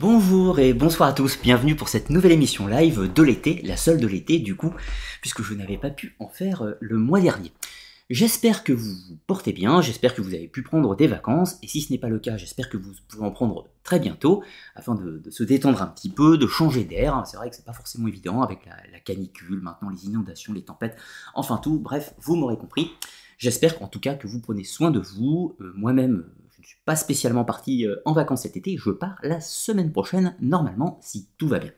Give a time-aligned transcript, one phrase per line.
[0.00, 4.00] Bonjour et bonsoir à tous, bienvenue pour cette nouvelle émission live de l'été, la seule
[4.00, 4.72] de l'été du coup,
[5.20, 7.52] puisque je n'avais pas pu en faire euh, le mois dernier.
[8.08, 11.68] J'espère que vous vous portez bien, j'espère que vous avez pu prendre des vacances, et
[11.68, 14.42] si ce n'est pas le cas, j'espère que vous pourrez en prendre très bientôt,
[14.74, 17.22] afin de, se détendre un petit peu, de changer d'air.
[17.26, 20.64] C'est vrai que c'est pas forcément évident avec la, la canicule, maintenant les inondations, les
[20.64, 20.96] tempêtes,
[21.34, 22.90] enfin tout, bref, vous m'aurez compris.
[23.36, 25.56] J'espère en tout cas que vous prenez soin de vous.
[25.60, 26.24] Euh, moi-même,
[26.60, 30.36] ne suis pas spécialement parti euh, en vacances cet été, je pars la semaine prochaine,
[30.40, 31.72] normalement, si tout va bien.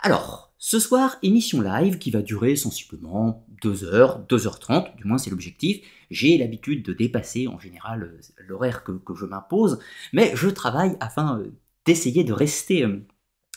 [0.00, 5.80] Alors, ce soir, émission live qui va durer sensiblement 2h, 2h30, du moins c'est l'objectif.
[6.10, 9.78] J'ai l'habitude de dépasser en général euh, l'horaire que, je m'impose,
[10.12, 11.42] mais je travaille afin
[11.86, 12.86] d'essayer de rester,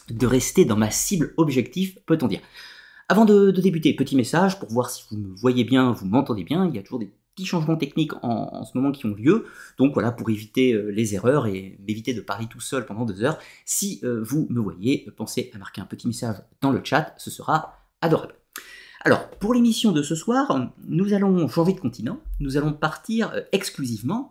[0.09, 2.41] de rester dans ma cible objectif, peut-on dire.
[3.09, 6.43] Avant de, de, débuter, petit message pour voir si vous me voyez bien, vous m'entendez
[6.43, 9.45] bien, il y a toujours des petits changements techniques en, ce moment qui ont lieu.
[9.77, 13.23] Donc voilà, pour éviter euh, les erreurs et m'éviter de parler tout seul pendant deux
[13.23, 17.13] heures, si euh, vous me voyez, pensez à marquer un petit message dans le chat,
[17.17, 18.35] ce sera adorable.
[19.05, 23.41] Alors, pour l'émission de ce soir, nous allons changer de continent, nous allons partir euh,
[23.51, 24.29] exclusivement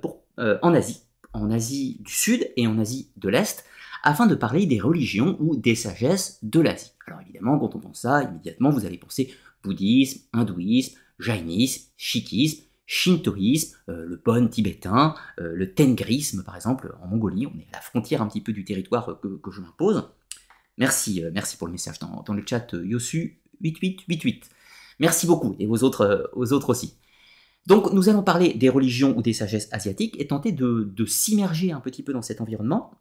[0.00, 1.02] pour, en Asie,
[1.34, 3.66] en Asie du Sud et en Asie de l'Est,
[4.02, 6.92] afin de parler des religions ou des sagesses de l'Asie.
[7.06, 13.76] Alors évidemment, quand on pense ça, immédiatement, vous allez penser bouddhisme, hindouisme, jainisme, sikhisme, shintoïsme,
[13.88, 17.80] euh, le bon tibétain, euh, le tengrisme par exemple en Mongolie, on est à la
[17.80, 20.08] frontière un petit peu du territoire que, je m'impose.
[20.76, 24.42] Merci, euh, merci pour le message dans, le chat Yosu8888.
[25.00, 26.96] Merci beaucoup, et aux autres, aux autres aussi.
[27.66, 31.72] Donc nous allons parler des religions ou des sagesses asiatiques et tenter de, de s'immerger
[31.72, 33.00] un petit peu dans cet environnement.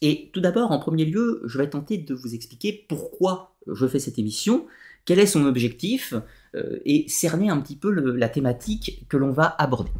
[0.00, 3.98] Et tout d'abord, en premier lieu, je vais tenter de vous expliquer pourquoi je fais
[3.98, 4.66] cette émission,
[5.04, 6.14] quel est son objectif,
[6.54, 9.90] euh, et cerner un petit peu la thématique que l'on va aborder.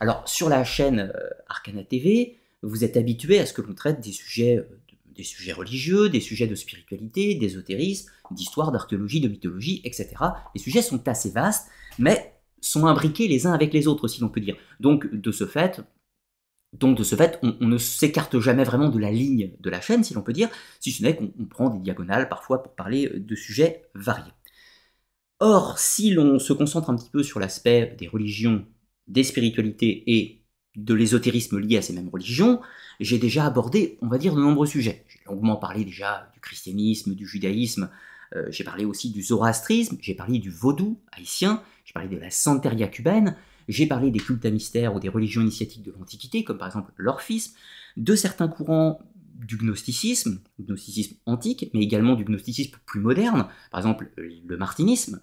[0.00, 4.00] Alors sur la chaîne euh, Arcana TV, vous êtes habitué à ce que l'on traite
[4.00, 4.64] des sujets, euh,
[5.14, 10.08] des sujets religieux, des sujets de spiritualité, d'ésotérisme, d'histoire, d'archéologie, de mythologie, etc.
[10.54, 12.32] Les sujets sont assez vastes, mais
[12.62, 14.56] sont imbriqués les uns avec les autres, si l'on peut dire.
[14.80, 15.82] Donc de ce fait,
[16.72, 20.04] donc de ce fait, on, ne s'écarte jamais vraiment de la ligne de la chaîne,
[20.04, 20.48] si l'on peut dire,
[20.80, 24.32] si ce n'est qu'on prend des diagonales parfois pour parler de sujets variés.
[25.40, 28.64] Or, si l'on se concentre un petit peu sur l'aspect des religions,
[29.08, 30.44] des spiritualités et
[30.76, 32.60] de l'ésotérisme lié à ces mêmes religions,
[33.00, 35.04] j'ai déjà abordé, on va dire, de nombreux sujets.
[35.08, 37.90] J'ai longuement parlé déjà du christianisme, du judaïsme,
[38.34, 42.30] euh, j'ai parlé aussi du zoroastrisme, j'ai parlé du vaudou haïtien, j'ai parlé de la
[42.30, 43.36] santeria cubaine,
[43.68, 46.92] j'ai parlé des cultes à mystère ou des religions initiatiques de l'Antiquité, comme par exemple
[46.96, 47.54] l'orphisme,
[47.96, 49.00] de certains courants
[49.34, 55.20] du gnosticisme, gnosticisme antique, mais également du gnosticisme plus moderne, par exemple le martinisme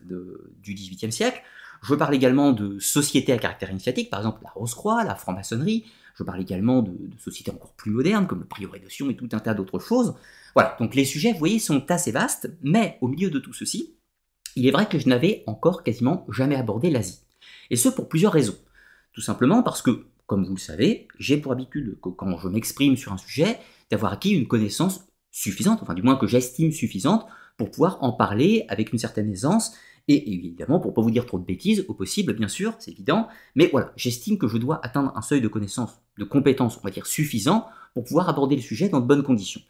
[0.61, 1.41] du XVIIIe siècle.
[1.81, 5.85] Je parle également de sociétés à caractère initiatique, par exemple la Rose-Croix, la franc-maçonnerie.
[6.15, 9.29] Je parle également de, sociétés encore plus modernes, comme le prieuré de Sion et tout
[9.31, 10.15] un tas d'autres choses.
[10.53, 13.95] Voilà, donc les sujets, vous voyez, sont assez vastes, mais au milieu de tout ceci,
[14.57, 17.19] il est vrai que je n'avais encore quasiment jamais abordé l'Asie.
[17.69, 18.57] Et ce pour plusieurs raisons.
[19.13, 23.11] Tout simplement parce que, comme vous le savez, j'ai pour habitude quand je m'exprime sur
[23.11, 23.59] un sujet,
[23.89, 27.25] d'avoir acquis une connaissance suffisante, enfin du moins que j'estime suffisante,
[27.57, 29.73] pour pouvoir en parler avec une certaine aisance,
[30.07, 33.27] et évidemment pour pas vous dire trop de bêtises, au possible bien sûr, c'est évident,
[33.55, 36.89] mais voilà, j'estime que je dois atteindre un seuil de connaissance, de compétence, on va
[36.89, 39.61] dire suffisant, pour pouvoir aborder le sujet dans de bonnes conditions.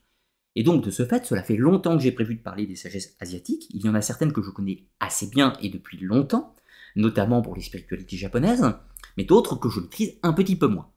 [0.56, 3.16] Et donc de ce fait, cela fait longtemps que j'ai prévu de parler des sagesses
[3.20, 6.56] asiatiques, il y en a certaines que je connais assez bien et depuis longtemps,
[6.96, 8.74] notamment pour les spiritualités japonaises,
[9.18, 10.92] mais d'autres que je maîtrise un petit peu moins.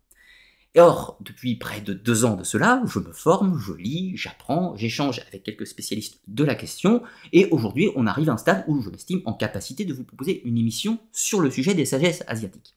[0.74, 4.74] Et or, depuis près de deux ans de cela, je me forme, je lis, j'apprends,
[4.74, 7.02] j'échange avec quelques spécialistes de la question,
[7.32, 10.42] et aujourd'hui on arrive à un stade où je m'estime en capacité de vous proposer
[10.44, 12.74] une émission sur le sujet des sagesses asiatiques.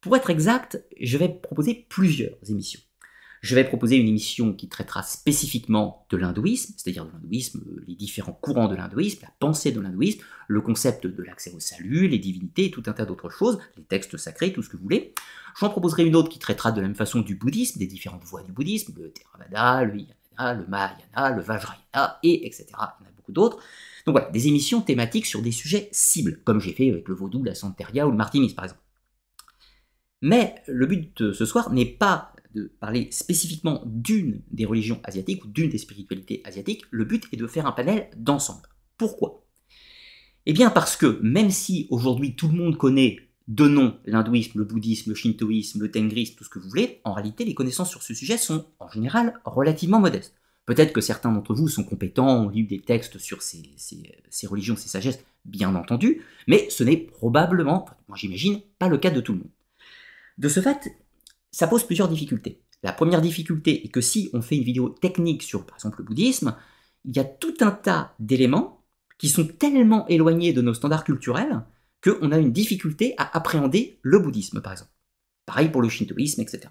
[0.00, 2.80] Pour être exact, je vais proposer plusieurs émissions.
[3.44, 8.32] Je vais proposer une émission qui traitera spécifiquement de l'hindouisme, c'est-à-dire de l'hindouisme, les différents
[8.32, 12.70] courants de l'hindouisme, la pensée de l'hindouisme, le concept de l'accès au salut, les divinités
[12.70, 15.12] tout un tas d'autres choses, les textes sacrés, tout ce que vous voulez.
[15.60, 18.42] J'en proposerai une autre qui traitera de la même façon du bouddhisme, des différentes voies
[18.44, 22.64] du bouddhisme, le Theravada, le Hinayana, le Mahayana, le Vajrayana, et etc.
[22.70, 23.58] Il y en a beaucoup d'autres.
[24.06, 27.42] Donc voilà, des émissions thématiques sur des sujets cibles, comme j'ai fait avec le vaudou,
[27.42, 28.80] la santeria ou le martinisme par exemple.
[30.22, 35.44] Mais le but de ce soir n'est pas de parler spécifiquement d'une des religions asiatiques
[35.44, 38.68] ou d'une des spiritualités asiatiques, le but est de faire un panel d'ensemble.
[38.96, 39.44] Pourquoi?
[40.46, 43.18] Eh bien parce que même si aujourd'hui tout le monde connaît
[43.48, 47.12] de nom l'hindouisme, le bouddhisme, le shintoïsme, le tengrisme, tout ce que vous voulez, en
[47.12, 50.34] réalité les connaissances sur ce sujet sont en général relativement modestes.
[50.66, 53.62] Peut-être que certains d'entre vous sont compétents, ont lu des textes sur ces,
[54.46, 59.20] religions, ces sagesses, bien entendu, mais ce n'est probablement, moi j'imagine, pas le cas de
[59.20, 59.50] tout le monde.
[60.38, 60.96] De ce fait,
[61.54, 62.60] ça pose plusieurs difficultés.
[62.82, 66.04] La première difficulté est que si on fait une vidéo technique sur, par exemple, le
[66.04, 66.56] bouddhisme,
[67.04, 68.84] il y a tout un tas d'éléments
[69.18, 71.62] qui sont tellement éloignés de nos standards culturels
[72.02, 74.90] qu'on a une difficulté à appréhender le bouddhisme, par exemple.
[75.46, 76.68] Pareil pour le shintoïsme, etc.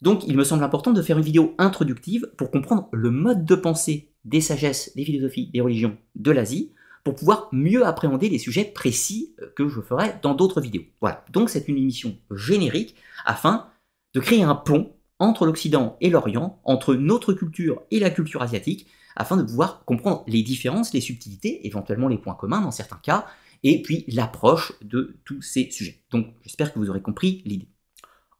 [0.00, 3.54] Donc il me semble important de faire une vidéo introductive pour comprendre le mode de
[3.54, 8.64] pensée des sagesses, des philosophies, des religions de l'Asie, pour pouvoir mieux appréhender les sujets
[8.64, 10.84] précis euh, que je ferai dans d'autres vidéos.
[11.00, 12.94] Voilà, donc c'est une émission générique
[13.24, 13.66] afin
[14.14, 18.88] de créer un pont entre l'Occident et l'Orient, entre notre culture et la culture asiatique,
[19.14, 23.26] afin de pouvoir comprendre les différences, les subtilités, éventuellement les points communs dans certains cas,
[23.62, 26.02] et puis l'approche de tous ces sujets.
[26.10, 27.68] Donc j'espère que vous aurez compris l'idée.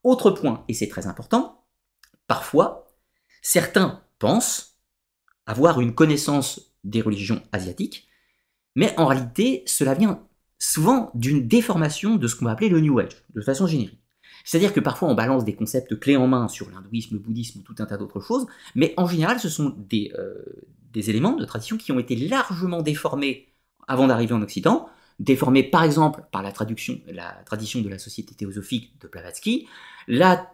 [0.03, 1.65] Autre point, et c'est très important,
[2.27, 2.89] parfois,
[3.41, 4.79] certains pensent
[5.47, 8.09] avoir une connaissance des religions asiatiques,
[8.75, 10.27] mais en réalité, cela vient
[10.59, 14.02] souvent d'une déformation de ce qu'on va appeler le New Age, de façon générique.
[14.45, 17.63] C'est-à-dire que parfois on balance des concepts clés en main sur l'hindouisme, le bouddhisme ou
[17.63, 20.43] tout un tas d'autres choses, mais en général ce sont des, euh,
[20.93, 23.49] des éléments de tradition qui ont été largement déformés
[23.89, 28.35] avant d'arriver en Occident, déformés par exemple par la, traduction, la tradition de la société
[28.35, 29.67] théosophique de Blavatsky,
[30.09, 30.49] la,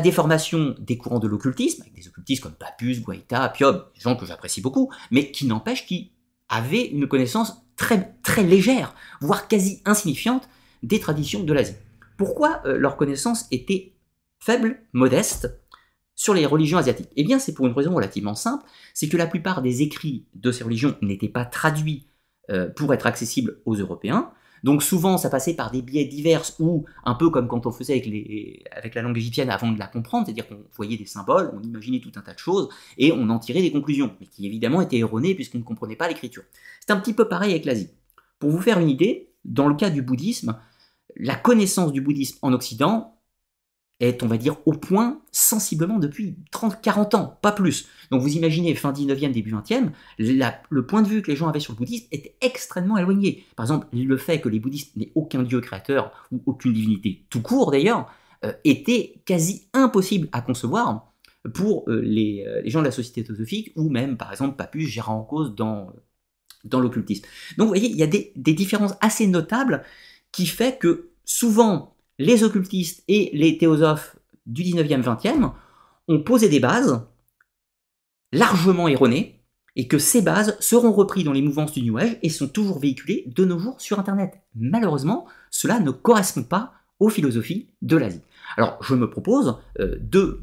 [0.00, 4.26] déformation des courants de l'occultisme, avec des occultistes comme Papus, Guaita, Piob, des gens que
[4.26, 6.10] j'apprécie beaucoup, mais qui n'empêchent qu'ils
[6.48, 10.48] avaient une connaissance très, très légère, voire quasi insignifiante,
[10.82, 11.74] des traditions de l'Asie.
[12.20, 13.94] Pourquoi euh, leur connaissance était
[14.40, 15.58] faible, modeste,
[16.14, 18.62] sur les religions asiatiques Eh bien, c'est pour une raison relativement simple,
[18.92, 22.08] c'est que la plupart des écrits de ces religions n'étaient pas traduits
[22.50, 24.30] euh, pour être accessibles aux Européens,
[24.64, 27.94] donc souvent, ça passait par des biais divers ou un peu comme quand on faisait
[27.94, 31.50] avec, les, avec la langue égyptienne avant de la comprendre, c'est-à-dire qu'on voyait des symboles,
[31.54, 32.68] on imaginait tout un tas de choses
[32.98, 36.06] et on en tirait des conclusions, mais qui évidemment étaient erronées puisqu'on ne comprenait pas
[36.06, 36.42] l'écriture.
[36.80, 37.88] C'est un petit peu pareil avec l'Asie.
[38.38, 40.58] Pour vous faire une idée, dans le cas du bouddhisme,
[41.16, 43.20] la connaissance du bouddhisme en Occident
[44.00, 47.86] est, on va dire, au point sensiblement depuis 30-40 ans, pas plus.
[48.10, 51.60] Donc vous imaginez, fin 19e, début 20e, le point de vue que les gens avaient
[51.60, 53.44] sur le bouddhisme était extrêmement éloigné.
[53.56, 57.42] Par exemple, le fait que les bouddhistes n'aient aucun dieu créateur, ou aucune divinité, tout
[57.42, 58.10] court d'ailleurs,
[58.44, 61.12] euh, était quasi impossible à concevoir
[61.52, 65.18] pour euh, euh, les, gens de la société théosophique, ou même, par exemple, Papus gérant
[65.18, 65.92] en cause dans,
[66.72, 67.24] l'occultisme.
[67.58, 69.82] Donc vous voyez, il y a des différences assez notables
[70.32, 74.16] qui fait que souvent les occultistes et les théosophes
[74.46, 75.52] du 19e, 20e
[76.08, 77.02] ont posé des bases
[78.32, 79.40] largement erronées
[79.76, 82.78] et que ces bases seront reprises dans les mouvances du New Age et sont toujours
[82.78, 84.40] véhiculées de nos jours sur Internet.
[84.54, 88.20] Malheureusement, cela ne correspond pas aux philosophies de l'Asie.
[88.56, 90.42] Alors, je me propose euh, de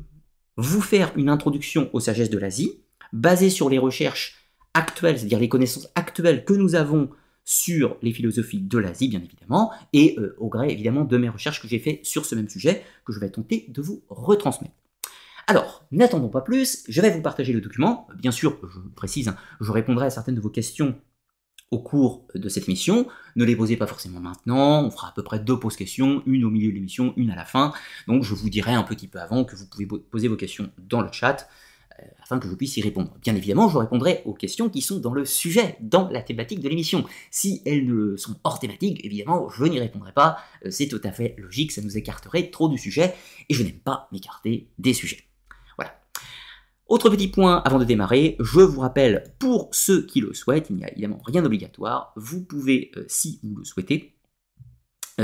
[0.56, 2.80] vous faire une introduction aux sagesses de l'Asie,
[3.13, 4.36] basée sur les recherches
[4.74, 7.10] actuelles, c'est-à-dire les connaissances actuelles que nous avons
[7.50, 11.62] sur les philosophies de l'Asie, bien évidemment, et euh, au gré, évidemment, de mes recherches
[11.62, 14.74] que j'ai fait sur ce même sujet, que je vais tenter de vous retransmettre.
[15.48, 18.06] Alors, n'attendons pas plus, je vais vous partager le document.
[18.18, 21.00] Bien sûr, je précise, hein, je répondrai à certaines de vos questions
[21.72, 23.08] au cours de cette émission.
[23.38, 26.44] Ne les posez pas forcément maintenant, on fera à peu près deux pauses questions, une
[26.44, 27.72] au milieu de l'émission, une à la fin.
[28.08, 31.00] Donc je vous dirai un petit peu avant que vous pouvez poser vos questions dans
[31.00, 31.48] le chat.
[32.00, 33.16] Euh, afin que je puisse y répondre.
[33.22, 36.68] Bien évidemment, je répondrai aux questions qui sont dans le sujet, dans la thématique de
[36.68, 37.06] l'émission.
[37.32, 40.38] Si elles ne sont hors thématique, évidemment, je n'y répondrai pas.
[40.66, 43.16] Euh, c'est tout à fait logique, ça nous écarterait trop du sujet,
[43.48, 45.24] et je n'aime pas m'écarter des sujets.
[45.78, 46.00] Voilà.
[46.88, 50.76] Autre petit point avant de démarrer, je vous rappelle, pour ceux qui le souhaitent, il
[50.76, 54.17] n'y a évidemment rien d'obligatoire, vous pouvez, euh, si vous le souhaitez,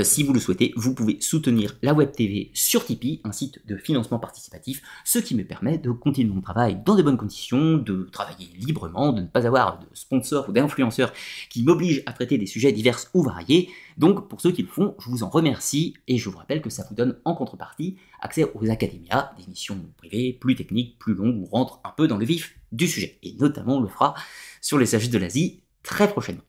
[0.02, 3.76] si vous le souhaitez, vous pouvez soutenir la Web TV sur Tipeee, un site de
[3.76, 8.08] financement participatif, ce qui me permet de continuer mon travail dans de bonnes conditions, de
[8.10, 11.12] travailler librement, de ne pas avoir de sponsors ou d'influenceurs
[11.48, 13.70] qui m'obligent à traiter des sujets divers ou variés.
[13.96, 16.70] Donc pour ceux qui le font, je vous en remercie et je vous rappelle que
[16.70, 21.36] ça vous donne en contrepartie accès aux académias, des missions privées plus techniques, plus longues,
[21.36, 23.20] où on rentre un peu dans le vif du sujet.
[23.22, 24.14] Et notamment on le fera
[24.60, 26.42] sur les sages de l'Asie très prochainement.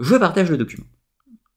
[0.00, 0.86] Je partage le document.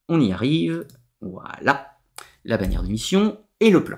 [0.08, 0.86] On y arrive.
[1.22, 1.98] Voilà,
[2.46, 3.98] la bannière d'émission et le plan.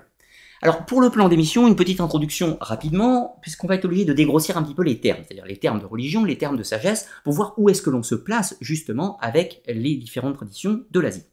[0.62, 4.56] Alors pour le plan d'émission, une petite introduction rapidement, puisqu'on va être obligé de dégrossir
[4.56, 7.34] un petit peu les termes, c'est-à-dire les termes de religion, les termes de sagesse, pour
[7.34, 11.26] voir où est-ce que l'on se place justement avec les différentes traditions de l'Asie.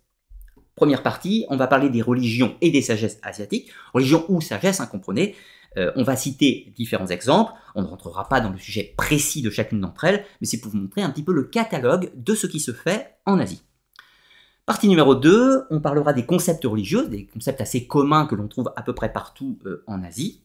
[0.75, 4.87] Première partie, on va parler des religions et des sagesses asiatiques, religion ou sagesse, hein,
[4.87, 5.37] comprenez.
[5.76, 9.50] Euh, on va citer différents exemples, on ne rentrera pas dans le sujet précis de
[9.50, 12.49] chacune d'entre elles, mais c'est pour vous montrer un petit peu le catalogue de ce
[12.49, 13.62] qui se fait en Asie.
[14.70, 18.72] Partie numéro 2, on parlera des concepts religieux, des concepts assez communs que l'on trouve
[18.76, 20.44] à peu près partout euh, en Asie.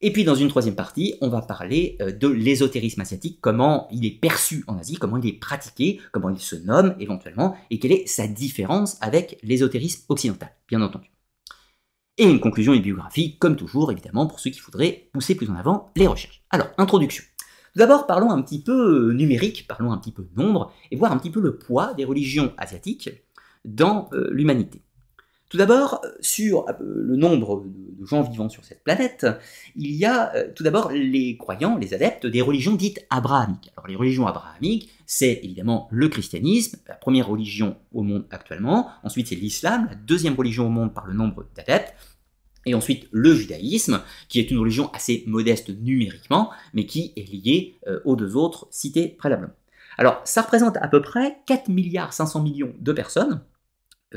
[0.00, 4.06] Et puis dans une troisième partie, on va parler euh, de l'ésotérisme asiatique, comment il
[4.06, 7.90] est perçu en Asie, comment il est pratiqué, comment il se nomme éventuellement, et quelle
[7.90, 11.10] est sa différence avec l'ésotérisme occidental, bien entendu.
[12.18, 15.90] Et une conclusion bibliographique, comme toujours, évidemment, pour ceux qui voudraient pousser plus en avant
[15.96, 16.44] les recherches.
[16.50, 17.24] Alors, introduction.
[17.72, 21.10] Tout d'abord, parlons un petit peu euh, numérique, parlons un petit peu nombre, et voir
[21.10, 23.10] un petit peu le poids des religions asiatiques
[23.64, 24.82] dans euh, l'humanité.
[25.48, 29.26] Tout d'abord, sur euh, le nombre de gens vivant sur cette planète,
[29.76, 33.70] il y a tout d'abord les croyants, les adeptes des religions dites abrahamiques.
[33.76, 39.28] Alors les religions abrahamiques, c'est évidemment le christianisme, la première religion au monde actuellement, ensuite
[39.28, 41.94] c'est l'islam, la deuxième religion au monde par le nombre d'adeptes,
[42.66, 47.76] et ensuite le judaïsme, qui est une religion assez modeste numériquement, mais qui est liée
[47.86, 49.54] euh, aux deux autres cités préalablement.
[49.98, 53.51] Alors ça représente à peu près 4 milliards 500 millions de personnes, euh,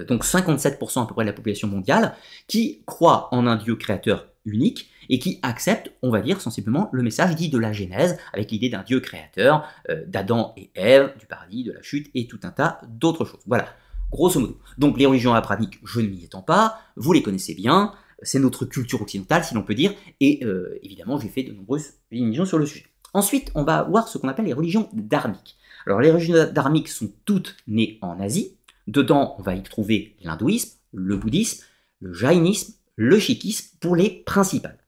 [0.03, 2.15] donc 57% à peu près de la population mondiale,
[2.47, 7.03] qui croient en un Dieu créateur unique et qui acceptent, on va dire sensiblement, le
[7.03, 11.25] message dit de la Genèse, avec l'idée d'un Dieu créateur, euh, d'Adam et Ève, du
[11.25, 13.41] paradis, de la chute et tout un tas d'autres choses.
[13.45, 13.67] Voilà,
[14.11, 14.57] grosso modo.
[14.77, 18.65] Donc les religions abrahamiques, je ne m'y étends pas, vous les connaissez bien, c'est notre
[18.65, 22.57] culture occidentale, si l'on peut dire, et euh, évidemment, j'ai fait de nombreuses émissions sur
[22.57, 22.85] le sujet.
[23.13, 25.55] Ensuite, on va voir ce qu'on appelle les religions dharmiques.
[25.85, 28.57] Alors, les religions dharmiques sont toutes nées en Asie.
[28.87, 31.63] Dedans, on va y trouver l'hindouisme, le bouddhisme,
[31.99, 34.79] le jaïnisme, le sikhisme pour les principales.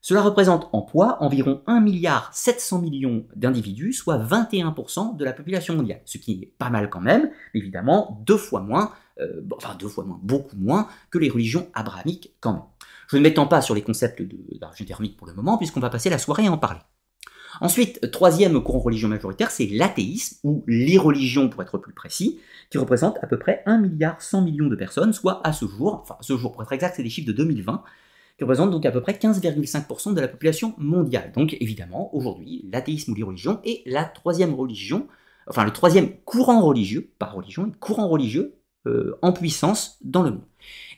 [0.00, 5.74] Cela représente en poids environ 1 milliard 700 millions d'individus, soit 21% de la population
[5.74, 9.88] mondiale, ce qui est pas mal quand même, évidemment deux fois moins, euh, enfin deux
[9.88, 12.62] fois moins, beaucoup moins que les religions abrahamiques quand même.
[13.08, 14.22] Je ne m'étends pas sur les concepts
[14.60, 16.80] d'argent thermique pour le moment, puisqu'on va passer la soirée à en parler.
[17.60, 22.38] Ensuite, troisième courant religion majoritaire, c'est l'athéisme, ou l'irreligion pour être plus précis,
[22.70, 26.00] qui représente à peu près 1 milliard 100 millions de personnes, soit à ce jour,
[26.02, 27.82] enfin ce jour pour être exact, c'est des chiffres de 2020,
[28.36, 31.32] qui représente donc à peu près 15,5% de la population mondiale.
[31.34, 35.08] Donc évidemment, aujourd'hui, l'athéisme ou l'irreligion est la troisième religion,
[35.48, 38.54] enfin le troisième courant religieux, pas religion, courant religieux
[38.86, 40.44] euh, en puissance dans le monde.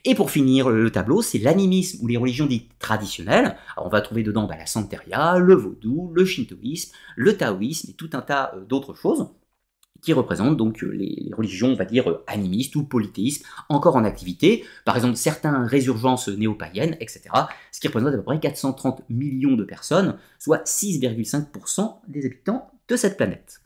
[0.03, 3.55] Et pour finir le tableau, c'est l'animisme ou les religions dites traditionnelles.
[3.77, 8.09] on va trouver dedans bah, la santeria, le vaudou, le shintoïsme, le taoïsme et tout
[8.13, 9.29] un tas euh, d'autres choses
[10.01, 14.03] qui représentent donc euh, les, religions, on va dire, euh, animistes ou polythéistes, encore en
[14.03, 17.21] activité, par exemple certaines résurgences néo-païennes, etc.,
[17.71, 22.95] ce qui représente à peu près 430 millions de personnes, soit 6,5% des habitants de
[22.95, 23.61] cette planète.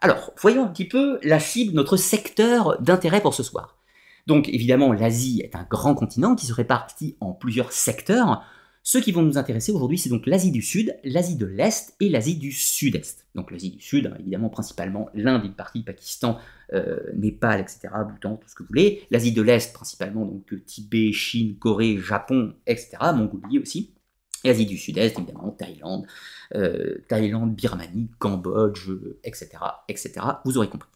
[0.00, 3.75] Alors, voyons un petit peu la cible, notre secteur d'intérêt pour ce soir.
[4.26, 8.44] Donc évidemment, l'Asie est un grand continent qui se répartit en plusieurs secteurs,
[8.88, 12.08] ceux qui vont nous intéresser aujourd'hui, c'est donc l'Asie du Sud, l'Asie de l'Est et
[12.08, 13.26] l'Asie du Sud-Est.
[13.34, 16.38] Donc l'Asie du Sud, hein, évidemment principalement l'Inde, une partie, Pakistan,
[16.72, 19.02] euh, Népal, etc., Bhoutan, tout ce que vous voulez.
[19.10, 23.92] L'Asie de l'Est, principalement donc Tibet, Chine, Corée, Japon, etc., Mongolie aussi.
[24.44, 26.06] Et l'Asie du Sud-Est, évidemment, Thaïlande,
[26.54, 28.88] euh, Thaïlande, Birmanie, Cambodge,
[29.24, 29.48] etc.,
[29.88, 30.12] etc.
[30.44, 30.90] Vous aurez compris.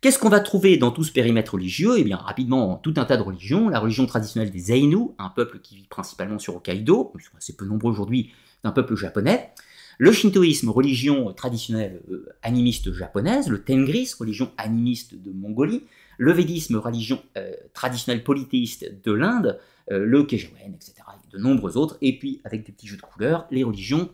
[0.00, 1.94] Qu'est-ce qu'on va trouver dans tout ce périmètre religieux?
[1.96, 3.68] Eh bien, rapidement, tout un tas de religions.
[3.68, 7.64] La religion traditionnelle des Ainu, un peuple qui vit principalement sur Hokkaido, ils assez peu
[7.64, 8.30] nombreux aujourd'hui,
[8.62, 9.52] d'un peuple japonais.
[9.98, 13.48] Le shintoïsme, religion traditionnelle euh, animiste japonaise.
[13.48, 15.84] Le tengris, religion animiste de Mongolie.
[16.18, 19.58] Le védisme, religion euh, traditionnelle polythéiste de l'Inde.
[19.90, 20.94] Euh, le kejawen, etc.
[21.24, 21.96] Et de nombreux autres.
[22.02, 24.10] Et puis, avec des petits jeux de couleurs, les religions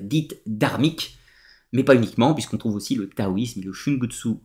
[0.00, 1.18] dites dharmiques,
[1.72, 4.36] mais pas uniquement, puisqu'on trouve aussi le taoïsme et le shungutsu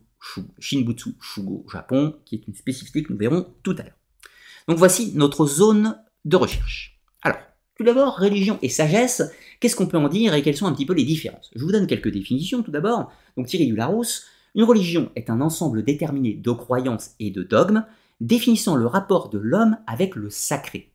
[0.58, 3.98] Shinbutsu Shugo Japon, qui est une spécificité que nous verrons tout à l'heure.
[4.66, 7.00] Donc voici notre zone de recherche.
[7.22, 7.38] Alors,
[7.76, 9.22] tout d'abord, religion et sagesse,
[9.60, 11.50] qu'est-ce qu'on peut en dire et quelles sont un petit peu les différences?
[11.54, 13.12] Je vous donne quelques définitions tout d'abord.
[13.36, 17.84] Donc Thierry Dularousse, une religion est un ensemble déterminé de croyances et de dogmes
[18.20, 20.92] définissant le rapport de l'homme avec le sacré.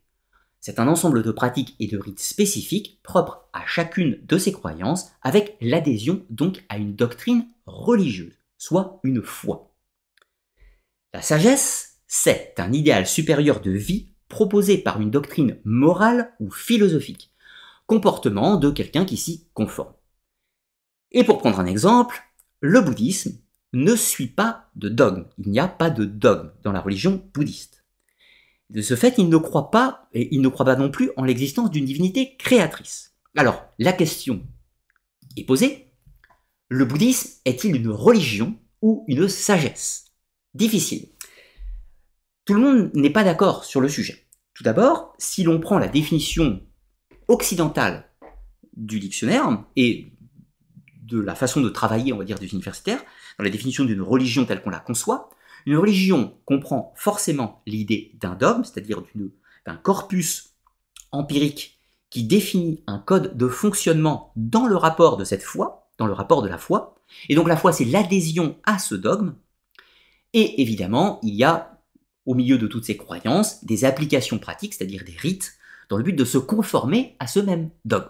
[0.60, 5.10] C'est un ensemble de pratiques et de rites spécifiques propres à chacune de ces croyances
[5.22, 9.74] avec l'adhésion donc à une doctrine religieuse soit une foi.
[11.12, 17.32] La sagesse, c'est un idéal supérieur de vie proposé par une doctrine morale ou philosophique,
[17.86, 19.94] comportement de quelqu'un qui s'y conforme.
[21.12, 22.22] Et pour prendre un exemple,
[22.60, 23.38] le bouddhisme
[23.72, 25.26] ne suit pas de dogme.
[25.38, 27.84] Il n'y a pas de dogme dans la religion bouddhiste.
[28.70, 31.24] De ce fait, il ne croit pas, et il ne croit pas non plus en
[31.24, 33.14] l'existence d'une divinité créatrice.
[33.36, 34.42] Alors, la question
[35.36, 35.83] est posée,
[36.68, 40.06] le bouddhisme est-il une religion ou une sagesse?
[40.54, 41.08] Difficile.
[42.44, 44.26] Tout le monde n'est pas d'accord sur le sujet.
[44.54, 46.60] Tout d'abord, si l'on prend la définition
[47.28, 48.10] occidentale
[48.76, 50.12] du dictionnaire et
[51.02, 53.02] de la façon de travailler, on va dire, des universitaires,
[53.38, 55.30] dans la définition d'une religion telle qu'on la conçoit,
[55.66, 59.02] une religion comprend forcément l'idée d'un dogme, c'est-à-dire
[59.66, 60.54] d'un corpus
[61.10, 61.80] empirique
[62.10, 66.42] qui définit un code de fonctionnement dans le rapport de cette foi, dans le rapport
[66.42, 66.96] de la foi.
[67.28, 69.34] Et donc la foi, c'est l'adhésion à ce dogme.
[70.32, 71.80] Et évidemment, il y a
[72.26, 75.54] au milieu de toutes ces croyances, des applications pratiques, c'est-à-dire des rites,
[75.88, 78.08] dans le but de se conformer à ce même dogme.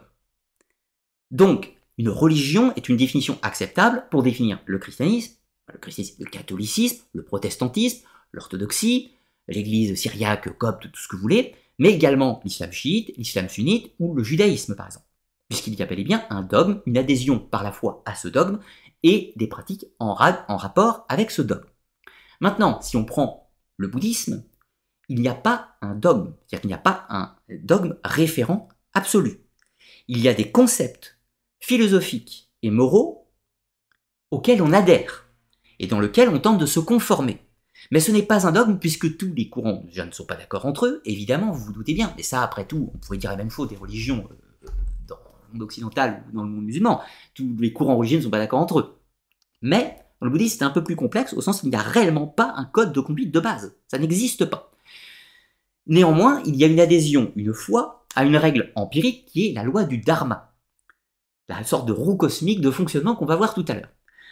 [1.30, 5.34] Donc, une religion est une définition acceptable pour définir le christianisme,
[5.72, 9.10] le christianisme, le catholicisme, le protestantisme, l'orthodoxie,
[9.48, 14.14] l'église syriaque, copte, tout ce que vous voulez, mais également l'islam chiite, l'islam sunnite ou
[14.14, 15.03] le judaïsme par exemple,
[15.48, 18.28] puisqu'il y a bel et bien un dogme, une adhésion par la foi à ce
[18.28, 18.60] dogme
[19.02, 21.68] et des pratiques en, rapport avec ce dogme.
[22.40, 24.44] Maintenant, si on prend le bouddhisme,
[25.08, 29.40] il n'y a pas un dogme, c'est-à-dire qu'il n'y a pas un dogme référent absolu.
[30.08, 31.18] Il y a des concepts
[31.60, 33.30] philosophiques et moraux
[34.30, 35.28] auxquels on adhère
[35.78, 37.40] et dans lesquels on tente de se conformer.
[37.90, 40.86] Mais ce n'est pas un dogme puisque tous les courants ne sont pas d'accord entre
[40.86, 42.14] eux, évidemment, vous vous doutez bien.
[42.16, 44.34] Mais ça, après tout, on pourrait dire la même chose des religions euh,
[45.54, 47.00] monde occidental ou dans le monde musulman.
[47.34, 48.98] Tous les courants religieux ne sont pas d'accord entre eux.
[49.62, 52.26] Mais dans le bouddhisme, c'est un peu plus complexe au sens qu'il n'y a réellement
[52.26, 53.76] pas un code de conduite de base.
[53.88, 54.72] Ça n'existe pas.
[55.86, 59.64] Néanmoins, il y a une adhésion, une foi, à une règle empirique qui est la
[59.64, 60.54] loi du dharma.
[61.48, 63.90] La sorte de roue cosmique de fonctionnement qu'on va voir tout à l'heure.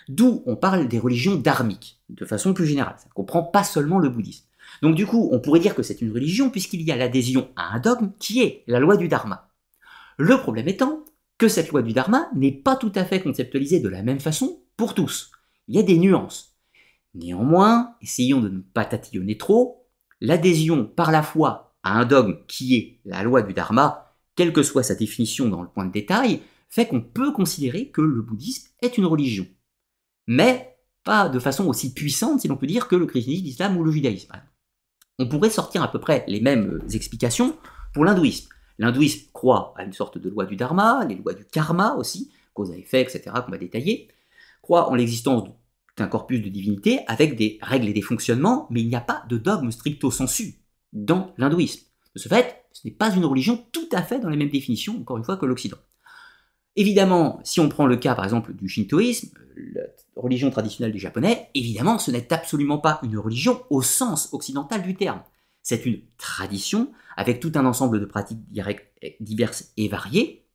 [0.08, 2.96] D'où on parle des religions dharmiques, de façon plus générale.
[2.98, 4.46] Ça ne comprend pas seulement le bouddhisme.
[4.80, 7.74] Donc du coup, on pourrait dire que c'est une religion puisqu'il y a l'adhésion à
[7.74, 9.50] un dogme qui est la loi du dharma.
[10.16, 11.04] Le problème étant
[11.48, 14.94] cette loi du dharma n'est pas tout à fait conceptualisée de la même façon pour
[14.94, 15.30] tous.
[15.68, 16.56] Il y a des nuances.
[17.14, 19.86] Néanmoins, essayons de ne pas tatillonner trop,
[20.20, 24.62] l'adhésion par la foi à un dogme qui est la loi du dharma, quelle que
[24.62, 28.70] soit sa définition dans le point de détail, fait qu'on peut considérer que le bouddhisme
[28.80, 29.46] est une religion
[30.26, 33.84] mais pas de façon aussi puissante, si l'on peut dire, que le christianisme, l'islam ou
[33.84, 34.32] le judaïsme.
[35.18, 37.56] On pourrait sortir à peu près les mêmes euh, explications
[37.92, 38.48] pour l'hindouisme.
[38.78, 42.70] L'hindouisme croit à une sorte de loi du dharma, les lois du karma aussi, cause
[42.70, 44.06] à effet, etc., qu'on va détailler,
[44.62, 45.48] croit en l'existence
[45.96, 49.24] d'un corpus de divinité avec des règles et des fonctionnements, mais il n'y a pas
[49.28, 50.60] de dogme stricto sensu
[50.92, 51.82] dans l'hindouisme.
[52.14, 55.00] De ce fait, ce n'est pas une religion tout à fait dans les mêmes définitions,
[55.00, 55.78] encore une fois, que l'Occident.
[56.76, 59.30] Évidemment, si on prend le cas par exemple du shintoïsme,
[59.74, 59.82] la
[60.14, 64.94] religion traditionnelle des Japonais, évidemment ce n'est absolument pas une religion au sens occidental du
[64.94, 65.22] terme.
[65.64, 68.40] C'est une tradition avec tout un ensemble de pratiques
[69.20, 70.46] diverses et variées.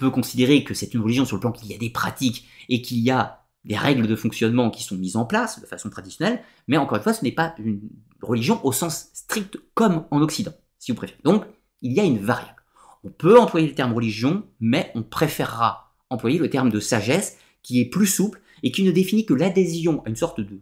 [0.00, 2.48] On peut considérer que c'est une religion sur le plan qu'il y a des pratiques
[2.68, 5.90] et qu'il y a des règles de fonctionnement qui sont mises en place de façon
[5.90, 7.80] traditionnelle, mais encore une fois, ce n'est pas une
[8.22, 11.20] religion au sens strict comme en Occident, si vous préférez.
[11.24, 11.44] Donc,
[11.82, 12.62] il y a une variable.
[13.04, 17.80] On peut employer le terme religion, mais on préférera employer le terme de sagesse, qui
[17.80, 20.60] est plus souple et qui ne définit que l'adhésion à une sorte de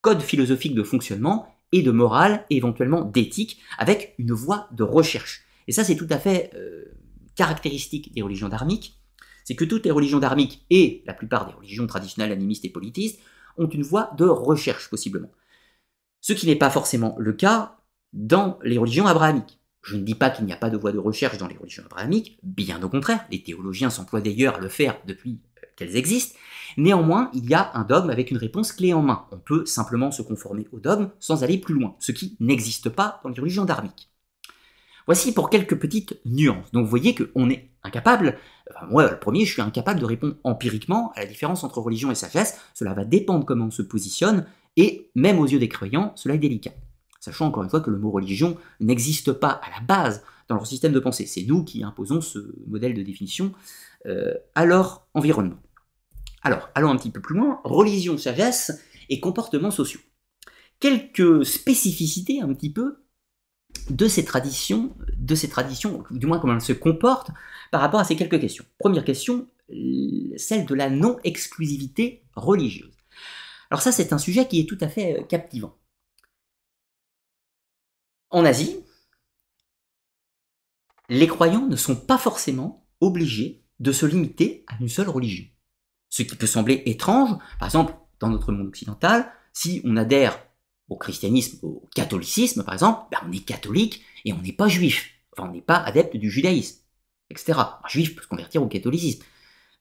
[0.00, 5.44] code philosophique de fonctionnement et de morale, et éventuellement d'éthique, avec une voie de recherche.
[5.66, 6.84] Et ça, c'est tout à fait euh,
[7.34, 8.98] caractéristique des religions dharmiques.
[9.44, 13.20] C'est que toutes les religions dharmiques et la plupart des religions traditionnelles animistes et politistes
[13.56, 15.30] ont une voie de recherche, possiblement.
[16.20, 17.78] Ce qui n'est pas forcément le cas
[18.12, 19.60] dans les religions abrahamiques.
[19.82, 21.84] Je ne dis pas qu'il n'y a pas de voie de recherche dans les religions
[21.84, 25.40] abrahamiques, bien au contraire, les théologiens s'emploient d'ailleurs à le faire depuis
[25.78, 26.36] qu'elles existent.
[26.76, 29.24] Néanmoins, il y a un dogme avec une réponse clé en main.
[29.32, 33.20] On peut simplement se conformer au dogme sans aller plus loin, ce qui n'existe pas
[33.22, 34.10] dans les religions dharmiques.
[35.06, 36.70] Voici pour quelques petites nuances.
[36.72, 38.36] Donc vous voyez qu'on est incapable,
[38.90, 42.14] moi le premier, je suis incapable de répondre empiriquement à la différence entre religion et
[42.14, 42.60] sagesse.
[42.74, 46.38] Cela va dépendre comment on se positionne, et même aux yeux des croyants, cela est
[46.38, 46.72] délicat.
[47.20, 50.66] Sachant encore une fois que le mot religion n'existe pas à la base dans leur
[50.66, 51.26] système de pensée.
[51.26, 53.52] C'est nous qui imposons ce modèle de définition
[54.06, 55.56] euh, à leur environnement.
[56.42, 57.60] Alors, allons un petit peu plus loin.
[57.64, 60.00] Religion, sagesse et comportements sociaux.
[60.80, 63.04] Quelques spécificités un petit peu
[63.90, 67.30] de ces traditions, de ces traditions, du moins comment elles se comportent
[67.70, 68.64] par rapport à ces quelques questions.
[68.78, 72.96] Première question, celle de la non-exclusivité religieuse.
[73.70, 75.76] Alors ça, c'est un sujet qui est tout à fait euh, captivant.
[78.30, 78.80] En Asie,
[81.08, 85.46] les croyants ne sont pas forcément obligés de se limiter à une seule religion.
[86.10, 90.38] Ce qui peut sembler étrange, par exemple, dans notre monde occidental, si on adhère
[90.88, 95.10] au christianisme, au catholicisme par exemple, ben on est catholique et on n'est pas juif.
[95.32, 96.80] Enfin, on n'est pas adepte du judaïsme,
[97.30, 97.58] etc.
[97.58, 99.22] Un juif peut se convertir au catholicisme.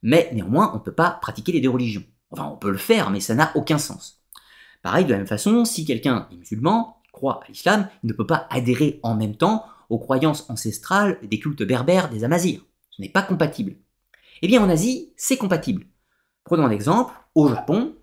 [0.04, 2.04] Mais néanmoins, on ne peut pas pratiquer les deux religions.
[2.32, 4.22] Enfin, on peut le faire, mais ça n'a aucun sens.
[4.84, 8.28] Pareil, de la même façon, si quelqu'un est musulman, croit à l'islam, il ne peut
[8.28, 12.62] pas adhérer en même temps aux croyances ancestrales des cultes berbères des Amazirs.
[12.92, 13.76] Ce n'est pas compatible.
[14.42, 15.86] Eh bien en Asie, c'est compatible.
[16.48, 17.94] Prenons un exemple, au Japon,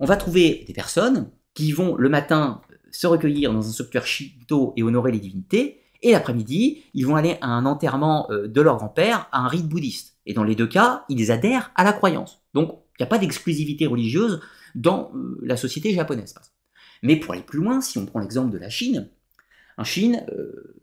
[0.00, 4.72] on va trouver des personnes qui vont le matin se recueillir dans un sanctuaire Shinto
[4.76, 8.78] et honorer les divinités, et l'après-midi, ils vont aller à un enterrement euh, de leur
[8.78, 10.16] grand-père, à un rite bouddhiste.
[10.26, 12.42] Et dans les deux cas, ils adhèrent à la croyance.
[12.52, 14.40] Donc, il n'y a pas d'exclusivité religieuse
[14.74, 16.34] dans euh, la société japonaise.
[17.04, 19.08] Mais pour aller plus loin, si on prend l'exemple de la Chine,
[19.78, 20.80] en Chine, euh,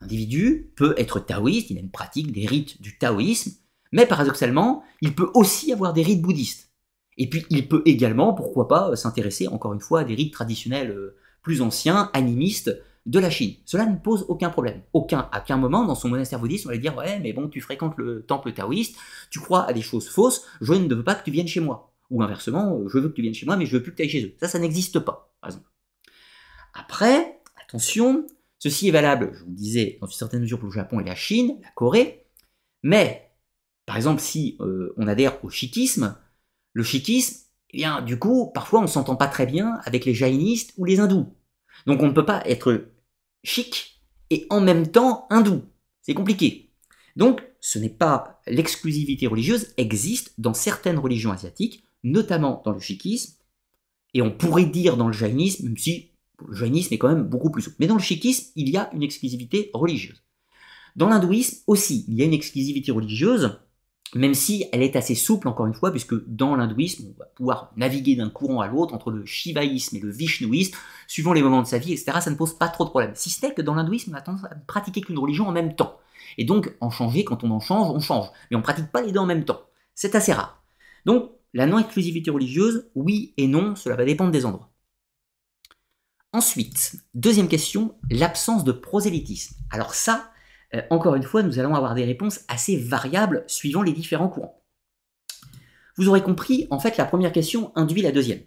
[0.00, 3.52] un individu peut être taoïste, il a une pratique des rites du taoïsme,
[3.92, 6.70] mais paradoxalement, il peut aussi avoir des rites bouddhistes.
[7.16, 10.90] Et puis il peut également, pourquoi pas, s'intéresser encore une fois à des rites traditionnels
[10.90, 12.76] euh, plus anciens, animistes,
[13.08, 13.54] de la Chine.
[13.64, 14.82] Cela ne pose aucun problème.
[14.92, 17.60] Aucun, à aucun moment dans son monastère bouddhiste, on va dire Ouais, mais bon, tu
[17.60, 18.96] fréquentes le temple taoïste,
[19.30, 21.94] tu crois à des choses fausses, je ne veux pas que tu viennes chez moi.
[22.10, 24.02] Ou inversement, je veux que tu viennes chez moi, mais je veux plus que tu
[24.02, 24.34] ailles chez eux.
[24.40, 25.70] Ça, ça n'existe pas, par exemple.
[26.74, 28.26] Après, attention,
[28.58, 31.04] ceci est valable, je vous le disais, dans une certaine mesure pour le Japon et
[31.04, 32.26] la Chine, la Corée,
[32.82, 33.27] mais,
[33.88, 36.14] par exemple, si euh, on adhère au sikhisme,
[36.74, 40.74] le sikhisme, eh bien, du coup, parfois on s'entend pas très bien avec les jaïnistes
[40.76, 41.34] ou les hindous.
[41.86, 42.84] Donc on ne peut pas être
[43.44, 45.62] chic et en même temps hindou.
[46.02, 46.70] C'est compliqué.
[47.16, 53.38] Donc ce n'est pas l'exclusivité religieuse existe dans certaines religions asiatiques, notamment dans le sikhisme,
[54.12, 56.10] et on pourrait dire dans le jaïnisme, même si
[56.46, 57.76] le jaïnisme est quand même beaucoup plus souple.
[57.80, 60.22] Mais dans le sikhisme, il y a une exclusivité religieuse.
[60.94, 63.58] Dans l'hindouisme aussi, il y a une exclusivité religieuse,
[64.14, 67.72] même si elle est assez souple encore une fois, puisque dans l'hindouisme, on va pouvoir
[67.76, 71.66] naviguer d'un courant à l'autre entre le shivaïsme et le vishnouisme, suivant les moments de
[71.66, 72.18] sa vie, etc.
[72.20, 73.12] Ça ne pose pas trop de problème.
[73.14, 75.74] Si ce n'est que dans l'hindouisme, on a tendance à pratiquer qu'une religion en même
[75.74, 75.98] temps.
[76.38, 78.28] Et donc, en changer, quand on en change, on change.
[78.50, 79.62] Mais on ne pratique pas les deux en même temps.
[79.94, 80.62] C'est assez rare.
[81.04, 84.70] Donc, la non-exclusivité religieuse, oui et non, cela va dépendre des endroits.
[86.32, 89.56] Ensuite, deuxième question, l'absence de prosélytisme.
[89.70, 90.30] Alors ça,
[90.74, 94.62] euh, encore une fois, nous allons avoir des réponses assez variables suivant les différents courants.
[95.96, 98.40] Vous aurez compris, en fait, la première question induit la deuxième.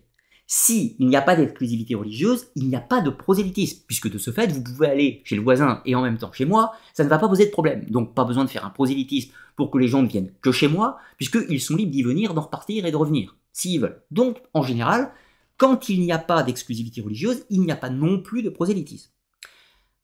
[0.48, 4.32] S'il n'y a pas d'exclusivité religieuse, il n'y a pas de prosélytisme, puisque de ce
[4.32, 7.10] fait, vous pouvez aller chez le voisin et en même temps chez moi, ça ne
[7.10, 7.86] va pas poser de problème.
[7.90, 10.68] Donc pas besoin de faire un prosélytisme pour que les gens ne viennent que chez
[10.68, 14.04] moi, puisqu'ils sont libres d'y venir, d'en repartir et de revenir, s'ils veulent.
[14.12, 15.14] Donc, en général,
[15.56, 19.12] quand il n'y a pas d'exclusivité religieuse, il n'y a pas non plus de prosélytisme.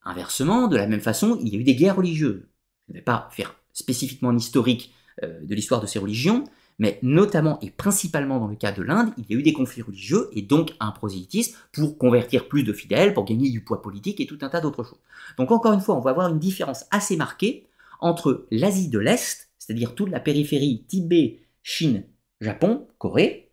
[0.07, 2.47] Inversement, de la même façon, il y a eu des guerres religieuses.
[2.87, 6.45] Je ne vais pas faire spécifiquement un historique euh, de l'histoire de ces religions,
[6.79, 9.81] mais notamment et principalement dans le cas de l'Inde, il y a eu des conflits
[9.81, 14.21] religieux et donc un prosélytisme pour convertir plus de fidèles, pour gagner du poids politique
[14.21, 15.01] et tout un tas d'autres choses.
[15.37, 17.67] Donc encore une fois, on va avoir une différence assez marquée
[17.99, 22.05] entre l'Asie de l'Est, c'est-à-dire toute la périphérie Tibet, Chine,
[22.39, 23.51] Japon, Corée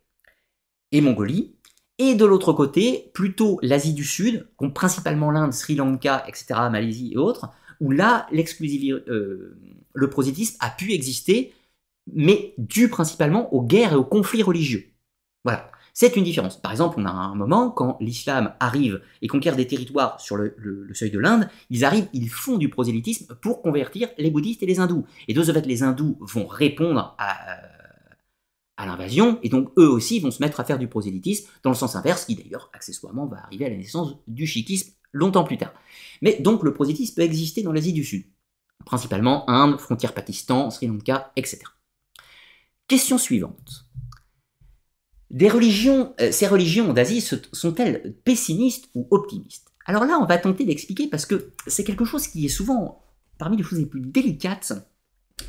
[0.93, 1.55] et Mongolie,
[1.97, 7.13] et de l'autre côté, plutôt l'Asie du Sud, comme principalement l'Inde, Sri Lanka, etc., Malaisie
[7.13, 9.57] et autres, où là, euh,
[9.93, 11.53] le prosélytisme a pu exister,
[12.13, 14.91] mais dû principalement aux guerres et aux conflits religieux.
[15.43, 15.71] Voilà.
[15.97, 16.61] C'est une différence.
[16.61, 20.89] Par exemple, on a un moment, quand l'islam arrive et conquiert des territoires sur le,
[20.93, 24.81] seuil de l'Inde, ils arrivent, ils font du prosélytisme pour convertir les bouddhistes et les
[24.81, 25.05] hindous.
[25.29, 27.37] Et de ce fait, les hindous vont répondre à,
[28.85, 31.95] l'invasion, et donc eux aussi vont se mettre à faire du prosélytisme, dans le sens
[31.95, 35.73] inverse, qui d'ailleurs, accessoirement, va arriver à la naissance du sikhisme longtemps plus tard.
[36.21, 38.25] Mais donc le prosélytisme peut exister dans l'Asie du Sud,
[38.85, 41.61] principalement Inde, frontière Pakistan, Sri Lanka, etc.
[42.87, 43.85] Question suivante.
[45.31, 49.71] Religions, euh, ces religions d'Asie sont-elles pessimistes ou optimistes?
[49.85, 53.03] Alors là, on va tenter d'expliquer parce que c'est quelque chose qui est souvent
[53.37, 54.73] parmi les choses les plus délicates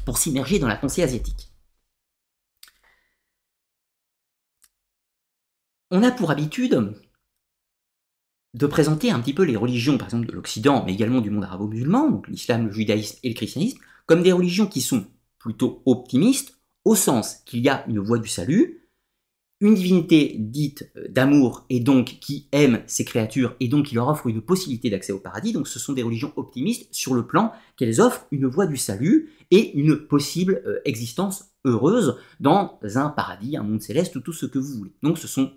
[0.04, 1.45] pour s'immerger dans la pensée asiatique.
[5.90, 6.94] On a pour habitude
[8.54, 11.44] de présenter un petit peu les religions, par exemple de l'Occident, mais également du monde
[11.44, 15.06] arabo-musulman, donc l'islam, le judaïsme et le christianisme, comme des religions qui sont
[15.38, 18.86] plutôt optimistes, au sens qu'il y a une voie du salut,
[19.60, 24.08] une divinité dite euh, d'amour et donc qui aime ses créatures et donc qui leur
[24.08, 25.52] offre une possibilité d'accès au paradis.
[25.52, 29.30] Donc ce sont des religions optimistes sur le plan qu'elles offrent une voie du salut
[29.50, 34.46] et une possible euh, existence heureuse dans un paradis, un monde céleste ou tout ce
[34.46, 34.92] que vous voulez.
[35.02, 35.52] Donc ce sont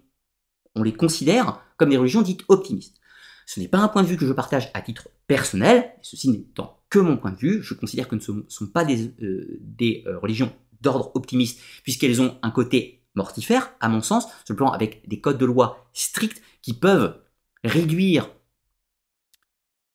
[0.76, 2.98] on les considère comme des religions dites optimistes.
[3.46, 6.80] Ce n'est pas un point de vue que je partage à titre personnel, ceci n'étant
[6.90, 10.20] que mon point de vue, je considère que ce ne sont pas des, euh, euh,
[10.20, 15.20] religions d'ordre optimiste, puisqu'elles ont un côté mortifère, à mon sens, le plan avec des
[15.20, 17.20] codes de loi stricts qui peuvent
[17.64, 18.30] réduire,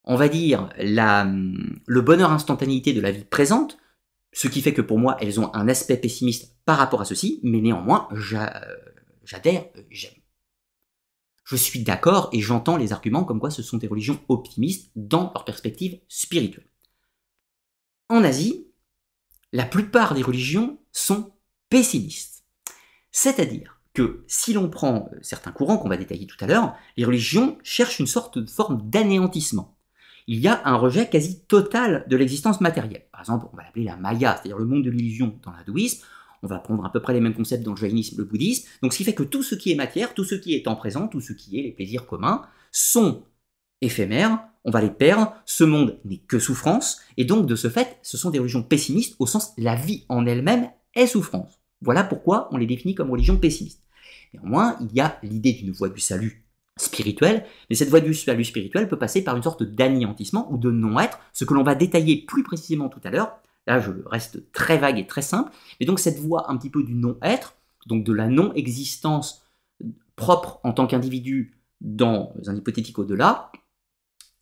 [0.03, 3.77] on va dire, la, le bonheur instantanéité de la vie présente,
[4.33, 7.39] ce qui fait que pour moi, elles ont un aspect pessimiste par rapport à ceci,
[7.41, 8.09] mais néanmoins,
[9.23, 10.11] j'adhère, j'aime
[11.45, 15.31] je suis d'accord et j'entends les arguments comme quoi ce sont des religions optimistes dans
[15.33, 16.67] leur perspective spirituelle.
[18.09, 18.67] En Asie,
[19.53, 21.33] la plupart des religions sont
[21.69, 22.45] pessimistes.
[23.11, 27.05] C'est-à-dire que si l'on prend euh, certains courants qu'on va détailler tout à l'heure, les
[27.05, 29.77] religions cherchent une sorte de forme d'anéantissement.
[30.27, 33.05] Il y a un rejet quasi total de l'existence matérielle.
[33.11, 36.03] Par exemple, on va l'appeler la Maya, c'est-à-dire le monde de l'illusion dans l'hindouisme.
[36.45, 38.67] On va prendre à peu près les mêmes concepts dans le jaïnisme, le bouddhisme.
[38.83, 40.75] Donc ce qui fait que tout ce qui est matière, tout ce qui est en
[40.75, 43.23] présent, tout ce qui est les plaisirs communs, sont
[43.81, 47.97] éphémères, on va les perdre, ce monde n'est que souffrance, et donc de ce fait,
[48.03, 51.59] ce sont des religions pessimistes au sens la vie en elle-même est souffrance.
[51.81, 53.81] Voilà pourquoi on les définit comme religions pessimistes.
[54.35, 56.45] Néanmoins, il y a l'idée d'une voie du salut
[56.77, 60.69] spirituel, mais cette voie du salut spirituel peut passer par une sorte d'anéantissement ou de
[60.69, 63.39] non-être, ce que l'on va détailler plus précisément tout à l'heure.
[63.67, 66.83] Là, je reste très vague et très simple, mais donc cette voie un petit peu
[66.83, 67.55] du non-être,
[67.87, 69.43] donc de la non-existence
[70.15, 73.51] propre en tant qu'individu dans un hypothétique au-delà,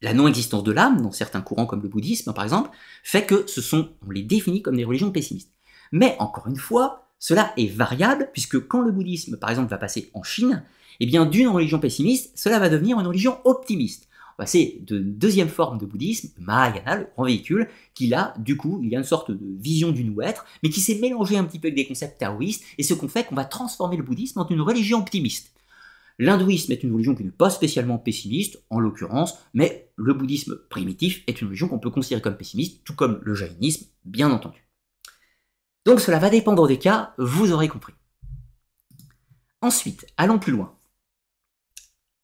[0.02, 2.70] la non-existence de l'âme, dans certains courants comme le bouddhisme par exemple,
[3.04, 5.54] fait que ce sont, on les définit comme des religions pessimistes.
[5.94, 10.12] Mais encore une fois, cela est variable, puisque quand le bouddhisme, par exemple, va passer
[10.14, 10.64] en Chine,
[11.00, 14.10] eh bien, d'une religion pessimiste, cela va devenir une religion optimiste.
[14.38, 18.90] Passer de deuxième forme de bouddhisme, Mahayana, le grand véhicule, qui là, du coup, il
[18.90, 21.68] y a une sorte de vision du nous-être, mais qui s'est mélangé un petit peu
[21.68, 24.62] avec des concepts taoïstes, et ce qu'on fait qu'on va transformer le bouddhisme en une
[24.62, 25.54] religion optimiste.
[26.20, 31.24] L'hindouisme est une religion qui n'est pas spécialement pessimiste, en l'occurrence, mais le bouddhisme primitif
[31.28, 34.68] est une religion qu'on peut considérer comme pessimiste, tout comme le jaïnisme, bien entendu.
[35.86, 37.94] Donc cela va dépendre des cas, vous aurez compris.
[39.62, 40.76] Ensuite, allons plus loin.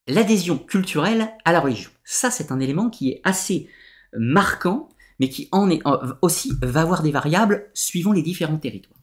[0.10, 1.92] L'adhésion culturelle à la religion.
[2.04, 3.70] Ça, c'est un élément qui est assez
[4.18, 5.82] marquant, mais qui en est
[6.24, 9.00] aussi va avoir des variables suivant les différents territoires.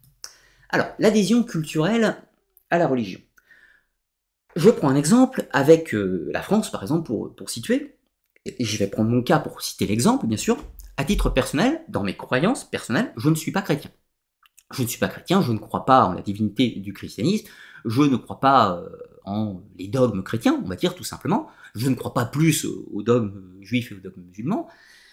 [0.69, 2.17] Alors, l'adhésion culturelle
[2.71, 3.21] à la religion.
[4.57, 7.97] Je prends un exemple avec euh, la France, par exemple, pour, pour situer.
[8.45, 10.57] Et je vais prendre mon cas pour citer l'exemple, bien sûr.
[10.97, 13.93] À titre personnel, dans mes croyances personnelles, je ne suis pas chrétien.
[14.73, 17.47] Je ne suis pas chrétien, je ne crois pas en la divinité du christianisme,
[17.85, 18.89] je ne crois pas euh,
[19.79, 23.55] les dogmes chrétiens, on va dire tout simplement, je ne crois pas plus aux dogmes
[23.61, 24.69] juifs et aux dogmes musulmans,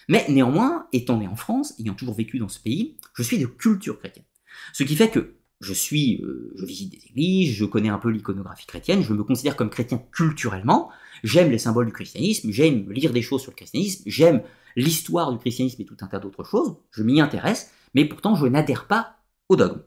[0.08, 3.46] mais néanmoins, étant né en France, ayant toujours vécu dans ce pays, je suis de
[3.46, 4.24] culture chrétienne.
[4.72, 8.10] Ce qui fait que je suis, euh, je visite des églises, je connais un peu
[8.10, 10.90] l'iconographie chrétienne, je me considère comme chrétien culturellement,
[11.22, 14.42] j'aime les symboles du christianisme, j'aime lire des choses sur le christianisme, j'aime
[14.76, 18.46] l'histoire du christianisme et tout un tas d'autres choses, je m'y intéresse, mais pourtant je
[18.46, 19.16] n'adhère pas
[19.48, 19.82] au dogme.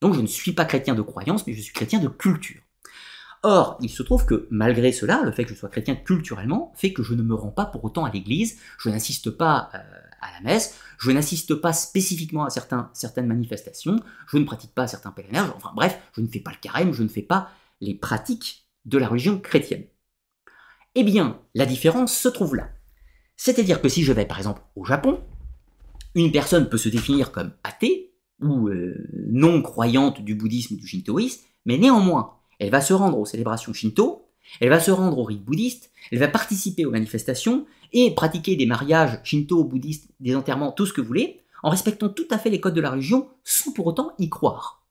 [0.00, 2.62] Donc je ne suis pas chrétien de croyance, mais je suis chrétien de culture.
[3.42, 6.92] Or, il se trouve que malgré cela, le fait que je sois chrétien culturellement fait
[6.92, 9.78] que je ne me rends pas pour autant à l'église, je n'assiste pas euh,
[10.20, 15.12] à la messe, je n'assiste pas spécifiquement à certaines manifestations, je ne pratique pas certains
[15.12, 18.66] pèlerinages, enfin bref, je ne fais pas le carême, je ne fais pas les pratiques
[18.84, 19.84] de la religion chrétienne.
[20.96, 22.70] Eh bien, la différence se trouve là.
[23.36, 25.20] C'est-à-dire que si je vais par exemple au Japon,
[26.16, 28.08] une personne peut se définir comme athée,
[28.40, 28.94] ou euh,
[29.28, 33.72] non croyante du bouddhisme ou du shintoïsme, mais néanmoins, elle va se rendre aux célébrations
[33.72, 34.28] shinto,
[34.60, 38.66] elle va se rendre aux rites bouddhistes, elle va participer aux manifestations et pratiquer des
[38.66, 42.50] mariages shinto, bouddhistes, des enterrements, tout ce que vous voulez, en respectant tout à fait
[42.50, 44.86] les codes de la religion sans pour autant y croire.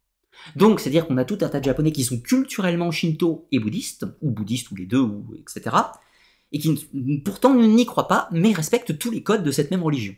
[0.56, 4.06] Donc, c'est-à-dire qu'on a tout un tas de japonais qui sont culturellement shinto et bouddhistes,
[4.22, 5.76] ou bouddhistes ou les deux, ou etc.,
[6.52, 6.74] et qui
[7.26, 10.16] pourtant n'y croient pas, mais respectent tous les codes de cette même religion.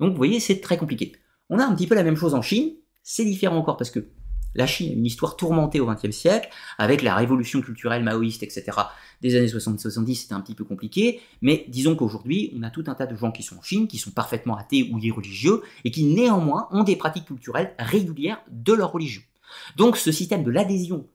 [0.00, 1.12] Donc, vous voyez, c'est très compliqué.
[1.48, 2.72] On a un petit peu la même chose en Chine,
[3.02, 4.06] c'est différent encore parce que
[4.54, 8.72] la Chine a une histoire tourmentée au XXe siècle, avec la révolution culturelle maoïste, etc.
[9.20, 12.94] Des années 60-70, c'était un petit peu compliqué, mais disons qu'aujourd'hui, on a tout un
[12.94, 16.04] tas de gens qui sont en Chine, qui sont parfaitement athées ou irreligieux, et qui
[16.04, 19.22] néanmoins ont des pratiques culturelles régulières de leur religion.
[19.76, 21.06] Donc ce système de l'adhésion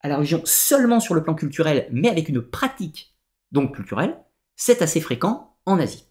[0.00, 3.14] à la religion seulement sur le plan culturel, mais avec une pratique
[3.52, 4.18] donc culturelle,
[4.54, 6.04] c'est assez fréquent en Asie.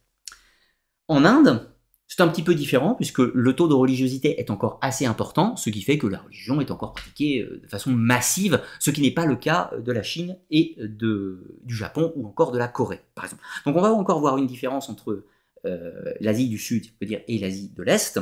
[1.07, 1.74] En Inde,
[2.07, 5.69] c'est un petit peu différent puisque le taux de religiosité est encore assez important, ce
[5.69, 9.11] qui fait que la religion est encore pratiquée euh, de façon massive, ce qui n'est
[9.11, 13.01] pas le cas de la Chine et de, du Japon ou encore de la Corée,
[13.15, 13.43] par exemple.
[13.65, 15.25] Donc on va encore voir une différence entre
[15.65, 18.19] euh, l'Asie du Sud, je dire, et l'Asie de l'Est,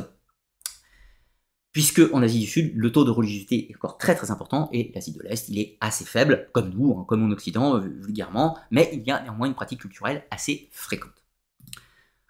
[1.72, 4.92] puisque en Asie du Sud, le taux de religiosité est encore très très important, et
[4.94, 8.56] l'Asie de l'Est, il est assez faible, comme nous, hein, comme en Occident, euh, vulgairement,
[8.70, 11.22] mais il y a néanmoins une pratique culturelle assez fréquente.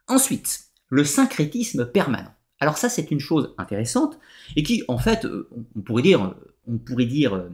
[0.08, 0.64] Ensuite,
[0.94, 2.32] le syncrétisme permanent.
[2.60, 4.16] Alors ça, c'est une chose intéressante
[4.54, 7.50] et qui, en fait, euh, on pourrait dire, euh, on pourrait dire, euh,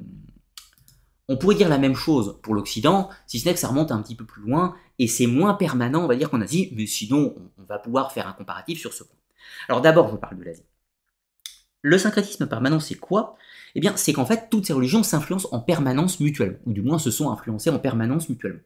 [1.27, 4.03] on pourrait dire la même chose pour l'Occident, si ce n'est que ça remonte un
[4.03, 7.35] petit peu plus loin et c'est moins permanent, on va dire qu'en Asie, mais sinon,
[7.59, 9.17] on va pouvoir faire un comparatif sur ce point.
[9.69, 10.67] Alors d'abord, je parle de l'Asie.
[11.81, 13.37] Le syncrétisme permanent, c'est quoi?
[13.75, 16.99] Eh bien, c'est qu'en fait, toutes ces religions s'influencent en permanence mutuellement, ou du moins
[16.99, 18.61] se sont influencées en permanence mutuellement.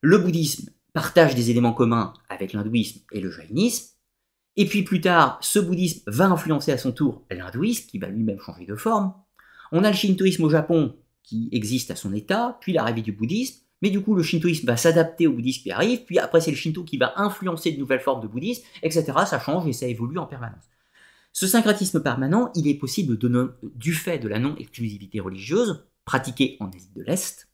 [0.00, 3.92] Le bouddhisme partage des éléments communs avec l'hindouisme et le jaïnisme,
[4.56, 8.38] et puis plus tard, ce bouddhisme va influencer à son tour l'hindouisme, qui va lui-même
[8.38, 9.14] changer de forme.
[9.72, 13.62] On a le shintoïsme au Japon, qui existe à son état, puis l'arrivée du bouddhisme,
[13.80, 16.56] mais du coup le shintoïsme va s'adapter au bouddhisme qui arrive, puis après c'est le
[16.56, 19.04] shinto qui va influencer de nouvelles formes de bouddhisme, etc.
[19.26, 20.64] Ça change et ça évolue en permanence.
[21.32, 23.18] Ce syncrétisme permanent, il est possible
[23.74, 27.48] du fait de la non-exclusivité religieuse pratiquée en Asie de l'Est,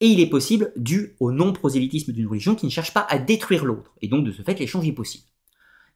[0.00, 3.64] et il est possible dû au non-prosélytisme d'une religion qui ne cherche pas à détruire
[3.64, 5.24] l'autre, et donc de ce fait l'échange est possible.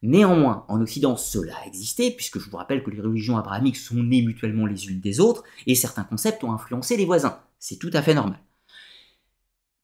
[0.02, 4.02] Néanmoins, en Occident, cela a existé, puisque je vous rappelle que les religions abrahamiques sont
[4.02, 7.38] nées mutuellement les unes des autres, et certains concepts ont influencé les voisins.
[7.58, 8.40] C'est tout à fait normal.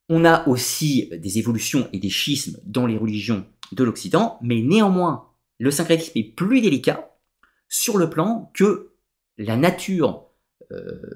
[0.08, 5.28] On a aussi des évolutions et des schismes dans les religions de l'Occident, mais néanmoins,
[5.58, 7.10] le syncrétisme est plus délicat
[7.68, 8.92] sur le plan que
[9.36, 10.25] la nature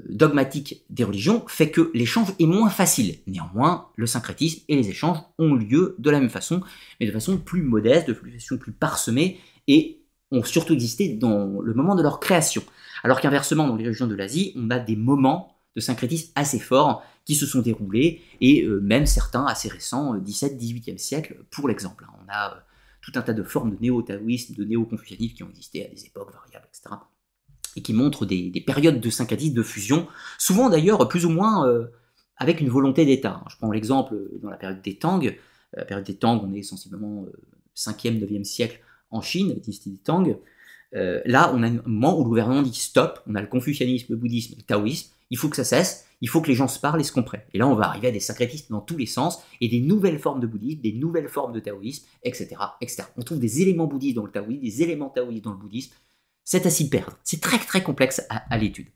[0.09, 3.19] dogmatique des religions fait que l'échange est moins facile.
[3.27, 6.61] Néanmoins, le syncrétisme et les échanges ont lieu de la même façon,
[7.01, 11.75] mais de façon plus modeste, de façon plus parsemée, et ont surtout existé dans le
[11.75, 12.63] moment de leur création.
[13.03, 17.03] Alors qu'inversement, dans les régions de l'Asie, on a des moments de syncrétisme assez forts
[17.25, 22.05] qui se sont déroulés, et euh, même certains assez récents, 17-18e euh, siècle, pour l'exemple.
[22.09, 22.13] Hein.
[22.25, 22.63] On a
[23.03, 26.33] tout un tas de formes de néo-taoïsme, de néo-confucianisme qui ont existé à des époques
[26.33, 26.97] variables, etc
[27.77, 30.07] et qui montre des, périodes de syncrétisme, de fusion,
[30.39, 31.87] souvent d'ailleurs plus ou moins euh,
[32.37, 33.43] avec une volonté d'État.
[33.49, 35.25] Je prends l'exemple dans la période des Tang.
[35.25, 35.33] Euh,
[35.77, 37.27] la période des Tang, on est sensiblement
[37.77, 38.81] 5e, euh, 9e siècle
[39.11, 40.37] en Chine, la dynastie des Tang.
[40.93, 44.17] là, on a un moment où le gouvernement dit stop, on a le confucianisme, le
[44.17, 47.01] bouddhisme, le taoïsme, il faut que ça cesse, il faut que les gens se parlent
[47.01, 47.45] et se comprennent.
[47.55, 50.19] Et là, on va arriver à des syncrétismes dans tous les sens, et des nouvelles
[50.19, 52.57] formes de bouddhisme, des nouvelles formes de taoïsme, etc.
[52.81, 53.05] etc.
[53.17, 55.93] On trouve des éléments bouddhistes dans le taoïsme, des éléments taoïstes dans le bouddhisme,
[56.51, 56.91] c'est à s'y.
[57.23, 58.89] C'est très très complexe à, l'étude.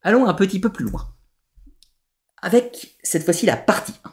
[0.00, 1.14] Allons un petit peu plus loin.
[2.40, 4.12] Avec cette fois-ci la partie 1.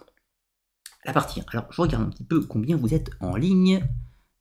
[1.06, 1.46] La partie 1.
[1.54, 3.82] Alors je regarde un petit peu combien vous êtes en ligne.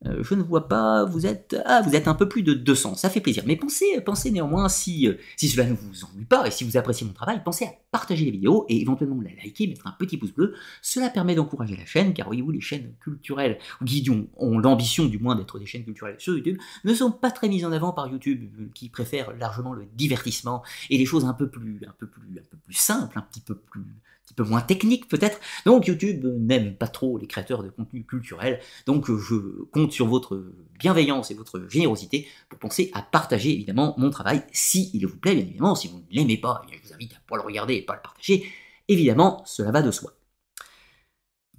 [0.05, 2.95] Euh, je ne vois pas, vous êtes, ah, vous êtes un peu plus de 200,
[2.95, 3.43] ça fait plaisir.
[3.45, 6.77] Mais pensez, pensez néanmoins, si, euh, si cela ne vous ennuie pas et si vous
[6.77, 10.17] appréciez mon travail, pensez à partager les vidéos et éventuellement la liker, mettre un petit
[10.17, 10.55] pouce bleu.
[10.81, 15.19] Cela permet d'encourager la chaîne, car voyez-vous, les chaînes culturelles, ou qui ont, l'ambition du
[15.19, 18.07] moins d'être des chaînes culturelles sur YouTube, ne sont pas très mises en avant par
[18.07, 22.39] YouTube, qui préfère largement le divertissement et les choses un peu plus, un peu plus,
[22.39, 23.83] un peu plus simples, un petit peu plus,
[24.29, 25.39] petit peu moins technique peut-être.
[25.65, 28.59] Donc YouTube n'aime pas trop les créateurs de contenu culturel.
[28.85, 29.35] Donc je
[29.71, 30.43] compte sur votre
[30.79, 35.35] bienveillance et votre générosité pour penser à partager évidemment mon travail si il vous plaît,
[35.35, 35.75] bien évidemment.
[35.75, 38.01] Si vous ne l'aimez pas, je vous invite à pas le regarder et pas le
[38.01, 38.45] partager.
[38.87, 40.13] Évidemment, cela va de soi.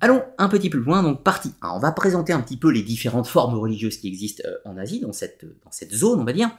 [0.03, 1.73] Allons un petit peu plus loin, donc partie 1.
[1.73, 5.01] On va présenter un petit peu les différentes formes religieuses qui existent euh, en Asie,
[5.01, 6.51] dans cette, dans cette zone, on va dire.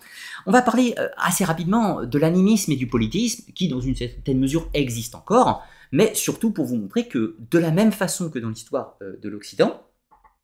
[0.45, 4.39] On va parler euh, assez rapidement de l'animisme et du politisme, qui dans une certaine
[4.39, 8.49] mesure existent encore mais surtout pour vous montrer que de la même façon que dans
[8.49, 9.81] l'histoire euh, de l'Occident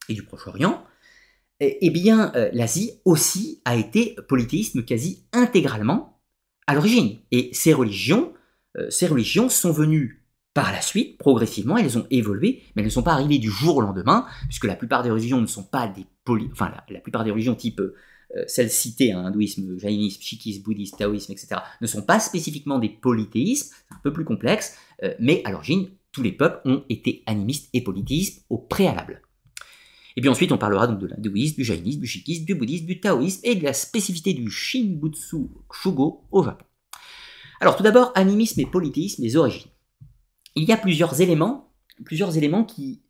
[0.09, 0.83] et du Proche-Orient,
[1.59, 6.21] eh, eh bien euh, l'Asie aussi a été polythéisme quasi intégralement
[6.67, 7.17] à l'origine.
[7.31, 8.33] Et ces religions,
[8.77, 12.91] euh, ces religions sont venues par la suite, progressivement, elles ont évolué, mais elles ne
[12.91, 15.87] sont pas arrivées du jour au lendemain, puisque la plupart des religions ne sont pas
[15.87, 16.49] des poly...
[16.51, 17.81] enfin la, plupart des religions type
[18.47, 23.73] celles citées, hein, hindouisme, jainisme, sikhisme, bouddhisme, taoïsme, etc., ne sont pas spécifiquement des polythéismes,
[23.87, 27.69] c'est un peu plus complexe, euh, mais à l'origine, tous les peuples ont été animistes
[27.73, 29.21] et polythéistes au préalable.
[30.15, 32.99] Et puis ensuite, on parlera donc de l'hindouisme, du jainisme, du sikhisme, du bouddhisme, du
[32.99, 36.65] taoïsme et de la spécificité du Shinbutsu Shugo au Japon.
[37.59, 39.69] Alors tout d'abord, animisme et polythéisme, les origines.
[40.55, 41.71] Il y a plusieurs éléments,
[42.03, 43.03] plusieurs éléments qui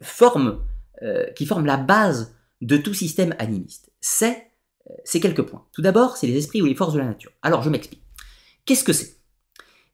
[0.00, 0.60] forment,
[1.02, 3.90] euh, qui forment la base de tout système animiste.
[4.00, 4.52] C'est
[4.88, 5.66] euh, ces quelques points.
[5.72, 7.32] Tout d'abord, c'est les esprits ou les forces de la nature.
[7.42, 8.02] Alors je m'explique.
[8.64, 9.16] Qu'est-ce que c'est?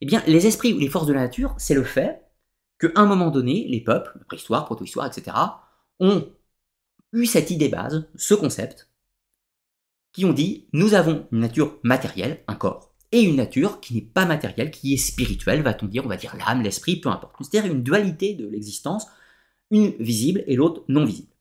[0.01, 2.23] Eh bien, les esprits ou les forces de la nature, c'est le fait
[2.79, 5.37] qu'à un moment donné, les peuples, préhistoire, protohistoire, etc.,
[6.01, 6.29] ont
[7.13, 8.91] eu cette idée base, ce concept,
[10.13, 14.03] qui ont dit, nous avons une nature matérielle, un corps, et une nature qui n'est
[14.03, 17.35] pas matérielle, qui est spirituelle, va-t-on dire, on va dire l'âme, l'esprit, peu importe.
[17.41, 19.07] C'est-à-dire une dualité de l'existence,
[19.71, 21.33] une visible et l'autre non visible.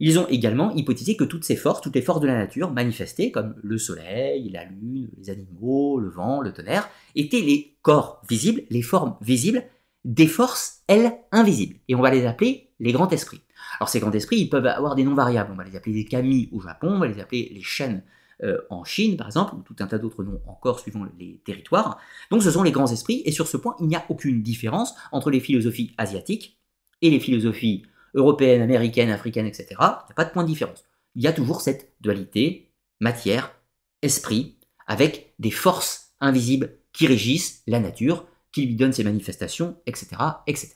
[0.00, 3.32] Ils ont également hypothisé que toutes ces forces, toutes les forces de la nature manifestées,
[3.32, 8.62] comme le soleil, la lune, les animaux, le vent, le tonnerre, étaient les corps visibles,
[8.70, 9.64] les formes visibles
[10.04, 11.76] des forces, elles, invisibles.
[11.88, 13.42] Et on va les appeler les grands esprits.
[13.80, 15.50] Alors ces grands esprits, ils peuvent avoir des noms variables.
[15.52, 18.02] On va les appeler les kami au Japon, on va les appeler les shen
[18.44, 21.98] euh, en Chine, par exemple, ou tout un tas d'autres noms encore suivant les territoires.
[22.30, 24.94] Donc ce sont les grands esprits, et sur ce point, il n'y a aucune différence
[25.10, 26.56] entre les philosophies asiatiques
[27.02, 27.82] et les philosophies
[28.14, 30.84] européenne, américaine, africaine, etc., il n'y a pas de point de différence.
[31.14, 33.54] Il y a toujours cette dualité matière,
[34.02, 34.56] esprit,
[34.86, 40.08] avec des forces invisibles qui régissent la nature, qui lui donnent ses manifestations, etc.,
[40.46, 40.74] etc.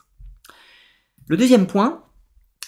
[1.27, 2.05] Le deuxième point,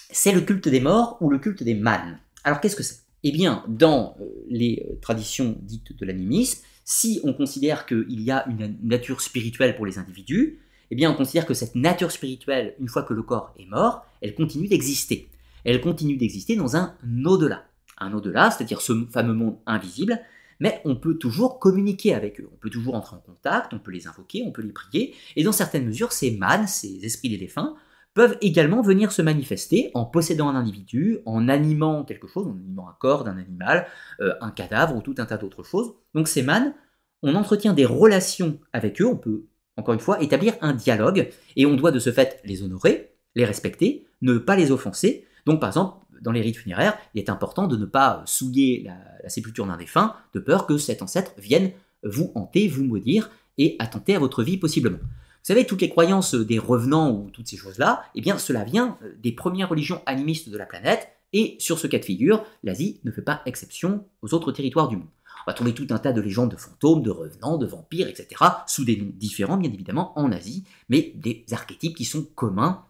[0.09, 2.19] c'est le culte des morts ou le culte des mânes.
[2.43, 2.99] Alors qu'est-ce que c'est?
[3.23, 8.29] Eh bien, dans euh, les euh, traditions dites de l'animisme, si on considère qu'il y
[8.29, 10.59] a une nature spirituelle pour les individus,
[10.91, 14.05] eh bien on considère que cette nature spirituelle, une fois que le corps est mort,
[14.21, 15.29] elle continue d'exister.
[15.63, 17.65] Elle continue d'exister dans un au-delà.
[17.97, 20.19] un au-delà, c'est-à-dire ce fameux monde invisible,
[20.59, 23.91] mais on peut toujours communiquer avec eux, on peut toujours entrer en contact, on peut
[23.91, 27.37] les invoquer, on peut les prier, et dans certaines mesures, ces mânes, ces esprits des
[27.37, 27.75] défunts,
[28.13, 32.87] peuvent également venir se manifester en possédant un individu, en animant quelque chose, en animant
[32.87, 33.87] un corps d'un animal,
[34.21, 35.93] euh, un cadavre ou tout un tas d'autres choses.
[36.13, 36.73] Donc ces mânes,
[37.21, 39.45] on entretient des relations avec eux, on peut
[39.77, 43.45] encore une fois établir un dialogue, et on doit de ce fait les honorer, les
[43.45, 45.25] respecter, ne pas les offenser.
[45.45, 49.29] Donc par exemple, dans les rites funéraires, il est important de ne pas souiller la,
[49.29, 51.71] sépulture d'un défunt, de peur que cet ancêtre vienne
[52.03, 54.99] vous hanter, vous maudire et attenter à votre vie possiblement.
[54.99, 58.97] Vous savez, toutes les croyances des revenants ou toutes ces choses-là, eh bien, cela vient
[59.03, 62.99] euh, des premières religions animistes de la planète, et sur ce cas de figure, l'Asie
[63.03, 65.09] ne fait pas exception aux autres territoires du monde.
[65.45, 68.43] On va trouver tout un tas de légendes de fantômes, de revenants, de vampires, etc.,
[68.67, 72.83] sous des noms différents, bien évidemment, en Asie, mais des archétypes qui sont communs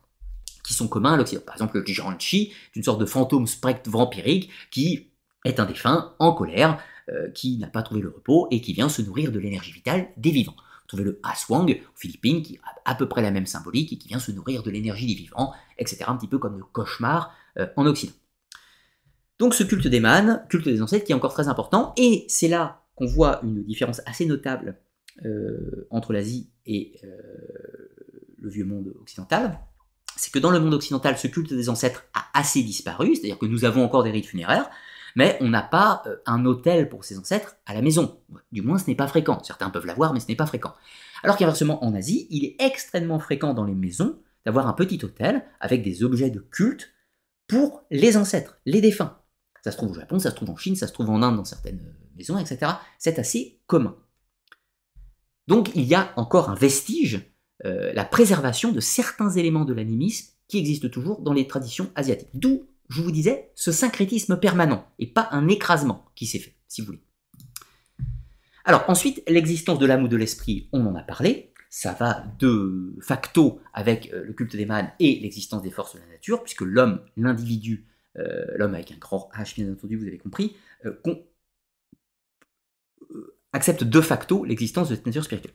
[0.63, 1.43] qui sont communs à l'Occident.
[1.45, 5.11] Par exemple, le Jiranchi une sorte de fantôme spectre vampirique qui
[5.45, 6.79] est un défunt en colère,
[7.09, 10.09] euh, qui n'a pas trouvé le repos et qui vient se nourrir de l'énergie vitale
[10.17, 10.55] des vivants.
[10.87, 14.07] Trouvez le Aswang aux Philippines, qui a à peu près la même symbolique et qui
[14.07, 16.05] vient se nourrir de l'énergie des vivants, etc.
[16.07, 18.13] Un petit peu comme le cauchemar euh, en Occident.
[19.39, 22.47] Donc ce culte des mânes, culte des ancêtres, qui est encore très important, et c'est
[22.47, 24.79] là qu'on voit une différence assez notable
[25.25, 27.09] euh, entre l'Asie et euh,
[28.37, 29.59] le vieux monde occidental.
[30.15, 33.45] C'est que dans le monde occidental, ce culte des ancêtres a assez disparu, c'est-à-dire que
[33.45, 34.69] nous avons encore des rites funéraires,
[35.17, 38.19] mais on n'a pas euh, un hôtel pour ses ancêtres à la maison.
[38.51, 39.41] Du moins, ce n'est pas fréquent.
[39.43, 40.73] Certains peuvent l'avoir, mais ce n'est pas fréquent.
[41.23, 45.45] Alors qu'inversement, en Asie, il est extrêmement fréquent dans les maisons d'avoir un petit hôtel
[45.59, 46.93] avec des objets de culte
[47.47, 49.17] pour les ancêtres, les défunts.
[49.65, 51.37] Ça se trouve au Japon, ça se trouve en Chine, ça se trouve en Inde
[51.37, 52.73] dans certaines euh, maisons, etc.
[52.99, 53.97] C'est assez commun.
[55.47, 57.33] Donc il y a encore un vestige,
[57.65, 62.29] euh, la préservation de certains éléments de l'animisme qui existent toujours dans les traditions asiatiques.
[62.35, 66.81] D'où je vous disais, ce syncrétisme permanent, et pas un écrasement qui s'est fait, si
[66.81, 67.03] vous voulez.
[68.65, 72.95] Alors ensuite, l'existence de l'âme ou de l'esprit, on en a parlé, ça va de
[73.01, 76.61] facto avec euh, le culte des mânes et l'existence des forces de la nature, puisque
[76.61, 77.87] l'homme, l'individu,
[78.55, 80.55] l'homme avec un grand H bien entendu, vous avez compris,
[80.85, 80.93] euh,
[83.53, 85.53] accepte de facto l'existence de cette nature spirituelle.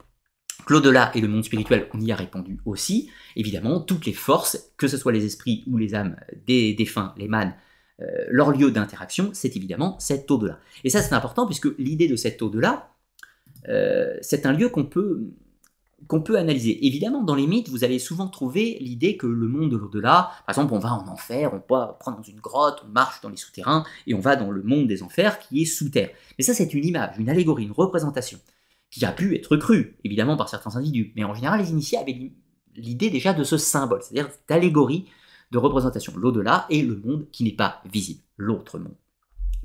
[0.69, 3.11] L'au-delà et le monde spirituel, on y a répondu aussi.
[3.37, 7.29] Évidemment, toutes les forces, que ce soit les esprits ou les âmes des défunts, les
[7.29, 7.55] mânes,
[8.01, 10.59] euh, leur lieu d'interaction, c'est évidemment cet au-delà.
[10.85, 12.95] Et ça, c'est important puisque l'idée de cet au-delà,
[13.69, 15.31] euh, c'est un lieu qu'on peut,
[16.07, 16.87] qu'on peut analyser.
[16.87, 20.55] Évidemment, dans les mythes, vous allez souvent trouver l'idée que le monde de l'au-delà, par
[20.55, 23.37] exemple, on va en enfer, on peut prendre dans une grotte, on marche dans les
[23.37, 26.11] souterrains, et on va dans le monde des enfers qui est sous terre.
[26.39, 28.39] Mais ça, c'est une image, une allégorie, une représentation
[28.91, 31.13] qui a pu être cru, évidemment, par certains individus.
[31.17, 32.33] Mais en général, les initiés avaient
[32.77, 35.07] l'idée déjà de ce symbole, c'est-à-dire cette allégorie
[35.51, 38.95] de représentation, l'au-delà et le monde qui n'est pas visible, l'autre monde.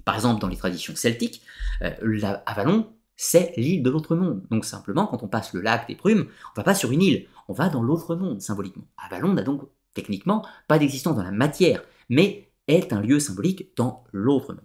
[0.03, 1.41] Par exemple, dans les traditions celtiques,
[1.81, 4.43] euh, Avalon, c'est l'île de l'autre monde.
[4.51, 7.27] Donc simplement, quand on passe le lac des Prumes, on va pas sur une île,
[7.47, 8.87] on va dans l'autre monde, symboliquement.
[8.97, 9.63] Avalon n'a donc
[9.93, 14.63] techniquement pas d'existence dans la matière, mais est un lieu symbolique dans l'autre monde.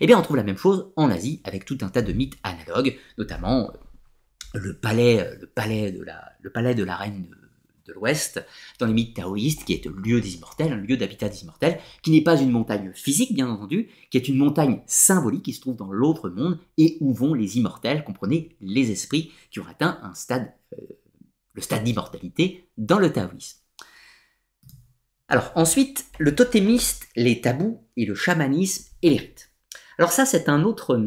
[0.00, 2.38] Eh bien, on trouve la même chose en Asie, avec tout un tas de mythes
[2.42, 3.72] analogues, notamment
[4.54, 7.41] le palais, le palais, de, la, le palais de la reine de,
[7.92, 8.44] l'Ouest,
[8.78, 11.78] dans les mythes taoïstes, qui est le lieu des immortels, un lieu d'habitat des immortels,
[12.02, 15.60] qui n'est pas une montagne physique, bien entendu, qui est une montagne symbolique qui se
[15.60, 19.98] trouve dans l'autre monde, et où vont les immortels, comprenez, les esprits qui ont atteint
[20.02, 20.86] un stade, euh,
[21.54, 23.58] le stade d'immortalité dans le taoïsme.
[25.28, 29.50] Alors ensuite, le totémiste, les tabous et le chamanisme et les rites.
[29.98, 31.00] Alors ça, c'est un autre,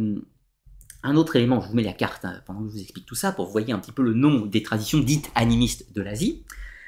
[1.04, 3.14] un autre élément, je vous mets la carte hein, pendant que je vous explique tout
[3.14, 6.44] ça, pour vous voyez un petit peu le nom des traditions dites animistes de l'Asie.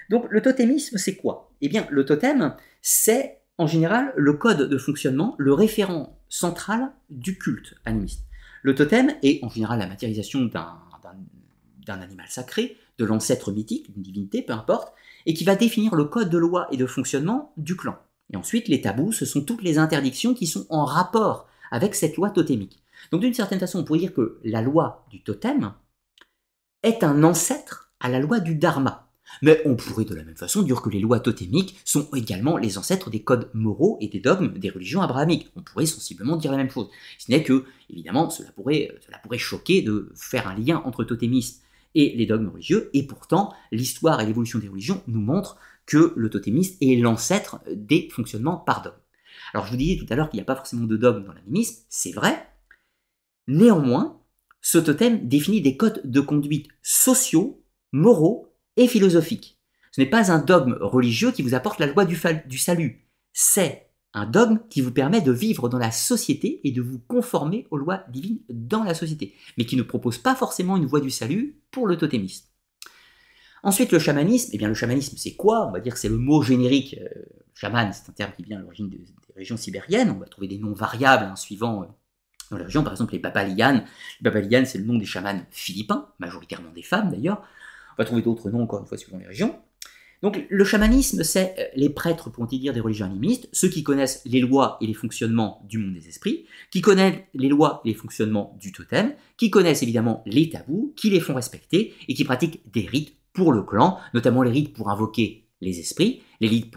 [0.09, 1.51] Donc le totémisme, c'est quoi?
[1.61, 7.37] Eh bien, le totem, c'est en général le code de fonctionnement, le référent central du
[7.37, 8.25] culte animiste.
[8.63, 14.41] Le totem est en général la matérialisation d'un animal sacré, de l'ancêtre mythique, d'une divinité,
[14.41, 14.93] peu importe,
[15.25, 17.97] et qui va définir le code de loi et de fonctionnement du clan.
[18.33, 22.17] Et ensuite, les tabous, ce sont toutes les interdictions qui sont en rapport avec cette
[22.17, 22.81] loi totémique.
[23.11, 25.73] Donc d'une certaine façon, on pourrait dire que la loi du totem
[26.83, 29.06] est un ancêtre à la loi du dharma.
[29.41, 32.78] Mais on pourrait de la même façon dire que les lois totémiques sont également les
[32.78, 35.51] ancêtres des codes moraux et des dogmes des religions abrahamiques.
[35.55, 36.89] On pourrait sensiblement dire la même chose.
[37.17, 41.61] Ce n'est que, évidemment, cela pourrait, pourrait choquer de faire un lien entre totémisme
[41.95, 46.30] et les dogmes religieux, et pourtant, l'histoire et l'évolution des religions nous montrent que le
[46.30, 48.97] totémisme est l'ancêtre des fonctionnements par dogme.
[49.53, 51.34] Alors je vous disais tout à l'heure qu'il n'y a pas forcément de dogme dans
[51.34, 52.47] l'animisme, c'est vrai,
[53.47, 54.21] Néanmoins,
[54.61, 57.63] ce totem définit des codes de conduite sociaux,
[57.93, 58.46] moraux
[58.78, 59.57] et philosophiques.
[59.91, 62.15] Ce n'est pas un dogme religieux qui vous apporte la loi du,
[62.57, 63.07] salut.
[63.34, 67.67] C'est un dogme qui vous permet de vivre dans la société et de vous conformer
[67.71, 71.09] aux lois divines dans la société, mais qui ne propose pas forcément une voie du
[71.09, 72.45] salut pour le totémisme.
[73.63, 75.67] Ensuite, le chamanisme, eh bien le chamanisme c'est quoi?
[75.67, 76.95] On va dire que c'est le mot générique.
[77.01, 77.07] Euh,
[77.55, 79.03] chaman, c'est un terme qui vient à l'origine des,
[79.36, 80.11] régions sibériennes.
[80.11, 82.84] On va trouver des noms variables hein, suivant euh, la région.
[82.84, 83.84] Par exemple, les Babalianes.
[84.19, 87.41] Les Babalianes, c'est le nom des chamans philippins, majoritairement des femmes d'ailleurs.
[87.97, 89.55] Va trouver d'autres noms encore une fois suivant les régions.
[90.23, 93.83] Donc le chamanisme, c'est euh, les prêtres, pour ainsi dire, des religions animistes, ceux qui
[93.83, 97.89] connaissent les lois et les fonctionnements du monde des esprits, qui connaissent les lois et
[97.89, 102.23] les fonctionnements du totem, qui connaissent évidemment les tabous, qui les font respecter et qui
[102.23, 106.71] pratiquent des rites pour le clan, notamment les rites pour invoquer les esprits, les rites,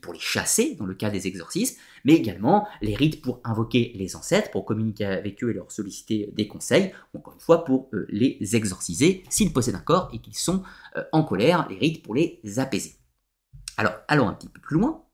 [0.00, 4.16] pour, les chasser dans le cas des exorcismes, mais également les rites pour invoquer les
[4.16, 8.06] ancêtres, pour communiquer avec eux et leur solliciter des conseils, encore une fois pour euh,
[8.08, 10.62] les exorciser s'ils possèdent un corps et qu'ils sont
[10.96, 12.96] euh, en colère, les rites pour les apaiser.
[13.76, 15.04] Alors allons un petit peu plus loin.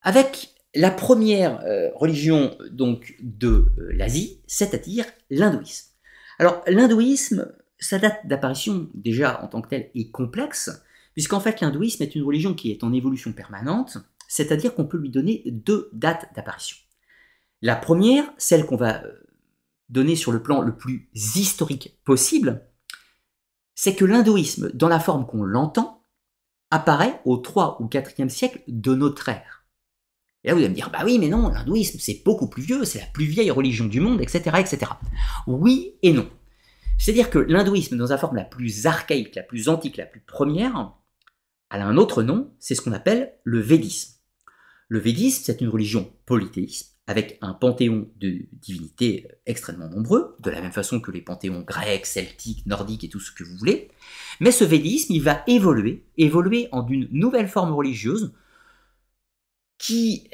[0.00, 5.92] Avec la première euh, religion donc de l'Asie, c'est-à-dire l'hindouisme.
[6.38, 10.70] Alors l'hindouisme, sa date d'apparition déjà en tant que telle est complexe,
[11.14, 13.98] puisqu'en fait l'hindouisme est une religion qui est en évolution permanente,
[14.28, 16.76] c'est-à-dire qu'on peut lui donner deux dates d'apparition.
[17.60, 19.12] La première, celle qu'on va euh,
[19.88, 22.66] donner sur le plan le plus historique possible,
[23.74, 26.04] c'est que l'hindouisme, dans la forme qu'on l'entend,
[26.70, 29.66] apparaît au 3 ou 4e siècle de notre ère.
[30.44, 32.84] Et là, vous allez me dire, bah oui, mais non, l'hindouisme, c'est beaucoup plus vieux,
[32.84, 34.92] c'est la plus vieille religion du monde, etc., etc.
[35.46, 36.28] Oui et non.
[36.98, 40.94] C'est-à-dire que l'hindouisme, dans sa forme la plus archaïque, la plus antique, la plus première,
[41.72, 44.18] elle a un autre nom, c'est ce qu'on appelle le védisme.
[44.88, 50.60] Le védisme, c'est une religion polythéiste, avec un panthéon de divinités extrêmement nombreux, de la
[50.60, 53.90] même façon que les panthéons grecs, celtiques, nordiques et tout ce que vous voulez.
[54.40, 58.34] Mais ce védisme, il va évoluer, évoluer en une nouvelle forme religieuse
[59.78, 60.28] qui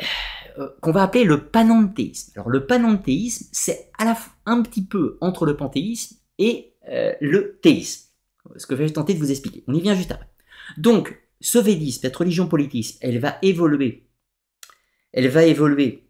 [0.58, 2.32] euh, qu'on va appeler le panenthéisme.
[2.34, 7.12] Alors le panenthéisme, c'est à la fois un petit peu entre le panthéisme et euh,
[7.20, 8.08] le théisme.
[8.56, 9.62] Ce que je vais tenter de vous expliquer.
[9.68, 10.28] On y vient juste après.
[10.76, 14.08] Donc, ce védisme, cette religion politique, elle va évoluer.
[15.12, 16.08] Elle va évoluer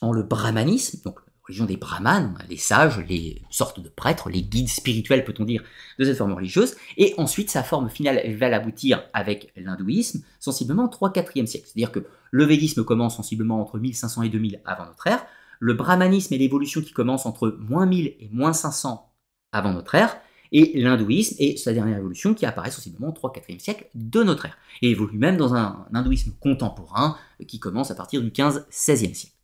[0.00, 4.42] en le brahmanisme, donc la religion des brahmanes, les sages, les sortes de prêtres, les
[4.42, 5.62] guides spirituels, peut-on dire,
[5.98, 6.76] de cette forme religieuse.
[6.96, 11.66] Et ensuite, sa forme finale va l'aboutir avec l'hindouisme, sensiblement 3-4e siècle.
[11.66, 15.24] C'est-à-dire que le védisme commence sensiblement entre 1500 et 2000 avant notre ère.
[15.60, 19.12] Le brahmanisme et l'évolution qui commence entre moins 1000 et moins 500
[19.52, 20.18] avant notre ère
[20.52, 24.56] et l'hindouisme et sa dernière évolution qui apparaît sensiblement au 3-4e siècle de notre ère,
[24.82, 27.16] et évolue même dans un, hindouisme contemporain
[27.48, 29.36] qui commence à partir du 15-16e siècle.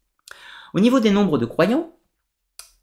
[0.74, 1.94] Au niveau des nombres de croyants,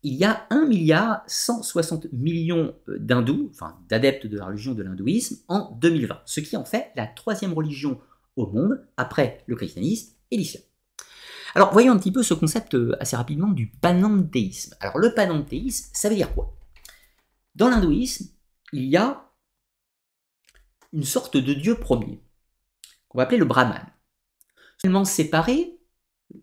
[0.01, 4.84] il y a 1 milliard 160 millions euh, d'hindous, enfin d'adeptes de la religion de
[4.84, 7.99] l'hindouisme, en 2020, ce qui en fait la troisième religion
[8.36, 10.63] au monde après le christianisme et l'islam.
[11.55, 14.76] Alors voyons un petit peu ce concept euh, assez rapidement du panenthéisme.
[14.80, 16.53] Alors le panenthéisme, ça veut dire quoi?
[17.56, 18.30] Dans l'hindouisme,
[18.74, 19.32] il y a
[20.93, 22.22] une sorte de dieu premier,
[23.10, 23.86] qu'on va appeler le Brahman,
[24.82, 25.78] seulement séparé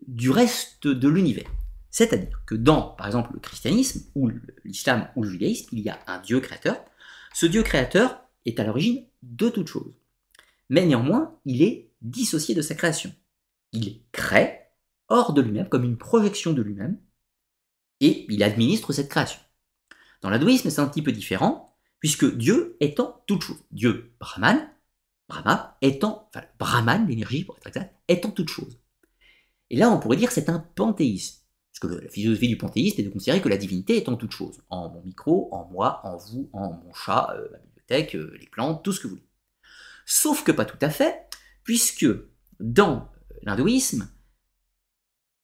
[0.07, 1.49] du reste de l'univers.
[1.89, 4.31] C'est-à-dire que dans, par exemple, le christianisme, ou
[4.63, 6.83] l'islam, ou le judaïsme, il y a un dieu créateur.
[7.33, 9.93] Ce dieu créateur est à l'origine de toute chose.
[10.69, 13.13] Mais néanmoins, il est dissocié de sa création.
[13.73, 14.59] Il crée
[15.07, 16.99] hors de lui-même, comme une projection de lui-même,
[17.99, 19.39] et il administre cette création.
[20.23, 23.63] Dans l'hindouisme, c'est un petit peu différent, puisque Dieu étant toute chose.
[23.71, 24.69] Dieu, Brahman,
[25.27, 28.79] Brahma, étant, enfin, Brahman, l'énergie pour être exact, étant toute chose.
[29.69, 31.41] Et là, on pourrait dire que c'est un panthéisme.
[31.71, 34.61] Parce que la philosophie du panthéisme est de considérer que la divinité en toute chose.
[34.69, 38.47] En mon micro, en moi, en vous, en mon chat, euh, ma bibliothèque, euh, les
[38.47, 39.27] plantes, tout ce que vous voulez.
[40.05, 41.27] Sauf que pas tout à fait,
[41.63, 42.05] puisque
[42.59, 43.09] dans
[43.41, 44.09] l'hindouisme,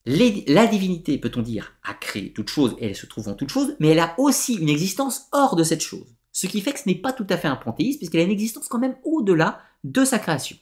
[0.05, 3.75] la divinité, peut-on dire, a créé toute chose et elle se trouve en toute chose,
[3.79, 6.15] mais elle a aussi une existence hors de cette chose.
[6.31, 8.31] Ce qui fait que ce n'est pas tout à fait un panthéisme, puisqu'elle a une
[8.31, 10.57] existence quand même au-delà de sa création.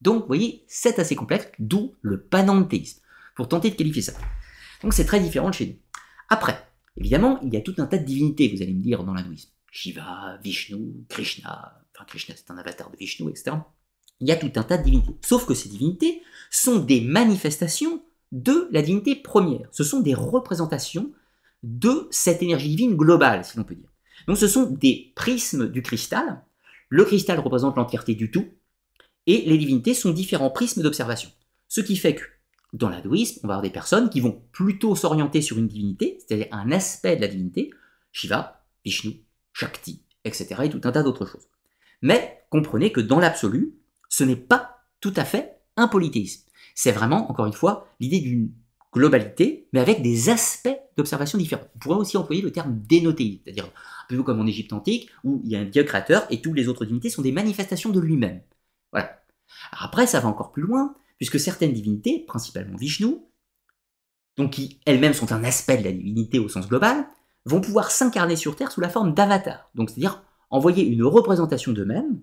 [0.00, 3.00] Donc, vous voyez, c'est assez complexe, d'où le panenthéisme,
[3.36, 4.12] pour tenter de qualifier ça.
[4.82, 5.76] Donc, c'est très différent de chez nous.
[6.28, 6.66] Après,
[6.96, 9.50] évidemment, il y a tout un tas de divinités, vous allez me dire, dans l'hindouisme.
[9.70, 13.56] Shiva, Vishnu, Krishna, enfin, Krishna c'est un avatar de Vishnu, etc.
[14.20, 15.14] Il y a tout un tas de divinités.
[15.24, 18.02] Sauf que ces divinités sont des manifestations
[18.32, 19.68] de la divinité première.
[19.72, 21.10] Ce sont des représentations
[21.62, 23.90] de cette énergie divine globale, si l'on peut dire.
[24.26, 26.42] Donc ce sont des prismes du cristal.
[26.88, 28.48] Le cristal représente l'entièreté du tout,
[29.26, 31.30] et les divinités sont différents prismes d'observation.
[31.68, 32.24] Ce qui fait que
[32.72, 36.48] dans l'hindouisme, on va avoir des personnes qui vont plutôt s'orienter sur une divinité, c'est-à-dire
[36.52, 37.70] un aspect de la divinité,
[38.12, 41.48] Shiva, Vishnu, Shakti, etc., et tout un tas d'autres choses.
[42.02, 43.74] Mais comprenez que dans l'absolu,
[44.08, 46.49] ce n'est pas tout à fait un polythéisme.
[46.82, 48.54] C'est vraiment, encore une fois, l'idée d'une
[48.90, 51.68] globalité, mais avec des aspects d'observation différents.
[51.74, 55.42] On pourrait aussi employer le terme dénotéisme, c'est-à-dire un peu comme en Égypte antique, où
[55.44, 58.00] il y a un dieu créateur et toutes les autres divinités sont des manifestations de
[58.00, 58.40] lui-même.
[58.92, 59.20] Voilà.
[59.72, 63.18] après, ça va encore plus loin, puisque certaines divinités, principalement Vishnu,
[64.38, 67.06] donc qui elles-mêmes sont un aspect de la divinité au sens global,
[67.44, 72.22] vont pouvoir s'incarner sur Terre sous la forme d'avatars, donc c'est-à-dire envoyer une représentation d'eux-mêmes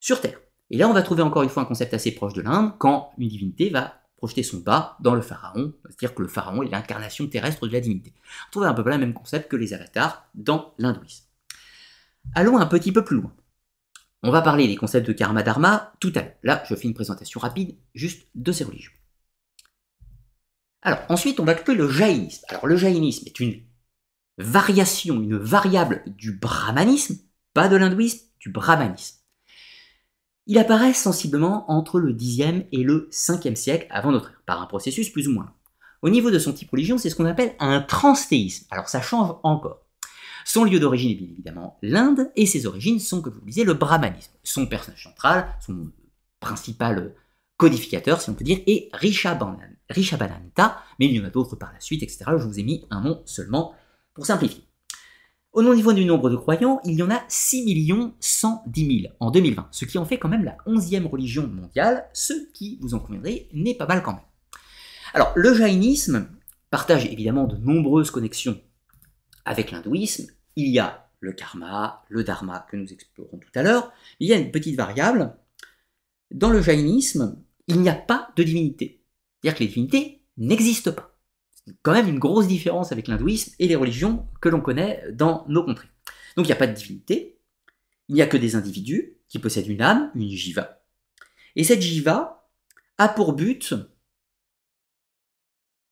[0.00, 0.40] sur Terre.
[0.70, 3.12] Et là, on va trouver encore une fois un concept assez proche de l'Inde, quand
[3.18, 7.26] une divinité va projeter son bas dans le pharaon, c'est-à-dire que le pharaon est l'incarnation
[7.26, 8.14] terrestre de la divinité.
[8.48, 11.26] On trouve un peu le même concept que les avatars dans l'hindouisme.
[12.34, 13.32] Allons un petit peu plus loin.
[14.22, 16.34] On va parler des concepts de karma dharma tout à l'heure.
[16.42, 18.92] Là, je fais une présentation rapide juste de ces religions.
[20.82, 22.44] Alors, ensuite, on va trouver le jaïnisme.
[22.48, 23.62] Alors, le jaïnisme est une
[24.38, 27.16] variation, une variable du brahmanisme,
[27.54, 29.15] pas de l'hindouisme, du brahmanisme.
[30.48, 34.66] Il apparaît sensiblement entre le 10e et le 5e siècle avant notre ère, par un
[34.66, 35.52] processus plus ou moins.
[36.02, 38.66] Au niveau de son type religion, c'est ce qu'on appelle un transthéisme.
[38.70, 39.80] Alors ça change encore.
[40.44, 43.64] Son lieu d'origine est bien évidemment l'Inde, et ses origines sont, comme vous le disais,
[43.64, 44.30] le brahmanisme.
[44.44, 45.90] Son personnage central, son
[46.38, 47.16] principal
[47.56, 51.80] codificateur, si on peut dire, est Rishabhananta, mais il y en a d'autres par la
[51.80, 52.24] suite, etc.
[52.38, 53.74] Je vous ai mis un nom seulement
[54.14, 54.65] pour simplifier.
[55.56, 57.90] Au niveau du nombre de croyants, il y en a 6
[58.20, 62.34] 110 000 en 2020, ce qui en fait quand même la 11e religion mondiale, ce
[62.52, 64.26] qui, vous en conviendrez, n'est pas mal quand même.
[65.14, 66.28] Alors, le jaïnisme
[66.68, 68.60] partage évidemment de nombreuses connexions
[69.46, 70.26] avec l'hindouisme.
[70.56, 73.90] Il y a le karma, le dharma que nous explorons tout à l'heure.
[74.20, 75.38] Il y a une petite variable.
[76.30, 79.02] Dans le jaïnisme, il n'y a pas de divinité.
[79.40, 81.15] C'est-à-dire que les divinités n'existent pas
[81.82, 85.64] quand même une grosse différence avec l'hindouisme et les religions que l'on connaît dans nos
[85.64, 85.88] contrées.
[86.36, 87.38] Donc il n'y a pas de divinité,
[88.08, 90.82] il n'y a que des individus qui possèdent une âme, une jiva.
[91.56, 92.48] Et cette jiva
[92.98, 93.74] a pour but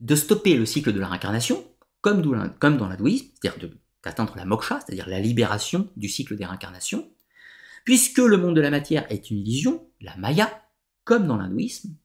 [0.01, 1.66] de stopper le cycle de la réincarnation,
[2.01, 3.70] comme dans l'hindouisme, c'est-à-dire
[4.03, 7.11] d'atteindre la moksha, c'est-à-dire la libération du cycle des réincarnations,
[7.85, 10.62] puisque le monde de la matière est une illusion, la maya,
[11.05, 11.97] comme dans l'hindouisme,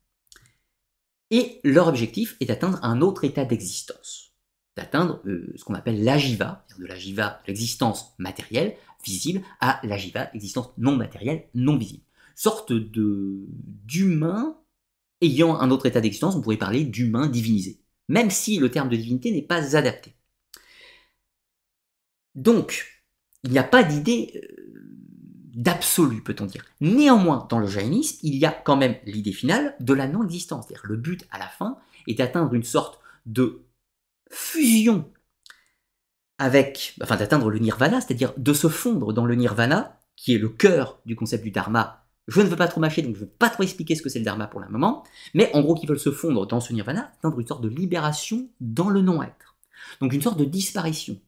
[1.31, 4.33] et leur objectif est d'atteindre un autre état d'existence,
[4.75, 8.75] d'atteindre euh, ce qu'on appelle l'ajiva, de l'ajiva, l'existence matérielle,
[9.05, 12.03] visible, à l'ajiva, l'existence non matérielle, non visible.
[12.35, 13.45] Sorte de
[13.85, 14.57] d'humain
[15.21, 18.95] ayant un autre état d'existence, on pourrait parler d'humain divinisé, même si le terme de
[18.95, 20.15] divinité n'est pas adapté.
[22.35, 23.03] Donc,
[23.43, 24.68] il n'y a pas d'idée euh,
[25.55, 26.65] d'absolu, peut-on dire.
[26.81, 30.65] Néanmoins, dans le jaïnisme, il y a quand même l'idée finale de la non-existence.
[30.67, 31.77] C'est-à-dire le but à la fin
[32.07, 33.61] est d'atteindre une sorte de
[34.29, 35.05] fusion
[36.37, 40.49] avec, enfin d'atteindre le nirvana, c'est-à-dire de se fondre dans le nirvana, qui est le
[40.49, 42.05] cœur du concept du dharma.
[42.27, 44.09] Je ne veux pas trop mâcher, donc je ne veux pas trop expliquer ce que
[44.09, 46.71] c'est le dharma pour le moment, mais en gros, qu'ils veulent se fondre dans ce
[46.73, 49.57] nirvana, atteindre une sorte de libération dans le non-être.
[49.99, 51.19] Donc une sorte de disparition.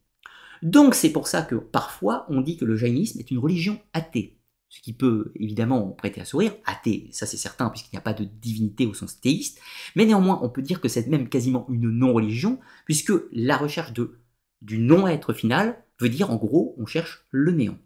[0.61, 4.37] Donc c'est pour ça que parfois on dit que le jaïnisme est une religion athée.
[4.69, 8.13] Ce qui peut évidemment prêter à sourire, athée, ça c'est certain puisqu'il n'y a pas
[8.13, 9.59] de divinité au sens théiste,
[9.95, 14.19] mais néanmoins on peut dire que c'est même quasiment une non-religion, puisque la recherche de,
[14.61, 17.77] du non-être final veut dire en gros on cherche le néant.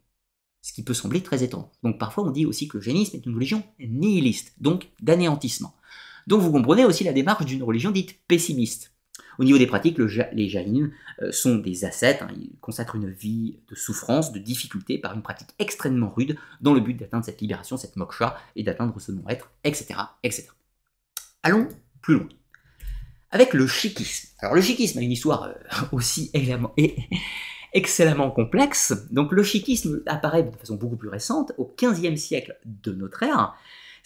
[0.62, 1.70] Ce qui peut sembler très étrange.
[1.82, 5.76] Donc parfois on dit aussi que le jaïnisme est une religion nihiliste, donc d'anéantissement.
[6.28, 8.95] Donc vous comprenez aussi la démarche d'une religion dite pessimiste.
[9.40, 12.28] Au niveau des pratiques, les jaïns euh, sont des ascètes, hein.
[12.36, 16.80] ils consacrent une vie de souffrance, de difficulté par une pratique extrêmement rude dans le
[16.80, 20.48] but d'atteindre cette libération, cette moksha et d'atteindre ce non-être, etc., etc.
[21.44, 21.68] Allons
[22.02, 22.30] plus loin.
[23.32, 24.30] Avec le sikhisme.
[24.40, 25.54] Alors le sikhisme a une histoire euh,
[25.92, 26.32] aussi
[27.74, 28.94] excellemment complexe.
[29.12, 33.56] Donc le sikhisme apparaît de façon beaucoup plus récente, au XVe siècle de notre ère,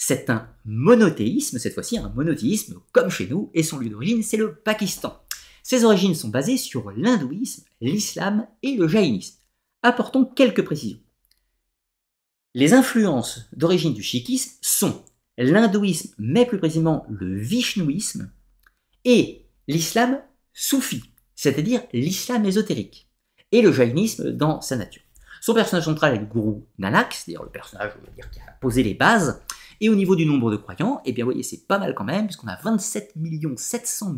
[0.02, 4.38] c'est un monothéisme, cette fois-ci un monothéisme comme chez nous, et son lieu d'origine, c'est
[4.38, 5.22] le Pakistan.
[5.62, 9.36] Ses origines sont basées sur l'hindouisme, l'islam et le jaïnisme.
[9.84, 11.02] Apportons quelques précisions.
[12.54, 15.04] Les influences d'origine du sikhisme sont
[15.38, 18.32] l'hindouisme, mais plus précisément le vishnouisme,
[19.04, 20.22] et l'islam
[20.54, 21.04] soufi,
[21.36, 23.10] c'est-à-dire l'islam ésotérique,
[23.52, 25.04] et le jaïnisme dans sa nature.
[25.41, 27.91] Son personnage central est le gourou Nanak, c'est-à-dire le personnage
[28.32, 29.41] qui a posé les bases,
[29.82, 32.04] et au niveau du nombre de croyants, eh bien, vous voyez, c'est pas mal quand
[32.04, 33.14] même, puisqu'on a 27
[33.56, 34.16] 700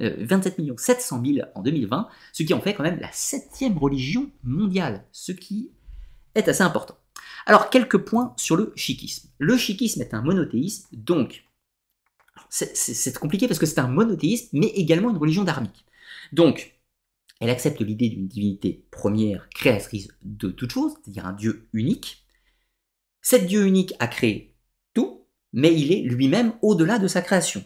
[0.00, 4.30] 000, 27 700 000 en 2020, ce qui en fait quand même la septième religion
[4.42, 5.70] mondiale, ce qui
[6.34, 6.96] est assez important.
[7.46, 9.28] Alors, quelques points sur le sikhisme.
[9.38, 11.44] Le sikhisme est un monothéisme, donc,
[12.48, 15.84] c'est compliqué parce que c'est un monothéisme, mais également une religion dharmique.
[16.32, 16.78] Donc,
[17.40, 22.24] elle accepte l'idée d'une divinité première, créatrice de toutes choses, c'est-à-dire un Dieu unique.
[23.20, 24.53] Cet Dieu unique a créé
[25.54, 27.64] mais il est lui-même au-delà de sa création.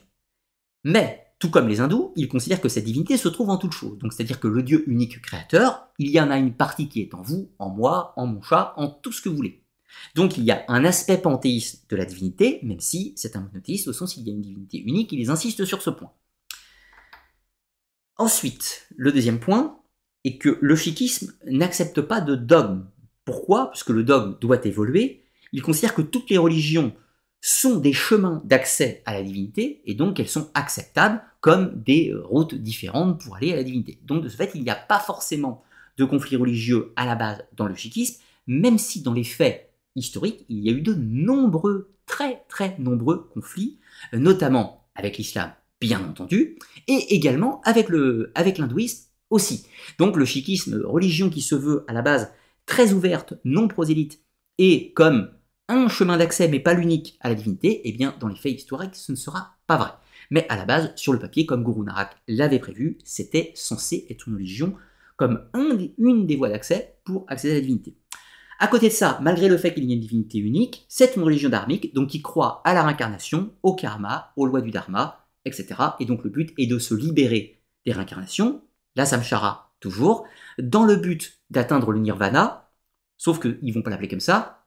[0.85, 3.99] Mais, tout comme les hindous, ils considèrent que cette divinité se trouve en toute chose.
[3.99, 7.15] Donc, c'est-à-dire que le Dieu unique créateur, il y en a une partie qui est
[7.15, 9.65] en vous, en moi, en mon chat, en tout ce que vous voulez.
[10.15, 13.89] Donc, il y a un aspect panthéiste de la divinité, même si c'est un monothéiste
[13.89, 16.13] au sens où il y a une divinité unique, ils insistent sur ce point.
[18.19, 19.81] Ensuite, le deuxième point
[20.25, 22.85] est que le sikhisme n'accepte pas de dogme.
[23.25, 23.67] Pourquoi?
[23.67, 25.25] Parce que le dogme doit évoluer.
[25.53, 26.93] Il considère que toutes les religions
[27.41, 32.55] sont des chemins d'accès à la divinité et donc elles sont acceptables comme des routes
[32.55, 33.99] différentes pour aller à la divinité.
[34.05, 35.63] Donc de ce fait, il n'y a pas forcément
[35.97, 40.45] de conflit religieux à la base dans le sikhisme, même si dans les faits historiques,
[40.49, 43.79] il y a eu de nombreux, très très nombreux conflits,
[44.13, 49.67] notamment avec l'islam, bien entendu, et également avec le avec l'hindouisme aussi.
[49.99, 52.33] Donc le sikhisme, religion qui se veut à la base
[52.67, 54.21] très ouverte, non prosélyte,
[54.59, 55.31] et comme
[55.69, 58.97] un chemin d'accès, mais pas l'unique à la divinité, eh bien, dans les faits historiques,
[58.97, 59.91] ce ne sera pas vrai.
[60.31, 64.29] Mais à la base, sur le papier, comme Guru Narak l'avait prévu, c'était censé être
[64.29, 64.75] une religion
[65.17, 67.97] comme une des voies d'accès pour accéder à la divinité.
[68.61, 71.23] À côté de ça, malgré le fait qu'il y ait une divinité unique, c'est une
[71.23, 75.67] religion dharmique, donc qui croit à la réincarnation, au karma, aux lois du dharma, etc.
[76.01, 78.63] Et donc le but est de se libérer des réincarnations,
[78.97, 80.27] la samshara toujours,
[80.59, 82.71] dans le but d'atteindre le nirvana,
[83.17, 84.58] sauf qu'ils ne vont pas l'appeler comme ça,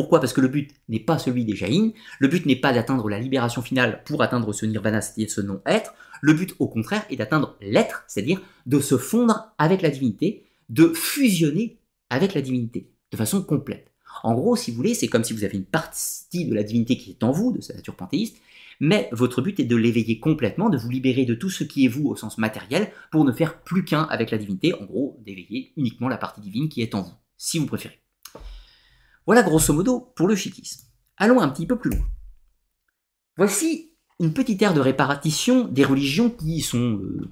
[0.00, 0.18] pourquoi?
[0.18, 3.18] Parce que le but n'est pas celui des Jaïns, le but n'est pas d'atteindre la
[3.18, 5.92] libération finale pour atteindre ce nirvana, c'est-à-dire ce non-être,
[6.22, 10.94] le but au contraire est d'atteindre l'être, c'est-à-dire de se fondre avec la divinité, de
[10.94, 13.92] fusionner avec la divinité, de façon complète.
[14.22, 16.96] En gros, si vous voulez, c'est comme si vous avez une partie de la divinité
[16.96, 18.38] qui est en vous, de sa nature panthéiste,
[18.80, 21.88] mais votre but est de l'éveiller complètement, de vous libérer de tout ce qui est
[21.88, 25.74] vous au sens matériel, pour ne faire plus qu'un avec la divinité, en gros, d'éveiller
[25.76, 28.00] uniquement la partie divine qui est en vous, si vous préférez.
[29.30, 30.88] Voilà grosso modo pour le chiquisme.
[31.16, 32.04] Allons un petit peu plus loin.
[33.36, 37.28] Voici une petite ère de répartition des religions qui sont, euh,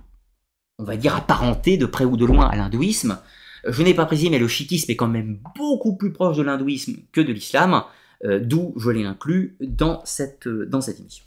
[0.78, 3.18] on va dire, apparentées de près ou de loin à l'hindouisme.
[3.66, 6.99] Je n'ai pas précisé, mais le chiquisme est quand même beaucoup plus proche de l'hindouisme
[7.11, 7.82] que de l'islam,
[8.24, 11.24] euh, d'où je l'ai inclus euh, dans cette émission.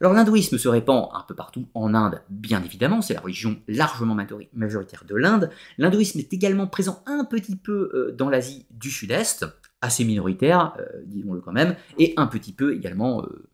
[0.00, 4.16] Alors l'hindouisme se répand un peu partout en Inde, bien évidemment, c'est la religion largement
[4.54, 5.50] majoritaire de l'Inde.
[5.78, 9.46] L'hindouisme est également présent un petit peu dans l'Asie du Sud-Est,
[9.84, 13.48] assez minoritaire, euh, disons-le quand même, et un petit peu également, euh,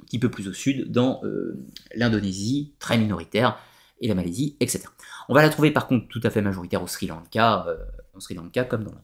[0.00, 1.64] un petit peu plus au sud, dans euh,
[1.94, 3.58] l'Indonésie, très minoritaire,
[4.00, 4.84] et la Malaisie, etc.
[5.28, 7.66] On va la trouver par contre tout à fait majoritaire au Sri Lanka,
[8.14, 9.00] en Sri Lanka comme dans l'Inde.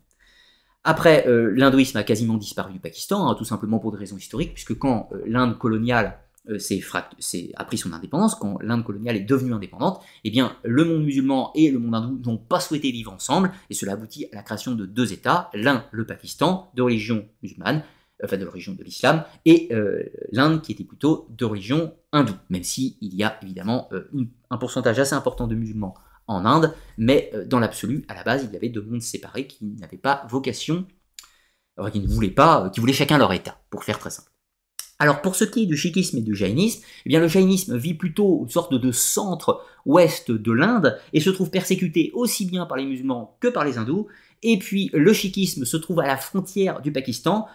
[0.83, 4.77] Après, l'hindouisme a quasiment disparu du Pakistan, hein, tout simplement pour des raisons historiques, puisque
[4.77, 6.59] quand l'Inde coloniale euh,
[7.57, 11.53] a pris son indépendance, quand l'Inde coloniale est devenue indépendante, eh bien, le monde musulman
[11.55, 14.74] et le monde hindou n'ont pas souhaité vivre ensemble, et cela aboutit à la création
[14.74, 17.82] de deux États, l'un, le Pakistan, de religion musulmane,
[18.24, 22.64] enfin de religion de l'islam, et euh, l'Inde qui était plutôt de religion hindoue, même
[22.64, 24.09] s'il y a évidemment euh,
[24.51, 25.94] un pourcentage assez important de musulmans
[26.26, 29.64] en Inde, mais dans l'absolu, à la base, il y avait deux mondes séparés qui
[29.64, 30.86] n'avaient pas vocation,
[31.90, 34.30] qui ne voulaient pas, qui voulaient chacun leur État, pour faire très simple.
[35.01, 38.40] Alors pour ce qui est du sikhisme et du jainisme, eh le jainisme vit plutôt
[38.42, 42.84] une sorte de centre ouest de l'Inde et se trouve persécuté aussi bien par les
[42.84, 44.09] musulmans que par les hindous.
[44.42, 47.46] Et puis le sikhisme se trouve à la frontière du Pakistan.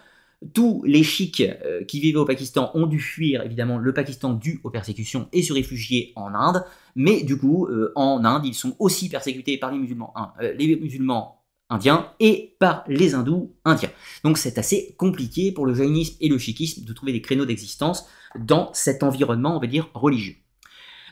[0.54, 4.60] Tous les chiites euh, qui vivaient au Pakistan ont dû fuir évidemment le Pakistan dû
[4.64, 6.64] aux persécutions et se réfugier en Inde.
[6.96, 10.76] Mais du coup, euh, en Inde, ils sont aussi persécutés par les musulmans, euh, les
[10.76, 11.43] musulmans
[11.74, 13.90] indiens et par les hindous indiens.
[14.22, 18.06] Donc c'est assez compliqué pour le jainisme et le sikhisme de trouver des créneaux d'existence
[18.38, 20.36] dans cet environnement, on va dire, religieux.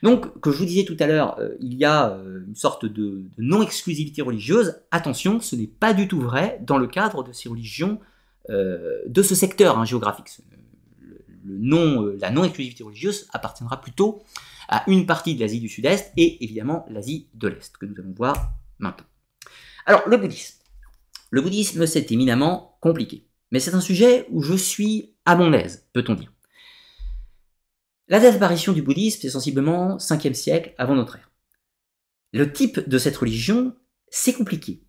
[0.03, 2.85] Donc, comme je vous disais tout à l'heure, euh, il y a euh, une sorte
[2.85, 4.81] de, non-exclusivité religieuse.
[4.91, 8.01] Attention, ce n'est pas du tout vrai dans le cadre de ces religions,
[8.51, 10.29] euh, de ce secteur hein, géographique.
[11.45, 14.23] La non-exclusivité religieuse appartiendra plutôt
[14.69, 18.15] à une partie de l'Asie du Sud-Est et évidemment l'Asie de l'Est, que nous allons
[18.17, 19.07] voir maintenant.
[19.87, 20.59] Alors, le bouddhisme.
[21.31, 23.29] Le bouddhisme, c'est éminemment compliqué.
[23.51, 26.33] Mais c'est un sujet où je suis à mon aise, peut-on dire.
[28.09, 31.31] La disparition du bouddhisme, c'est sensiblement 5e siècle avant notre ère.
[32.33, 33.75] Le type de cette religion,
[34.09, 34.83] c'est compliqué.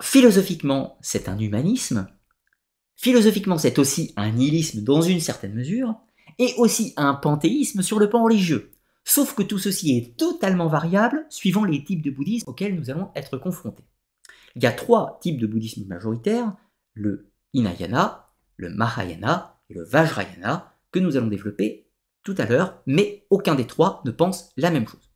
[0.00, 2.08] Philosophiquement, c'est un humanisme.
[2.96, 5.94] Philosophiquement, c'est aussi un nihilisme dans une certaine mesure.
[6.38, 8.72] Et aussi un panthéisme sur le plan religieux.
[9.08, 13.10] Sauf que tout ceci est totalement variable suivant les types de bouddhisme auxquels nous allons
[13.14, 13.86] être confrontés.
[14.54, 16.54] Il y a trois types de bouddhisme majoritaires,
[16.92, 18.28] le Hinayana,
[18.58, 21.86] le Mahayana et le Vajrayana, que nous allons développer
[22.22, 25.10] tout à l'heure, mais aucun des trois ne pense la même chose.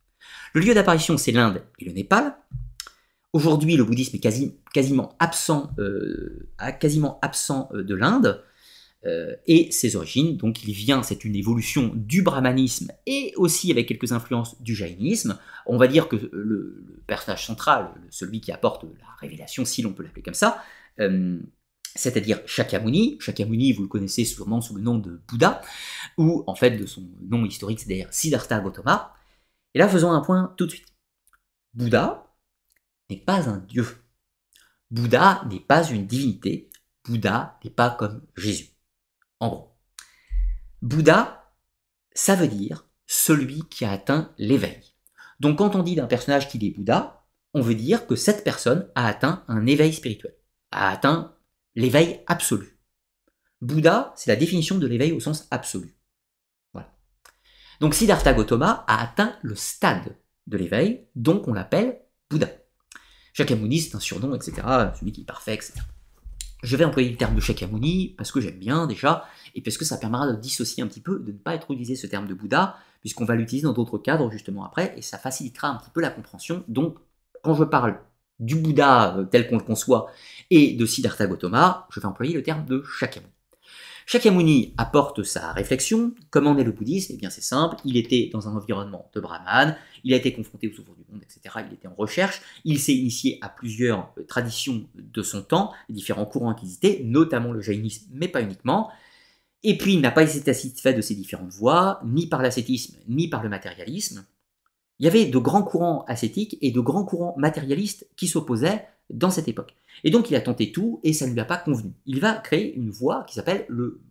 [0.55, 2.35] Le lieu d'apparition, c'est l'Inde et le Népal.
[3.31, 8.43] Aujourd'hui, le bouddhisme est quasi, quasiment absent, euh, euh, de l'Inde.
[9.05, 10.37] Euh, et ses origines.
[10.37, 15.37] Donc il vient, c'est une évolution du brahmanisme et aussi avec quelques influences du jaïnisme.
[15.65, 20.03] On va dire que le, personnage central, celui qui apporte la révélation, si l'on peut
[20.03, 20.63] l'appeler comme ça,
[21.01, 21.37] euh,
[21.95, 23.17] c'est-à-dire Shakyamuni.
[23.19, 25.61] Shakyamuni, vous le connaissez sûrement sous le nom de Bouddha,
[26.17, 29.13] ou en fait de son nom historique, c'est d'ailleurs Siddhartha Gautama.
[29.73, 30.87] Et là, faisons un point tout de suite.
[31.73, 32.33] Bouddha
[33.09, 33.85] n'est pas un dieu.
[34.91, 36.69] Bouddha n'est pas une divinité.
[37.03, 38.72] Bouddha n'est pas comme Jésus.
[39.43, 39.75] En gros,
[40.81, 41.51] Bouddha,
[42.13, 44.95] ça veut dire celui qui a atteint l'éveil.
[45.41, 48.89] Donc quand on dit d'un personnage qu'il est Bouddha, on veut dire que cette personne
[48.95, 50.33] a atteint un éveil spirituel,
[50.71, 51.35] a atteint
[51.75, 52.79] l'éveil absolu.
[53.59, 55.93] Bouddha, c'est la définition de l'éveil au sens absolu.
[57.81, 60.15] Donc Siddhartha Gautama a atteint le stade
[60.47, 62.47] de l'éveil, donc on l'appelle Bouddha.
[63.33, 64.61] Shakyamuni, c'est un surnom, etc.,
[64.97, 65.81] celui qui est parfait, etc.
[66.63, 69.83] Je vais employer le terme de Shakyamuni parce que j'aime bien déjà, et parce que
[69.83, 72.33] ça permettra de dissocier un petit peu, de ne pas être utilisé ce terme de
[72.33, 75.99] Bouddha, puisqu'on va l'utiliser dans d'autres cadres justement après, et ça facilitera un petit peu
[75.99, 76.63] la compréhension.
[76.69, 76.97] Donc,
[77.43, 77.99] quand je parle
[78.39, 80.09] du Bouddha euh, tel qu'on le conçoit
[80.49, 83.33] et de Siddhartha Gautama, je vais employer le terme de Shakyamuni.
[84.05, 86.13] Shakyamuni apporte sa réflexion.
[86.29, 87.13] Comment est le bouddhisme?
[87.15, 87.77] Eh bien, c'est simple.
[87.85, 91.23] Il était dans un environnement de brahman, il a été confronté aux ouvriers du monde,
[91.23, 91.63] etc.
[91.67, 92.41] Il était en recherche.
[92.65, 97.51] Il s'est initié à plusieurs euh, traditions de son temps, différents courants qui existaient, notamment
[97.51, 98.91] le jaïnisme, mais pas uniquement.
[99.63, 103.29] Et puis, il n'a pas été satisfait de ces différentes voies, ni par l'ascétisme, ni
[103.29, 104.25] par le matérialisme.
[104.99, 109.31] Il y avait de grands courants ascétiques et de grands courants matérialistes qui s'opposaient dans
[109.31, 109.75] cette époque.
[110.03, 111.93] Et donc il a tenté tout et ça ne lui a pas convenu.
[112.05, 114.01] Il va créer une voie qui s'appelle le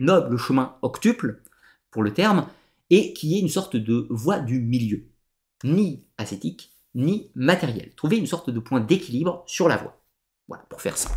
[0.00, 1.42] noble chemin octuple,
[1.90, 2.48] pour le terme,
[2.90, 5.04] et qui est une sorte de voie du milieu,
[5.62, 7.94] ni ascétique, ni matériel.
[7.94, 10.00] Trouver une sorte de point d'équilibre sur la voie.
[10.48, 11.10] Voilà, pour faire ça.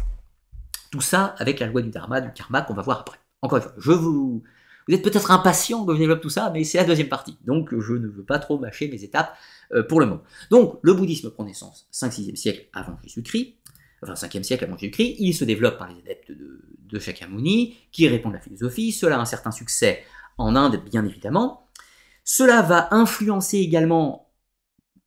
[0.91, 3.19] Tout ça avec la loi du dharma, du karma qu'on va voir après.
[3.41, 4.43] Encore une fois, je vous...
[4.87, 7.37] Vous êtes peut-être impatient que je développe tout ça, mais c'est la deuxième partie.
[7.45, 9.35] Donc je ne veux pas trop mâcher mes étapes
[9.73, 10.23] euh, pour le moment.
[10.49, 13.57] Donc le bouddhisme prend naissance 5-6e siècle avant Jésus-Christ
[14.01, 18.07] enfin 5e siècle avant Jésus-Christ, il se développe par les adeptes de, de Shakyamuni, qui
[18.07, 20.03] répondent à la philosophie, cela a un certain succès
[20.37, 21.67] en Inde, bien évidemment.
[22.23, 24.31] Cela va influencer également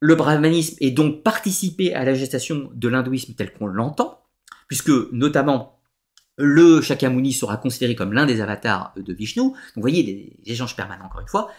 [0.00, 4.22] le brahmanisme et donc participer à la gestation de l'hindouisme tel qu'on l'entend,
[4.66, 5.78] puisque notamment
[6.38, 9.42] le Shakyamuni sera considéré comme l'un des avatars de Vishnu.
[9.42, 11.50] Donc vous voyez, des échanges permanents encore une fois.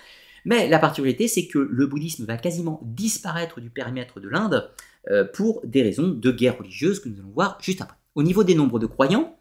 [0.46, 4.72] Mais la particularité, c'est que le bouddhisme va quasiment disparaître du périmètre de l'Inde
[5.10, 7.98] euh, pour des raisons de guerre religieuse que nous allons voir juste après.
[8.16, 9.38] Au niveau des nombres de croyants,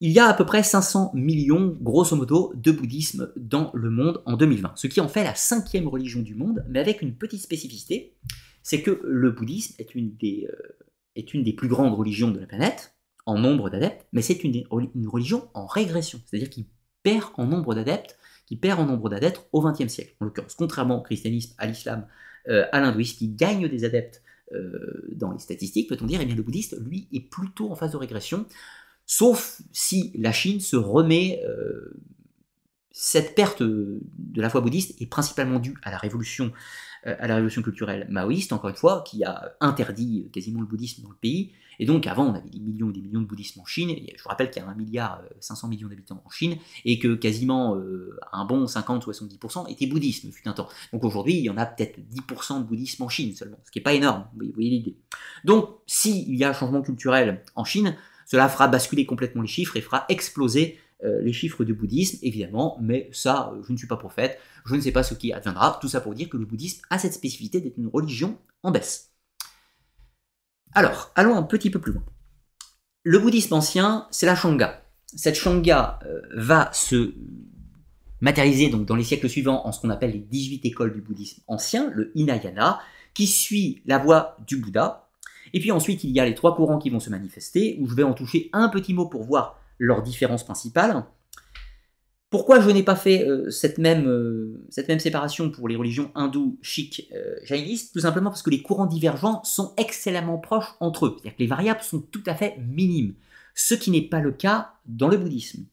[0.00, 4.20] il y a à peu près 500 millions, grosso modo, de bouddhisme dans le monde
[4.26, 7.40] en 2020, ce qui en fait la cinquième religion du monde, mais avec une petite
[7.40, 8.16] spécificité,
[8.64, 10.76] c'est que le bouddhisme est une des, euh,
[11.14, 12.94] est une des plus grandes religions de la planète,
[13.26, 14.64] en nombre d'adeptes, mais c'est une,
[14.94, 16.64] une religion en régression, c'est-à-dire qu'il
[17.04, 18.18] perd en nombre d'adeptes
[18.58, 20.14] perd en nombre d'adeptes au XXe siècle.
[20.20, 22.06] En l'occurrence, contrairement au christianisme, à l'islam,
[22.48, 24.22] euh, à l'hindouisme, qui gagne des adeptes
[24.52, 27.92] euh, dans les statistiques, peut-on dire, eh bien le bouddhiste, lui, est plutôt en phase
[27.92, 28.46] de régression,
[29.06, 31.42] sauf si la Chine se remet...
[31.46, 31.94] Euh,
[32.94, 34.02] cette perte de
[34.36, 36.52] la foi bouddhiste est principalement due à la révolution,
[37.04, 41.10] à la révolution culturelle maoïste, encore une fois, qui a interdit quasiment le bouddhisme dans
[41.10, 43.64] le pays, et donc avant, on avait des millions et des millions de bouddhistes en
[43.64, 43.90] Chine.
[43.90, 46.98] Je vous rappelle qu'il y a un milliard 500 euh, millions d'habitants en Chine et
[46.98, 50.68] que quasiment euh, un bon 50-70% étaient bouddhistes, fut un temps.
[50.92, 53.78] Donc aujourd'hui, il y en a peut-être 10% de bouddhisme en Chine seulement, ce qui
[53.78, 54.26] n'est pas énorme.
[54.34, 54.96] Vous voyez l'idée.
[55.44, 57.96] Donc, s'il y a un changement culturel en Chine,
[58.26, 62.78] cela fera basculer complètement les chiffres et fera exploser euh, les chiffres du bouddhisme, évidemment,
[62.80, 65.78] mais ça, je ne suis pas prophète, je ne sais pas ce qui adviendra.
[65.80, 69.12] Tout ça pour dire que le bouddhisme a cette spécificité d'être une religion en baisse.
[70.74, 72.04] Alors, allons un petit peu plus loin.
[73.04, 74.82] Le bouddhisme ancien, c'est la Shanga.
[75.06, 77.14] Cette Shanga euh, va se
[78.20, 81.42] matérialiser donc dans les siècles suivants en ce qu'on appelle les 18 écoles du bouddhisme
[81.48, 82.80] ancien, le Hinayana,
[83.12, 85.08] qui suit la voie du Bouddha.
[85.52, 87.94] Et puis ensuite, il y a les trois courants qui vont se manifester, où je
[87.94, 91.04] vais en toucher un petit mot pour voir leurs différences principales.
[92.30, 96.10] Pourquoi je n'ai pas fait euh, cette, même, euh, cette même séparation pour les religions
[96.14, 97.34] hindoues, chic, euh,
[97.92, 101.16] Tout simplement parce que les courants divergents sont excellemment proches entre eux.
[101.16, 103.14] C'est-à-dire que les variables sont tout à fait minimes.
[103.54, 105.64] Ce qui n'est pas le cas dans le bouddhisme.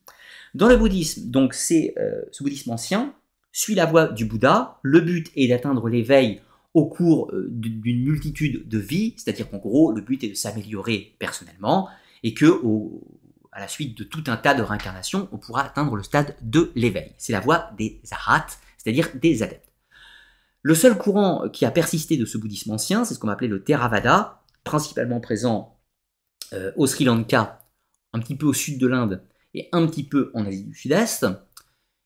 [0.54, 1.94] Dans le bouddhisme, donc c'est
[2.32, 3.14] ce bouddhisme ancien,
[3.52, 4.80] suit la voie du Bouddha.
[4.82, 6.42] Le but est d'atteindre l'éveil
[6.74, 11.88] au cours d'une multitude de vies, c'est-à-dire qu'en gros, le but est de s'améliorer personnellement
[12.22, 13.02] et que au,
[13.52, 16.70] à la suite de tout un tas de réincarnations, on pourra atteindre le stade de
[16.74, 17.14] l'éveil.
[17.18, 18.46] C'est la voie des arhats,
[18.78, 19.72] c'est-à-dire des adeptes.
[20.62, 23.64] Le seul courant qui a persisté de ce bouddhisme ancien, c'est ce qu'on appelait le
[23.64, 25.78] Theravada, principalement présent
[26.52, 27.60] euh, au Sri Lanka,
[28.12, 29.22] un petit peu au sud de l'Inde,
[29.54, 31.26] et un petit peu en Asie du Sud-Est,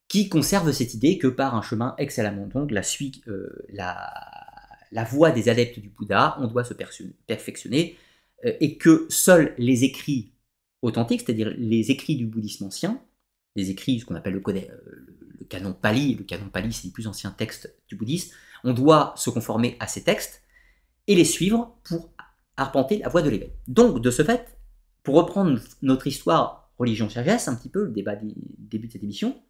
[0.09, 2.85] qui conserve cette idée que par un chemin excellemment long, la,
[3.29, 7.99] euh, voie des adeptes du Bouddha, on doit se perfectionner,
[8.45, 10.34] euh, et que seuls les écrits
[10.85, 13.01] authentiques, c'est-à-dire les écrits du bouddhisme ancien,
[13.57, 17.07] les écrits, ce qu'on appelle le, euh, canon Pali, le canon Pali c'est les plus
[17.07, 20.43] anciens textes du bouddhisme, on doit se conformer à ces textes
[21.07, 22.11] et les suivre pour
[22.57, 23.53] arpenter la voie de l'éveil.
[23.69, 24.57] Donc, de ce fait,
[25.03, 29.41] pour reprendre notre histoire religion-sagesse, un petit peu le débat du début de cette émission,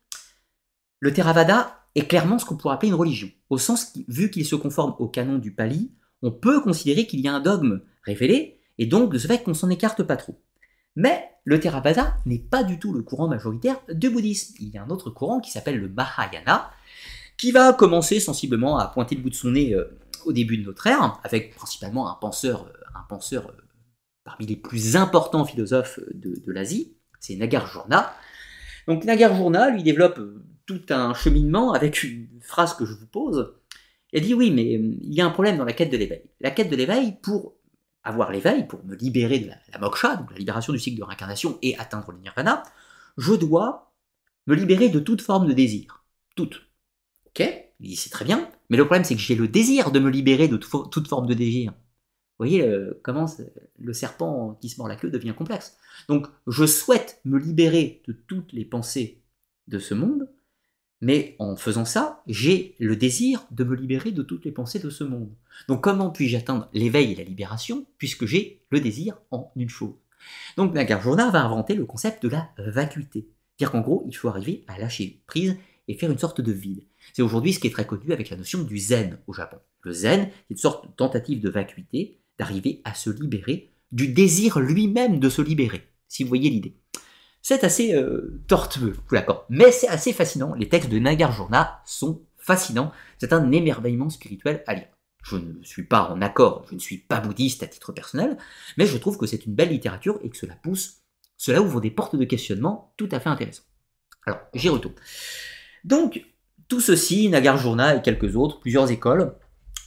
[1.01, 4.57] le Theravada est clairement ce qu'on pourrait appeler une religion, au sens vu qu'il se
[4.57, 8.87] conforme au canon du Pali, on peut considérer qu'il y a un dogme révélé, et
[8.87, 10.41] donc de ce fait qu'on s'en écarte pas trop.
[10.97, 14.55] Mais le Theravada n'est pas du tout le courant majoritaire du bouddhisme.
[14.61, 16.71] Il y a un autre courant qui s'appelle le Mahayana,
[17.37, 20.65] qui va commencer sensiblement à pointer le bout de son nez euh, au début de
[20.65, 23.63] notre ère, avec principalement un penseur, euh, un penseur euh,
[24.25, 28.15] parmi les plus importants philosophes de, l'Asie, c'est Nagarjuna.
[28.87, 30.21] Donc Nagarjuna lui développe
[30.67, 33.55] tout un cheminement avec une phrase que je vous pose.
[34.13, 36.23] Il dit oui, mais il y a un problème dans la quête de l'éveil.
[36.41, 37.55] La quête de l'éveil, pour
[38.05, 41.59] avoir l'éveil, pour me libérer de la, moksha, donc la libération du cycle de réincarnation
[41.63, 42.63] et atteindre le nirvana,
[43.17, 43.93] je dois
[44.47, 46.05] me libérer de toute forme de désir.
[46.37, 46.63] Toute.
[47.27, 47.43] Ok?
[47.81, 50.11] Il dit c'est très bien, mais le problème c'est que j'ai le désir de me
[50.11, 51.73] libérer de toute forme de désir.
[51.73, 52.69] Vous voyez
[53.03, 53.27] comment
[53.79, 55.77] le serpent qui se mord la queue devient complexe.
[56.09, 59.23] Donc je souhaite me libérer de toutes les pensées
[59.69, 60.29] de ce monde,
[61.05, 64.89] mais en faisant ça, j'ai le désir de me libérer de toutes les pensées de
[64.89, 65.31] ce monde.
[65.69, 69.95] Donc comment puis-je atteindre l'éveil et la libération puisque j'ai le désir en une chose?
[70.57, 73.29] Donc Nagarjuna va inventer le concept de la vacuité.
[73.59, 75.57] Dire qu'en gros, il faut arriver à lâcher prise
[75.89, 76.85] et faire une sorte de vide.
[77.13, 79.59] C'est aujourd'hui ce qui est très connu avec la notion du zen au Japon.
[79.83, 84.59] Le zen est une sorte de tentative de vacuité, d'arriver à se libérer du désir
[84.59, 86.75] lui-même de se libérer, si vous voyez l'idée.
[87.47, 89.45] C'est assez euh, tortueux, d'accord.
[89.51, 90.55] Mais c'est assez fascinant.
[90.55, 92.91] Les textes de Nagarjuna sont fascinants.
[93.19, 94.89] C'est un émerveillement spirituel à lire.
[95.23, 98.39] Je ne suis pas en accord, je ne suis pas bouddhiste à titre personnel,
[98.79, 101.03] mais je trouve que c'est une belle littérature et que cela pousse,
[101.37, 103.67] cela ouvre des portes de questionnement tout à fait intéressantes.
[104.25, 104.95] Alors, j'y retourne.
[105.85, 106.25] Donc,
[106.69, 109.37] tout ceci, Nagarjuna et quelques autres, plusieurs écoles,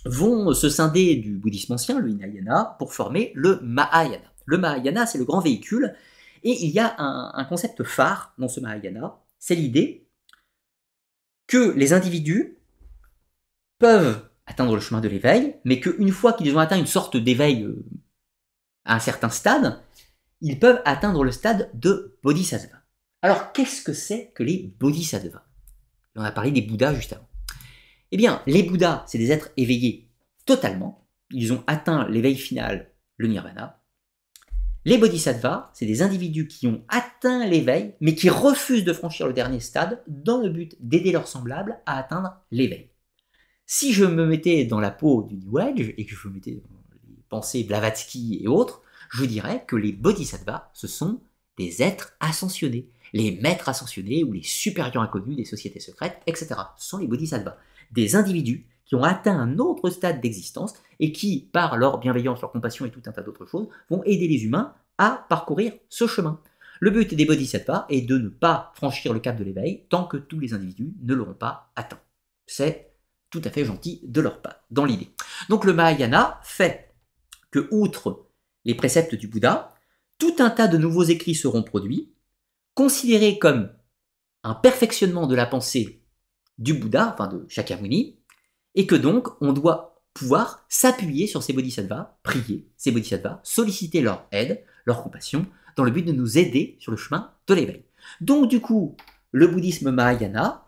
[0.05, 4.31] vont se scinder du bouddhisme ancien, le Hinayana, pour former le Mahayana.
[4.45, 5.95] Le Mahayana, c'est le grand véhicule
[6.47, 10.07] et il y a un, concept phare dans ce Mahayana, c'est l'idée
[11.45, 12.57] que les individus
[13.79, 17.63] peuvent atteindre le chemin de l'éveil, mais qu'une fois qu'ils ont atteint une sorte d'éveil
[17.63, 17.85] euh,
[18.85, 19.81] à un certain stade,
[20.39, 22.77] ils peuvent atteindre le stade de Bodhisattva.
[23.21, 25.43] Alors, qu'est-ce que c'est que les Bodhisattvas?
[26.15, 27.27] On a parlé des Bouddhas juste avant.
[28.11, 30.09] Eh bien, les Bouddhas, c'est des êtres éveillés
[30.45, 31.09] totalement.
[31.31, 33.76] Ils ont atteint l'éveil final, le nirvana.
[34.87, 39.33] Les bodhisattvas, c'est des individus qui ont atteint l'éveil, mais qui refusent de franchir le
[39.33, 42.89] dernier stade dans le but d'aider leurs semblables à atteindre l'éveil.
[43.65, 46.51] Si je me mettais dans la peau du New Age et que je me mettais
[46.51, 46.79] dans
[47.09, 48.81] les pensées Blavatsky et autres,
[49.11, 51.19] je dirais que les bodhisattvas, ce sont
[51.57, 56.55] des êtres ascensionnés, les maîtres ascensionnés ou les supérieurs inconnus des sociétés secrètes, etc.
[56.77, 57.57] Ce sont les bodhisattvas,
[57.91, 62.51] des individus qui ont atteint un autre stade d'existence et qui, par leur bienveillance, leur
[62.51, 66.41] compassion et tout un tas d'autres choses, vont aider les humains à parcourir ce chemin.
[66.79, 70.17] Le but des bodhisattvas est de ne pas franchir le cap de l'éveil tant que
[70.17, 71.99] tous les individus ne l'auront pas atteint.
[72.45, 72.93] C'est
[73.29, 75.09] tout à fait gentil de leur part, dans l'idée.
[75.49, 76.93] Donc le Mahayana fait
[77.51, 78.27] que, outre
[78.63, 79.73] les préceptes du Bouddha,
[80.17, 82.13] tout un tas de nouveaux écrits seront produits,
[82.73, 83.69] considérés comme
[84.43, 86.03] un perfectionnement de la pensée
[86.57, 88.16] du Bouddha, enfin de Shakyamuni,
[88.77, 94.25] et que donc on doit pouvoir s'appuyer sur ces bodhisattvas, prier ces bodhisattvas, solliciter leur
[94.31, 97.83] aide, leur compassion, dans le but de nous aider sur le chemin de l'éveil.
[98.21, 98.95] Donc du coup,
[99.31, 100.65] le bouddhisme Mahayana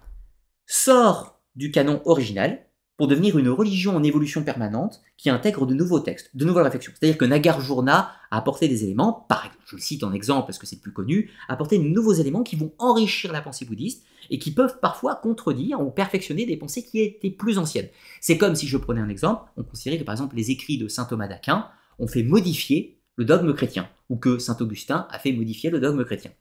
[0.66, 2.66] sort du canon original
[2.98, 6.92] pour devenir une religion en évolution permanente qui intègre de nouveaux textes, de nouvelles réflexions.
[7.00, 10.58] C'est-à-dire que Nagarjuna a apporté des éléments, par exemple, je le cite en exemple parce
[10.58, 14.04] que c'est plus connu, a apporté de nouveaux éléments qui vont enrichir la pensée bouddhiste
[14.30, 17.90] et qui peuvent parfois contredire ou perfectionner des pensées qui étaient plus anciennes.
[18.22, 20.88] C'est comme si je prenais un exemple, on considérait que par exemple les écrits de
[20.88, 21.68] saint Thomas d'Aquin
[22.00, 26.06] ont fait modifier le dogme chrétien, ou que saint Augustin a fait modifier le dogme
[26.06, 26.32] chrétien.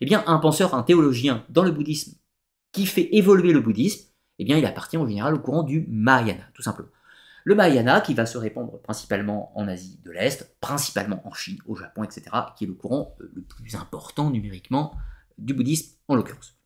[0.00, 2.16] Eh bien, un penseur, un théologien dans le bouddhisme
[2.72, 6.44] qui fait évoluer le bouddhisme, eh bien, il appartient en général au courant du Mahayana,
[6.54, 6.90] tout simplement.
[7.44, 11.74] Le Mahayana, qui va se répandre principalement en Asie de l'Est, principalement en Chine, au
[11.74, 12.22] Japon, etc.,
[12.56, 14.94] qui est le courant euh, le plus important numériquement
[15.38, 16.57] du bouddhisme en l'occurrence.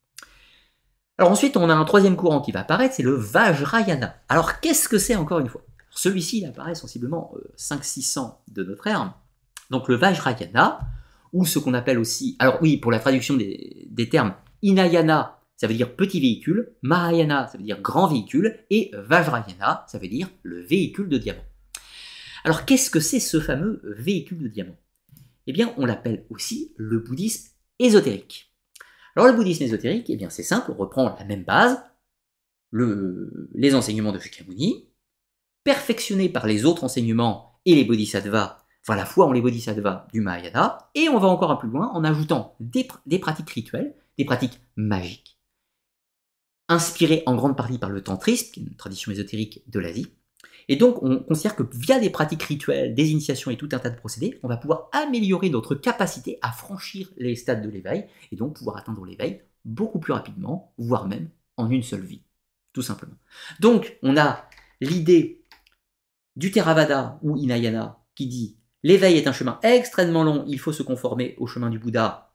[1.18, 4.16] Alors ensuite, on a un troisième courant qui va apparaître, c'est le Vajrayana.
[4.28, 5.64] Alors qu'est-ce que c'est encore une fois?
[5.90, 9.14] Celui-ci, il apparaît sensiblement 5-600 euh, de notre ère.
[9.70, 10.80] Donc le Vajrayana,
[11.32, 15.66] ou ce qu'on appelle aussi, alors oui, pour la traduction des, des termes Inayana, ça
[15.66, 20.28] veut dire petit véhicule, Mahayana, ça veut dire grand véhicule, et Vajrayana, ça veut dire
[20.42, 21.44] le véhicule de diamant.
[22.44, 24.76] Alors qu'est-ce que c'est ce fameux véhicule de diamant?
[25.46, 28.51] Eh bien, on l'appelle aussi le bouddhisme ésotérique.
[29.14, 31.82] Alors le bouddhisme ésotérique, eh bien c'est simple, on reprend la même base,
[32.72, 34.88] les enseignements de Shakyamuni,
[35.64, 40.20] perfectionnés par les autres enseignements et les bodhisattvas, enfin la foi en les bodhisattvas du
[40.20, 43.94] Mahayana, et on va encore un peu plus loin en ajoutant des, des pratiques rituelles,
[44.16, 45.38] des pratiques magiques,
[46.68, 50.08] inspirées en grande partie par le tantrisme, qui est une tradition ésotérique de l'Asie,
[50.68, 53.90] et donc, on considère que via des pratiques rituelles, des initiations et tout un tas
[53.90, 58.36] de procédés, on va pouvoir améliorer notre capacité à franchir les stades de l'éveil et
[58.36, 62.22] donc pouvoir atteindre l'éveil beaucoup plus rapidement, voire même en une seule vie,
[62.72, 63.16] tout simplement.
[63.60, 64.48] Donc, on a
[64.80, 65.44] l'idée
[66.36, 70.82] du Theravada ou Inayana qui dit l'éveil est un chemin extrêmement long, il faut se
[70.82, 72.34] conformer au chemin du Bouddha,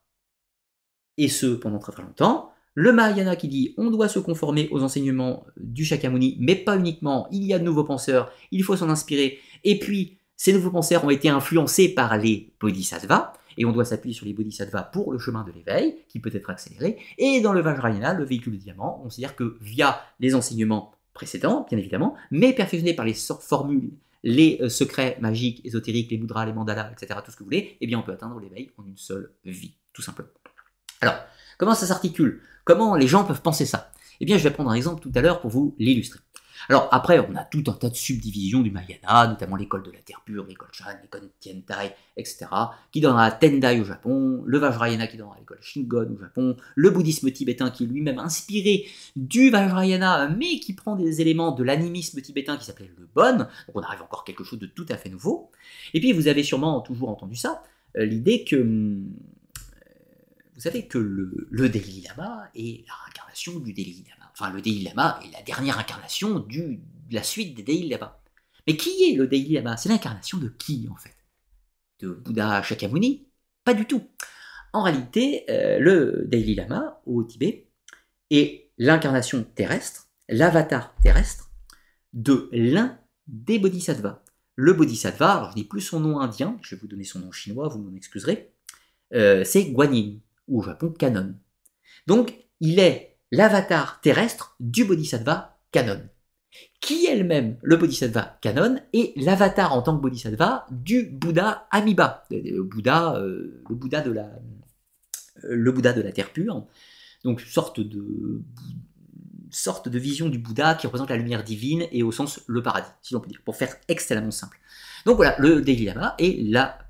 [1.18, 2.54] et ce pendant très très longtemps.
[2.80, 7.28] Le Mahayana qui dit on doit se conformer aux enseignements du Shakyamuni, mais pas uniquement,
[7.32, 9.40] il y a de nouveaux penseurs, il faut s'en inspirer.
[9.64, 14.14] Et puis, ces nouveaux penseurs ont été influencés par les bodhisattvas, et on doit s'appuyer
[14.14, 17.00] sur les bodhisattvas pour le chemin de l'éveil, qui peut être accéléré.
[17.18, 21.66] Et dans le Vajrayana, le véhicule de diamant, on considère que via les enseignements précédents,
[21.68, 23.90] bien évidemment, mais perfectionnés par les formules,
[24.22, 27.76] les euh, secrets magiques, ésotériques, les mudras, les mandalas, etc., tout ce que vous voulez,
[27.82, 30.30] eh bien on peut atteindre l'éveil en une seule vie, tout simplement.
[31.02, 31.16] Alors,
[31.58, 32.42] comment ça s'articule?
[32.64, 33.92] Comment les gens peuvent penser ça?
[34.20, 36.20] Eh bien, je vais prendre un exemple tout à l'heure pour vous l'illustrer.
[36.70, 40.00] Alors après, on a tout un tas de subdivisions du Mahayana, notamment l'école de la
[40.00, 42.46] Terre pure, l'école Chan, l'école Tiantai, etc.,
[42.92, 47.32] qui donnera Tendai au Japon, le Vajrayana qui donnera l'école Shingon au Japon, le bouddhisme
[47.32, 48.86] tibétain qui est lui-même inspiré
[49.16, 53.48] du Vajrayana, mais qui prend des éléments de l'animisme tibétain qui s'appelait le Bon, donc
[53.74, 55.52] on arrive encore quelque chose de tout à fait nouveau.
[55.94, 57.64] Et puis vous avez sûrement toujours entendu ça,
[57.98, 59.10] euh, l'idée que hum,
[60.58, 62.94] vous savez que le, le Dalai Lama est la
[63.60, 64.32] du Dalai Lama.
[64.34, 66.80] Enfin, le Dalai Lama est la dernière incarnation de
[67.12, 68.20] la suite des Dalai Lama.
[68.66, 69.78] Mais qui est le Dalai Lama?
[69.78, 71.16] C'est l'incarnation de qui, en fait?
[72.00, 73.28] De Bouddha Shakyamuni?
[73.64, 74.04] Pas du tout.
[74.74, 77.68] En réalité, euh, le Dalai Lama, au Tibet,
[78.32, 81.52] est l'incarnation terrestre, l'avatar terrestre,
[82.14, 84.24] de l'un des bodhisattvas.
[84.56, 87.32] Le bodhisattva, alors je dis plus son nom indien, je vais vous donner son nom
[87.32, 88.52] chinois, vous m'en excuserez,
[89.14, 91.36] euh, c'est Guanyin ou au Japon Kanon.
[92.06, 96.02] Donc, il est l'avatar terrestre du Bodhisattva Kanon,
[96.80, 102.24] qui est elle-même le Bodhisattva Kanon et l'avatar en tant que Bodhisattva du Bouddha Amiba,
[102.32, 103.76] le Bouddha, euh, euh,
[105.44, 106.66] le Bouddha de la terre pure.
[107.24, 108.42] Donc, sorte de
[109.50, 112.90] sorte de vision du Bouddha qui représente la lumière divine et au sens le paradis,
[113.02, 114.60] si l'on peut dire, pour faire extrêmement simple.
[115.06, 116.40] Donc voilà, le Dalai Lama est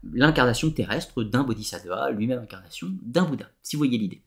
[0.03, 4.23] l'incarnation terrestre d'un bodhisattva, lui-même incarnation d'un Bouddha, si vous voyez l'idée.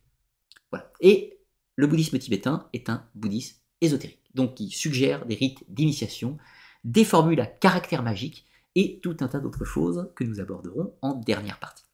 [0.70, 0.90] Voilà.
[1.00, 1.38] Et
[1.76, 6.38] le bouddhisme tibétain est un bouddhisme ésotérique, donc qui suggère des rites d'initiation,
[6.84, 11.14] des formules à caractère magique et tout un tas d'autres choses que nous aborderons en
[11.14, 11.84] dernière partie.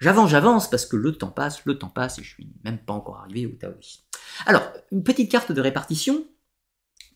[0.00, 2.92] J'avance, j'avance parce que le temps passe, le temps passe et je suis même pas
[2.92, 4.02] encore arrivé au taoïsme.
[4.46, 4.62] Alors,
[4.92, 6.24] une petite carte de répartition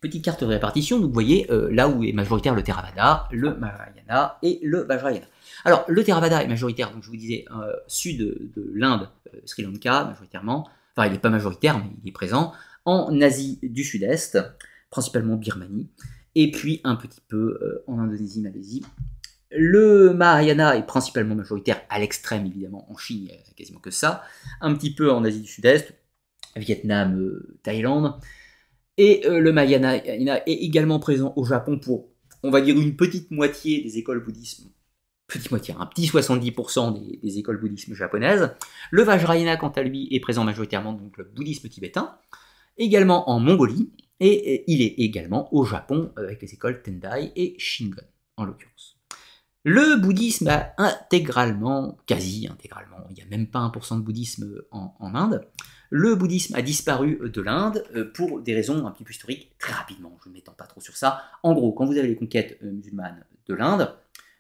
[0.03, 4.37] petite carte de répartition, vous voyez euh, là où est majoritaire le Theravada, le Mahayana
[4.43, 5.27] et le Vajrayana.
[5.65, 9.63] Alors, le Theravada est majoritaire, donc je vous disais, euh, sud de, l'Inde, euh, Sri
[9.63, 10.69] Lanka, majoritairement.
[10.95, 12.53] Enfin, il n'est pas majoritaire, mais il est présent.
[12.85, 14.39] En Asie du Sud-Est,
[14.91, 15.89] principalement Birmanie.
[16.35, 18.85] Et puis un petit peu en Indonésie, Malaisie.
[19.53, 22.91] Le Mahayana est principalement majoritaire à l'extrême, évidemment.
[22.91, 24.24] En Chine, il n'y a quasiment que ça.
[24.61, 25.95] Un petit peu en Asie du Sud-Est,
[26.57, 28.15] Vietnam, Thaïlande.
[28.98, 32.09] Et euh, le Mahayana est également présent au Japon pour,
[32.43, 34.70] on va dire, une petite moitié des écoles bouddhisme.
[35.27, 38.55] Petite moitié, un petit 70% des, écoles bouddhisme japonaises.
[38.90, 42.19] Le Vajrayana, quant à lui, est présent majoritairement donc le bouddhisme tibétain.
[42.77, 43.93] Également en Mongolie.
[44.20, 48.05] Et il est également au Japon avec les écoles Tendai et Shingon,
[48.36, 48.97] en l'occurrence.
[49.64, 55.14] Le bouddhisme a intégralement, quasi intégralement, il n'y a même pas 1% de bouddhisme en
[55.14, 55.44] Inde,
[55.94, 59.74] le bouddhisme a disparu de l'Inde euh, pour des raisons un petit peu historiques, très
[59.74, 61.20] rapidement, je ne m'étends pas trop sur ça.
[61.43, 63.94] En gros, quand vous avez les conquêtes euh, musulmanes de l'Inde,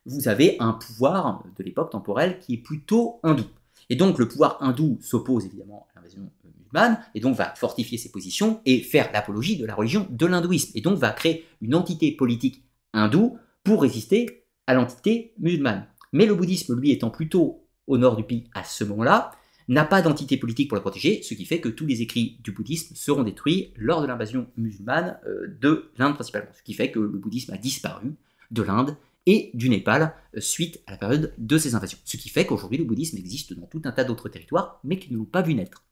[0.06, 3.44] vous avez un pouvoir de l'époque temporelle qui est plutôt hindou.
[3.90, 7.98] Et donc le pouvoir hindou s'oppose évidemment à l'invasion euh, musulmane, et donc va fortifier
[7.98, 11.74] ses positions et faire l'apologie de la religion de l'hindouisme, et donc va créer une
[11.74, 12.64] entité politique
[12.94, 15.86] hindoue pour résister à l'entité musulmane.
[16.14, 19.32] Mais le bouddhisme, lui, étant plutôt au nord du pays à ce moment-là,
[19.72, 22.52] n'a pas d'entité politique pour la protéger, ce qui fait que tous les écrits du
[22.52, 26.50] bouddhisme seront détruits lors de l'invasion musulmane euh, de l'Inde principalement.
[26.56, 28.14] Ce qui fait que le bouddhisme a disparu
[28.50, 28.96] de l'Inde
[29.26, 31.98] et du Népal euh, suite à la période de ces invasions.
[32.04, 35.12] Ce qui fait qu'aujourd'hui le bouddhisme existe dans tout un tas d'autres territoires, mais qui
[35.12, 35.84] ne l'ont pas vu naître.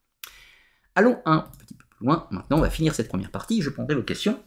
[0.94, 3.94] Allons un petit peu plus loin, maintenant on va finir cette première partie, je prendrai
[3.94, 4.40] vos questions.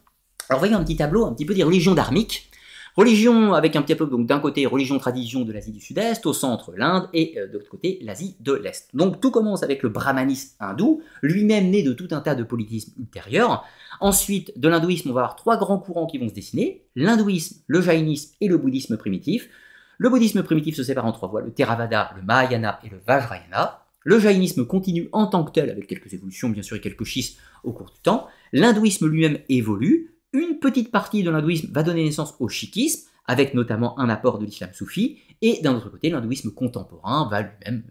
[0.50, 2.50] Alors voyons un petit tableau un petit peu des religions dharmiques.
[2.96, 6.34] Religion avec un petit peu, donc d'un côté religion tradition de l'Asie du Sud-Est, au
[6.34, 8.90] centre l'Inde et euh, de l'autre côté l'Asie de l'Est.
[8.94, 12.94] Donc tout commence avec le brahmanisme hindou, lui-même né de tout un tas de politisme
[13.00, 13.66] ultérieur.
[14.00, 17.82] Ensuite, de l'hindouisme, on va avoir trois grands courants qui vont se dessiner l'hindouisme, le
[17.82, 19.50] jaïnisme et le bouddhisme primitif.
[19.98, 23.80] Le bouddhisme primitif se sépare en trois voies le Theravada, le Mahayana et le Vajrayana.
[24.04, 27.40] Le jaïnisme continue en tant que tel, avec quelques évolutions bien sûr et quelques schismes
[27.64, 28.28] au cours du temps.
[28.52, 30.13] L'hindouisme lui-même évolue.
[30.34, 34.46] Une petite partie de l'hindouisme va donner naissance au sikhisme, avec notamment un apport de
[34.46, 37.84] l'islam soufi, et d'un autre côté, l'hindouisme contemporain va lui-même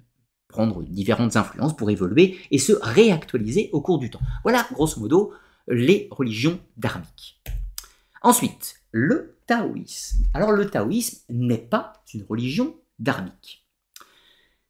[0.49, 4.21] prendre différentes influences pour évoluer et se réactualiser au cours du temps.
[4.43, 5.33] Voilà, grosso modo,
[5.69, 7.43] les religions dharmiques.
[8.23, 10.25] Ensuite, le taoïsme.
[10.35, 13.67] Alors le taoïsme n'est pas une religion dharmique.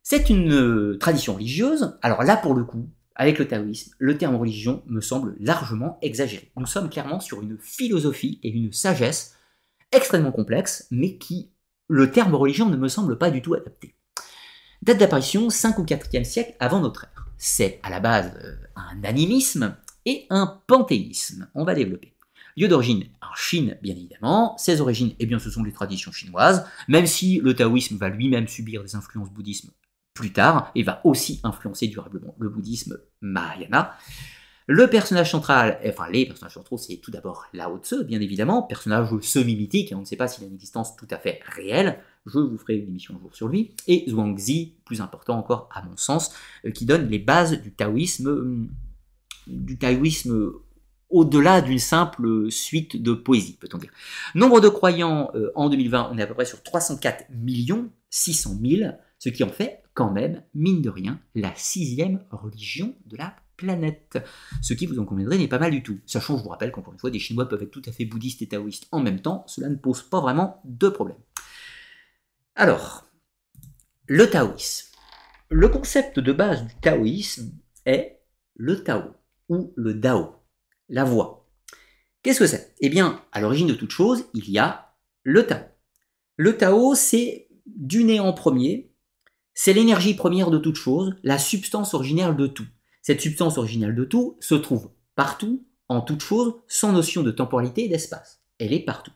[0.03, 1.99] C'est une euh, tradition religieuse.
[2.03, 6.51] Alors là, pour le coup, avec le taoïsme, le terme religion me semble largement exagéré.
[6.57, 9.37] Nous sommes clairement sur une philosophie et une sagesse
[9.93, 11.51] extrêmement complexes, mais qui,
[11.89, 13.95] le terme religion ne me semble pas du tout adapté.
[14.83, 17.27] Date d'apparition 5 ou 4e siècle avant notre ère.
[17.37, 19.77] C'est à la base euh, un animisme
[20.07, 21.49] et un panthéisme.
[21.55, 22.15] On va développer.
[22.57, 24.57] Lieu d'origine en Chine, bien évidemment.
[24.59, 28.49] Ses origines, eh bien, ce sont les traditions chinoises, même si le taoïsme va lui-même
[28.49, 29.71] subir des influences bouddhisme
[30.15, 33.97] plus tard et va aussi influencer durablement le bouddhisme mahayana.
[34.69, 39.09] Le personnage central, enfin les personnages centraux, c'est tout d'abord Lao Tse, bien évidemment, personnage
[39.21, 42.57] semi-mythique, on ne sait pas s'il a une existence tout à fait réelle, je vous
[42.57, 46.33] ferai une émission un jour sur lui, et Zhuangzi, plus important encore à mon sens,
[46.65, 48.69] euh, qui donne les bases du taoïsme, euh,
[49.49, 50.53] du taoïsme
[51.11, 53.91] au-delà d'une simple suite de poésie, peut-on dire.
[54.35, 58.59] Nombre de croyants euh, en 2020, on est à peu près sur 304 millions 600
[58.65, 63.37] 000, ce qui en fait quand même, mine de rien, la sixième religion de la
[63.57, 64.19] planète.
[64.61, 66.01] Ce qui, vous en conviendrez, n'est pas mal du tout.
[66.07, 68.43] Sachant, je vous rappelle qu'encore une fois, des Chinois peuvent être tout à fait bouddhistes
[68.43, 71.19] et taoïstes en même temps, cela ne pose pas vraiment de problème.
[72.55, 73.07] Alors,
[74.07, 74.89] le taoïsme.
[75.49, 77.53] Le concept de base du taoïsme
[77.85, 78.21] est
[78.55, 79.15] le Tao,
[79.49, 80.37] ou le Dao,
[80.89, 81.47] la voie.
[82.23, 82.75] Qu'est-ce que c'est?
[82.81, 85.65] Eh bien, à l'origine de toute chose, il y a le Tao.
[86.37, 88.92] Le Tao, c'est du néant premier,
[89.55, 92.67] c'est l'énergie première de toute chose, la substance originelle de tout.
[93.03, 97.85] Cette substance originale de tout se trouve partout, en toute chose, sans notion de temporalité
[97.85, 98.43] et d'espace.
[98.59, 99.13] Elle est partout.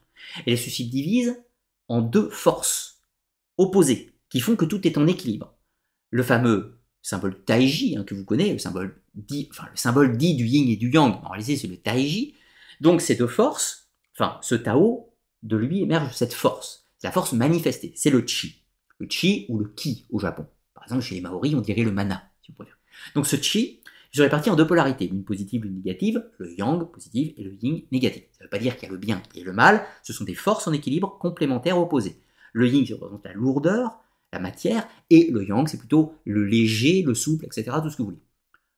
[0.47, 1.43] Elle se subdivise
[1.89, 3.03] en deux forces
[3.57, 5.55] opposées, qui font que tout est en équilibre.
[6.11, 10.91] Le fameux symbole Taiji, hein, que vous connaissez, le symbole, dit, du yin et du
[10.91, 12.35] yang, en réalité c'est le Taiji.
[12.81, 16.85] Donc ces deux forces, enfin ce Tao, de lui émerge cette force.
[17.03, 18.66] La force manifestée, c'est le Chi.
[18.99, 20.47] Le Chi ou le Ki au Japon.
[20.75, 22.31] Par exemple, chez les Maoris, on dirait le mana.
[23.15, 27.33] Donc ce Chi, je répartis en deux polarités, une positive, une négative, le yang positif
[27.37, 28.25] et le yin négatif.
[28.33, 30.25] Ça ne veut pas dire qu'il y a le bien et le mal, ce sont
[30.25, 32.19] des forces en équilibre complémentaires opposées.
[32.53, 33.99] Le yin, représente la lourdeur,
[34.33, 38.03] la matière, et le yang, c'est plutôt le léger, le souple, etc., tout ce que
[38.03, 38.23] vous voulez.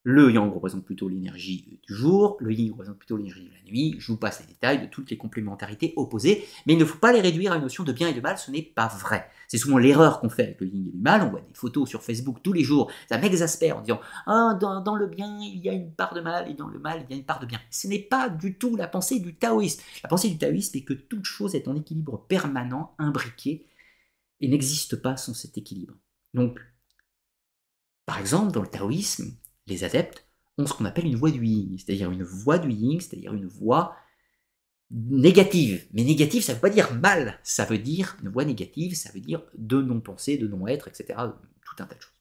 [0.05, 3.97] Le yang représente plutôt l'énergie du jour, le yin représente plutôt l'énergie de la nuit.
[3.99, 7.13] Je vous passe les détails de toutes les complémentarités opposées, mais il ne faut pas
[7.13, 9.29] les réduire à une notion de bien et de mal, ce n'est pas vrai.
[9.49, 11.23] C'est souvent l'erreur qu'on fait avec le yin et le mal.
[11.23, 14.95] On voit des photos sur Facebook tous les jours, ça m'exaspère en disant Ah, dans,
[14.95, 17.15] le bien, il y a une part de mal, et dans le mal, il y
[17.15, 17.61] a une part de bien.
[17.71, 19.83] Ce n'est pas du tout la pensée du taoïsme.
[20.05, 23.67] La pensée du taoïsme est que toute chose est en équilibre permanent, imbriqué,
[24.41, 25.95] et n'existe pas sans cet équilibre.
[26.35, 26.61] Donc,
[28.07, 29.35] par exemple, dans le taoïsme,
[29.69, 30.27] les adeptes
[30.59, 33.47] ont ce qu'on appelle une voie du yin, c'est-à-dire une voie du yin, c'est-à-dire une
[33.47, 33.97] voie
[34.91, 35.87] négative.
[35.93, 39.13] Mais négative, ça ne veut pas dire mal, ça veut dire une voie négative, ça
[39.13, 41.19] veut dire de non-penser, de non-être, etc.
[41.65, 42.13] Tout un tas de choses.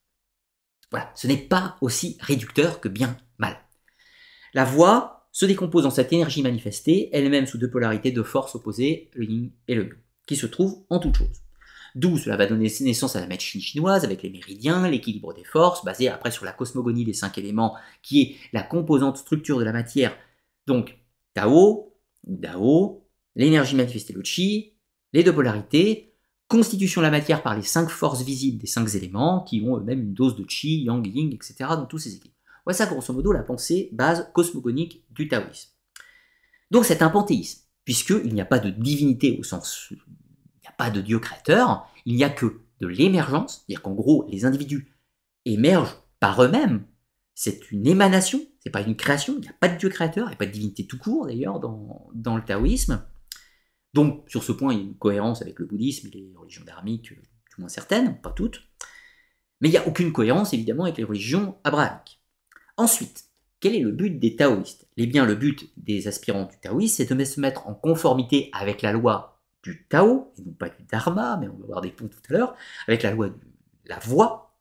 [0.92, 3.58] Voilà, ce n'est pas aussi réducteur que bien mal.
[4.54, 9.12] La voie se décompose en cette énergie manifestée, elle-même sous deux polarités de forces opposées,
[9.14, 11.47] le yin et le yang, qui se trouvent en toute chose.
[11.98, 15.84] D'où cela va donner naissance à la médecine chinoise avec les méridiens, l'équilibre des forces,
[15.84, 19.72] basé après sur la cosmogonie des cinq éléments, qui est la composante structure de la
[19.72, 20.16] matière.
[20.68, 20.96] Donc,
[21.34, 21.96] Tao,
[22.28, 23.04] ou Dao,
[23.36, 24.74] l'énergie manifestée, le Qi,
[25.12, 26.14] les deux polarités,
[26.48, 30.02] constitution de la matière par les cinq forces visibles des cinq éléments, qui ont eux-mêmes
[30.02, 31.56] une dose de Qi, Yang, Yin, etc.
[31.72, 32.38] dans tous ces équilibres.
[32.64, 35.72] Voilà grosso modo, la pensée base cosmogonique du taoïsme.
[36.70, 39.92] Donc c'est un panthéisme, puisqu'il n'y a pas de divinité au sens
[40.78, 44.94] pas de Dieu créateur, il n'y a que de l'émergence, c'est-à-dire qu'en gros, les individus
[45.46, 46.86] émergent par eux-mêmes.
[47.34, 50.30] C'est une émanation, c'est pas une création, il n'y a pas de Dieu créateur, il
[50.30, 53.04] n'y a pas de divinité tout court d'ailleurs dans, le taoïsme.
[53.94, 56.64] Donc, sur ce point, il y a une cohérence avec le bouddhisme et les religions
[56.66, 57.22] dharmiques, du
[57.58, 58.64] moins certaines, pas toutes.
[59.62, 62.22] Mais il n'y a aucune cohérence, évidemment, avec les religions abrahamiques.
[62.76, 63.26] Ensuite,
[63.60, 64.88] quel est le but des taoïstes?
[64.98, 68.82] Eh bien, le but des aspirants du taoïsme, c'est de se mettre en conformité avec
[68.84, 69.37] la loi
[69.68, 72.34] du Tao, et non pas du Dharma, mais on va voir des points tout à
[72.34, 72.56] l'heure,
[72.88, 73.36] avec la loi de
[73.86, 74.58] la voie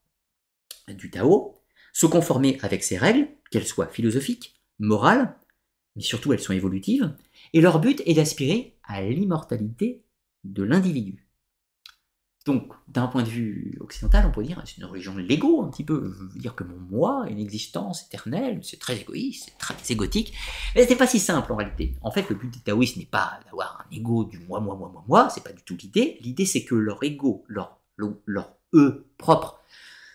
[0.88, 1.54] du Tao,
[1.92, 5.36] se conformer avec ses règles, qu'elles soient philosophiques, morales,
[5.94, 7.14] mais surtout elles sont évolutives,
[7.52, 10.04] et leur but est d'aspirer à l'immortalité
[10.44, 11.25] de l'individu.
[12.46, 15.68] Donc, d'un point de vue occidental, on pourrait dire c'est une religion de l'ego un
[15.68, 16.14] petit peu.
[16.16, 20.32] Je veux dire que mon moi une existence éternelle, c'est très égoïste, c'est très égotique.
[20.76, 21.96] Mais c'est pas si simple en réalité.
[22.02, 24.88] En fait, le but des taoïstes n'est pas d'avoir un ego du moi, moi, moi,
[24.92, 26.18] moi, moi, c'est pas du tout l'idée.
[26.20, 29.60] L'idée, c'est que leur ego, leur, leur, eux propre,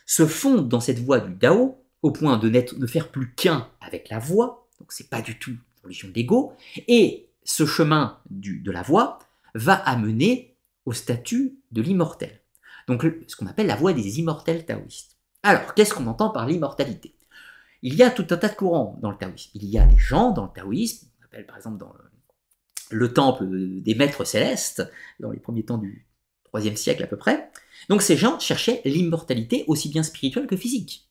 [0.05, 4.09] se fondent dans cette voie du Dao, au point de ne faire plus qu'un avec
[4.09, 4.69] la voix.
[4.79, 6.53] Donc, c'est pas du tout une religion d'ego.
[6.87, 9.19] Et ce chemin de la voix
[9.53, 10.50] va amener
[10.85, 12.41] au statut de l'immortel.
[12.87, 15.17] Donc ce qu'on appelle la voie des immortels taoïstes.
[15.43, 17.15] Alors, qu'est-ce qu'on entend par l'immortalité?
[17.81, 19.51] Il y a tout un tas de courants dans le taoïsme.
[19.55, 21.93] Il y a des gens dans le taoïsme, on appelle par exemple dans
[22.91, 23.45] le, temple
[23.81, 24.83] des maîtres célestes,
[25.19, 26.07] dans les premiers temps du
[26.45, 27.49] 3 siècle à peu près.
[27.89, 31.09] Donc ces gens cherchaient l'immortalité aussi bien spirituelle que physique.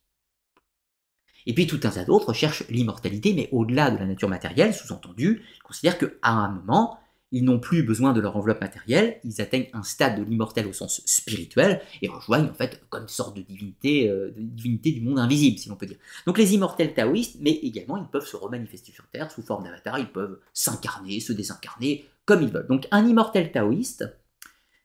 [1.46, 5.42] Et puis tout un tas d'autres cherchent l'immortalité, mais au-delà de la nature matérielle, sous-entendu,
[5.64, 7.00] considèrent qu'à un moment,
[7.32, 10.72] ils n'ont plus besoin de leur enveloppe matérielle, ils atteignent un stade de l'immortel au
[10.72, 15.18] sens spirituel et rejoignent en fait comme une sorte de divinité, euh, divinité du monde
[15.18, 15.98] invisible, si l'on peut dire.
[16.26, 19.98] Donc les immortels taoïstes, mais également ils peuvent se remanifester sur Terre sous forme d'avatar,
[19.98, 22.66] ils peuvent s'incarner, se désincarner comme ils veulent.
[22.66, 24.04] Donc un immortel taoïste,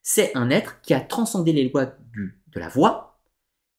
[0.03, 3.19] c'est un être qui a transcendé les lois de la voix,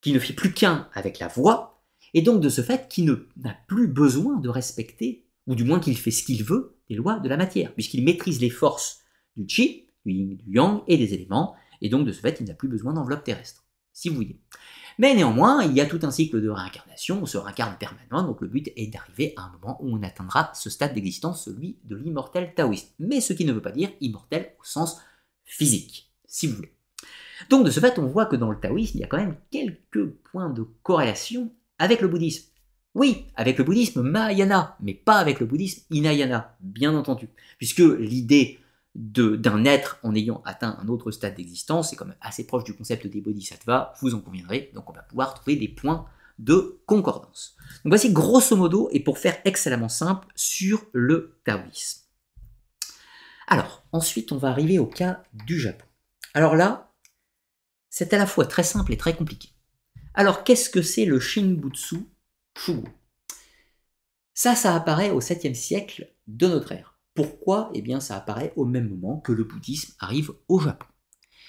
[0.00, 1.82] qui ne fait plus qu'un avec la voix,
[2.14, 5.96] et donc de ce fait qui n'a plus besoin de respecter, ou du moins qu'il
[5.96, 9.00] fait ce qu'il veut, des lois de la matière, puisqu'il maîtrise les forces
[9.36, 12.46] du chi, du yin, du yang et des éléments, et donc de ce fait, il
[12.46, 14.40] n'a plus besoin d'enveloppe terrestre, si vous voulez.
[14.98, 18.40] Mais néanmoins, il y a tout un cycle de réincarnation, on se réincarne permanemment, donc
[18.40, 21.96] le but est d'arriver à un moment où on atteindra ce stade d'existence, celui de
[21.96, 22.94] l'immortel taoïste.
[22.98, 24.98] Mais ce qui ne veut pas dire immortel au sens
[25.44, 26.72] physique, si vous voulez.
[27.50, 29.36] Donc de ce fait, on voit que dans le taoïsme, il y a quand même
[29.50, 32.50] quelques points de corrélation avec le bouddhisme.
[32.96, 37.28] Oui, avec le bouddhisme Mahayana, mais pas avec le bouddhisme Hinayana, bien entendu.
[37.58, 38.58] Puisque l'idée
[38.94, 42.74] d'un être en ayant atteint un autre stade d'existence est quand même assez proche du
[42.74, 46.06] concept des bodhisattvas, vous en conviendrez, donc on va pouvoir trouver des points
[46.38, 47.58] de concordance.
[47.84, 52.00] Donc voici grosso modo, et pour faire excellemment simple, sur le taoïsme.
[53.46, 55.84] Alors, ensuite on va arriver au cas du Japon.
[56.32, 56.94] Alors là,
[57.90, 59.50] c'est à la fois très simple et très compliqué.
[60.14, 62.06] Alors qu'est-ce que c'est le Shinbutsu
[64.34, 66.98] ça, ça apparaît au 7e siècle de notre ère.
[67.14, 67.70] Pourquoi?
[67.74, 70.86] Eh bien, ça apparaît au même moment que le bouddhisme arrive au Japon.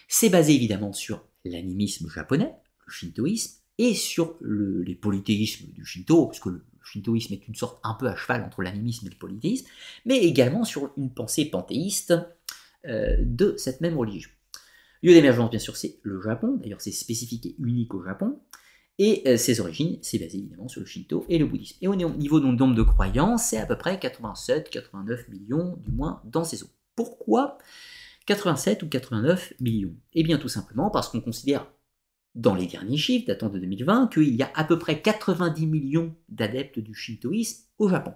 [0.08, 2.54] C'est basé évidemment sur l'animisme japonais,
[2.86, 7.94] le shintoïsme, et sur les polythéismes du shinto, puisque le shintoïsme est une sorte un
[7.94, 9.68] peu à cheval entre l'animisme et le polythéisme,
[10.06, 12.14] mais également sur une pensée panthéiste
[12.86, 14.32] euh, de cette même religion.
[15.04, 18.40] Lieu d'émergence, bien sûr, c'est le Japon, d'ailleurs c'est spécifique et unique au Japon,
[19.00, 21.78] et euh, ses origines, c'est basé évidemment sur le Shinto et le bouddhisme.
[21.82, 26.22] Et au niveau du nombre de croyants, c'est à peu près 87-89 millions, du moins
[26.26, 26.70] dans ces eaux.
[26.96, 27.60] Pourquoi
[28.26, 29.96] 87 ou 89 millions?
[30.14, 31.68] Eh bien tout simplement parce qu'on considère,
[32.34, 36.16] dans les derniers chiffres datant de 2020, qu'il y a à peu près 90 millions
[36.30, 38.14] d'adeptes du shintoïsme au Japon.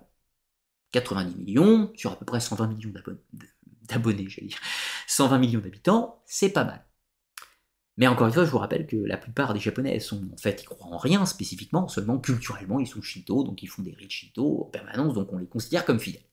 [0.94, 2.94] 90 millions sur à peu près 120 millions
[3.84, 4.60] d'abonnés, j'allais dire.
[5.08, 6.84] 120 millions d'habitants, c'est pas mal.
[7.98, 10.64] Mais encore une fois, je vous rappelle que la plupart des Japonais sont, en fait,
[10.64, 14.12] ils croient en rien spécifiquement, seulement culturellement, ils sont Shinto, donc ils font des rites
[14.12, 16.24] Shinto en permanence, donc on les considère comme fidèles.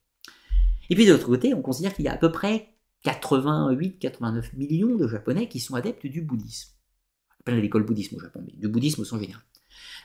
[0.91, 2.75] Et puis de l'autre côté, on considère qu'il y a à peu près
[3.05, 6.73] 88-89 millions de Japonais qui sont adeptes du bouddhisme.
[7.31, 9.43] On appelle l'école bouddhisme au Japon, mais du bouddhisme au sens général.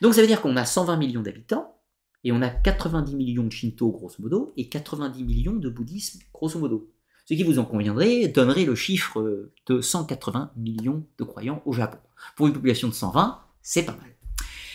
[0.01, 1.79] Donc ça veut dire qu'on a 120 millions d'habitants,
[2.23, 6.59] et on a 90 millions de Shinto grosso modo, et 90 millions de bouddhisme grosso
[6.59, 6.92] modo.
[7.25, 11.99] Ce qui vous en conviendrait donnerait le chiffre de 180 millions de croyants au Japon.
[12.35, 14.13] Pour une population de 120, c'est pas mal.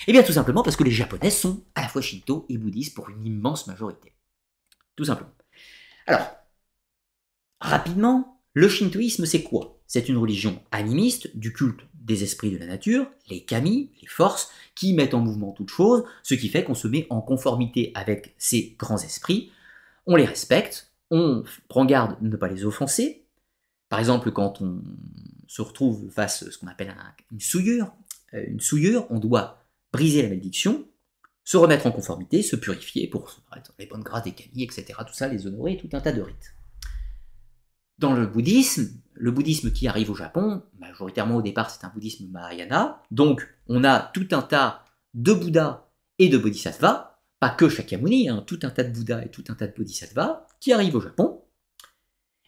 [0.06, 2.94] Eh bien tout simplement parce que les Japonais sont à la fois shinto et bouddhistes
[2.94, 4.14] pour une immense majorité.
[4.96, 5.34] Tout simplement.
[6.06, 6.26] Alors,
[7.60, 9.78] rapidement, le shintoïsme c'est quoi?
[9.86, 14.50] C'est une religion animiste du culte des esprits de la nature, les kami, les forces,
[14.74, 18.34] qui mettent en mouvement toutes choses, ce qui fait qu'on se met en conformité avec
[18.38, 19.52] ces grands esprits,
[20.06, 23.26] on les respecte, on prend garde de ne pas les offenser.
[23.88, 24.82] Par exemple, quand on
[25.46, 26.94] se retrouve face à ce qu'on appelle
[27.32, 27.92] une souillure,
[28.34, 30.86] euh, une souillure, on doit briser la malédiction,
[31.44, 34.92] se remettre en conformité, se purifier pour se mettre les bonnes grâces des camis, etc.
[35.06, 36.54] Tout ça, les honorer, tout un tas de rites.
[37.98, 42.28] dans le bouddhisme, le bouddhisme qui arrive au Japon, majoritairement au départ c'est un bouddhisme
[42.28, 48.28] Mahayana, donc on a tout un tas de Bouddhas et de Bodhisattvas, pas que Shakyamuni,
[48.28, 51.00] hein, tout un tas de Bouddhas et tout un tas de Bodhisattvas qui arrivent au
[51.00, 51.42] Japon.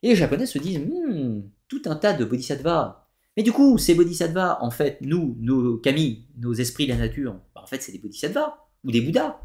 [0.03, 3.09] Et les Japonais se disent, hmm, tout un tas de Bodhisattvas.
[3.37, 7.35] Mais du coup, ces Bodhisattvas, en fait, nous, nos kami, nos esprits de la nature,
[7.55, 9.41] bah, en fait, c'est des Bodhisattvas ou des Bouddhas.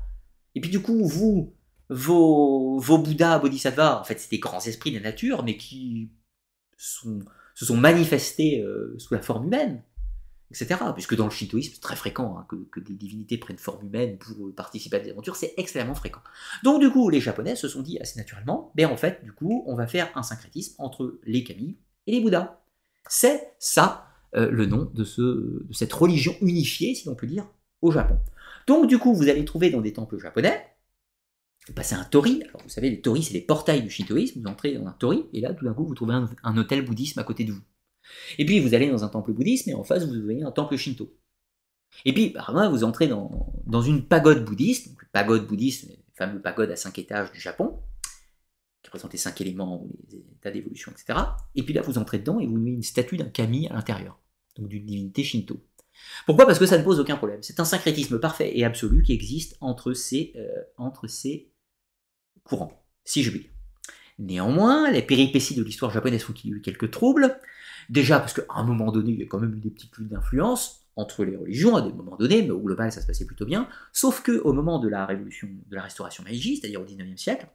[0.56, 1.54] Et puis du coup, vous,
[1.90, 6.12] vos, Bouddhas, Bodhisattvas, en fait, c'est des grands esprits de la nature, mais qui
[6.78, 9.84] se sont manifestés euh, sous la forme humaine
[10.52, 10.80] etc.
[10.94, 14.54] Puisque dans le shintoïsme, c'est très fréquent hein, que, des divinités prennent forme humaine pour
[14.56, 16.22] participer à des aventures, c'est extrêmement fréquent.
[16.64, 19.64] Donc du coup, les Japonais se sont dit assez naturellement, ben en fait, du coup,
[19.68, 21.78] on va faire un syncrétisme entre les kami
[22.08, 22.62] et les bouddhas.
[23.08, 27.48] C'est ça euh, le nom de, ce, de cette religion unifiée, si l'on peut dire,
[27.82, 28.18] au Japon.
[28.68, 30.66] Donc du coup, vous allez trouver dans des temples japonais,
[31.68, 34.48] vous passez un tori, alors vous savez, les toris, c'est les portails du shintoïsme, vous
[34.48, 37.24] entrez dans un tori, et là, tout d'un coup, vous trouvez un hôtel bouddhisme à
[37.24, 37.62] côté de vous.
[38.38, 40.76] Et puis vous allez dans un temple bouddhiste, et en face vous voyez un temple
[40.78, 41.14] shinto.
[42.04, 46.42] Et puis par là, vous entrez dans, une pagode bouddhiste, donc pagode bouddhiste, le fameux
[46.42, 47.80] pagode à cinq étages du Japon,
[48.82, 51.20] qui représente les cinq éléments, les états d'évolution, etc.
[51.56, 54.20] Et puis là, vous entrez dedans et vous voyez une statue d'un kami à l'intérieur,
[54.58, 55.60] donc d'une divinité shinto.
[56.26, 56.46] Pourquoi?
[56.46, 57.42] Parce que ça ne pose aucun problème.
[57.42, 61.52] C'est un syncrétisme parfait et absolu qui existe entre ces, euh, entre ces
[62.44, 63.50] courants, si je puis dire.
[64.18, 67.38] Néanmoins, les péripéties de l'histoire japonaise font qu'il y a eu quelques troubles?
[67.90, 70.10] Déjà parce qu'à un moment donné, il y a quand même eu des petites luttes
[70.10, 73.46] d'influence entre les religions à des moments donnés, mais au global ça se passait plutôt
[73.46, 73.68] bien.
[73.92, 77.48] Sauf que au moment de la révolution, de la restauration Meiji, c'est-à-dire au 19e siècle,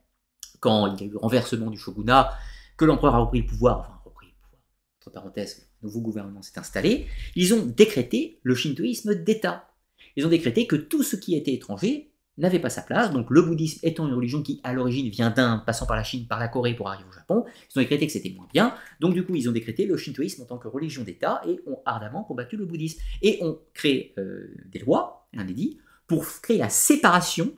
[0.61, 2.31] quand il y a eu le renversement du shogunat,
[2.77, 4.63] que l'empereur a repris le pouvoir, enfin repris le pouvoir,
[5.01, 9.71] entre parenthèses, le nouveau gouvernement s'est installé, ils ont décrété le shintoïsme d'État.
[10.17, 12.10] Ils ont décrété que tout ce qui était étranger
[12.41, 13.11] n'avait pas sa place.
[13.13, 16.27] Donc le bouddhisme étant une religion qui à l'origine vient d'Inde, passant par la Chine,
[16.27, 18.75] par la Corée pour arriver au Japon, ils ont décrété que c'était moins bien.
[19.01, 21.79] Donc du coup ils ont décrété le shintoïsme en tant que religion d'État et ont
[21.85, 23.01] ardemment combattu le bouddhisme.
[23.23, 27.53] Et ont créé euh, des lois, un édit, pour créer la séparation,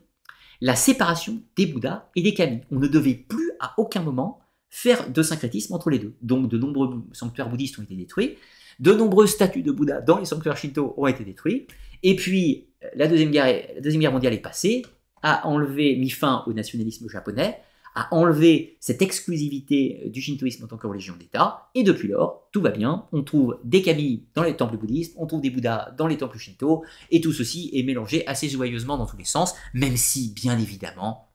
[0.61, 2.61] la séparation des Bouddhas et des Kami.
[2.71, 4.39] On ne devait plus à aucun moment
[4.69, 6.15] faire de syncrétisme entre les deux.
[6.21, 8.37] Donc de nombreux sanctuaires bouddhistes ont été détruits,
[8.79, 11.67] de nombreuses statues de Bouddha dans les sanctuaires shinto ont été détruits,
[12.01, 14.83] et puis la Deuxième Guerre, mondiale est passée,
[15.21, 17.57] a enlevé, mis fin au nationalisme japonais,
[17.95, 22.61] a enlevé cette exclusivité du shintoïsme en tant que religion d'État, et depuis lors, tout
[22.61, 26.07] va bien, on trouve des kami dans les temples bouddhistes, on trouve des bouddhas dans
[26.07, 29.95] les temples shinto, et tout ceci est mélangé assez joyeusement dans tous les sens, même
[29.95, 31.29] si, bien évidemment,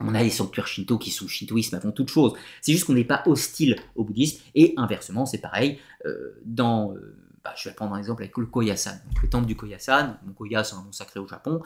[0.00, 3.04] on a les sanctuaires shinto qui sont shintoïsme avant toute chose, c'est juste qu'on n'est
[3.04, 6.92] pas hostile au bouddhisme, et inversement, c'est pareil, euh, dans...
[6.94, 8.98] Euh, bah, je vais prendre un exemple avec le Koyasan.
[9.22, 11.62] le temple du Koyasan, le Koya c'est un nom sacré au Japon,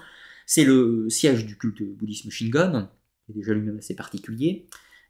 [0.46, 2.88] c'est le siège du culte bouddhisme Shingon,
[3.24, 4.66] qui est déjà lui-même assez particulier.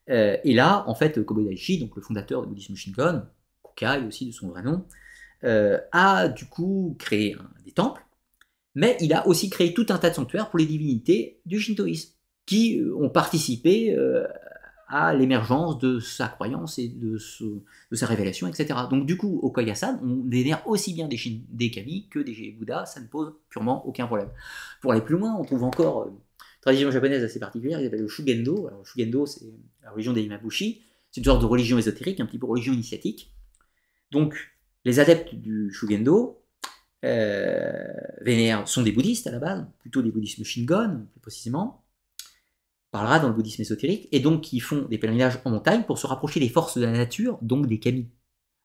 [0.08, 3.22] Euh, et là, en fait, Kobo Daishi, donc le fondateur du bouddhisme Shingon,
[3.62, 4.84] Kukai aussi de son vrai nom,
[5.44, 8.02] euh, a du coup créé des temples,
[8.74, 12.12] mais il a aussi créé tout un tas de sanctuaires pour les divinités du shintoïsme,
[12.46, 13.96] qui euh, ont participé
[14.88, 18.78] à l'émergence de sa croyance et de, sa révélation, etc.
[18.88, 21.18] Donc du coup, au Koyasan, on vénère aussi bien des,
[21.48, 24.30] des kami que des Bouddhas, ça ne pose purement aucun problème.
[24.80, 26.18] Pour aller plus loin, on trouve encore une euh,
[26.60, 28.68] tradition japonaise assez particulière, qui s'appelle le Shugendo.
[28.68, 29.52] Alors, le Shugendo, c'est
[29.82, 33.32] la religion des Imabushi, c'est une sorte de religion ésotérique, un petit peu religion initiatique.
[34.12, 34.52] Donc,
[34.84, 36.44] les adeptes du Shugendo
[37.04, 37.72] euh,
[38.20, 41.82] vénèrent, sont des bouddhistes à la base, plutôt des bouddhismes Shingon, plus précisément,
[42.90, 46.06] parlera dans le bouddhisme ésotérique, et donc qui font des pèlerinages en montagne pour se
[46.06, 48.08] rapprocher des forces de la nature, donc des kami,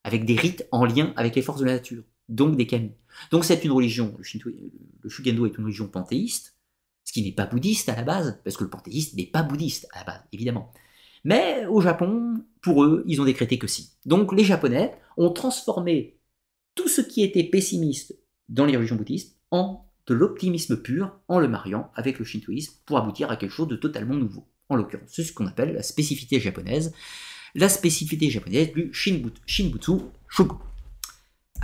[0.03, 2.91] avec des rites en lien avec les forces de la nature, donc des kami.
[3.31, 4.72] Donc c'est une religion, le,
[5.02, 6.56] le Shugendo est une religion panthéiste,
[7.03, 9.88] ce qui n'est pas bouddhiste à la base, parce que le panthéiste n'est pas bouddhiste
[9.93, 10.72] à la base, évidemment.
[11.23, 13.91] Mais au Japon, pour eux, ils ont décrété que si.
[14.06, 16.19] Donc les Japonais ont transformé
[16.76, 18.18] tout ce qui était pessimiste
[18.49, 22.97] dans les religions bouddhistes en de l'optimisme pur en le mariant avec le shintoïsme pour
[22.97, 24.45] aboutir à quelque chose de totalement nouveau.
[24.69, 26.93] En l'occurrence, c'est ce qu'on appelle la spécificité japonaise,
[27.55, 29.91] la spécificité japonaise du Shinbutsu
[30.27, 30.55] Shogu.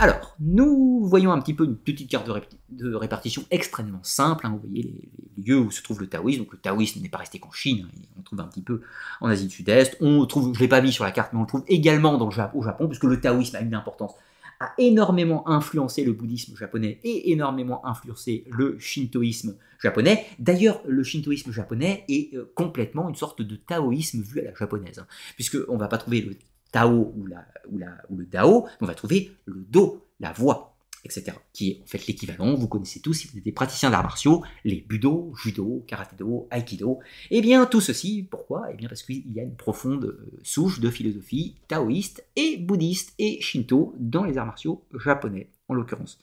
[0.00, 2.30] Alors, nous voyons un petit peu une petite carte
[2.68, 4.46] de, répartition extrêmement simple.
[4.46, 4.50] Hein.
[4.50, 6.40] vous voyez les, lieux où se trouve le taoïsme.
[6.40, 7.98] Donc le taoïsme n'est pas resté qu'en Chine, hein.
[8.14, 8.82] on le trouve un petit peu
[9.20, 9.96] en Asie du Sud-Est.
[10.00, 12.16] On trouve, je ne l'ai pas mis sur la carte, mais on le trouve également
[12.16, 14.12] dans le, au Japon, puisque le taoïsme a une importance
[14.60, 20.26] a énormément influencé le bouddhisme japonais et énormément influencé le shintoïsme japonais.
[20.38, 24.98] D'ailleurs, le shintoïsme japonais est euh, complètement une sorte de taoïsme vu à la japonaise,
[24.98, 26.36] hein, puisqu'on ne va pas trouver le
[26.72, 30.77] Tao ou, la, ou, la, ou, le Dao, on va trouver le Do, la voix.
[31.04, 31.36] Etc.
[31.52, 34.42] Qui est en fait l'équivalent, vous connaissez tous, si vous êtes des praticiens d'arts martiaux,
[34.64, 36.98] les budo, judo, karaté-do, aikido.
[37.30, 38.68] Eh bien, tout ceci, pourquoi?
[38.72, 43.14] Eh bien, parce qu'il y a une profonde euh, souche de philosophie taoïste et bouddhiste
[43.18, 46.18] et shinto dans les arts martiaux japonais, en l'occurrence.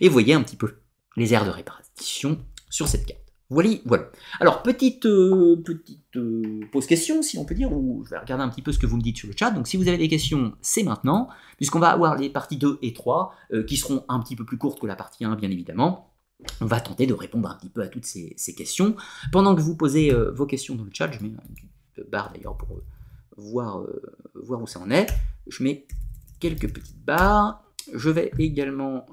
[0.00, 0.76] Et voyez un petit peu
[1.16, 2.38] les airs de répartition
[2.68, 3.25] sur cette carte.
[3.48, 4.10] Voilà, voilà.
[4.40, 8.42] Alors, petite, euh, petite euh, pause question, si on peut dire, ou je vais regarder
[8.42, 9.52] un petit peu ce que vous me dites sur le chat.
[9.52, 12.92] Donc, si vous avez des questions, c'est maintenant, puisqu'on va avoir les parties 2 et
[12.92, 16.12] 3, euh, qui seront un petit peu plus courtes que la partie 1, bien évidemment.
[16.60, 18.96] On va tenter de répondre un petit peu à toutes ces, questions.
[19.30, 22.82] Pendant que vous posez vos questions dans le chat, je mets une barre d'ailleurs pour
[23.38, 23.82] voir,
[24.34, 25.06] voir où ça en est.
[25.46, 25.86] Je mets
[26.38, 27.64] quelques petites barres.
[27.94, 29.06] Je vais également,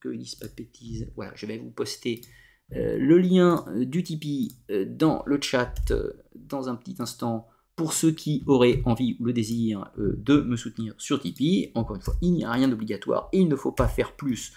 [0.00, 2.22] que je dise pas de bêtises, voilà, je vais vous poster
[2.70, 5.92] le lien euh, du Tipeee euh, dans le chat
[6.34, 10.94] dans un petit instant pour ceux qui auraient envie ou le désir de me soutenir
[10.96, 11.72] sur Tipeee.
[11.74, 14.52] Encore une fois, il n'y a rien d'obligatoire et il ne faut pas faire plus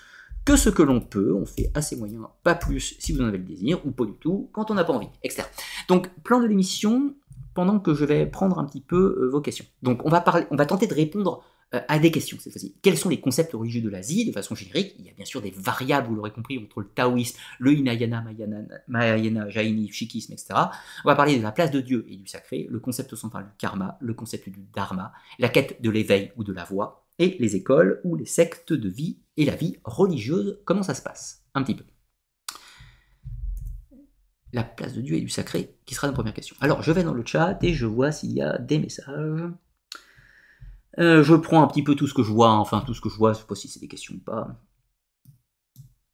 [0.46, 1.34] que ce que l'on peut.
[1.34, 4.14] On fait assez moyen, pas plus si vous en avez le désir ou pas du
[4.14, 5.48] tout quand on n'a pas envie, etc.
[5.90, 7.16] Donc, plan de l'émission
[7.56, 9.66] pendant que je vais prendre un petit peu vos questions.
[9.82, 12.76] Donc, on va, parler, on va tenter de répondre euh, à des questions cette fois-ci.
[12.82, 14.96] Quels sont les concepts religieux de l'Asie de façon générique?
[15.00, 18.24] Il y a bien sûr des variables, vous l'aurez compris, entre le taoïsme, le Hinayana,
[18.88, 20.48] Mahayana, Jaini, Shikisme, etc.
[21.04, 23.52] On va parler de la place de Dieu et du sacré, le concept central du
[23.58, 27.56] karma, le concept du dharma, la quête de l'éveil ou de la voie, et les
[27.56, 31.44] écoles ou les sectes de vie et la vie religieuse, comment ça se passe?
[31.54, 31.84] Un petit peu.
[34.54, 36.56] La place de Dieu et du sacré, qui sera la première question.
[36.62, 39.52] Alors, je vais dans le chat et je vois s'il y a des messages.
[41.00, 43.10] Euh, je prends un petit peu tout ce que je vois, enfin tout ce que
[43.10, 44.60] je vois, je sais pas si c'est des questions ou pas.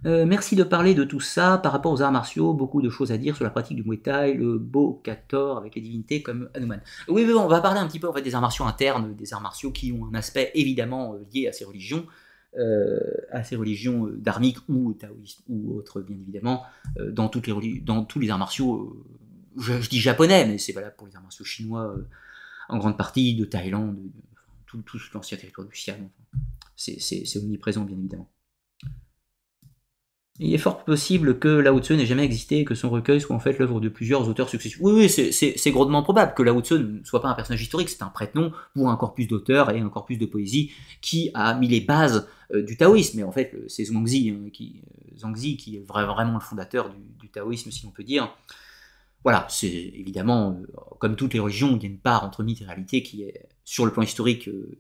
[0.06, 3.14] Euh, merci de parler de tout ça par rapport aux arts martiaux, beaucoup de choses
[3.14, 6.50] à dire sur la pratique du Muay Thai, le Bo Kator avec les divinités comme
[6.54, 6.82] Hanuman.
[7.08, 9.94] Oui, on va parler un petit peu des arts martiaux internes, des arts martiaux qui
[9.94, 12.06] ont un aspect évidemment euh, lié à ces religions,
[13.32, 16.62] à ces religions dharmiques ou taoïstes ou autres bien évidemment,
[17.10, 19.04] dans tous les arts martiaux,
[19.58, 21.96] je, dis japonais, mais c'est valable pour les arts martiaux chinois
[22.70, 23.98] en grande partie, de Thaïlande,
[24.82, 26.10] tout, l'ancien territoire du Siam.
[26.76, 28.30] C'est omniprésent, bien évidemment.
[30.40, 33.36] Il est fort possible que Lao Tzu n'ait jamais existé et que son recueil soit
[33.36, 34.80] en fait l'œuvre de plusieurs auteurs successifs.
[34.82, 38.02] Oui, oui, c'est grandement probable que Lao Tzu ne soit pas un personnage historique, c'est
[38.02, 40.72] un prête-nom pour un corpus d'auteurs et un corpus de poésie
[41.02, 43.18] qui a mis les bases euh, du taoïsme.
[43.18, 44.82] Mais en fait, c'est Zhuangzi, hein, qui,
[45.24, 48.36] euh, qui est vraiment le fondateur du, taoïsme, si l'on peut dire.
[49.24, 50.66] Voilà, c'est évidemment, euh,
[51.00, 53.48] comme toutes les religions, il y a une part entre mythe et réalité qui est
[53.64, 54.80] sur le plan historique euh,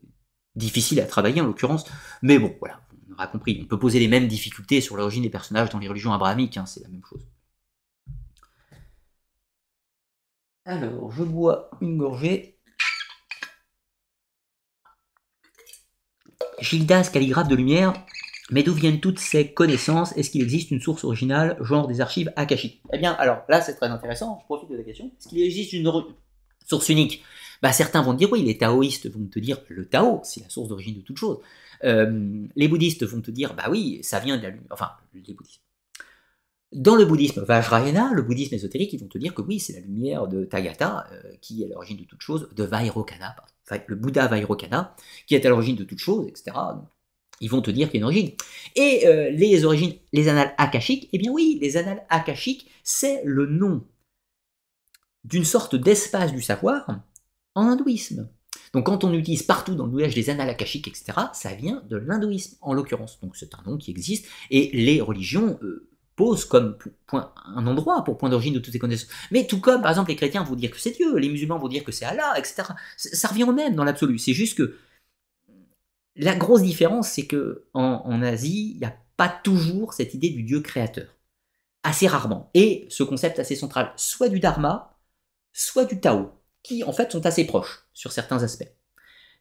[0.55, 1.85] difficile à travailler en l'occurrence,
[2.21, 5.29] mais bon, voilà, on aura compris, on peut poser les mêmes difficultés sur l'origine des
[5.29, 7.25] personnages dans les religions abrahamiques, hein, c'est la même chose.
[10.65, 12.57] Alors, je bois une gorgée.
[16.59, 17.93] Gildas, calligraphe de lumière,
[18.53, 20.15] mais d'où viennent toutes ces connaissances?
[20.15, 23.73] Est-ce qu'il existe une source originale, genre des archives akashiques Eh bien, alors là, c'est
[23.73, 25.07] très intéressant, je profite de la question.
[25.07, 25.91] Est-ce qu'il existe une
[26.65, 27.23] source unique?
[27.63, 30.69] Bah, certains vont dire oui, les taoïstes vont te dire le Tao, c'est la source
[30.69, 31.39] d'origine de toute chose.
[31.84, 34.67] Euh, les bouddhistes vont te dire bah oui, ça vient de la lumière.
[34.69, 35.61] Enfin, les bouddhistes.
[36.71, 39.80] Dans le bouddhisme Vajrayana, le bouddhisme ésotérique, ils vont te dire que oui, c'est la
[39.80, 43.35] lumière de Tathagata euh, qui est à l'origine de toute chose, de Vairocana,
[43.88, 46.51] le Bouddha Vairocana, qui est à l'origine de toute chose, etc.
[47.43, 48.31] Ils vont te dire qu'il y a une origine.
[48.75, 53.45] Et euh, les origines, les annales akashiques, eh bien oui, les annales akashiques, c'est le
[53.45, 53.85] nom
[55.25, 57.01] d'une sorte d'espace du savoir
[57.55, 58.29] en hindouisme.
[58.73, 61.97] Donc quand on utilise partout dans le langage des annales akashiques, etc., ça vient de
[61.97, 63.19] l'hindouisme en l'occurrence.
[63.21, 68.03] Donc c'est un nom qui existe et les religions euh, posent comme point, un endroit
[68.05, 69.09] pour point d'origine de toutes ces connaissances.
[69.31, 71.67] Mais tout comme par exemple les chrétiens vont dire que c'est Dieu, les musulmans vont
[71.67, 72.63] dire que c'est Allah, etc.
[72.95, 74.17] Ça revient au même dans l'absolu.
[74.17, 74.77] C'est juste que
[76.15, 80.44] la grosse différence, c'est que en, Asie, il n'y a pas toujours cette idée du
[80.44, 81.18] Dieu créateur.
[81.84, 82.49] Assez rarement.
[82.53, 84.98] Et ce concept assez central, soit du Dharma,
[85.52, 86.31] soit du Tao
[86.64, 88.72] qui en fait sont assez proches sur certains aspects.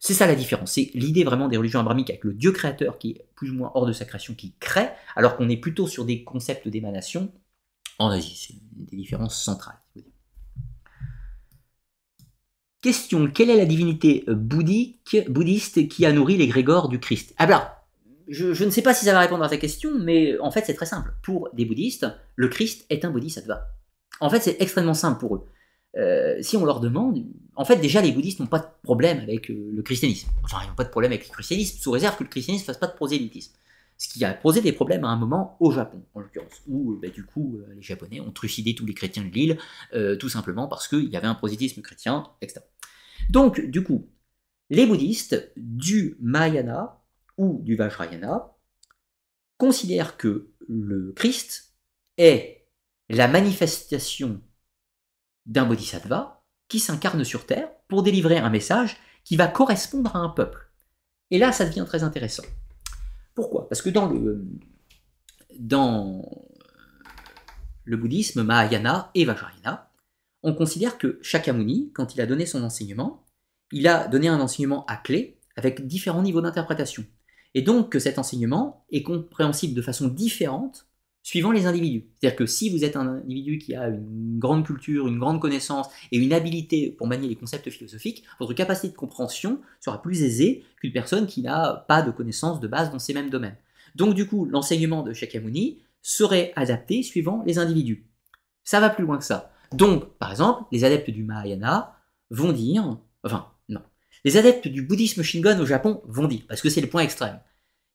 [0.01, 3.11] C'est ça la différence, c'est l'idée vraiment des religions abrahamiques avec le Dieu créateur qui
[3.11, 6.05] est plus ou moins hors de sa création, qui crée, alors qu'on est plutôt sur
[6.05, 7.33] des concepts d'émanation
[8.01, 8.35] en Asie.
[8.37, 9.79] C'est une des différences centrales.
[12.83, 17.33] Question, quelle est la divinité bouddhique, bouddhiste qui a nourri les grégores du Christ?
[17.39, 17.69] Ah ben,
[18.27, 20.65] je, je, ne sais pas si ça va répondre à ta question, mais en fait
[20.67, 21.15] c'est très simple.
[21.23, 23.69] Pour des bouddhistes, le Christ est un bodhisattva.
[24.21, 25.45] En fait c'est extrêmement simple pour eux.
[25.97, 29.49] Euh, si on leur demande, en fait déjà les bouddhistes n'ont pas de problème avec
[29.51, 30.29] euh, le christianisme.
[30.43, 32.67] Enfin, ils n'ont pas de problème avec le christianisme, sous réserve que le christianisme ne
[32.67, 33.53] fasse pas de prosélytisme.
[34.03, 37.07] Ce qui a posé des problèmes à un moment au Japon, en l'occurrence, où bah,
[37.07, 39.59] du coup les Japonais ont trucidé tous les chrétiens de l'île,
[39.95, 42.63] euh, tout simplement parce qu'il y avait un prosélytisme chrétien, etc.
[43.31, 44.11] Donc, du coup,
[44.71, 47.01] les bouddhistes du Mahayana
[47.37, 48.53] ou du Vajrayana
[49.57, 51.77] considère que le Christ
[52.19, 52.67] est
[53.09, 54.43] la manifestation
[55.47, 60.31] d'un bodhisattva qui s'incarne sur Terre pour délivrer un message qui va correspondre à un
[60.31, 60.73] peuple.
[61.31, 62.43] Et là, ça devient très intéressant.
[63.35, 63.69] Pourquoi?
[63.69, 64.09] Parce que dans
[67.85, 69.91] le, bouddhisme Mahayana et Vajrayana,
[70.43, 73.25] on considère que Shakyamuni, quand il a donné son enseignement,
[73.71, 77.05] il a donné un enseignement à clé avec différents niveaux d'interprétation.
[77.55, 80.87] Et donc que cet enseignement est compréhensible de façon différente
[81.23, 82.07] suivant les individus.
[82.19, 85.89] C'est-à-dire que si vous êtes un individu qui a une grande culture, une grande connaissance
[86.11, 90.65] et une habilité pour manier les concepts philosophiques, votre capacité de compréhension sera plus aisée
[90.81, 93.57] qu'une personne qui n'a pas de connaissances de base dans ces mêmes domaines.
[93.95, 98.07] Donc du coup, l'enseignement de Shakyamuni serait adapté suivant les individus.
[98.65, 99.53] Ça va plus loin que ça.
[99.73, 101.97] Donc, par exemple, les adeptes du Mahayana
[102.31, 103.81] vont dire, enfin, non,
[104.25, 107.41] les adeptes du bouddhisme Shingon au Japon vont dire, parce que c'est le point extrême,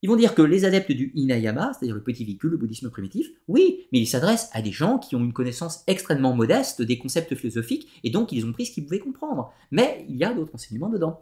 [0.01, 3.27] ils vont dire que les adeptes du Inayama, c'est-à-dire le petit véhicule, le bouddhisme primitif,
[3.47, 7.33] oui, mais ils s'adressent à des gens qui ont une connaissance extrêmement modeste des concepts
[7.35, 9.51] philosophiques, et donc ils ont pris ce qu'ils pouvaient comprendre.
[9.71, 11.17] Mais il y a d'autres enseignements dedans.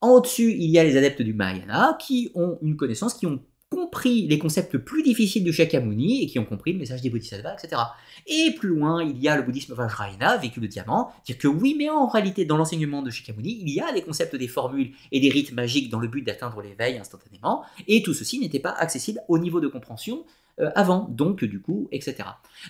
[0.00, 3.40] En au-dessus, il y a les adeptes du Mahayana qui ont une connaissance, qui ont
[3.70, 7.54] compris les concepts plus difficiles de Shakyamuni et qui ont compris le message des bodhisattvas,
[7.54, 7.82] etc.
[8.26, 11.74] Et plus loin, il y a le bouddhisme Vajrayana, véhicule de diamant, dire que oui,
[11.76, 15.20] mais en réalité, dans l'enseignement de Shakyamuni, il y a les concepts des formules et
[15.20, 19.20] des rites magiques dans le but d'atteindre l'éveil instantanément, et tout ceci n'était pas accessible
[19.28, 20.24] au niveau de compréhension
[20.60, 22.16] euh, avant, donc du coup, etc.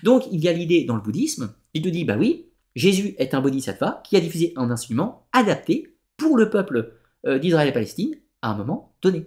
[0.03, 3.35] Donc il y a l'idée dans le bouddhisme, il te dit, bah oui, Jésus est
[3.35, 6.95] un bodhisattva qui a diffusé un enseignement adapté pour le peuple
[7.27, 9.27] euh, d'Israël et Palestine à un moment donné.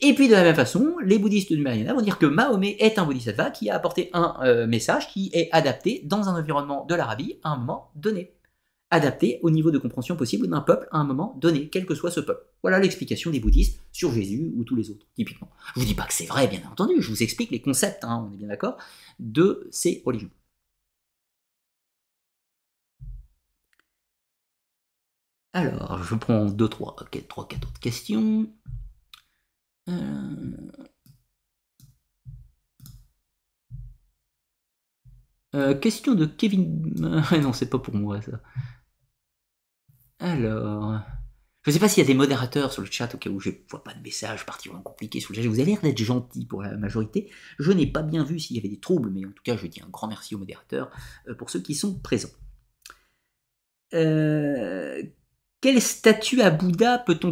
[0.00, 2.98] Et puis de la même façon, les bouddhistes du Mahayana vont dire que Mahomet est
[2.98, 6.94] un bodhisattva qui a apporté un euh, message qui est adapté dans un environnement de
[6.94, 8.34] l'Arabie à un moment donné.
[8.90, 12.10] Adapté au niveau de compréhension possible d'un peuple à un moment donné, quel que soit
[12.10, 12.46] ce peuple.
[12.62, 15.50] Voilà l'explication des bouddhistes sur Jésus ou tous les autres, typiquement.
[15.74, 18.26] Je vous dis pas que c'est vrai, bien entendu, je vous explique les concepts, hein,
[18.28, 18.76] on est bien d'accord,
[19.18, 20.30] de ces religions.
[25.52, 26.96] Alors, je prends deux, trois,
[27.28, 28.48] trois, quatre autres questions.
[29.88, 30.56] Euh,
[35.54, 36.94] euh, question de Kevin.
[37.42, 38.40] non, c'est pas pour moi ça.
[40.18, 41.00] Alors.
[41.64, 43.50] Je sais pas s'il y a des modérateurs sur le chat au cas où je
[43.70, 45.48] vois pas de messages particulièrement compliqués sur le chat.
[45.48, 47.30] Vous avez l'air d'être gentil pour la majorité.
[47.58, 49.66] Je n'ai pas bien vu s'il y avait des troubles, mais en tout cas, je
[49.66, 50.90] dis un grand merci aux modérateurs
[51.28, 52.28] euh, pour ceux qui sont présents.
[55.64, 57.30] Quel statut à Bouddha peut-on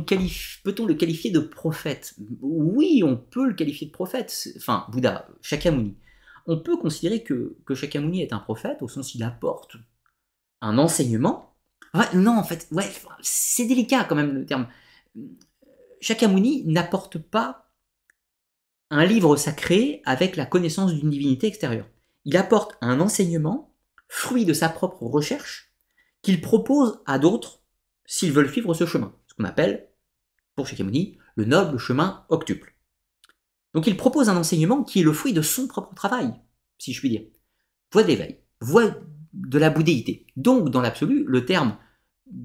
[0.87, 2.15] le qualifier de prophète?
[2.41, 4.49] Oui, on peut le qualifier de prophète.
[4.57, 5.99] Enfin, Bouddha, Shakyamuni.
[6.47, 9.77] On peut considérer que, que Shakyamuni est un prophète au sens il apporte
[10.63, 11.57] un enseignement.
[12.15, 12.91] non, en fait, ouais,
[13.21, 14.67] c'est délicat quand même le terme.
[16.01, 17.71] Shakyamuni n'apporte pas
[18.89, 21.87] un livre sacré avec la connaissance d'une divinité extérieure.
[22.25, 23.75] Il apporte un enseignement,
[24.09, 25.71] fruit de sa propre recherche,
[26.23, 27.62] qu'il propose à d'autres
[28.13, 29.89] s'ils veulent suivre ce chemin, ce qu'on appelle,
[30.55, 32.77] pour Shakyamuni, le noble chemin octuple.
[33.73, 36.31] Donc il propose un enseignement qui est le fruit de son propre travail,
[36.77, 37.23] si je puis dire.
[37.91, 38.95] Voie d'éveil, voie
[39.33, 40.27] de la bouddhéité.
[40.37, 41.79] Donc, dans l'absolu, le terme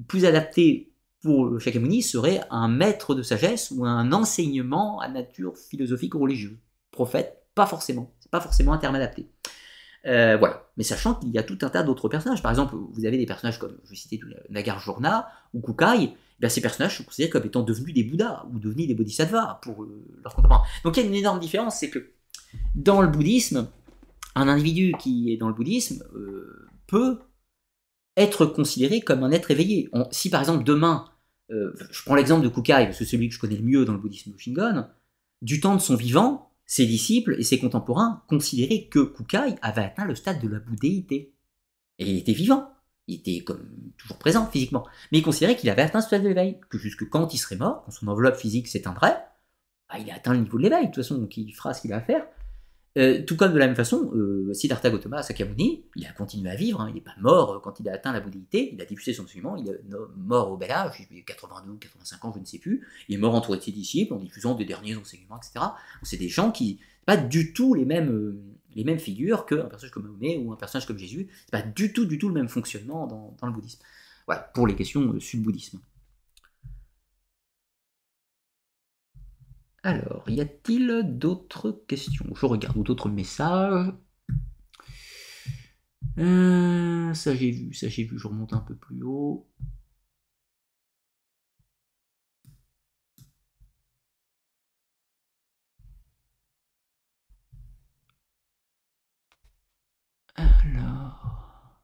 [0.08, 6.14] plus adapté pour Shakyamuni serait un maître de sagesse ou un enseignement à nature philosophique
[6.14, 6.56] ou religieuse.
[6.92, 8.14] Prophète, pas forcément.
[8.20, 9.30] C'est pas forcément un terme adapté.
[10.06, 10.68] Euh, voilà.
[10.76, 12.42] Mais sachant qu'il y a tout un tas d'autres personnages.
[12.42, 14.20] Par exemple, vous avez des personnages comme, je vais citer
[14.50, 16.14] Nagarjurna ou Kukai.
[16.40, 19.82] Eh ces personnages sont considérés comme étant devenus des Bouddhas ou devenus des Bodhisattvas pour
[19.82, 20.62] euh, leur contemporain.
[20.84, 22.10] Donc il y a une énorme différence, c'est que
[22.76, 23.68] dans le bouddhisme,
[24.36, 27.18] un individu qui est dans le bouddhisme euh, peut
[28.16, 29.90] être considéré comme un être éveillé.
[30.12, 31.06] si par exemple demain,
[31.50, 34.32] je prends l'exemple de Kukai, c'est celui que je connais le mieux dans le bouddhisme
[34.36, 34.86] Shingon,
[35.42, 40.04] du temps de son vivant, ses disciples et ses contemporains considéraient que Kukai avait atteint
[40.04, 41.32] le stade de la bouddhéité.
[41.98, 42.70] Et il était vivant,
[43.08, 43.66] il était comme
[43.96, 47.08] toujours présent physiquement, mais il considérait qu'il avait atteint ce stade de l'éveil, que jusque
[47.08, 49.18] quand il serait mort, quand son enveloppe physique s'éteindrait,
[49.88, 51.80] bah, il a atteint le niveau de l'éveil, de toute façon, donc il fera ce
[51.80, 52.26] qu'il a à faire,
[52.98, 56.56] euh, tout comme de la même façon, euh, Siddhartha Gautama Sakyamuni, il a continué à
[56.56, 58.84] vivre, hein, il n'est pas mort euh, quand il a atteint la bouddhéité, il a
[58.84, 59.80] diffusé son enseignement, il est
[60.16, 63.34] mort au bel âge, 82 ou 85 ans, je ne sais plus, il est mort
[63.34, 65.64] entouré de ses disciples en diffusant des derniers enseignements, etc.
[66.02, 68.36] C'est des gens qui, pas du tout les mêmes,
[68.74, 71.92] les mêmes figures qu'un personnage comme Mahomet ou un personnage comme Jésus, c'est pas du
[71.92, 73.80] tout, du tout le même fonctionnement dans, dans le bouddhisme.
[74.26, 75.78] Voilà, pour les questions sud-bouddhisme.
[79.82, 82.26] Alors, y a-t-il d'autres questions?
[82.36, 83.92] Je regarde d'autres messages.
[86.18, 89.46] Euh, ça j'ai vu, ça j'ai vu, je remonte un peu plus haut.
[100.36, 101.78] Alors...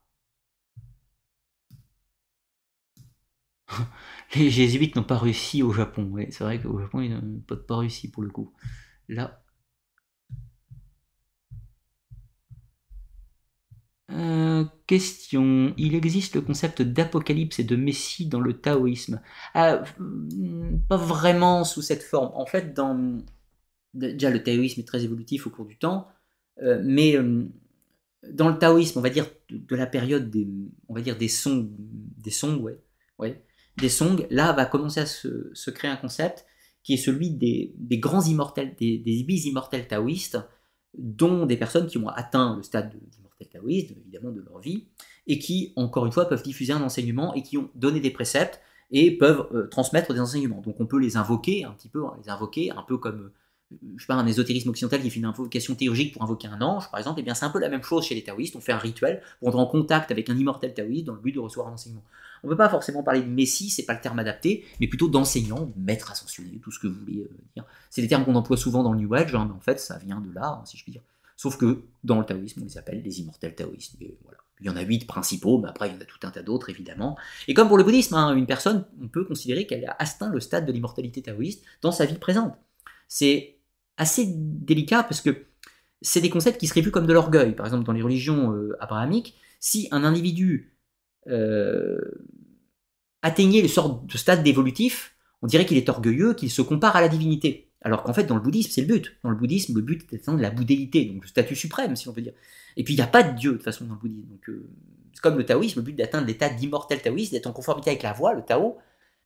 [4.39, 6.13] Les jésuites n'ont pas réussi au Japon.
[6.31, 8.53] C'est vrai qu'au Japon, ils n'ont pas réussi pour le coup.
[9.09, 9.45] Là.
[14.11, 15.75] Euh, question.
[15.77, 19.21] Il existe le concept d'apocalypse et de messie dans le taoïsme
[19.55, 22.31] ah, hmm, Pas vraiment sous cette forme.
[22.35, 23.19] En fait, dans...
[23.95, 26.09] déjà le taoïsme est très évolutif au cours du temps,
[26.63, 27.47] euh, mais euh,
[28.31, 30.49] dans le taoïsme, on va dire de, la période des,
[30.89, 32.79] on va dire des songs, des songs, ouais,
[33.19, 33.43] ouais,
[33.77, 36.47] des songs, là va commencer à se, créer un concept
[36.83, 40.39] qui est celui des, grands immortels, des, des immortels taoïstes,
[40.97, 44.87] dont des personnes qui ont atteint le stade d'immortel taoïste, évidemment de leur vie,
[45.27, 48.61] et qui, encore une fois, peuvent diffuser un enseignement et qui ont donné des préceptes
[48.91, 50.61] et peuvent euh, transmettre des enseignements.
[50.61, 53.33] Donc on peut les invoquer un petit peu, hein, les invoquer un peu comme
[53.71, 56.91] je sais pas, un ésotérisme occidental qui fait une invocation théurgique pour invoquer un ange,
[56.91, 58.57] par exemple, et eh bien c'est un peu la même chose chez les taoïstes.
[58.57, 61.33] On fait un rituel pour entrer en contact avec un immortel taoïste dans le but
[61.33, 62.03] de recevoir un enseignement.
[62.43, 65.09] On ne peut pas forcément parler de messie, c'est pas le terme adapté, mais plutôt
[65.09, 67.65] d'enseignant, maître ascensionné, tout ce que vous voulez euh, dire.
[67.89, 69.99] C'est des termes qu'on emploie souvent dans le New Age, hein, mais en fait ça
[69.99, 71.03] vient de là, hein, si je puis dire.
[71.37, 73.97] Sauf que dans le taoïsme, on les appelle des immortels taoïstes.
[74.61, 76.43] Il y en a huit principaux, mais après il y en a tout un tas
[76.43, 77.17] d'autres évidemment.
[77.49, 80.41] Et comme pour le bouddhisme, hein, une personne, on peut considérer qu'elle a atteint le
[80.41, 82.55] stade de l'immortalité taoïste dans sa vie présente.
[83.15, 83.61] C'est
[83.97, 85.47] assez délicat parce que
[86.03, 87.55] c'est des concepts qui seraient vus comme de l'orgueil.
[87.55, 90.77] Par exemple, dans les religions euh, abrahamiques, si un individu
[91.29, 91.97] euh,
[93.23, 97.01] atteignait le sort de stade d'évolutif, on dirait qu'il est orgueilleux, qu'il se compare à
[97.01, 97.71] la divinité.
[97.83, 99.17] Alors qu'en fait, dans le bouddhisme, c'est le but.
[99.23, 102.13] Dans le bouddhisme, le but est d'atteindre la bouddhéité, donc le statut suprême, si on
[102.13, 102.35] peut dire.
[102.77, 104.29] Et puis, il n'y a pas de Dieu, de toute façon, dans le bouddhisme.
[104.29, 104.69] Donc, euh,
[105.13, 108.13] c'est comme le taoïsme, le but d'atteindre l'état d'immortel taoïste, d'être en conformité avec la
[108.13, 108.79] voie, le Tao,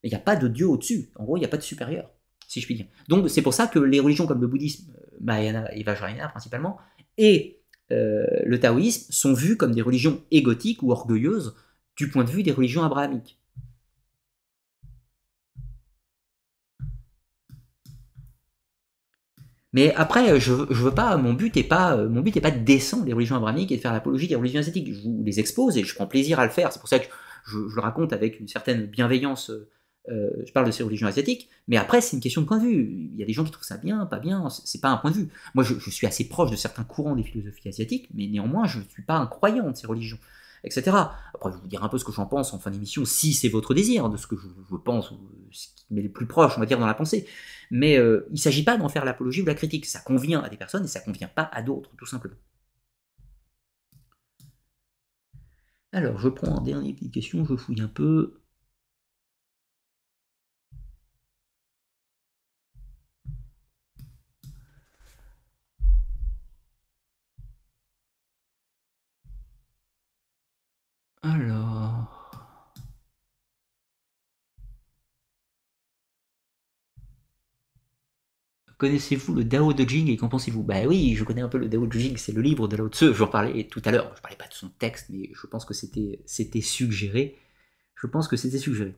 [0.03, 1.09] mais il n'y a pas de Dieu au-dessus.
[1.17, 2.11] En gros, il n'y a pas de supérieur
[2.49, 2.87] si je puis dire.
[3.09, 6.79] Donc c'est pour ça que les religions comme le bouddhisme, euh, Mahayana et Vajrayana principalement,
[7.17, 7.61] et
[7.93, 11.55] euh, le taoïsme sont vues comme des religions égotiques ou orgueilleuses
[11.97, 13.39] du point de vue des religions abrahamiques.
[19.75, 23.13] Mais après, je, veux pas, mon but est pas, mon but pas de descendre les
[23.13, 24.95] religions abrahamiques et de faire l'apologie des religions asiatiques.
[24.95, 26.73] Je vous les expose et je prends plaisir à le faire.
[26.73, 27.07] C'est pour ça que
[27.45, 29.51] je, le raconte avec une certaine bienveillance
[30.11, 32.65] euh, je parle de ces religions asiatiques, mais après, c'est une question de point de
[32.65, 33.11] vue.
[33.13, 35.11] Il y a des gens qui trouvent ça bien, pas bien, c'est pas un point
[35.11, 35.29] de vue.
[35.55, 38.85] Moi, je, suis assez proche de certains courants des philosophies asiatiques, mais néanmoins, je ne
[38.85, 40.19] suis pas un croyant de ces religions,
[40.65, 40.91] etc.
[41.35, 43.33] Après, je vais vous dire un peu ce que j'en pense en fin d'émission, si
[43.35, 45.13] c'est votre désir, de ce que je, pense,
[45.51, 47.27] ce qui m'est le plus proche, on va dire, dans la pensée.
[47.71, 49.87] Mais euh, il ne s'agit pas d'en faire l'apologie ou la critique.
[49.87, 52.37] Ça convient à des personnes et ça convient pas à d'autres, tout simplement.
[55.93, 58.41] Alors, je prends un dernier petite question, je fouille un peu.
[71.29, 72.73] Alors.
[78.79, 80.63] Connaissez-vous le Dao de Jing et qu'en pensez-vous?
[80.63, 82.89] Bah oui, je connais un peu le Dao de Jing, c'est le livre de Lao
[82.89, 85.65] Tzu, j'en parlais tout à l'heure, je parlais pas de son texte, mais je pense
[85.65, 87.37] que c'était, c'était suggéré.
[87.97, 88.95] Je pense que c'était suggéré.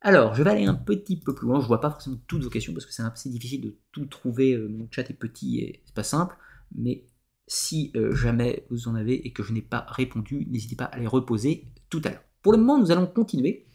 [0.00, 2.50] Alors, je vais aller un petit peu plus loin, je vois pas forcément toutes vos
[2.50, 5.82] questions parce que c'est assez difficile de tout trouver, euh, mon chat est petit et
[5.84, 6.36] c'est pas simple,
[6.74, 7.02] mais
[7.46, 10.98] si euh, jamais vous en avez et que je n'ai pas répondu, n'hésitez pas à
[10.98, 12.24] les reposer tout à l'heure.
[12.42, 13.66] Pour le moment, nous allons continuer,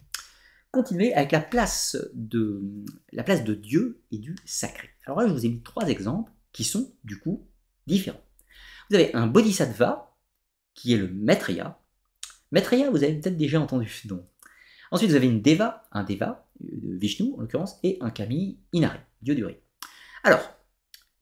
[0.71, 2.61] continuer avec la place de,
[3.11, 4.89] la place de Dieu et du sacré.
[5.05, 7.47] Alors là, je vous ai mis trois exemples qui sont du coup
[7.87, 8.21] différents.
[8.89, 10.15] Vous avez un bodhisattva
[10.73, 11.79] qui est le Maitreya.
[12.51, 14.25] Maitreya, vous avez peut-être déjà entendu ce nom.
[14.91, 18.99] Ensuite, vous avez une Deva, un Deva, de Vishnu en l'occurrence, et un Kami Inari,
[19.21, 19.57] dieu du riz.
[20.23, 20.41] Alors,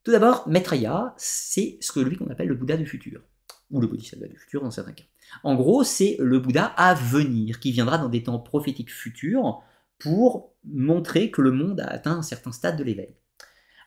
[0.04, 3.22] tout d'abord, Maitreya, c'est ce que lui qu'on appelle le Bouddha du futur,
[3.70, 5.04] ou le Bodhisattva du futur dans certains cas.
[5.44, 9.62] En gros, c'est le Bouddha à venir, qui viendra dans des temps prophétiques futurs
[10.00, 13.16] pour montrer que le monde a atteint un certain stade de l'éveil.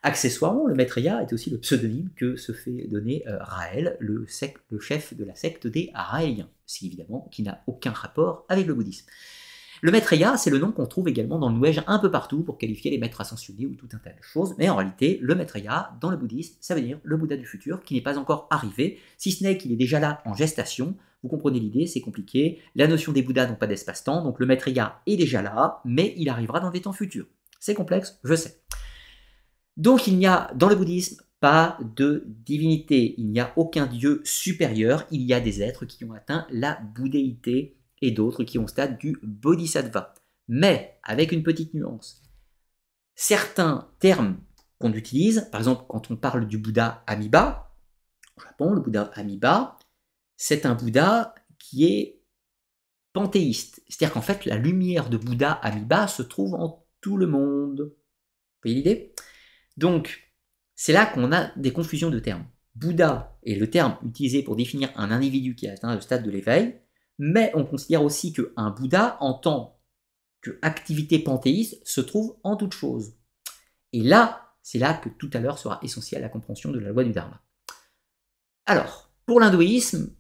[0.04, 5.14] Accessoirement, le Maitreya est aussi le pseudonyme que se fait donner euh, Raël, le, chef
[5.14, 9.06] de la secte des Raéliens, ce évidemment qui n'a aucun rapport avec le bouddhisme.
[9.84, 12.56] Le Maitreya, c'est le nom qu'on trouve également dans le New un peu partout pour
[12.56, 14.54] qualifier les maîtres ascensionnés ou tout un tas de choses.
[14.56, 17.82] Mais en réalité, le Maitreya, dans le bouddhisme, ça veut dire le Bouddha du futur
[17.82, 20.94] qui n'est pas encore arrivé, si ce n'est qu'il est déjà là en gestation.
[21.24, 22.60] Vous comprenez l'idée, c'est compliqué.
[22.76, 26.28] La notion des Bouddhas n'ont pas d'espace-temps, donc le Maitreya est déjà là, mais il
[26.28, 27.26] arrivera dans des temps futurs.
[27.58, 28.60] C'est complexe, je sais.
[29.76, 34.20] Donc il n'y a dans le bouddhisme pas de divinité, il n'y a aucun dieu
[34.22, 38.66] supérieur, il y a des êtres qui ont atteint la bouddhéité et d'autres qui ont
[38.66, 40.14] stade du bodhisattva.
[40.48, 42.22] Mais avec une petite nuance.
[43.14, 44.38] Certains termes
[44.78, 47.74] qu'on utilise, par exemple quand on parle du Bouddha Amiba,
[48.36, 49.78] au Japon, le Bouddha Amiba,
[50.36, 52.20] c'est un Bouddha qui est
[53.12, 53.82] panthéiste.
[53.88, 57.92] C'est-à-dire qu'en fait, la lumière de Bouddha Amiba se trouve en tout le monde.
[57.92, 59.14] Vous voyez l'idée?
[59.76, 60.32] Donc,
[60.74, 62.46] c'est là qu'on a des confusions de termes.
[62.74, 66.30] Bouddha est le terme utilisé pour définir un individu qui a atteint le stade de
[66.30, 66.80] l'éveil,
[67.24, 69.78] mais on considère aussi qu'un Bouddha, en tant
[70.42, 73.14] qu'activité panthéiste, se trouve en toute chose.
[73.92, 77.04] Et là, c'est là que tout à l'heure sera essentielle la compréhension de la loi
[77.04, 77.40] du Dharma.
[78.66, 80.12] Alors, pour l'hindouisme,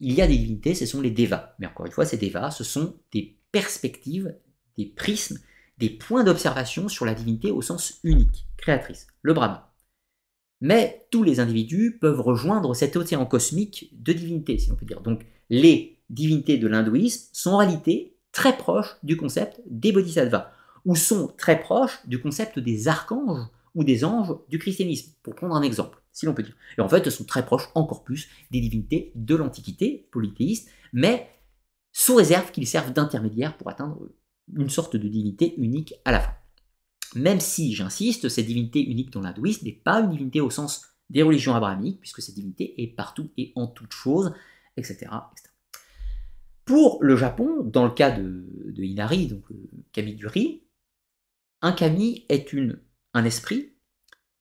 [0.00, 1.54] il y a des divinités, ce sont les devas.
[1.60, 4.36] Mais encore une fois, ces devas, ce sont des perspectives,
[4.76, 5.38] des prismes,
[5.78, 9.62] des points d'observation sur la divinité au sens unique, créatrice, le Brahman.
[10.60, 15.00] Mais tous les individus peuvent rejoindre cet océan cosmique de divinités, si on peut dire.
[15.00, 20.50] Donc les divinités de l'hindouisme sont en réalité très proches du concept des bodhisattvas,
[20.84, 25.54] ou sont très proches du concept des archanges ou des anges du christianisme, pour prendre
[25.56, 26.56] un exemple, si l'on peut dire.
[26.78, 31.28] Et en fait, elles sont très proches encore plus des divinités de l'Antiquité, polythéistes, mais
[31.92, 34.08] sous réserve qu'ils servent d'intermédiaire pour atteindre
[34.54, 36.34] une sorte de divinité unique à la fin.
[37.14, 41.22] Même si, j'insiste, cette divinité unique dans l'hindouisme n'est pas une divinité au sens des
[41.22, 44.32] religions abrahamiques, puisque cette divinité est partout et en toutes choses,
[44.76, 45.06] etc.
[46.64, 48.44] Pour le Japon, dans le cas de,
[48.76, 50.64] Inari, donc le kami du riz,
[51.60, 52.82] un kami est une,
[53.12, 53.74] un esprit,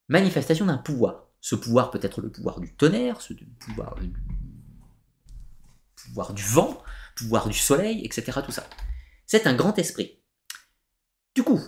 [0.08, 1.30] manifestation d'un pouvoir.
[1.42, 4.10] Ce pouvoir peut être le pouvoir du tonnerre, ce pouvoir, le
[5.96, 6.82] pouvoir du vent,
[7.16, 8.40] pouvoir du soleil, etc.
[8.46, 8.68] Tout ça.
[9.26, 10.22] C'est un grand esprit.
[11.36, 11.60] Du coup,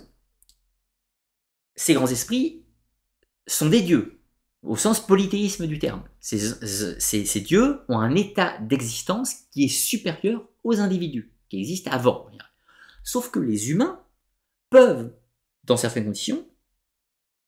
[1.74, 2.64] ces grands esprits
[3.46, 4.15] sont des dieux,
[4.66, 6.02] au sens polythéisme du terme.
[6.20, 12.26] Ces, dieux ont un état d'existence qui est supérieur aux individus, qui existent avant.
[13.04, 14.00] Sauf que les humains
[14.70, 15.12] peuvent,
[15.64, 16.44] dans certaines conditions,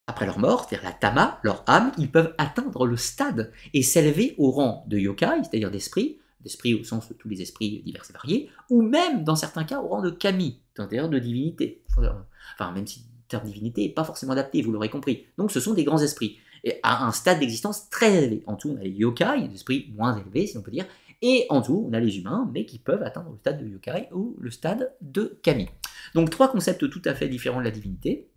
[0.07, 4.35] après leur mort, c'est-à-dire la tama, leur âme, ils peuvent atteindre le stade et s'élever
[4.39, 8.13] au rang de yokai, c'est-à-dire d'esprit, d'esprit au sens de tous les esprits divers et
[8.13, 11.85] variés, ou même, dans certains cas, au rang de kami, c'est-à-dire de divinité.
[11.99, 15.27] Enfin, même si le terme divinité n'est pas forcément adapté, vous l'aurez compris.
[15.37, 18.43] Donc ce sont des grands esprits, et à un stade d'existence très élevé.
[18.47, 20.87] En tout, on a les yokai, des esprits moins élevés, si on peut dire,
[21.21, 24.09] et en tout, on a les humains, mais qui peuvent atteindre le stade de yokai
[24.13, 25.69] ou le stade de kami.
[26.15, 28.31] Donc trois concepts tout à fait différents de la divinité,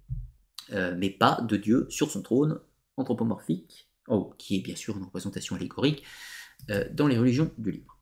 [0.73, 2.59] euh, mais pas de Dieu sur son trône
[2.97, 6.03] anthropomorphique, oh, qui est bien sûr une représentation allégorique
[6.69, 7.97] euh, dans les religions du livre.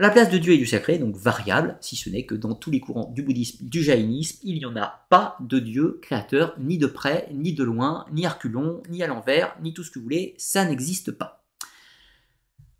[0.00, 2.54] La place de Dieu et du sacré est donc variable, si ce n'est que dans
[2.54, 6.54] tous les courants du bouddhisme, du jaïnisme, il n'y en a pas de Dieu créateur,
[6.58, 9.98] ni de près, ni de loin, ni arculon, ni à l'envers, ni tout ce que
[9.98, 11.44] vous voulez, ça n'existe pas.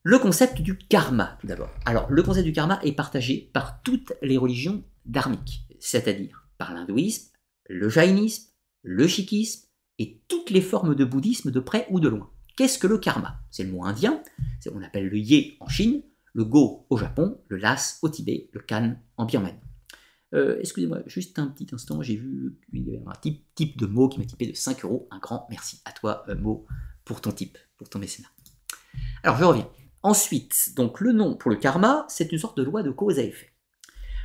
[0.02, 1.68] Le concept du karma, tout d'abord.
[1.84, 7.32] Alors, le concept du karma est partagé par toutes les religions dharmiques, c'est-à-dire par l'hindouisme,
[7.68, 8.50] le jaïnisme,
[8.82, 9.66] le sikhisme
[9.98, 12.30] et toutes les formes de bouddhisme de près ou de loin.
[12.56, 13.42] Qu'est-ce que le karma?
[13.50, 14.22] C'est le mot indien,
[14.74, 16.02] on appelle le ye en Chine,
[16.32, 19.58] le go au Japon, le las au Tibet, le kan en Birmanie.
[20.32, 23.12] Euh, excusez-moi, juste un petit instant, j'ai vu qu'il y avait un
[23.54, 25.08] type, de mot qui m'a typé de 5 euros.
[25.10, 26.66] Un grand merci à toi, euh, mot,
[27.04, 28.28] pour ton type, pour ton mécénat.
[29.22, 29.68] Alors, je reviens.
[30.02, 33.22] Ensuite, donc le nom pour le karma, c'est une sorte de loi de cause à
[33.22, 33.52] effet.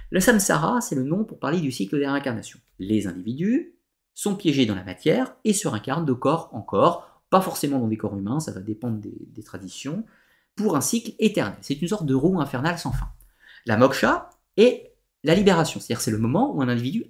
[0.09, 2.59] Le samsara, c'est le nom pour parler du cycle des réincarnations.
[2.79, 3.75] Les individus
[4.13, 7.87] sont piégés dans la matière et se réincarnent de corps en corps, pas forcément dans
[7.87, 10.05] des corps humains, ça va dépendre des traditions,
[10.55, 11.57] pour un cycle éternel.
[11.61, 13.11] C'est une sorte de roue infernale sans fin.
[13.65, 17.05] La moksha est la libération, c'est-à-dire c'est le moment où un individu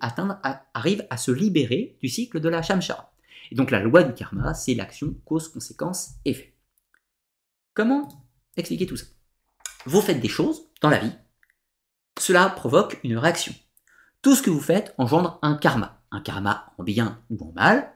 [0.74, 3.12] arrive à se libérer du cycle de la shamshara.
[3.52, 6.56] Et donc la loi du karma, c'est l'action cause, conséquence, effet.
[7.74, 8.08] Comment
[8.56, 9.06] expliquer tout ça?
[9.86, 11.12] Vous faites des choses dans la vie,
[12.20, 13.54] cela provoque une réaction.
[14.22, 16.02] Tout ce que vous faites engendre un karma.
[16.12, 17.94] Un karma en bien ou en mal,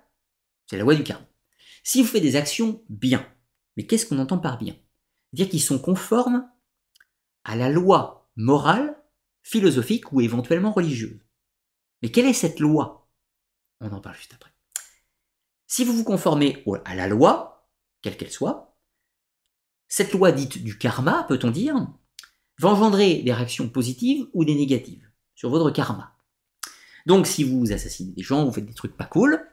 [0.67, 1.25] c'est la loi du karma.
[1.83, 3.25] Si vous faites des actions bien,
[3.77, 4.75] mais qu'est-ce qu'on entend par bien?
[5.33, 6.49] Dire qu'ils sont conformes
[7.43, 8.95] à la loi morale,
[9.43, 11.19] philosophique ou éventuellement religieuse.
[12.01, 13.09] Mais quelle est cette loi?
[13.81, 14.51] On en parle juste après.
[15.67, 17.69] Si vous vous conformez à la loi,
[18.01, 18.77] quelle qu'elle soit,
[19.87, 21.75] cette loi dite du karma, peut-on dire,
[22.59, 26.15] va engendrer des réactions positives ou des négatives sur votre karma.
[27.05, 29.47] Donc si vous assassinez des gens, vous faites des trucs pas cool,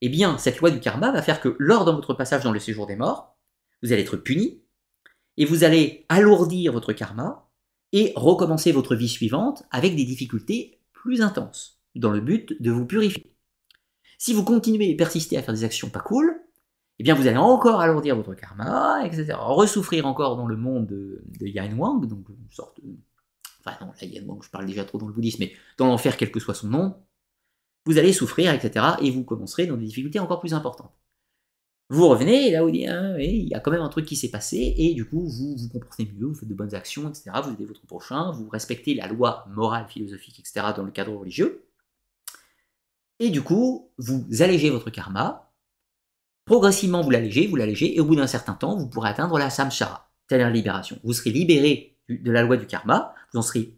[0.00, 2.60] eh bien cette loi du karma va faire que lors de votre passage dans le
[2.60, 3.36] séjour des morts,
[3.82, 4.62] vous allez être puni
[5.36, 7.48] et vous allez alourdir votre karma
[7.92, 12.86] et recommencer votre vie suivante avec des difficultés plus intenses, dans le but de vous
[12.86, 13.36] purifier.
[14.18, 16.40] Si vous continuez et persistez à faire des actions pas cool,
[16.98, 19.34] eh bien vous allez encore alourdir votre karma, etc.
[19.36, 22.94] Ressouffrir encore dans le monde de, Yan Wang, donc une sorte de...
[23.64, 26.16] Enfin non, la Yan Wang, je parle déjà trop dans le bouddhisme, mais dans l'enfer,
[26.16, 26.94] quel que soit son nom,
[27.84, 28.86] vous allez souffrir, etc.
[29.00, 30.92] Et vous commencerez dans des difficultés encore plus importantes.
[31.92, 34.16] Vous revenez, et là vous dites, ah, il y a quand même un truc qui
[34.16, 37.32] s'est passé, et du coup, vous vous comportez mieux, vous faites de bonnes actions, etc.
[37.44, 40.68] Vous aidez votre prochain, vous respectez la loi morale, philosophique, etc.
[40.74, 41.66] dans le cadre religieux.
[43.18, 45.52] Et du coup, vous allégez votre karma,
[46.46, 49.50] progressivement vous l'allégez, vous l'allégez, et au bout d'un certain temps, vous pourrez atteindre la
[49.50, 50.98] samsara, c'est-à-dire la libération.
[51.04, 53.76] Vous serez libéré de la loi du karma, vous en serez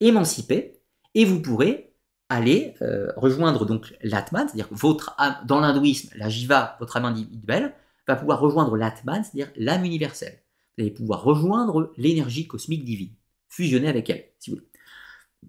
[0.00, 0.80] émancipé,
[1.14, 1.89] et vous pourrez
[2.30, 7.74] aller euh, rejoindre donc l'Atman, c'est-à-dire votre âme, dans l'hindouisme, la jiva, votre âme individuelle,
[8.08, 10.40] va pouvoir rejoindre l'Atman, c'est-à-dire l'âme universelle.
[10.78, 13.12] Vous allez pouvoir rejoindre l'énergie cosmique divine,
[13.48, 14.68] fusionner avec elle, si vous voulez.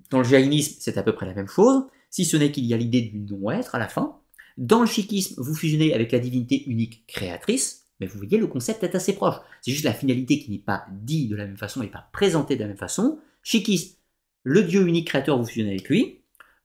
[0.09, 2.73] Dans le jaïnisme, c'est à peu près la même chose, si ce n'est qu'il y
[2.73, 4.17] a l'idée du non-être à la fin.
[4.57, 8.83] Dans le sikhisme, vous fusionnez avec la divinité unique créatrice, mais vous voyez, le concept
[8.83, 9.35] est assez proche.
[9.61, 12.55] C'est juste la finalité qui n'est pas dit de la même façon et pas présentée
[12.55, 13.19] de la même façon.
[13.43, 13.95] Sikhisme,
[14.43, 16.20] le Dieu unique créateur, vous fusionnez avec lui.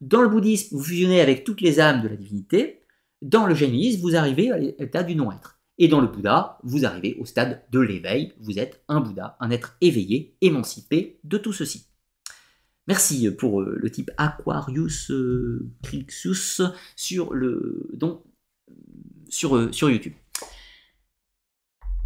[0.06, 2.84] Dans le bouddhisme, vous fusionnez avec toutes les âmes de la divinité.
[3.22, 5.58] Dans le jainisme, vous arrivez à l'état du non-être.
[5.78, 8.32] Et dans le Bouddha, vous arrivez au stade de l'éveil.
[8.38, 11.88] Vous êtes un Bouddha, un être éveillé, émancipé de tout ceci.
[12.86, 16.62] Merci pour euh, le type Aquarius euh, Crixus
[16.94, 18.22] sur, le, donc,
[19.28, 20.14] sur, euh, sur YouTube.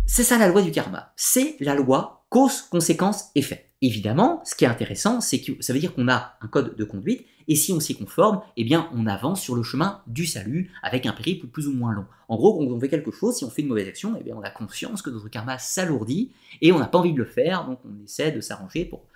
[0.06, 1.12] C'est ça la loi du karma.
[1.16, 3.69] C'est la loi cause, conséquence, effet.
[3.82, 6.84] Évidemment, ce qui est intéressant, c'est que ça veut dire qu'on a un code de
[6.84, 10.70] conduite, et si on s'y conforme, eh bien, on avance sur le chemin du salut
[10.82, 12.04] avec un périple plus ou moins long.
[12.28, 14.36] En gros, quand on fait quelque chose, si on fait une mauvaise action, eh bien,
[14.36, 16.30] on a conscience que notre karma s'alourdit,
[16.60, 19.06] et on n'a pas envie de le faire, donc on essaie de s'arranger pour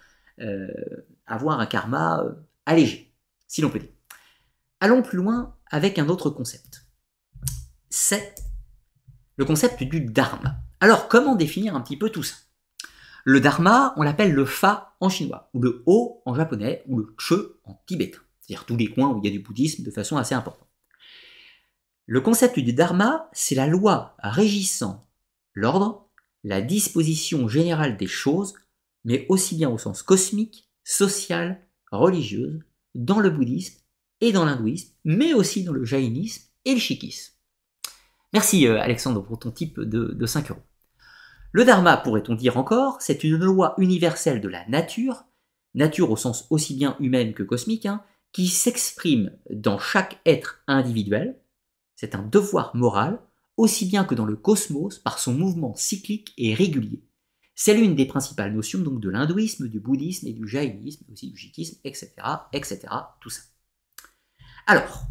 [0.41, 0.67] euh,
[1.27, 2.33] avoir un karma euh,
[2.65, 3.13] allégé,
[3.47, 3.91] si l'on peut dire.
[4.81, 6.87] Allons plus loin avec un autre concept.
[7.91, 8.35] C'est
[9.37, 10.57] le concept du dharma.
[10.81, 12.35] Alors, comment définir un petit peu tout ça?
[13.25, 17.15] Le dharma, on l'appelle le fa en chinois, ou le ho en japonais, ou le
[17.19, 20.19] che en tibétain, c'est-à-dire tous les coins où il y a du bouddhisme de façon
[20.19, 20.69] assez importante.
[22.07, 25.09] Le concept du dharma, c'est la loi régissant
[25.55, 26.11] l'ordre,
[26.43, 28.55] la disposition générale des choses,
[29.05, 32.61] mais aussi bien au sens cosmique, social, religieuse,
[32.95, 33.81] dans le bouddhisme
[34.21, 37.33] et dans l'hindouisme, mais aussi dans le jaïnisme et le sikhisme.
[38.35, 40.63] Merci euh, Alexandre pour ton type de, de 5 euros.
[41.55, 45.23] Le dharma, pourrait-on dire encore, c'est une loi universelle de la nature,
[45.75, 48.03] nature au sens aussi bien humaine que cosmique, hein,
[48.33, 51.39] qui s'exprime dans chaque être individuel.
[51.95, 53.21] C'est un devoir moral,
[53.57, 57.05] aussi bien que dans le cosmos, par son mouvement cyclique et régulier.
[57.55, 61.39] C'est l'une des principales notions donc de l'hindouisme, du bouddhisme et du jaïnisme, aussi du
[61.39, 62.11] sikhisme, etc.,
[62.53, 62.81] etc.,
[63.21, 63.43] tout ça.
[64.67, 65.05] Alors,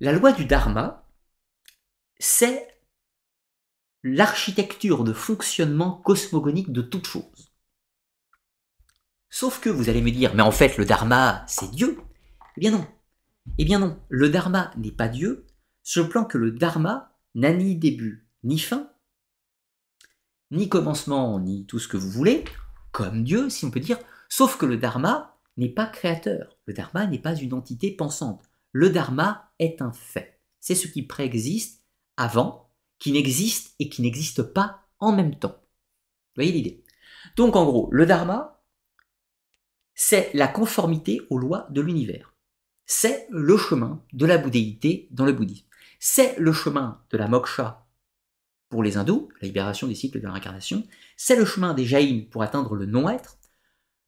[0.00, 1.06] la loi du dharma,
[2.18, 2.71] c'est
[4.02, 7.52] l'architecture de fonctionnement cosmogonique de toute chose.
[9.30, 11.98] Sauf que vous allez me dire, mais en fait le Dharma, c'est Dieu.
[12.56, 12.86] Eh bien non.
[13.58, 15.46] Eh bien non, le Dharma n'est pas Dieu,
[15.82, 18.90] sur le plan que le Dharma n'a ni début ni fin,
[20.50, 22.44] ni commencement, ni tout ce que vous voulez,
[22.90, 23.98] comme Dieu, si on peut dire,
[24.28, 26.58] sauf que le Dharma n'est pas créateur.
[26.66, 28.50] Le Dharma n'est pas une entité pensante.
[28.72, 30.40] Le Dharma est un fait.
[30.60, 31.84] C'est ce qui préexiste
[32.16, 32.71] avant
[33.02, 35.60] qui n'existe et qui n'existe pas en même temps.
[36.36, 36.84] Voyez l'idée?
[37.36, 38.62] Donc en gros, le dharma,
[39.92, 42.36] c'est la conformité aux lois de l'univers.
[42.86, 45.66] C'est le chemin de la bouddhéité dans le bouddhisme.
[45.98, 47.88] C'est le chemin de la moksha
[48.68, 50.86] pour les hindous, la libération des cycles de la réincarnation.
[51.16, 53.36] C'est le chemin des jaïns pour atteindre le non-être.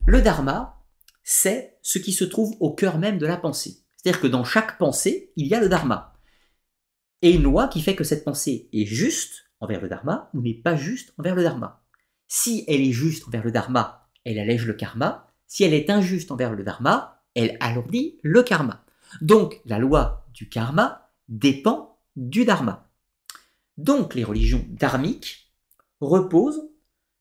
[0.07, 0.85] Le dharma,
[1.25, 3.79] c'est ce qui se trouve au cœur même de la pensée.
[3.97, 6.14] C'est-à-dire que dans chaque pensée, il y a le dharma
[7.23, 10.55] et une loi qui fait que cette pensée est juste envers le dharma ou n'est
[10.55, 11.85] pas juste envers le dharma.
[12.29, 15.33] Si elle est juste envers le dharma, elle allège le karma.
[15.47, 18.85] Si elle est injuste envers le dharma, elle alourdit le karma.
[19.21, 22.91] Donc la loi du karma dépend du dharma.
[23.77, 25.53] Donc les religions dharmiques
[26.01, 26.69] reposent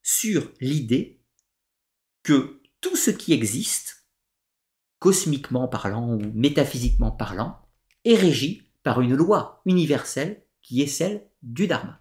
[0.01, 1.21] sur l'idée
[2.23, 4.07] que tout ce qui existe,
[4.99, 7.61] cosmiquement parlant ou métaphysiquement parlant,
[8.05, 11.99] est régi par une loi universelle qui est celle du Dharma.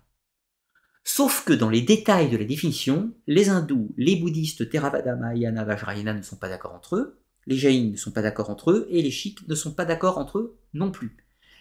[1.05, 6.15] Sauf que dans les détails de la définition, les hindous, les bouddhistes Theravada, Mahayana, Vajrayana
[6.15, 9.03] ne sont pas d'accord entre eux, les jaïns ne sont pas d'accord entre eux, et
[9.03, 11.17] les chiites ne sont pas d'accord entre eux non plus.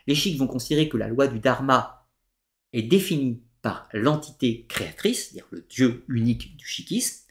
[0.06, 2.07] Les chiites vont considérer que la loi du Dharma
[2.73, 7.27] est définie par l'entité créatrice, c'est-à-dire le Dieu unique du sikhisme.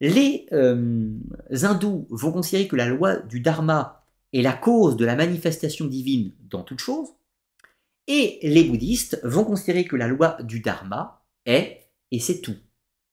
[0.00, 1.10] Les euh,
[1.50, 4.03] hindous vont considérer que la loi du Dharma
[4.34, 7.08] est la cause de la manifestation divine dans toute chose,
[8.06, 12.56] et les bouddhistes vont considérer que la loi du dharma est, et c'est tout,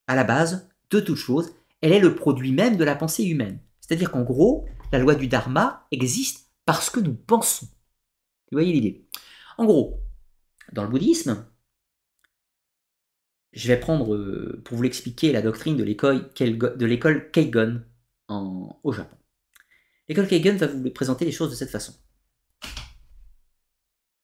[0.07, 3.59] à la base de toute chose, elle est le produit même de la pensée humaine.
[3.79, 7.65] C'est-à-dire qu'en gros, la loi du dharma existe parce que nous pensons.
[7.65, 9.07] Vous voyez l'idée?
[9.57, 10.01] En gros,
[10.71, 11.45] Dans le bouddhisme,
[13.51, 17.83] je vais prendre, euh, pour vous l'expliquer, la doctrine de l'école Keigon
[18.29, 19.17] au Japon.
[20.11, 21.93] L'école Keigon va vous présenter les choses de cette façon.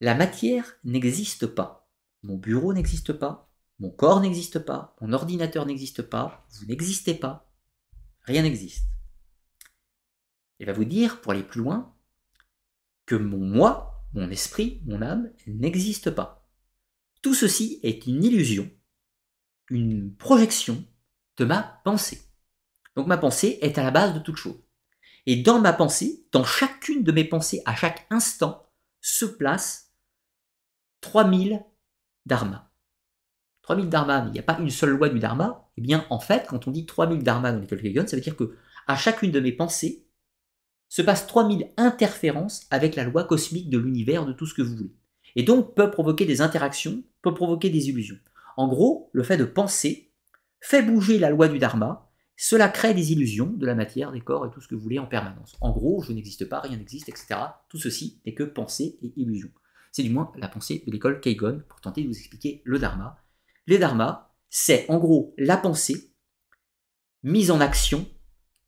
[0.01, 1.89] La matière n'existe pas.
[2.23, 3.49] Mon bureau n'existe pas.
[3.79, 4.97] Mon corps n'existe pas.
[4.99, 6.45] Mon ordinateur n'existe pas.
[6.49, 7.49] Vous n'existez pas.
[8.23, 8.83] Rien n'existe.
[10.59, 11.95] Il va vous dire, pour aller plus loin,
[13.05, 16.51] que mon moi, mon esprit, mon âme n'existe pas.
[17.21, 18.69] Tout ceci est une illusion,
[19.69, 20.83] une projection
[21.37, 22.23] de ma pensée.
[22.97, 24.66] Donc ma pensée est à la base de toute chose.
[25.27, 28.65] Et dans ma pensée, dans chacune de mes pensées, à chaque instant,
[29.01, 29.91] se place
[31.01, 31.63] 3000
[32.25, 32.71] dharma.
[33.63, 35.69] 3000 dharma, mais il n'y a pas une seule loi du dharma.
[35.75, 38.37] Eh bien, en fait, quand on dit 3000 dharma dans l'école Kegon, ça veut dire
[38.37, 38.55] que
[38.87, 40.07] à chacune de mes pensées
[40.87, 44.77] se passe 3000 interférences avec la loi cosmique de l'univers, de tout ce que vous
[44.77, 44.95] voulez.
[45.35, 48.17] Et donc peut provoquer des interactions, peut provoquer des illusions.
[48.55, 50.13] En gros, le fait de penser
[50.61, 52.06] fait bouger la loi du dharma,
[52.37, 54.99] cela crée des illusions de la matière, des corps et tout ce que vous voulez
[54.99, 55.57] en permanence.
[55.59, 57.35] En gros, je n'existe pas, rien n'existe, etc.
[57.67, 59.49] Tout ceci n'est que pensée et illusion.
[59.91, 63.17] C'est du moins la pensée de l'école Keigon pour tenter de vous expliquer le dharma.
[63.65, 66.13] Les dharma, c'est en gros la pensée
[67.23, 68.07] mise en action,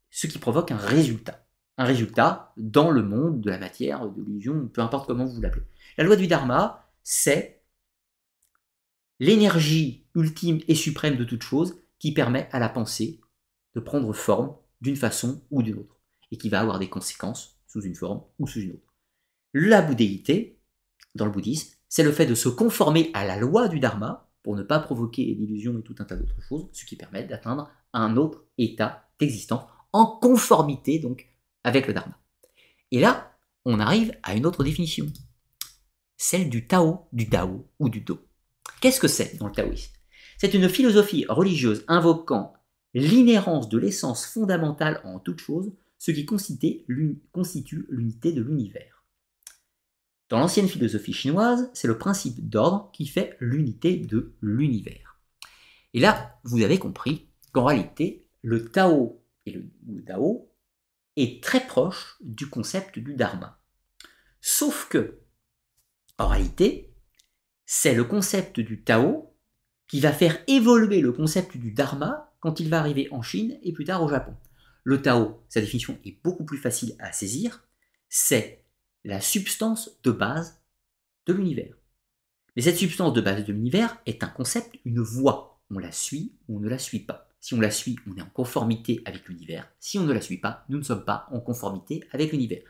[0.10, 1.46] ce qui provoque un résultat
[1.80, 5.64] un résultat dans le monde de la matière, de l'illusion, peu importe comment vous l'appelez.
[5.98, 7.64] La loi du Dharma, c'est
[9.20, 13.22] l'énergie ultime et suprême de toute chose qui permet à la pensée
[13.80, 16.00] prendre forme d'une façon ou d'une autre,
[16.32, 18.94] et qui va avoir des conséquences sous une forme ou sous une autre.
[19.54, 20.60] La bouddhéité,
[21.16, 24.56] dans le bouddhisme, c'est le fait de se conformer à la loi du Dharma pour
[24.56, 28.16] ne pas provoquer l'illusion et tout un tas d'autres choses, ce qui permet d'atteindre un
[28.16, 31.28] autre état d'existence en conformité donc
[31.64, 32.18] avec le Dharma.
[32.92, 33.36] Et là,
[33.66, 35.08] on arrive à une autre définition,
[36.18, 38.20] celle du Tao, du Dao ou du Do.
[38.82, 39.92] Qu'est-ce que c'est dans le taoïsme?
[40.38, 42.54] C'est une philosophie religieuse invoquant
[42.94, 49.04] l'inhérence de l'essence fondamentale en toute chose, ce qui constitue l'unité de l'univers.
[50.30, 55.20] Dans l'ancienne philosophie chinoise, c'est le principe d'ordre qui fait l'unité de l'univers.
[55.94, 60.52] Et là, vous avez compris qu'en réalité, le Tao et le Dao
[61.16, 63.60] est très proche du concept du dharma.
[64.40, 65.20] Sauf que,
[66.18, 66.94] en réalité,
[67.66, 69.36] c'est le concept du Tao
[69.88, 73.74] qui va faire évoluer le concept du dharma quand il va arriver en Chine et
[73.74, 74.34] plus tard au Japon.
[74.84, 77.68] Le Tao, sa définition est beaucoup plus facile à saisir,
[78.08, 78.66] c'est
[79.04, 80.62] la substance de base
[81.26, 81.76] de l'univers.
[82.56, 85.62] Mais cette substance de base de l'univers est un concept, une voie.
[85.70, 87.30] On la suit ou on ne la suit pas.
[87.40, 89.70] Si on la suit, on est en conformité avec l'univers.
[89.80, 92.62] Si on ne la suit pas, nous ne sommes pas en conformité avec l'univers.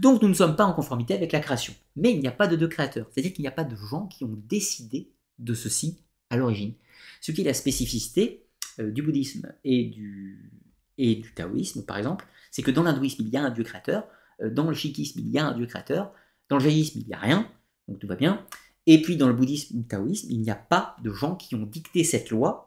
[0.00, 1.74] Donc nous ne sommes pas en conformité avec la création.
[1.94, 3.06] Mais il n'y a pas de deux créateurs.
[3.10, 6.74] C'est-à-dire qu'il n'y a pas de gens qui ont décidé de ceci à l'origine.
[7.20, 8.45] Ce qui est la spécificité
[8.78, 10.52] du bouddhisme et du,
[10.98, 14.06] et du taoïsme, par exemple, c'est que dans l'hindouisme, il y a un dieu créateur,
[14.42, 16.12] euh, dans le sikhisme, il y a un dieu créateur,
[16.48, 17.50] dans le jaïsme, il n'y a rien,
[17.88, 18.44] donc tout va bien.
[18.86, 21.54] Et puis dans le bouddhisme ou le taoïsme, il n'y a pas de gens qui
[21.54, 22.66] ont dicté cette loi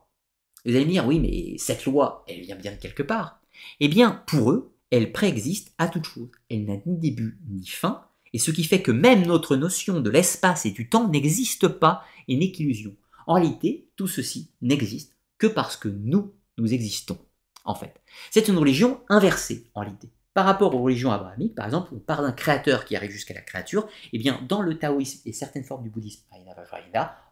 [0.66, 3.42] vous allez me dire, oui, mais cette loi, elle vient bien de quelque part.
[3.80, 6.30] Eh bien, pour eux, elle préexiste à toute chose.
[6.50, 10.10] Elle n'a ni début ni fin, et ce qui fait que même notre notion de
[10.10, 12.96] l'espace et du temps n'existe pas et n'est qu'illusion.
[13.26, 17.18] En réalité, tout ceci n'existe que parce que nous, nous existons,
[17.66, 18.00] en fait.
[18.30, 20.12] C'est une religion inversée, en réalité.
[20.36, 23.42] Par rapport aux religions abrahamiques, par exemple, on parle d'un créateur qui arrive jusqu'à la
[23.42, 26.24] créature, et eh bien, dans le taoïsme et certaines formes du bouddhisme,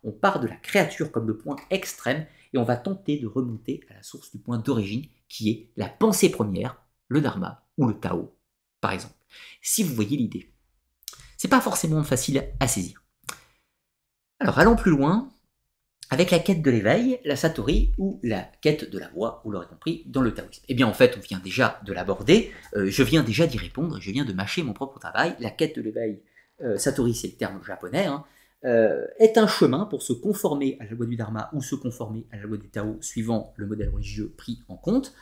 [0.03, 3.81] on part de la créature comme le point extrême et on va tenter de remonter
[3.89, 7.99] à la source du point d'origine qui est la pensée première, le dharma ou le
[7.99, 8.35] tao,
[8.81, 9.15] par exemple.
[9.61, 10.53] Si vous voyez l'idée,
[11.37, 13.03] c'est pas forcément facile à saisir.
[14.39, 15.29] Alors allons plus loin
[16.09, 19.67] avec la quête de l'éveil, la satori ou la quête de la voix, vous l'aurez
[19.67, 20.63] compris, dans le taoïsme.
[20.69, 23.99] Eh bien en fait, on vient déjà de l'aborder, euh, je viens déjà d'y répondre,
[23.99, 25.35] je viens de mâcher mon propre travail.
[25.39, 26.21] La quête de l'éveil,
[26.61, 28.23] euh, satori c'est le terme japonais, hein,
[28.65, 32.25] euh, est un chemin pour se conformer à la loi du Dharma ou se conformer
[32.31, 35.13] à la loi du Tao suivant le modèle religieux pris en compte.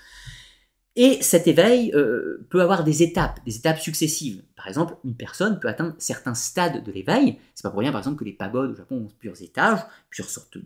[0.97, 4.43] Et cet éveil euh, peut avoir des étapes, des étapes successives.
[4.55, 7.38] Par exemple, une personne peut atteindre certains stades de l'éveil.
[7.53, 10.30] C'est pas pour rien, par exemple, que les pagodes au Japon ont plusieurs étages, plusieurs
[10.30, 10.57] sortes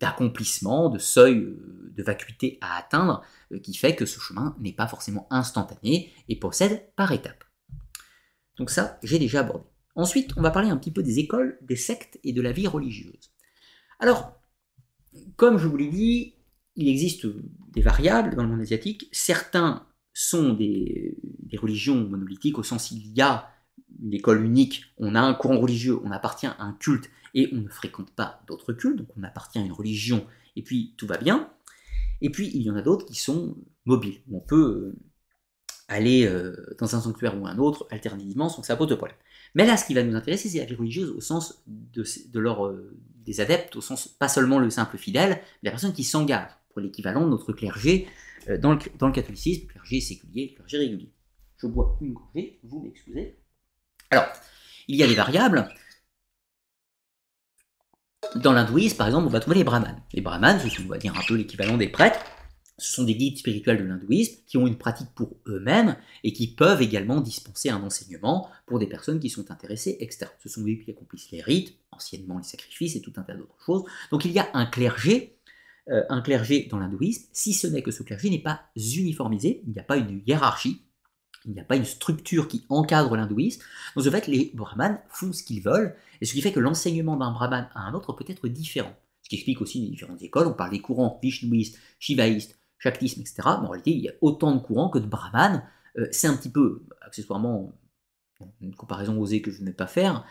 [0.00, 3.22] d'accomplissement, de, seuils euh, de vacuité à atteindre,
[3.62, 7.44] qui fait que ce chemin n'est pas forcément instantané et possède par étapes.
[8.56, 9.64] Donc ça, j'ai déjà abordé.
[9.94, 12.66] Ensuite, on va parler un petit peu des écoles, des sectes et de la vie
[12.66, 13.32] religieuse.
[14.00, 14.32] Alors,
[15.36, 16.34] comme je vous l'ai dit,
[16.78, 17.26] il existe
[17.72, 19.08] des variables dans le monde asiatique.
[19.10, 19.84] Certains
[20.14, 21.16] sont des,
[21.60, 23.50] religions monolithiques au sens où il y a
[24.00, 27.56] une école unique, on a un courant religieux, on appartient à un culte et on
[27.56, 30.24] ne fréquente pas d'autres cultes, donc on appartient à une religion
[30.54, 31.50] et puis tout va bien.
[32.20, 33.56] Et puis il y en a d'autres qui sont
[33.86, 34.96] mobiles, on peut euh,
[35.88, 39.16] aller euh, dans un sanctuaire ou un autre alternativement sans que ça pose de problème.
[39.54, 42.04] Mais là, ce qui va nous intéresser, c'est la vie religieuse au sens de,
[42.36, 46.50] euh, des adeptes, au sens pas seulement le simple fidèle, mais la personne qui s'engage
[46.80, 48.08] l'équivalent de notre clergé
[48.60, 51.12] dans, le, dans le catholicisme, clergé séculier, clergé régulier.
[51.58, 53.36] Je bois une gorgée, vous m'excusez.
[54.10, 54.26] Alors,
[54.86, 55.68] il y a des variables.
[58.36, 60.02] Dans l'hindouisme, par exemple, on va trouver les brahmanes.
[60.12, 62.20] Les brahmanes, ce sont, on va dire, un peu l'équivalent des prêtres.
[62.78, 66.54] Ce sont des guides spirituels de l'hindouisme qui ont une pratique pour eux-mêmes et qui
[66.54, 70.26] peuvent également dispenser un enseignement pour des personnes qui sont intéressées, etc.
[70.38, 73.58] Ce sont eux qui accomplissent les rites, anciennement les sacrifices et tout un tas d'autres
[73.66, 73.84] choses.
[74.12, 75.37] Donc il y a un clergé, euh,
[75.88, 79.78] un clergé dans l'hindouisme, si ce n'est que ce clergé n'est pas uniformisé, il n'y
[79.78, 80.82] a pas une hiérarchie,
[81.44, 83.62] il n'y a pas une structure qui encadre l'hindouisme.
[83.96, 87.16] Donc, en fait, les brahmanes font ce qu'ils veulent, et ce qui fait que l'enseignement
[87.16, 88.94] d'un brahman à un autre peut être différent.
[89.22, 90.46] Ce qui explique aussi les différentes écoles.
[90.46, 93.36] On parle des courants vishnouistes, shivaïstes, shaktisme, etc.
[93.44, 95.64] Mais en réalité, il y a autant de courants que de brahmanes.
[95.98, 97.72] Euh, c'est un petit peu, accessoirement,
[98.60, 100.24] une comparaison osée que je ne vais pas faire.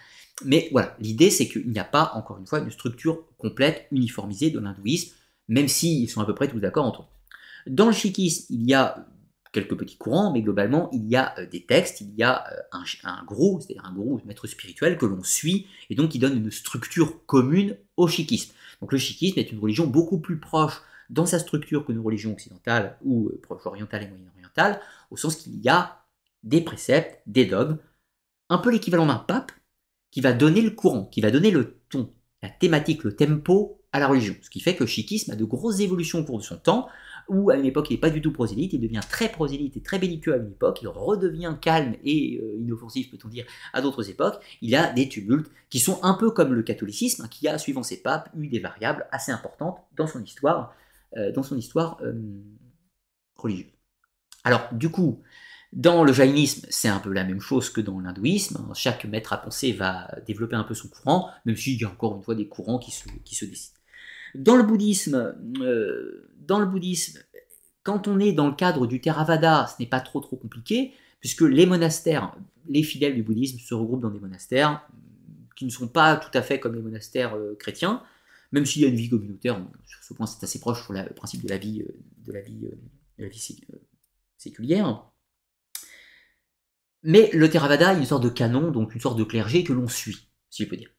[0.45, 4.51] Mais voilà, l'idée c'est qu'il n'y a pas, encore une fois, une structure complète, uniformisée
[4.51, 5.13] de l'hindouisme,
[5.47, 7.71] même s'ils sont à peu près tous d'accord entre eux.
[7.71, 9.05] Dans le shikisme, il y a
[9.51, 12.61] quelques petits courants, mais globalement, il y a euh, des textes, il y a euh,
[12.71, 13.25] un, un
[13.59, 17.77] c'est-à-dire un un maître spirituel que l'on suit, et donc qui donne une structure commune
[17.95, 18.53] au sikhisme.
[18.81, 22.33] Donc le sikhisme est une religion beaucoup plus proche dans sa structure que nos religions
[22.33, 26.03] occidentales ou euh, proche orientales et moyen-orientales, au sens qu'il y a
[26.43, 27.77] des préceptes, des dogmes,
[28.49, 29.51] un peu l'équivalent d'un pape,
[30.11, 33.99] qui va donner le courant, qui va donner le ton, la thématique, le tempo à
[33.99, 34.35] la religion.
[34.41, 36.87] Ce qui fait que le sikhisme a de grosses évolutions au cours de son temps,
[37.27, 39.81] où à une époque il n'est pas du tout prosélyte, il devient très prosélyte et
[39.81, 44.09] très belliqueux à une époque, il redevient calme et euh, inoffensif, peut-on dire, à d'autres
[44.09, 44.41] époques.
[44.61, 47.83] Il a des tumultes qui sont un peu comme le catholicisme, hein, qui a, suivant
[47.83, 50.73] ses papes, eu des variables assez importantes dans son histoire,
[51.17, 52.13] euh, dans son histoire euh,
[53.35, 53.71] religieuse.
[54.43, 55.21] Alors, du coup,
[55.73, 58.71] dans le jaïnisme, c'est un peu la même chose que dans l'hindouisme.
[58.73, 62.15] Chaque maître à penser va développer un peu son courant, même s'il y a encore
[62.15, 63.76] une fois des courants qui se, qui se décident.
[64.35, 67.19] Dans le bouddhisme, euh, dans le bouddhisme,
[67.83, 71.41] quand on est dans le cadre du Theravada, ce n'est pas trop trop compliqué, puisque
[71.41, 72.35] les monastères,
[72.67, 74.87] les fidèles du bouddhisme se regroupent dans des monastères
[75.55, 78.03] qui ne sont pas tout à fait comme les monastères euh, chrétiens,
[78.51, 81.13] même s'il y a une vie communautaire, sur ce point c'est assez proche pour le
[81.15, 82.69] principe de la vie, euh, de la vie,
[83.17, 83.57] de la vie
[84.37, 85.09] séculière.
[87.03, 89.87] Mais le Theravada est une sorte de canon, donc une sorte de clergé que l'on
[89.87, 90.89] suit, si je peux dire.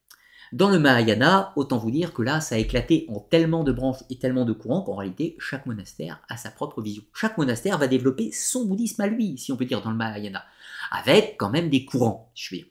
[0.53, 4.03] Dans le Mahayana, autant vous dire que là, ça a éclaté en tellement de branches
[4.09, 7.03] et tellement de courants qu'en réalité, chaque monastère a sa propre vision.
[7.13, 10.43] Chaque monastère va développer son bouddhisme à lui, si on peut dire, dans le Mahayana,
[10.91, 12.71] avec quand même des courants, je veux dire.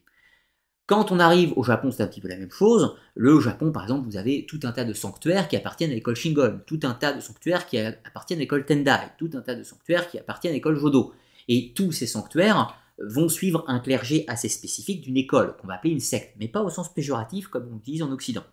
[0.88, 2.96] Quand on arrive au Japon, c'est un petit peu la même chose.
[3.14, 6.16] Le Japon, par exemple, vous avez tout un tas de sanctuaires qui appartiennent à l'école
[6.16, 9.64] Shingon, tout un tas de sanctuaires qui appartiennent à l'école Tendai, tout un tas de
[9.64, 11.14] sanctuaires qui appartiennent à l'école Jodo.
[11.50, 15.94] Et tous ces sanctuaires vont suivre un clergé assez spécifique d'une école, qu'on va appeler
[15.94, 18.44] une secte, mais pas au sens péjoratif comme on l'utilise en Occident.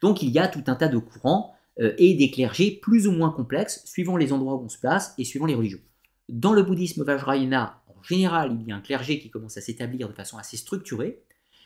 [0.00, 3.12] Donc il y a tout un tas de courants euh, et des clergés plus ou
[3.12, 5.80] moins complexes, suivant les endroits où on se place et suivant les religions.
[6.28, 10.08] Dans le bouddhisme Vajrayana, en général, il y a un clergé qui commence à s'établir
[10.08, 11.22] de façon assez structurée.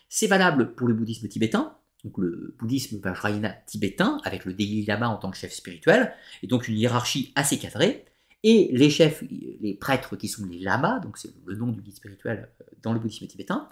[0.08, 5.08] C'est valable pour le bouddhisme tibétain, donc le bouddhisme Vajrayana tibétain, avec le Dalai Lama
[5.08, 6.12] en tant que chef spirituel,
[6.42, 8.04] et donc une hiérarchie assez cadrée.
[8.44, 11.96] Et les chefs, les prêtres qui sont les lamas, donc c'est le nom du guide
[11.96, 13.68] spirituel euh, dans le bouddhisme tibétain,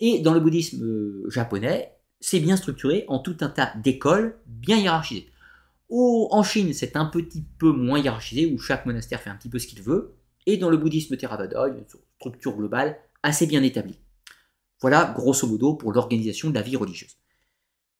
[0.00, 4.76] et dans le bouddhisme euh, japonais, c'est bien structuré en tout un tas d'écoles bien
[4.76, 5.30] hiérarchisées.
[5.88, 9.60] en Chine, c'est un petit peu moins hiérarchisé, où chaque monastère fait un petit peu
[9.60, 11.86] ce qu'il veut, et dans le bouddhisme Theravada, il y a une
[12.18, 14.00] structure globale assez bien établie.
[14.80, 17.16] Voilà, grosso modo, pour l'organisation de la vie religieuse.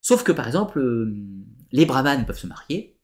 [0.00, 1.14] Sauf que, par exemple, euh,
[1.70, 2.98] les brahmanes peuvent se marier,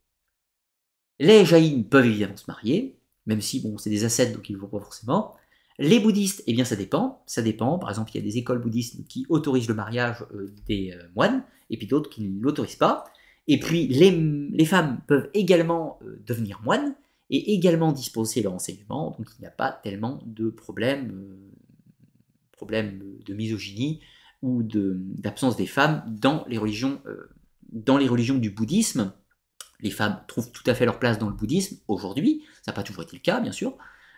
[1.18, 4.60] les jaïns peuvent évidemment se marier, même si bon, c'est des ascètes donc ils ne
[4.60, 5.34] vont pas forcément.
[5.78, 7.78] Les bouddhistes, eh bien ça dépend, ça dépend.
[7.78, 11.02] Par exemple, il y a des écoles bouddhistes qui autorisent le mariage euh, des euh,
[11.14, 13.04] moines, et puis d'autres qui ne l'autorisent pas.
[13.46, 16.94] Et puis les, femmes peuvent également euh, devenir moines
[17.28, 21.36] et également disposer leur enseignement, donc il n'y a pas tellement de problèmes
[22.52, 24.00] problème de misogynie
[24.40, 27.02] ou d'absence des femmes dans les religions,
[27.70, 29.12] dans les religions du bouddhisme
[29.80, 32.82] les femmes trouvent tout à fait leur place dans le bouddhisme aujourd'hui, ça n'a pas
[32.82, 33.76] toujours été le cas bien sûr.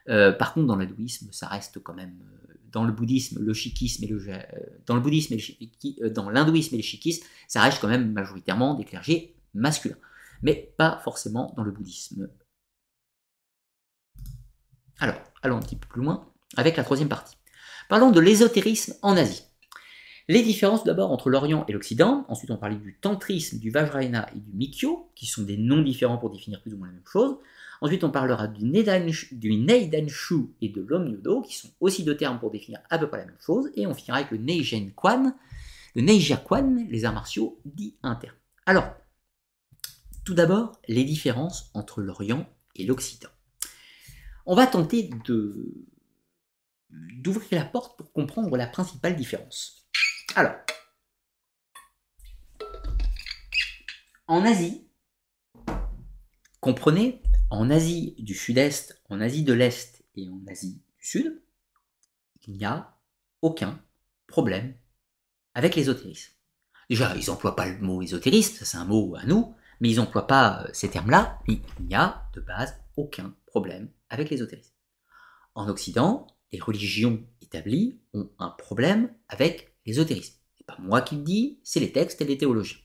[0.09, 4.05] Euh, par contre, dans l'hindouisme, ça reste quand même euh, dans le bouddhisme, le sikhisme
[4.05, 4.39] et le euh,
[4.86, 5.36] dans le bouddhisme
[6.10, 9.98] dans l'hindouisme et le sikhisme, ça reste quand même majoritairement des clergés masculins,
[10.43, 12.28] mais pas forcément dans le bouddhisme.
[14.98, 17.36] Alors, allons un petit peu plus loin avec la troisième partie.
[17.89, 19.47] Parlons de l'ésotérisme en Asie.
[20.30, 24.38] Les différences d'abord entre l'Orient et l'Occident, ensuite on parlait du tantrisme, du Vajrayana et
[24.38, 27.38] du Mikyo, qui sont des noms différents pour définir plus ou moins la même chose.
[27.80, 29.38] Ensuite on parlera du Neidanshu
[30.60, 33.40] et de l'Omnyodo, qui sont aussi deux termes pour définir à peu près la même
[33.40, 33.70] chose.
[33.74, 35.34] Et on finira avec le Neijen Kwan,
[35.94, 38.36] le Neijia Kwan, les arts martiaux dits internes.
[38.66, 38.94] Alors,
[40.26, 42.46] tout d'abord, les différences entre l'Orient
[42.76, 43.30] et l'Occident.
[44.44, 45.09] On va tenter
[47.22, 49.77] d'ouvrir la porte pour comprendre la principale différence.
[50.34, 50.55] Alors,
[54.26, 54.86] en Asie,
[56.60, 61.42] comprenez, en Asie du Sud-Est, en Asie de l'Est et en Asie du Sud,
[62.46, 62.94] il n'y a
[63.42, 63.82] aucun
[64.26, 64.74] problème
[65.55, 66.32] avec l'ésotérisme.
[66.88, 69.96] Déjà, ils n'emploient pas le mot ésotérisme, ça c'est un mot à nous, mais ils
[69.96, 74.74] n'emploient pas euh, ces termes-là, il n'y a de base aucun problème avec l'ésotérisme.
[75.55, 80.35] En Occident, les religions établies ont un problème avec l'ésotérisme.
[80.66, 82.77] Pas moi qui le dis, c'est les textes et les théologiens.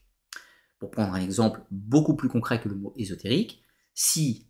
[0.80, 3.62] Pour prendre un exemple beaucoup plus concret que le mot ésotérique,
[3.94, 4.48] si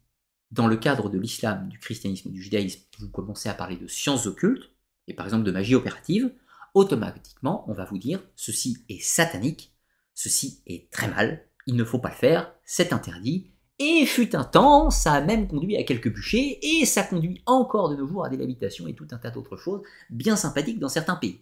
[0.51, 4.27] dans le cadre de l'islam, du christianisme du judaïsme, vous commencez à parler de sciences
[4.27, 4.69] occultes,
[5.07, 6.31] et par exemple de magie opérative,
[6.75, 9.75] automatiquement on va vous dire ceci est satanique,
[10.13, 14.43] ceci est très mal, il ne faut pas le faire, c'est interdit, et fut un
[14.43, 18.25] temps, ça a même conduit à quelques bûchers, et ça conduit encore de nos jours
[18.25, 19.81] à des habitations et tout un tas d'autres choses
[20.11, 21.41] bien sympathiques dans certains pays.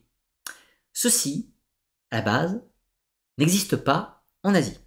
[0.93, 1.53] Ceci,
[2.09, 2.61] à la base,
[3.37, 4.77] n'existe pas en Asie.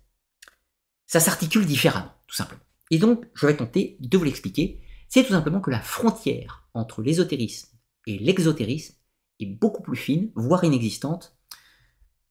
[1.07, 2.63] Ça s'articule différemment, tout simplement.
[2.91, 4.83] Et donc, je vais tenter de vous l'expliquer.
[5.09, 7.77] C'est tout simplement que la frontière entre l'ésotérisme
[8.07, 8.95] et l'exotérisme
[9.41, 11.37] est beaucoup plus fine, voire inexistante,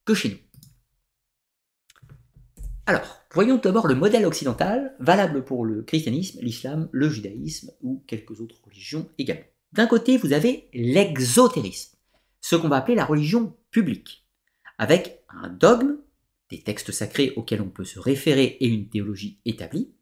[0.05, 0.37] que chez nous.
[2.85, 8.41] Alors, voyons d'abord le modèle occidental, valable pour le christianisme, l'islam, le judaïsme ou quelques
[8.41, 9.45] autres religions également.
[9.71, 11.92] D'un côté, vous avez l'exotérisme,
[12.43, 14.27] ce qu'on va appeler la religion publique,
[14.77, 15.95] avec un dogme,
[16.49, 19.95] des textes sacrés auxquels on peut se référer et une théologie établie.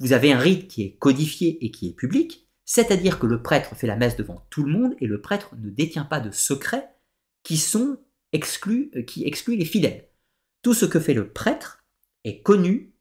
[0.00, 3.76] Vous avez un rite qui est codifié et qui est public, c'est-à-dire que le prêtre
[3.76, 6.88] fait la messe devant tout le monde et le prêtre ne détient pas de secrets
[7.42, 7.98] qui sont
[8.32, 10.08] exclus, euh, qui excluent les fidèles.
[10.62, 11.84] Tout ce que fait le prêtre
[12.24, 12.94] est connu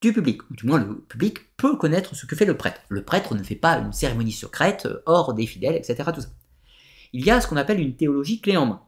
[0.00, 2.80] du public, ou du moins le public peut connaître ce que fait le prêtre.
[2.88, 6.10] Le prêtre ne fait pas une cérémonie secrète euh, hors des fidèles, etc.
[6.14, 6.28] Tout ça.
[7.14, 8.82] Il y a ce qu'on appelle une théologie clé en main.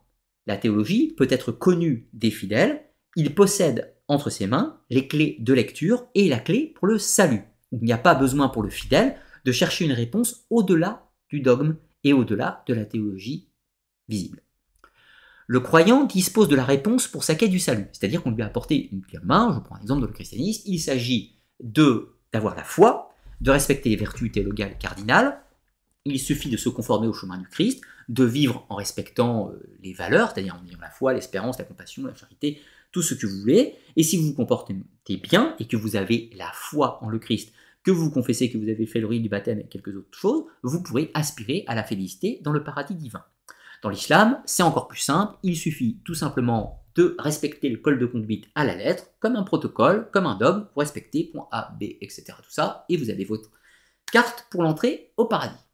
[0.47, 2.85] La théologie peut être connue des fidèles,
[3.17, 7.43] il possède entre ses mains les clés de lecture et la clé pour le salut.
[7.73, 9.17] Il n'y a pas besoin pour le fidèle
[9.47, 13.49] de chercher une réponse au-delà du dogme et au-delà de la théologie
[14.09, 14.43] visible
[15.47, 17.87] le croyant dispose de la réponse pour sa quête du salut.
[17.93, 20.81] C'est-à-dire qu'on lui a apporté une clé main, je prends l'exemple de le christianisme, il
[20.81, 25.41] s'agit d'avoir la foi, de respecter les vertus théologales cardinales,
[26.05, 29.93] il suffit de se conformer au chemin du Christ, de vivre en respectant euh, les
[29.93, 32.61] valeurs, c'est-à-dire en ayant la foi, l'espérance, la compassion, la charité,
[32.93, 34.75] tout ce que vous voulez, et si vous vous comportez
[35.23, 37.53] bien et que vous avez la foi en le Christ,
[37.83, 40.45] que vous confessez que vous avez fait le rite du baptême et quelques autres choses,
[40.63, 43.25] vous pourrez aspirer à la félicité dans le paradis divin.
[43.83, 48.07] Dans l'islam, c'est encore plus simple, il suffit tout simplement de respecter le code de
[48.07, 51.85] conduite à la lettre, comme un protocole, comme un dogme, vous respectez point A, B,
[52.01, 52.25] etc.
[52.39, 53.51] Tout ça, et vous avez votre
[54.11, 55.66] carte pour l'entrée au paradis.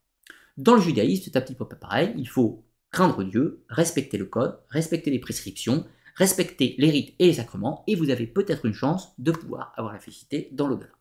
[0.56, 4.58] Dans le judaïsme, c'est un petit peu pareil, il faut craindre Dieu, respecter le code,
[4.68, 9.14] respecter les prescriptions, respecter les rites et les sacrements, et vous avez peut-être une chance
[9.18, 10.92] de pouvoir avoir la félicité dans l'au-delà.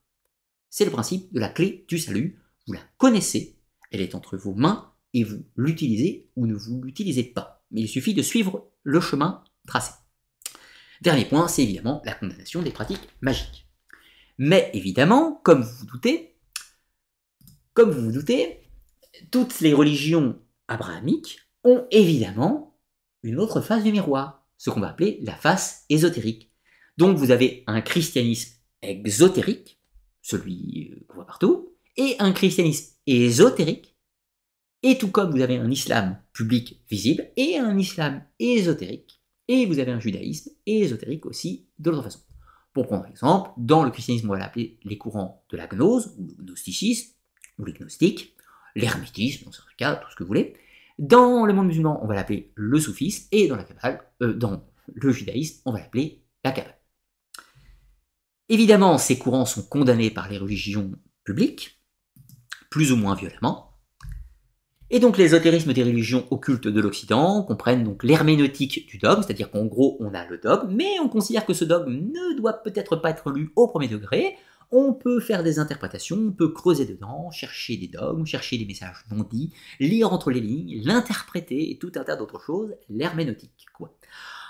[0.69, 3.59] C'est le principe de la clé du salut, vous la connaissez,
[3.91, 7.65] elle est entre vos mains, et vous l'utilisez ou ne vous l'utilisez pas.
[7.71, 9.91] Mais il suffit de suivre le chemin tracé.
[11.01, 13.67] Dernier point, c'est évidemment la condamnation des pratiques magiques.
[14.37, 16.37] Mais évidemment, comme vous vous doutez,
[17.73, 18.61] comme vous vous doutez,
[19.31, 22.79] toutes les religions abrahamiques ont évidemment
[23.23, 26.51] une autre face du miroir, ce qu'on va appeler la face ésotérique.
[26.97, 29.79] Donc vous avez un christianisme exotérique,
[30.21, 33.95] celui qu'on voit partout, et un christianisme ésotérique,
[34.83, 39.79] et tout comme vous avez un islam public visible et un islam ésotérique, et vous
[39.79, 42.21] avez un judaïsme ésotérique aussi de l'autre façon.
[42.73, 46.33] Pour prendre exemple, dans le christianisme, on va l'appeler les courants de la gnose, ou
[46.37, 47.13] le gnosticisme,
[47.59, 48.35] ou les gnostiques,
[48.75, 50.55] l'hermétisme, dans certains cas, tout ce que vous voulez.
[50.99, 55.71] Dans le monde musulman, on va l'appeler le soufisme, et euh, dans le judaïsme, on
[55.71, 56.77] va l'appeler la Kabbale.
[58.49, 60.91] Évidemment, ces courants sont condamnés par les religions
[61.23, 61.81] publiques,
[62.69, 63.71] plus ou moins violemment,
[64.93, 69.65] et donc l'ésotérisme des religions occultes de l'Occident comprennent donc l'herméneutique du dogme, c'est-à-dire qu'en
[69.65, 73.11] gros on a le dogme, mais on considère que ce dogme ne doit peut-être pas
[73.11, 74.35] être lu au premier degré,
[74.71, 79.03] on peut faire des interprétations, on peut creuser dedans, chercher des dogmes, chercher des messages
[79.11, 83.93] non dits, lire entre les lignes, l'interpréter et tout un tas d'autres choses, l'herméneutique quoi.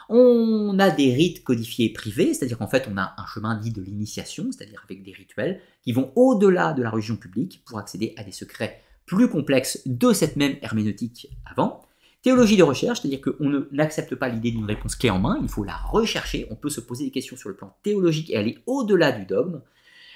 [0.10, 3.82] On a des rites codifiés privés, c'est-à-dire qu'en fait on a un chemin dit de
[3.82, 8.24] l'initiation, c'est-à-dire avec des rituels qui vont au-delà de la religion publique pour accéder à
[8.24, 11.82] des secrets plus complexes de cette même herméneutique avant.
[12.22, 15.64] Théologie de recherche, c'est-à-dire qu'on n'accepte pas l'idée d'une réponse clé en main, il faut
[15.64, 19.12] la rechercher, on peut se poser des questions sur le plan théologique et aller au-delà
[19.12, 19.62] du dogme.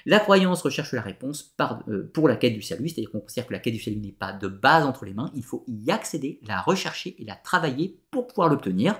[0.08, 1.52] La croyance recherche la réponse
[1.88, 4.12] euh, pour la quête du salut, c'est-à-dire qu'on considère que la quête du salut n'est
[4.12, 7.98] pas de base entre les mains, il faut y accéder, la rechercher et la travailler
[8.12, 8.96] pour pouvoir l'obtenir.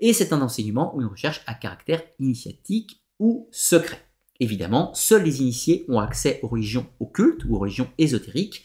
[0.00, 3.98] Et c'est un enseignement ou une recherche à caractère initiatique ou secret.
[4.40, 8.64] Évidemment, seuls les initiés ont accès aux religions occultes ou aux religions ésotériques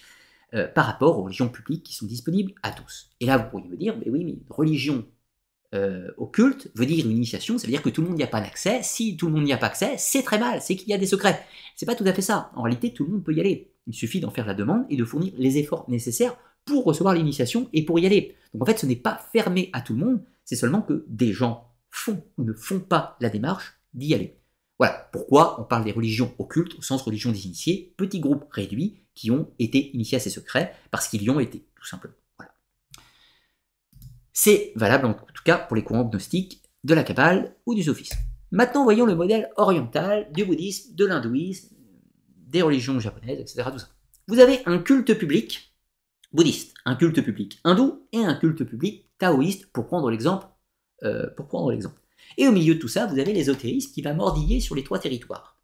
[0.53, 3.09] euh, par rapport aux religions publiques qui sont disponibles à tous.
[3.19, 5.05] Et là, vous pourriez me dire, mais oui, mais religion
[5.75, 8.27] euh, occulte veut dire une initiation, ça veut dire que tout le monde n'y a
[8.27, 8.79] pas d'accès.
[8.83, 10.97] Si tout le monde n'y a pas accès, c'est très mal, c'est qu'il y a
[10.97, 11.45] des secrets.
[11.75, 12.51] C'est pas tout à fait ça.
[12.55, 13.71] En réalité, tout le monde peut y aller.
[13.85, 17.69] Il suffit d'en faire la demande et de fournir les efforts nécessaires pour recevoir l'initiation
[17.73, 18.35] et pour y aller.
[18.53, 21.33] Donc en fait, ce n'est pas fermé à tout le monde, c'est seulement que des
[21.33, 24.37] gens font ou ne font pas la démarche d'y aller.
[24.77, 28.97] Voilà pourquoi on parle des religions occultes au sens religion des initiés, petits groupes réduits
[29.15, 32.13] qui ont été initiés à ces secrets parce qu'ils y ont été, tout simplement.
[34.39, 38.19] C'est valable en tout cas pour les courants gnostiques, de la Kabbale ou du sophisme.
[38.51, 41.75] Maintenant, voyons le modèle oriental du bouddhisme, de l'hindouisme,
[42.45, 43.67] des religions japonaises, etc.
[44.27, 45.73] Vous avez un culte public
[46.33, 50.45] bouddhiste, un culte public hindou et un culte public taoïste, pour prendre l'exemple.
[51.01, 51.99] Euh, pour prendre l'exemple.
[52.37, 54.99] Et au milieu de tout ça, vous avez l'ésotérisme qui va mordiller sur les trois
[54.99, 55.59] territoires.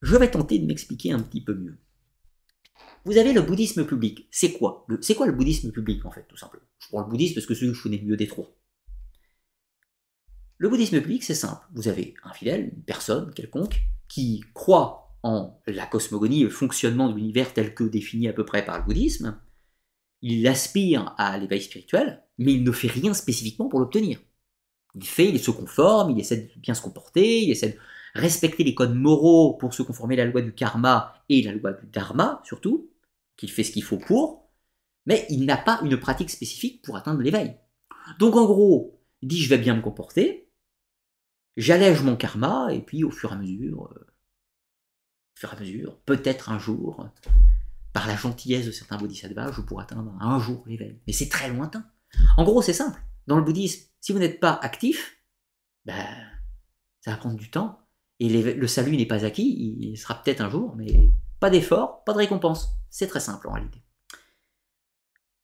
[0.00, 1.76] Je vais tenter de m'expliquer un petit peu mieux.
[3.08, 4.28] Vous avez le bouddhisme public.
[4.30, 6.66] C'est quoi C'est quoi le bouddhisme public, en fait, tout simplement?
[6.78, 8.54] Je prends le bouddhisme parce que celui que je connais mieux des trois.
[10.58, 11.64] Le bouddhisme public, c'est simple.
[11.72, 17.16] Vous avez un fidèle, une personne quelconque, qui croit en la cosmogonie, le fonctionnement de
[17.16, 19.40] l'univers tel que défini à peu près par le bouddhisme.
[20.20, 24.20] Il aspire à l'éveil spirituel, mais il ne fait rien spécifiquement pour l'obtenir.
[24.94, 27.78] Il fait, il se conforme, il essaie de bien se comporter, il essaie de
[28.20, 31.72] respecter les codes moraux pour se conformer à la loi du karma et la loi
[31.72, 32.90] du dharma surtout,
[33.38, 34.50] qu'il fait ce qu'il faut pour,
[35.06, 37.56] mais il n'a pas une pratique spécifique pour atteindre l'éveil.
[38.18, 40.50] Donc en gros, il dit je vais bien me comporter,
[41.56, 44.06] j'allège mon karma, et puis au fur et à mesure, euh,
[45.36, 47.08] au fur et à mesure, peut-être un jour,
[47.94, 51.00] par la gentillesse de certains bodhisattvas, je pourrai atteindre un jour l'éveil.
[51.06, 51.86] Mais c'est très lointain.
[52.36, 53.00] En gros, c'est simple.
[53.26, 55.16] Dans le bouddhisme, si vous n'êtes pas actif,
[55.84, 56.06] ben,
[57.00, 57.80] ça va prendre du temps.
[58.20, 62.12] Et le salut n'est pas acquis, il sera peut-être un jour, mais pas d'effort, pas
[62.12, 62.70] de récompense.
[62.90, 63.82] C'est très simple en réalité.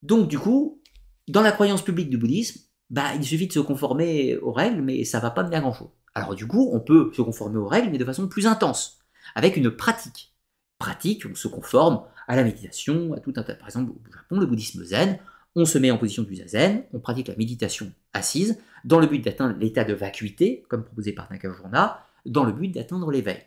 [0.02, 0.82] Donc du coup,
[1.28, 2.60] dans la croyance publique du bouddhisme,
[2.90, 5.88] bah, il suffit de se conformer aux règles, mais ça va pas mener grand-chose.
[6.14, 8.98] Alors du coup, on peut se conformer aux règles, mais de façon plus intense,
[9.34, 10.34] avec une pratique.
[10.78, 13.54] Pratique, on se conforme à la méditation, à tout un tas.
[13.54, 15.18] Par exemple, au Japon, le bouddhisme zen,
[15.56, 19.20] on se met en position du zazen, on pratique la méditation assise, dans le but
[19.20, 23.42] d'atteindre l'état de vacuité, comme proposé par Nakajorna, dans le but d'atteindre l'éveil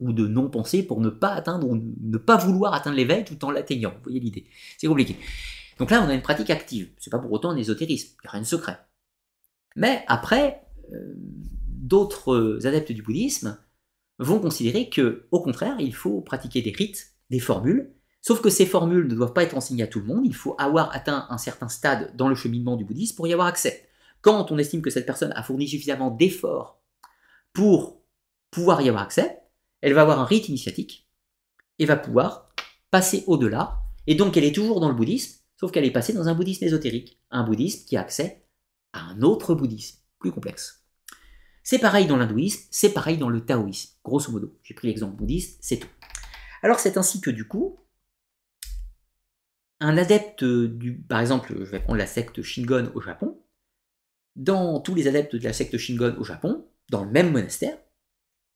[0.00, 3.50] ou de non-penser pour ne pas atteindre ou ne pas vouloir atteindre l'éveil tout en
[3.50, 3.90] l'atteignant.
[3.96, 4.46] Vous voyez l'idée
[4.76, 5.16] C'est compliqué.
[5.78, 6.90] Donc là, on a une pratique active.
[6.98, 8.78] C'est pas pour autant un ésotérisme, il n'y a rien de secret.
[9.76, 10.62] Mais après,
[10.92, 13.58] euh, d'autres adeptes du bouddhisme
[14.18, 18.66] vont considérer que, au contraire, il faut pratiquer des rites, des formules, sauf que ces
[18.66, 21.38] formules ne doivent pas être enseignées à tout le monde, il faut avoir atteint un
[21.38, 23.88] certain stade dans le cheminement du bouddhisme pour y avoir accès.
[24.20, 26.82] Quand on estime que cette personne a fourni suffisamment d'efforts
[27.52, 28.02] pour
[28.50, 29.38] pouvoir y avoir accès,
[29.80, 31.08] elle va avoir un rite initiatique
[31.78, 32.52] et va pouvoir
[32.90, 33.80] passer au-delà.
[34.06, 36.64] Et donc elle est toujours dans le bouddhisme, sauf qu'elle est passée dans un bouddhisme
[36.64, 38.46] ésotérique, un bouddhisme qui a accès
[38.92, 40.84] à un autre bouddhisme, plus complexe.
[41.62, 44.58] C'est pareil dans l'hindouisme, c'est pareil dans le taoïsme, grosso modo.
[44.62, 45.88] J'ai pris l'exemple bouddhiste, c'est tout.
[46.62, 47.78] Alors c'est ainsi que du coup,
[49.80, 53.40] un adepte du, par exemple, je vais prendre la secte Shingon au Japon,
[54.34, 57.76] dans tous les adeptes de la secte Shingon au Japon, dans le même monastère,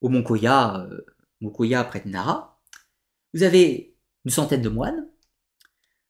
[0.01, 0.89] au Mont Koya,
[1.43, 2.60] euh, près de Nara.
[3.35, 5.09] Vous avez une centaine de moines.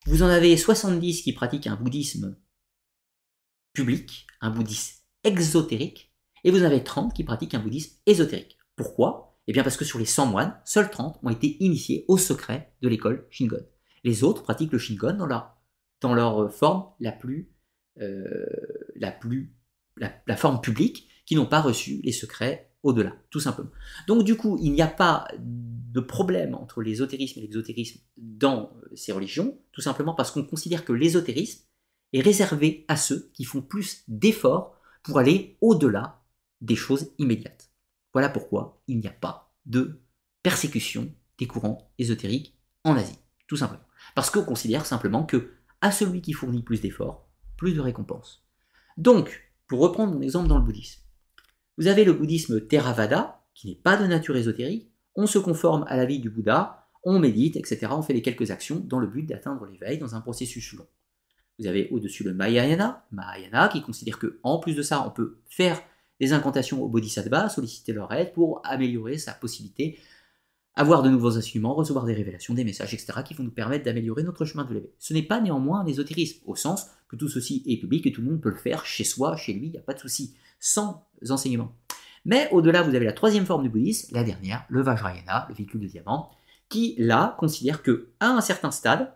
[0.07, 2.37] Vous en avez 70 qui pratiquent un bouddhisme
[3.73, 6.13] public, un bouddhisme exotérique,
[6.45, 8.59] et vous en avez 30 qui pratiquent un bouddhisme ésotérique.
[8.75, 9.39] Pourquoi?
[9.47, 12.75] Eh bien parce que sur les 100 moines, seuls 30 ont été initiés au secret
[12.83, 13.65] de l'école Shingon.
[14.05, 15.57] Les autres pratiquent le Shingon dans leur,
[16.03, 17.53] leur forme la plus,
[18.01, 18.47] euh,
[18.97, 19.55] la plus,
[19.97, 23.71] la forme publique, qui n'ont pas reçu les secrets au-delà, tout simplement.
[24.07, 28.97] Donc du coup, il n'y a pas de problème entre l'ésotérisme et l'exotérisme dans euh,
[28.97, 31.65] ces religions, tout simplement parce qu'on considère que l'ésotérisme
[32.13, 36.23] est réservé à ceux qui font plus d'efforts pour aller au-delà
[36.61, 37.71] des choses immédiates.
[38.13, 40.01] Voilà pourquoi il n'y a pas de
[40.43, 43.85] persécution des courants ésotériques en Asie, tout simplement.
[44.15, 48.45] Parce qu'on considère simplement que à celui qui fournit plus d'efforts, plus de récompenses.
[48.97, 51.02] Donc, pour reprendre mon exemple dans le bouddhisme.
[51.79, 55.97] Vous avez le bouddhisme Theravada, qui n'est pas de nature ésotérique, on se conforme à
[55.97, 57.89] la vie du Bouddha, on médite, etc.
[57.91, 60.87] On fait les quelques actions dans le but d'atteindre l'éveil dans un processus long.
[61.59, 65.39] Vous avez au-dessus le Mahayana, Mahayana qui considère que en plus de ça, on peut
[65.49, 65.81] faire
[66.21, 69.99] des incantations au Bodhisattva, solliciter leur aide pour améliorer sa possibilité,
[70.75, 74.23] avoir de nouveaux enseignements, recevoir des révélations, des messages, etc., qui vont nous permettre d'améliorer
[74.23, 74.93] notre chemin de l'éveil.
[74.99, 78.23] Ce n'est pas néanmoins un ésotérisme, au sens que tout ceci est public et tout
[78.23, 80.35] le monde peut le faire chez soi, chez lui, il n'y a pas de souci,
[80.63, 81.77] sans enseignement.
[82.25, 85.81] Mais au-delà, vous avez la troisième forme du bouddhisme, la dernière, le Vajrayana, le véhicule
[85.81, 86.31] de diamant,
[86.69, 89.13] qui là considère que à un certain stade,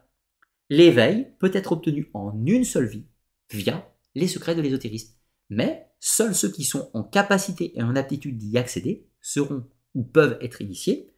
[0.69, 3.07] l'éveil peut être obtenu en une seule vie
[3.51, 5.15] via les secrets de l'ésotérisme.
[5.49, 9.65] Mais seuls ceux qui sont en capacité et en aptitude d'y accéder seront
[9.95, 11.15] ou peuvent être initiés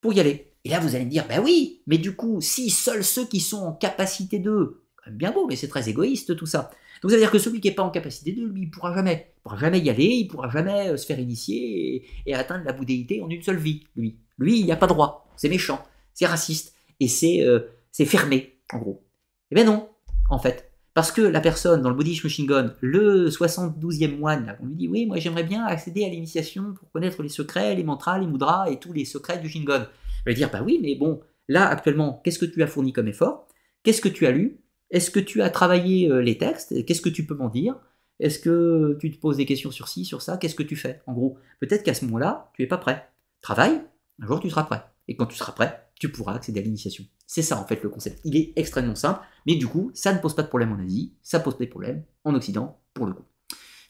[0.00, 0.54] pour y aller.
[0.64, 3.40] Et là, vous allez me dire, ben oui, mais du coup, si seuls ceux qui
[3.40, 6.70] sont en capacité d'eux, quand même bien beau, mais c'est très égoïste tout ça.
[7.02, 8.94] Donc ça veut dire que celui qui n'est pas en capacité de lui, il pourra
[8.94, 12.64] jamais, il pourra jamais y aller, il pourra jamais euh, se faire initier et, atteindre
[12.64, 14.18] la bouddhéité en une seule vie, lui.
[14.38, 15.82] Lui, il n'y a pas droit, c'est méchant,
[16.14, 17.60] c'est raciste, et c'est euh,
[17.92, 19.04] fermé, en gros.
[19.50, 19.88] Eh bien non,
[20.30, 20.70] en fait.
[20.94, 25.06] Parce que la personne dans le bouddhisme Shingon, le 72e moine, on lui dit oui,
[25.06, 28.80] moi j'aimerais bien accéder à l'initiation pour connaître les secrets, les mantras, les mudras et
[28.80, 29.86] tous les secrets du Shingon.
[30.26, 33.06] Je vais dire bah oui, mais bon, là actuellement, qu'est-ce que tu as fourni comme
[33.06, 33.46] effort?
[33.84, 34.60] Qu'est-ce que tu as lu?
[34.90, 36.84] Est-ce que tu as travaillé euh, les textes?
[36.86, 37.76] Qu'est-ce que tu peux m'en dire?
[38.20, 40.36] Est-ce que tu te poses des questions sur ci, sur ça?
[40.36, 41.02] Qu'est-ce que tu fais?
[41.06, 43.08] En gros, peut-être qu'à ce moment-là, tu n'es pas prêt.
[43.40, 43.80] Travaille,
[44.20, 44.82] un jour tu seras prêt.
[45.06, 47.04] Et quand tu seras prêt, tu pourras accéder à l'initiation.
[47.26, 48.20] C'est ça en fait le concept.
[48.24, 51.14] Il est extrêmement simple, mais du coup, ça ne pose pas de problème en Asie,
[51.22, 53.24] ça pose des problèmes en Occident, pour le coup.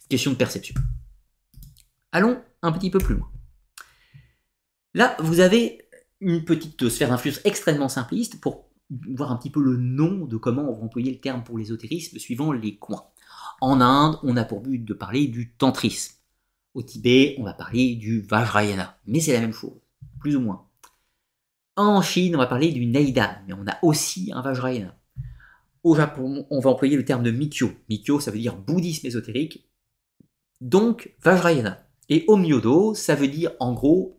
[0.09, 0.75] Question de perception.
[2.13, 3.31] Allons un petit peu plus loin.
[4.95, 5.89] Là, vous avez
[6.21, 10.63] une petite sphère d'influence extrêmement simpliste pour voir un petit peu le nom de comment
[10.63, 13.05] on va employer le terme pour l'ésotérisme suivant les coins.
[13.61, 16.15] En Inde, on a pour but de parler du tantrisme.
[16.75, 19.81] Au Tibet, on va parler du Vajrayana, mais c'est la même chose,
[20.21, 20.67] plus ou moins.
[21.77, 24.97] En Chine, on va parler du Neidan, mais on a aussi un Vajrayana.
[25.83, 27.71] Au Japon, on va employer le terme de Mikyo.
[27.89, 29.69] Mikyo, ça veut dire bouddhisme ésotérique,
[30.61, 31.85] donc Vajrayana.
[32.09, 34.18] Et Omyodo, ça veut dire en gros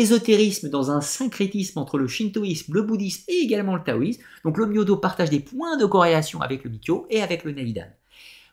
[0.00, 4.22] ésotérisme dans un syncrétisme entre le shintoïsme, le bouddhisme et également le taoïsme.
[4.44, 7.86] Donc le Myodo partage des points de corrélation avec le Mikyo et avec le Naidan.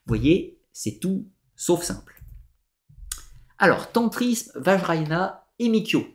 [0.05, 2.21] Vous voyez, c'est tout sauf simple.
[3.57, 6.05] Alors, tantrisme, Vajrayana et Mikyo.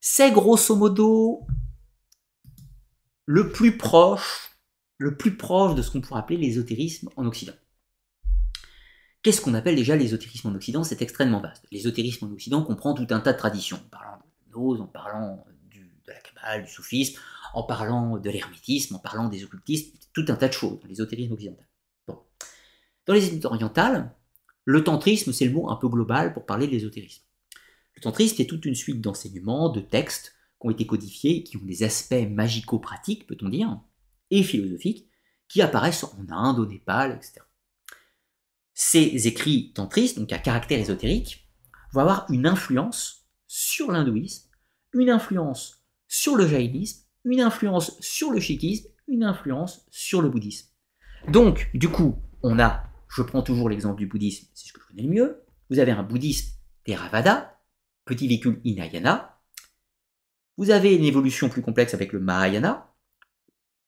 [0.00, 1.46] C'est grosso modo
[3.24, 4.50] le plus proche,
[4.98, 7.54] le plus proche de ce qu'on pourrait appeler l'ésotérisme en Occident.
[9.22, 10.84] Qu'est-ce qu'on appelle déjà l'ésotérisme en Occident?
[10.84, 11.66] C'est extrêmement vaste.
[11.72, 13.80] L'ésotérisme en Occident comprend tout un tas de traditions,
[14.56, 17.20] en parlant de la Kabbale, du soufisme,
[17.54, 21.32] en parlant de l'hermétisme, en parlant des occultismes, tout un tas de choses dans l'ésotérisme
[21.32, 21.66] occidental.
[23.06, 24.14] Dans les études orientales,
[24.64, 27.22] le tantrisme, c'est le mot un peu global pour parler de l'ésotérisme.
[27.94, 31.64] Le tantrisme est toute une suite d'enseignements, de textes qui ont été codifiés, qui ont
[31.64, 33.78] des aspects magico-pratiques, peut-on dire,
[34.30, 35.08] et philosophiques,
[35.48, 37.40] qui apparaissent en Inde, au Népal, etc.
[38.74, 41.48] Ces écrits tantristes, donc à caractère ésotérique,
[41.92, 44.45] vont avoir une influence sur l'hindouisme
[45.00, 50.68] une influence sur le jaïnisme, une influence sur le sikhisme, une influence sur le bouddhisme.
[51.28, 54.86] Donc, du coup, on a, je prends toujours l'exemple du bouddhisme, c'est ce que je
[54.86, 56.54] connais le mieux, vous avez un bouddhisme
[56.84, 57.60] Theravada,
[58.04, 59.40] petit véhicule Hinayana,
[60.56, 62.94] vous avez une évolution plus complexe avec le Mahayana,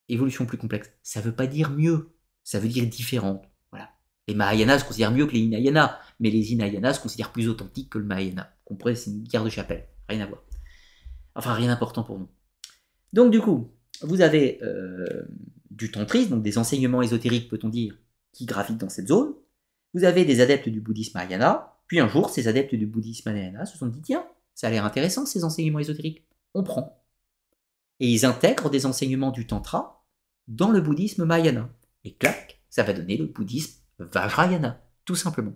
[0.09, 2.13] évolution plus complexe, ça ne veut pas dire mieux,
[2.43, 3.45] ça veut dire différente.
[3.71, 3.89] Voilà.
[4.27, 7.89] Les Mahayanas se considèrent mieux que les Hinayana, mais les Hinayanas se considèrent plus authentiques
[7.89, 8.53] que le Mahayana.
[8.65, 10.41] Comprenez, c'est une guerre de chapelle, rien à voir.
[11.39, 12.27] Enfin, rien d'important pour nous.
[13.13, 13.71] Donc, du coup,
[14.01, 15.23] vous avez euh,
[15.71, 17.97] du tantrisme, donc des enseignements ésotériques, peut-on dire,
[18.33, 19.33] qui gravitent dans cette zone.
[19.93, 21.77] Vous avez des adeptes du bouddhisme Mahayana.
[21.87, 24.83] Puis un jour, ces adeptes du bouddhisme Mahayana se sont dit tiens, ça a l'air
[24.83, 26.27] intéressant ces enseignements ésotériques.
[26.53, 27.01] On prend.
[28.01, 30.05] Et ils intègrent des enseignements du Tantra
[30.49, 31.69] dans le bouddhisme Mahayana.
[32.03, 35.53] Et clac, ça va donner le bouddhisme Vajrayana, tout simplement.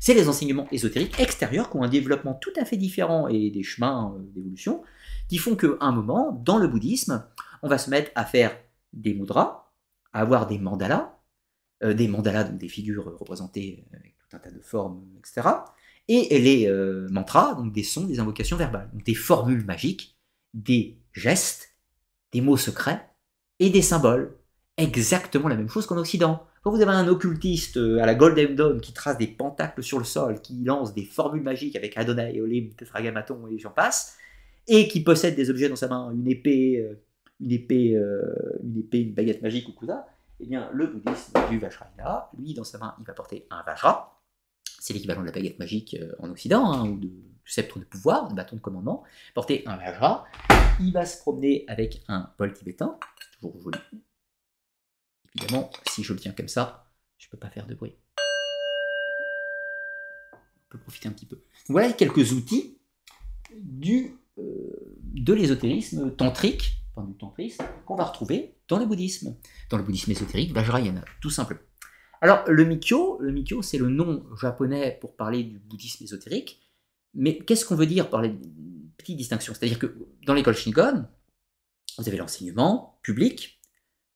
[0.00, 3.62] C'est les enseignements ésotériques extérieurs qui ont un développement tout à fait différent et des
[3.62, 4.82] chemins euh, d'évolution
[5.28, 7.24] qui font qu'à un moment, dans le bouddhisme,
[7.62, 8.56] on va se mettre à faire
[8.92, 9.70] des mudras,
[10.12, 11.18] à avoir des mandalas,
[11.84, 15.48] euh, des mandalas, donc des figures représentées avec tout un tas de formes, etc.
[16.08, 20.18] Et les euh, mantras, donc des sons, des invocations verbales, donc des formules magiques,
[20.54, 21.76] des gestes,
[22.32, 23.06] des mots secrets
[23.58, 24.34] et des symboles.
[24.78, 26.46] Exactement la même chose qu'en Occident.
[26.62, 29.98] Quand vous avez un occultiste euh, à la Golden Dawn qui trace des pentacles sur
[29.98, 34.16] le sol, qui lance des formules magiques avec Adonai, Olim, Tetragrammaton et j'en passe,
[34.68, 37.02] et qui possède des objets dans sa main, une épée, euh,
[37.40, 40.06] une épée, euh, une épée, une baguette magique ou quoi ça,
[40.40, 44.18] eh bien, le bouddhisme du Vajrayana, lui, dans sa main, il va porter un Vajra,
[44.78, 47.08] c'est l'équivalent de la baguette magique euh, en Occident, hein, ou de,
[47.48, 49.04] du sceptre de pouvoir, du bâton de commandement,
[49.34, 50.26] porter un vajra.
[50.80, 52.98] Il va se promener avec un bol tibétain,
[53.34, 53.78] toujours joli.
[55.34, 57.94] Évidemment, si je le tiens comme ça, je ne peux pas faire de bruit.
[60.32, 61.42] On peut profiter un petit peu.
[61.68, 62.78] Voilà quelques outils
[63.56, 69.36] du, de l'ésotérisme tantrique, enfin du tantrisme, qu'on va retrouver dans le bouddhisme.
[69.70, 71.60] Dans le bouddhisme ésotérique, Vajrayana, tout simplement.
[72.20, 76.60] Alors, le Mikyo, le Mikyo, c'est le nom japonais pour parler du bouddhisme ésotérique.
[77.14, 78.34] Mais qu'est-ce qu'on veut dire par les
[78.96, 79.54] petites distinctions?
[79.54, 79.96] C'est-à-dire que
[80.26, 81.06] dans l'école Shingon,
[81.96, 83.60] vous avez l'enseignement public,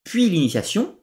[0.04, 0.98] puis l'initiation,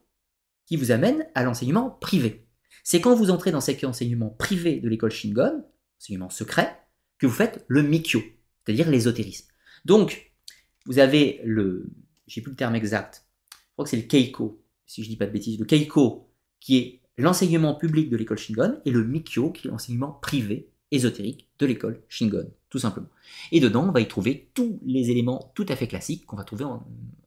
[0.66, 2.46] qui vous amène à l'enseignement privé.
[2.84, 5.64] C'est quand vous entrez dans cet enseignement privé de l'école Shingon,
[5.98, 6.78] enseignement secret,
[7.18, 8.20] que vous faites le Mikyo,
[8.70, 9.48] c'est-à-dire l'ésotérisme.
[9.84, 10.32] Donc,
[10.86, 11.90] vous avez le,
[12.28, 15.26] j'ai plus le terme exact, je crois que c'est le Keiko, si je dis pas
[15.26, 16.30] de bêtises, le Keiko
[16.60, 21.48] qui est l'enseignement public de l'école Shingon, et le Mikyo, qui est l'enseignement privé, ésotérique
[21.58, 23.08] de l'école Shingon, tout simplement.
[23.50, 26.44] Et dedans, on va y trouver tous les éléments tout à fait classiques qu'on va
[26.44, 26.64] trouver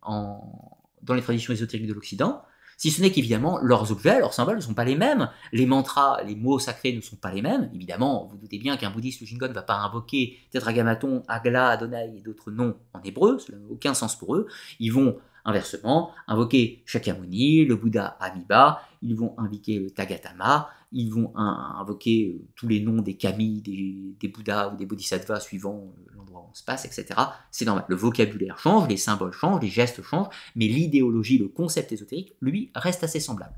[0.06, 2.42] dans les traditions ésotériques de l'Occident,
[2.84, 5.30] si ce n'est qu'évidemment, leurs objets, leurs symboles ne sont pas les mêmes.
[5.54, 7.70] Les mantras, les mots sacrés ne sont pas les mêmes.
[7.74, 12.12] Évidemment, vous doutez bien qu'un bouddhiste ou Shingon ne va pas invoquer Tetragrammaton, Agla, Adonai
[12.18, 14.48] et d'autres noms en hébreu, cela n'a aucun sens pour eux.
[14.82, 15.16] Ils vont
[15.46, 22.48] Inversement, invoquer Shakyamuni, le Bouddha Amiba, ils vont invoquer le Tagatama, ils vont invoquer euh,
[22.56, 26.86] tous les noms des kami, des, Bouddhas ou des Bodhisattvas suivant euh, l'endroit se passe,
[26.86, 27.20] etc.
[27.52, 27.86] C'est normal.
[27.88, 32.72] Le vocabulaire change, les symboles changent, les gestes changent, mais l'idéologie, le concept ésotérique, lui,
[32.76, 33.56] reste assez semblable.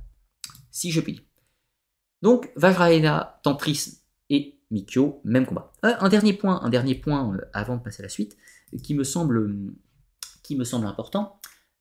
[0.71, 1.23] Si je puis dire.
[2.21, 3.97] Donc, Vajrayana, Tantrisme
[4.29, 5.71] et Mikyo, même combat.
[5.85, 8.37] Euh, un dernier point, un dernier point avant de passer à la suite,
[8.83, 9.55] qui me semble,
[10.43, 11.39] qui me semble important,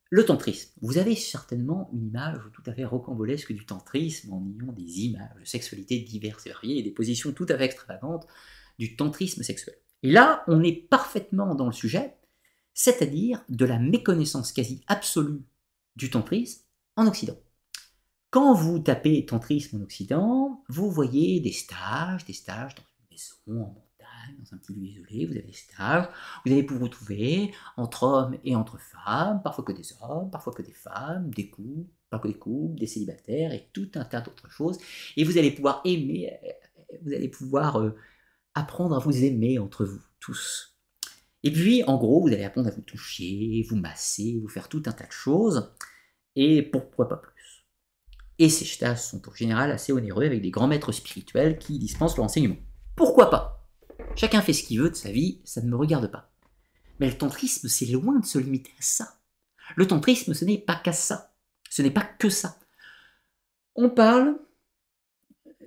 [0.09, 0.71] le tantrisme.
[0.81, 5.35] Vous avez certainement une image tout à fait rocambolesque du tantrisme en ayant des images
[5.39, 8.27] de sexualité diverses et variées et des positions tout à fait extravagantes
[8.77, 9.75] du tantrisme sexuel.
[10.05, 12.15] Et là, on est parfaitement dans le sujet,
[12.75, 15.41] c'est-à-dire de la méconnaissance quasi absolue
[15.95, 16.61] du tantrisme
[16.95, 17.33] en Occident.
[18.29, 23.63] Quand vous tapez tantrisme en Occident, vous voyez des stages, des stages dans une maison
[23.63, 23.81] en
[24.39, 26.07] dans un petit lieu isolé, vous avez des stages,
[26.45, 30.53] vous allez pouvoir vous trouver entre hommes et entre femmes, parfois que des hommes, parfois
[30.53, 31.89] que des femmes, des couples,
[32.21, 34.77] que des couples, des célibataires et tout un tas d'autres choses.
[35.17, 36.31] Et vous allez pouvoir aimer,
[37.03, 37.95] vous allez pouvoir euh,
[38.55, 40.75] apprendre à vous aimer entre vous tous.
[41.43, 44.81] Et puis, en gros, vous allez apprendre à vous toucher, vous masser, vous faire tout
[44.87, 45.71] un tas de choses.
[46.35, 47.35] Et pourquoi pas plus
[48.37, 52.17] et ces stages sont en général assez onéreux avec des grands maîtres spirituels qui dispensent
[52.17, 52.57] leur enseignement.
[52.95, 53.67] Pourquoi pas?
[54.15, 56.31] Chacun fait ce qu'il veut de sa vie, ça ne me regarde pas.
[56.99, 59.19] Mais le tantrisme, c'est loin de se limiter à ça.
[59.75, 61.33] Le tantrisme, ce n'est pas qu'à ça.
[61.69, 62.57] Ce n'est pas que ça.
[63.75, 64.37] On parle,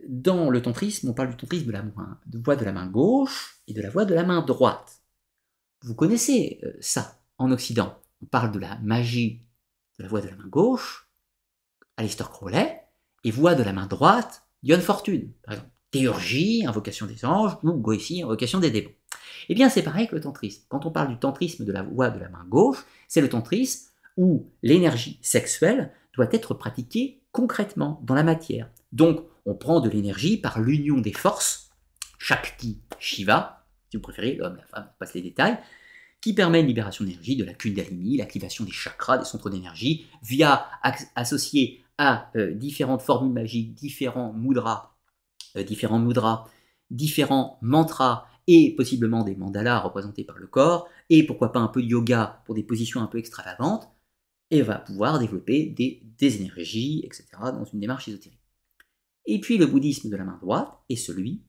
[0.08, 1.84] dans le tantrisme, on parle du tantrisme de la
[2.34, 5.02] voix de la main gauche et de la voix de la main droite.
[5.82, 7.96] Vous connaissez euh, ça en Occident.
[8.22, 9.42] On parle de la magie
[9.98, 11.08] de la voix de la main gauche,
[11.96, 12.82] Aleister Crowley,
[13.24, 17.72] et voix de la main droite, Dion Fortune, par exemple théurgie, invocation des anges, ou
[17.72, 18.92] goétie, invocation des démons.
[19.48, 20.64] Eh bien, c'est pareil que le tantrisme.
[20.68, 23.90] Quand on parle du tantrisme de la voix de la main gauche, c'est le tantrisme
[24.16, 28.68] où l'énergie sexuelle doit être pratiquée concrètement dans la matière.
[28.92, 31.70] Donc, on prend de l'énergie par l'union des forces,
[32.18, 35.58] Shakti, Shiva, si vous préférez, l'homme, la femme, on passe les détails,
[36.20, 40.66] qui permet une libération d'énergie de la Kundalini, l'activation des chakras, des centres d'énergie, via
[41.14, 44.98] associé à euh, différentes formules magiques, différents mudras
[45.56, 46.44] euh, différents mudras,
[46.90, 51.82] différents mantras et possiblement des mandalas représentés par le corps, et pourquoi pas un peu
[51.82, 53.88] de yoga pour des positions un peu extravagantes,
[54.50, 58.37] et va pouvoir développer des, des énergies, etc., dans une démarche ésotérique.
[59.30, 61.44] Et puis le bouddhisme de la main droite est celui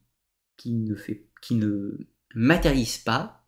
[0.58, 1.98] qui ne, fait, qui ne
[2.36, 3.46] matérialise pas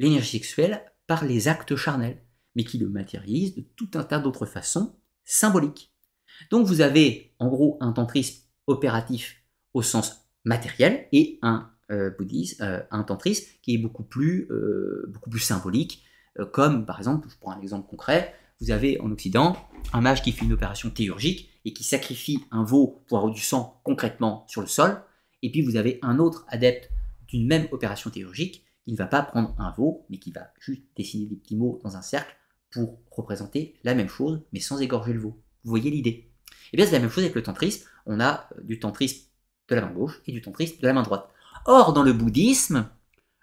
[0.00, 2.24] l'énergie sexuelle par les actes charnels,
[2.56, 5.94] mais qui le matérialise de tout un tas d'autres façons symboliques.
[6.50, 12.64] Donc vous avez en gros un tantrisme opératif au sens matériel et un euh, bouddhisme,
[12.64, 16.02] euh, un tantrisme qui est beaucoup plus, euh, beaucoup plus symbolique,
[16.50, 19.56] comme par exemple, je prends un exemple concret, vous avez en Occident
[19.92, 23.40] un mage qui fait une opération théurgique et qui sacrifie un veau pour avoir du
[23.40, 25.02] sang concrètement sur le sol,
[25.42, 26.90] et puis vous avez un autre adepte
[27.28, 30.82] d'une même opération théurgique qui ne va pas prendre un veau, mais qui va juste
[30.96, 32.36] dessiner des petits mots dans un cercle
[32.70, 35.40] pour représenter la même chose, mais sans égorger le veau.
[35.64, 36.10] Vous voyez l'idée?
[36.10, 39.26] Et eh bien c'est la même chose avec le tantrisme, on a du tantrisme
[39.68, 41.28] de la main gauche et du tantrisme de la main droite.
[41.66, 42.88] Or, dans le bouddhisme,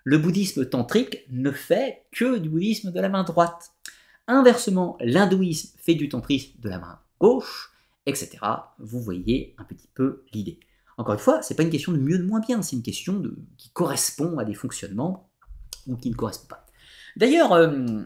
[0.03, 3.71] le bouddhisme tantrique ne fait que du bouddhisme de la main droite.
[4.27, 7.68] Inversement, l'hindouisme fait du tantrisme de la main gauche,
[8.09, 8.37] etc.
[8.79, 10.59] Vous voyez un petit peu l'idée.
[10.97, 13.19] Encore une fois, c'est pas une question de mieux de moins bien, c'est une question
[13.19, 15.31] de, qui correspond à des fonctionnements
[15.87, 16.65] ou qui ne correspond pas.
[17.15, 18.01] D'ailleurs, euh,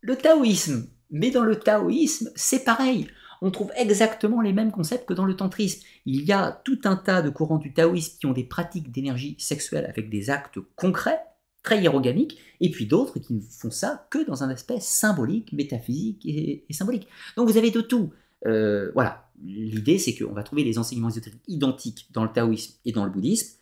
[0.00, 3.08] le taoïsme, mais dans le taoïsme, c'est pareil.
[3.42, 5.82] On trouve exactement les mêmes concepts que dans le tantrisme.
[6.06, 9.34] Il y a tout un tas de courants du taoïsme qui ont des pratiques d'énergie
[9.38, 11.20] sexuelle avec des actes concrets,
[11.62, 16.24] très hiérogamiques, et puis d'autres qui ne font ça que dans un aspect symbolique, métaphysique
[16.26, 17.08] et, symbolique.
[17.36, 18.12] Donc vous avez de tout.
[18.46, 22.92] Euh, voilà, l'idée c'est qu'on va trouver les enseignements ésotériques identiques dans le taoïsme et
[22.92, 23.58] dans le bouddhisme.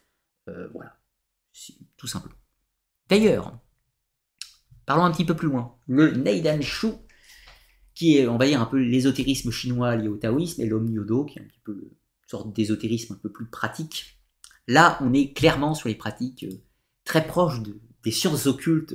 [0.49, 0.97] Euh, voilà,
[1.97, 2.37] tout simplement.
[3.09, 3.59] D'ailleurs,
[4.87, 5.77] parlons un petit peu plus loin.
[5.87, 6.89] Le Neidan Shu,
[7.95, 11.25] qui est, on va dire, un peu l'ésotérisme chinois lié au taoïsme, et l'Om Yodo,
[11.25, 14.19] qui est un petit peu une sorte d'ésotérisme un peu plus pratique.
[14.67, 16.63] Là, on est clairement sur les pratiques euh,
[17.05, 17.63] très proches
[18.05, 18.95] des sciences occultes,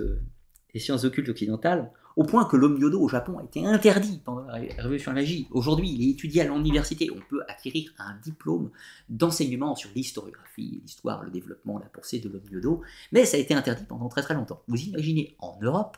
[0.74, 4.46] des sciences occultes occidentales au point que l'homme yodo au Japon a été interdit pendant
[4.46, 5.48] la révolution magie.
[5.52, 7.10] Aujourd'hui, il est étudié à l'université.
[7.12, 8.72] On peut acquérir un diplôme
[9.10, 13.54] d'enseignement sur l'historiographie, l'histoire, le développement, la pensée de l'homme yodo, mais ça a été
[13.54, 14.62] interdit pendant très très longtemps.
[14.68, 15.98] Vous imaginez en Europe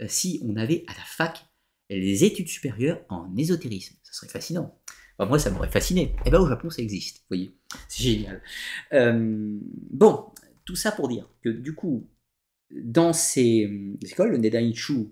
[0.00, 1.46] euh, si on avait à la fac
[1.88, 4.76] les études supérieures en ésotérisme, ça serait fascinant.
[5.20, 6.16] moi, ça m'aurait fasciné.
[6.24, 7.56] Eh bien au Japon, ça existe, vous voyez?
[7.88, 8.42] C'est génial.
[8.92, 9.58] Euh,
[9.90, 10.26] bon,
[10.64, 12.08] tout ça pour dire que du coup,
[12.70, 15.10] dans ces euh, écoles, le Nedaichu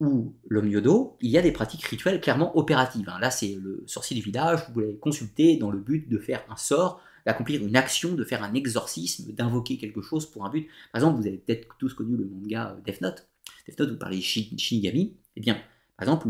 [0.00, 3.08] ou l'homme yodo, il y a des pratiques rituelles clairement opératives.
[3.08, 3.18] Hein.
[3.20, 6.56] Là, c'est le sorcier du village, vous l'avez consulter dans le but de faire un
[6.56, 10.68] sort, d'accomplir une action, de faire un exorcisme, d'invoquer quelque chose pour un but.
[10.92, 13.26] Par exemple, vous avez peut-être tous connu le manga Death Note.
[13.66, 15.16] Death Note, vous parlez Shinigami.
[15.36, 15.58] Eh bien,
[15.96, 16.28] par exemple,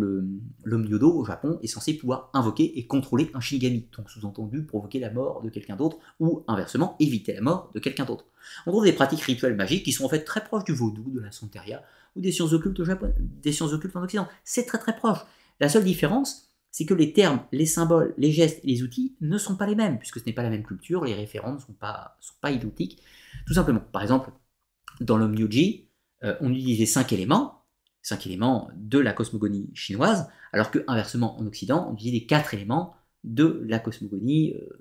[0.65, 5.01] l'homme yodo au Japon est censé pouvoir invoquer et contrôler un Shinigami, donc sous-entendu provoquer
[5.01, 8.27] la mort de quelqu'un d'autre, ou inversement éviter la mort de quelqu'un d'autre.
[8.67, 11.21] On trouve des pratiques rituelles magiques qui sont en fait très proches du vaudou, de
[11.21, 11.83] la santeria,
[12.15, 14.29] ou des sciences occultes, au Japon, des sciences occultes en Occident.
[14.45, 15.19] C'est très très proche.
[15.59, 19.37] La seule différence, c'est que les termes, les symboles, les gestes et les outils ne
[19.37, 21.73] sont pas les mêmes, puisque ce n'est pas la même culture, les référents ne sont
[21.73, 23.03] pas, sont pas identiques.
[23.49, 23.81] Tout simplement.
[23.81, 24.31] Par exemple,
[25.01, 25.89] dans le Myuji,
[26.23, 27.66] euh, on utilisait cinq éléments,
[28.07, 32.55] cinq éléments de la cosmogonie chinoise, alors que inversement en Occident, on utilisait les quatre
[32.55, 32.95] éléments
[33.25, 34.79] de la cosmogonie euh,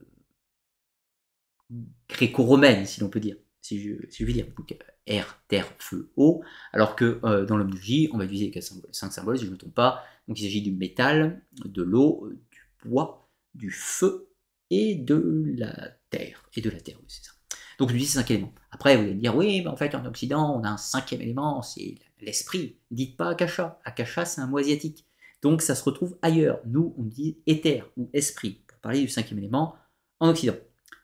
[2.08, 4.45] gréco-romaine, si l'on peut dire, si je, si je veux dire.
[4.56, 8.54] Donc, air, terre, feu, eau, alors que euh, dans l'omnologie, on va utiliser
[8.92, 10.04] cinq symboles, si je ne me trompe pas.
[10.28, 14.30] Donc il s'agit du métal, de l'eau, du bois, du feu
[14.70, 16.48] et de la terre.
[16.56, 17.32] Et de la terre, oui, c'est ça.
[17.80, 18.54] Donc je dis ces cinq éléments.
[18.70, 21.22] Après, vous allez me dire, oui, mais en fait, en Occident, on a un cinquième
[21.22, 22.77] élément, c'est l'esprit.
[22.92, 23.80] Dites pas Akasha.
[23.85, 25.06] Akasha, c'est un mot asiatique.
[25.42, 26.60] Donc ça se retrouve ailleurs.
[26.66, 29.76] Nous, on dit éther ou esprit, pour parler du cinquième élément
[30.19, 30.56] en Occident.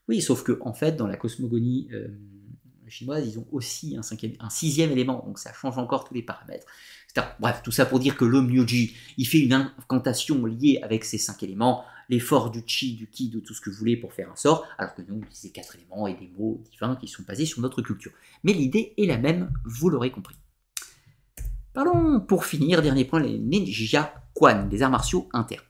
[0.08, 2.08] Oui, sauf que, en fait, dans la cosmogonie euh,
[2.92, 6.68] chinoise, ils ont aussi un, sixième élément, donc ça change encore tous les paramètres.
[7.40, 11.18] Bref, tout ça pour dire que le Myuji, il fait une incantation liée avec ces
[11.18, 14.32] cinq éléments, l'effort du chi, du ki, de tout ce que vous voulez pour faire
[14.32, 17.24] un sort, alors que nous, on utilise quatre éléments et des mots divins qui sont
[17.24, 18.12] basés sur notre culture.
[18.44, 20.36] Mais l'idée est la même, vous l'aurez compris.
[21.74, 25.64] Parlons pour finir, dernier point, les ninja quan, des arts martiaux internes.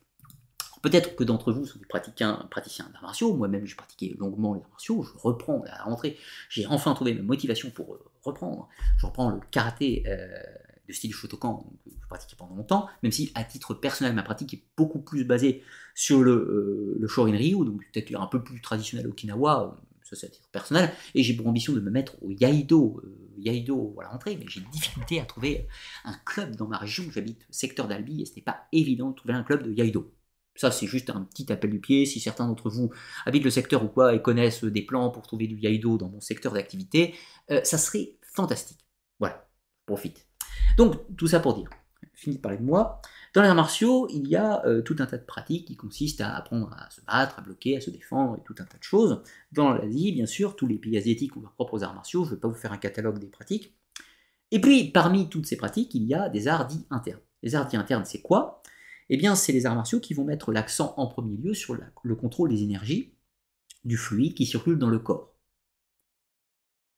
[0.82, 4.62] Peut-être que d'entre vous sont des praticiens, praticiens d'arts martiaux, moi-même j'ai pratiqué longuement les
[4.62, 6.18] arts martiaux, je reprends à la rentrée,
[6.50, 8.68] j'ai enfin trouvé ma motivation pour euh, reprendre.
[8.98, 10.28] Je reprends le karaté euh,
[10.88, 14.56] de style Shotokan, que je pratiquais pendant longtemps, même si à titre personnel ma pratique
[14.56, 15.62] est beaucoup plus basée
[15.94, 19.78] sur le, euh, le Shorin Ryu, donc peut-être un peu plus traditionnel Okinawa,
[20.24, 23.02] à titre personnel, et j'ai pour ambition de me mettre au Yaido,
[23.38, 25.68] Yaido à la rentrée, mais j'ai difficulté à trouver
[26.04, 29.34] un club dans ma région, j'habite secteur d'Albi, et ce n'est pas évident de trouver
[29.34, 30.14] un club de Yaido.
[30.56, 32.06] Ça, c'est juste un petit appel du pied.
[32.06, 32.92] Si certains d'entre vous
[33.26, 36.20] habitent le secteur ou quoi et connaissent des plans pour trouver du Yaido dans mon
[36.20, 37.16] secteur d'activité,
[37.52, 38.86] euh, ça serait fantastique.
[39.20, 39.50] Voilà,
[39.86, 40.28] profite.
[40.78, 41.70] Donc, tout ça pour dire,
[42.14, 43.02] fini de parler de moi.
[43.34, 46.22] Dans les arts martiaux, il y a euh, tout un tas de pratiques qui consistent
[46.22, 48.84] à apprendre à se battre, à bloquer, à se défendre et tout un tas de
[48.84, 49.22] choses.
[49.53, 52.26] Dans l'Asie, bien sûr, tous les pays asiatiques ont leurs propres arts martiaux.
[52.26, 53.74] Je ne vais pas vous faire un catalogue des pratiques.
[54.51, 57.22] Et puis, parmi toutes ces pratiques, il y a des arts dits internes.
[57.42, 58.61] Les arts dits internes, c'est quoi?
[59.10, 62.16] Eh bien, c'est les arts martiaux qui vont mettre l'accent en premier lieu sur le
[62.16, 63.14] contrôle des énergies,
[63.85, 65.34] du fluide qui circule dans le corps.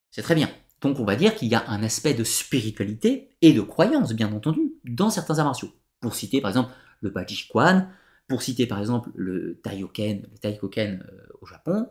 [0.09, 0.49] C'est très bien.
[0.81, 4.31] Donc on va dire qu'il y a un aspect de spiritualité et de croyance, bien
[4.33, 5.71] entendu, dans certains arts martiaux.
[6.03, 7.90] Pour citer par exemple le Bajikwan,
[8.27, 11.88] pour citer par exemple le Taioken, le Taikoken euh, au Japon,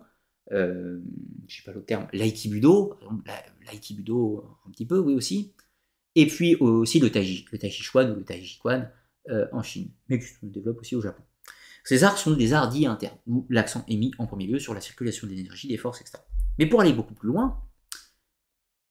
[0.53, 1.01] euh,
[1.49, 2.99] je sais pas le terme, l'Aikibudo,
[3.67, 5.55] l'Aikibudo un petit peu, oui aussi,
[6.15, 8.91] et puis aussi le Taiji, le Taijichuan ou le Taijikwan
[9.31, 11.23] euh, en Chine, mais qui se développe aussi au Japon.
[11.85, 14.75] Ces arts sont des arts dits internes, où l'accent est mis en premier lieu sur
[14.75, 16.19] la circulation des énergies, des forces, etc.
[16.59, 17.63] Mais pour aller beaucoup plus loin,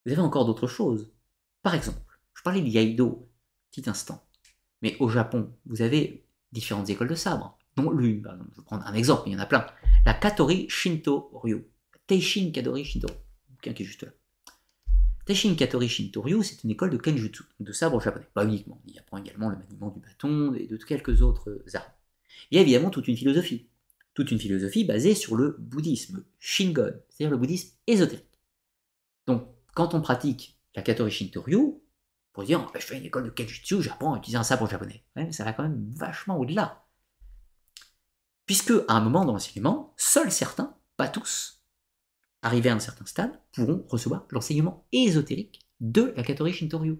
[0.03, 1.13] vous avez encore d'autres choses.
[1.61, 1.99] Par exemple,
[2.33, 3.29] je parlais de Yaido,
[3.69, 4.25] petit instant,
[4.81, 7.57] mais au Japon, vous avez différentes écoles de sabre.
[7.77, 9.65] dont l'une, je vais prendre un exemple, il y en a plein,
[10.05, 11.65] la Katori Shinto Ryu,
[12.07, 13.07] Teishin Kadori Shinto,
[13.49, 14.09] bouquin qui est juste là.
[15.25, 18.27] Teishin Katori Shinto Ryu, c'est une école de kenjutsu, de sabre japonais.
[18.33, 21.85] Pas uniquement, il apprend également le maniement du bâton et de quelques autres armes.
[22.49, 23.67] Il y a évidemment toute une philosophie,
[24.13, 28.25] toute une philosophie basée sur le bouddhisme Shingon, c'est-à-dire le bouddhisme ésotérique.
[29.27, 31.75] Donc, quand on pratique la Katori Shinto Ryu,
[32.33, 35.03] pour dire, je fais une école de Kenjutsu, j'apprends à utiliser un sabre japonais.
[35.31, 36.85] ça va quand même vachement au-delà.
[38.45, 41.61] Puisque, à un moment dans l'enseignement, seuls certains, pas tous,
[42.41, 46.99] arrivés à un certain stade, pourront recevoir l'enseignement ésotérique de la Katori Shintoryu.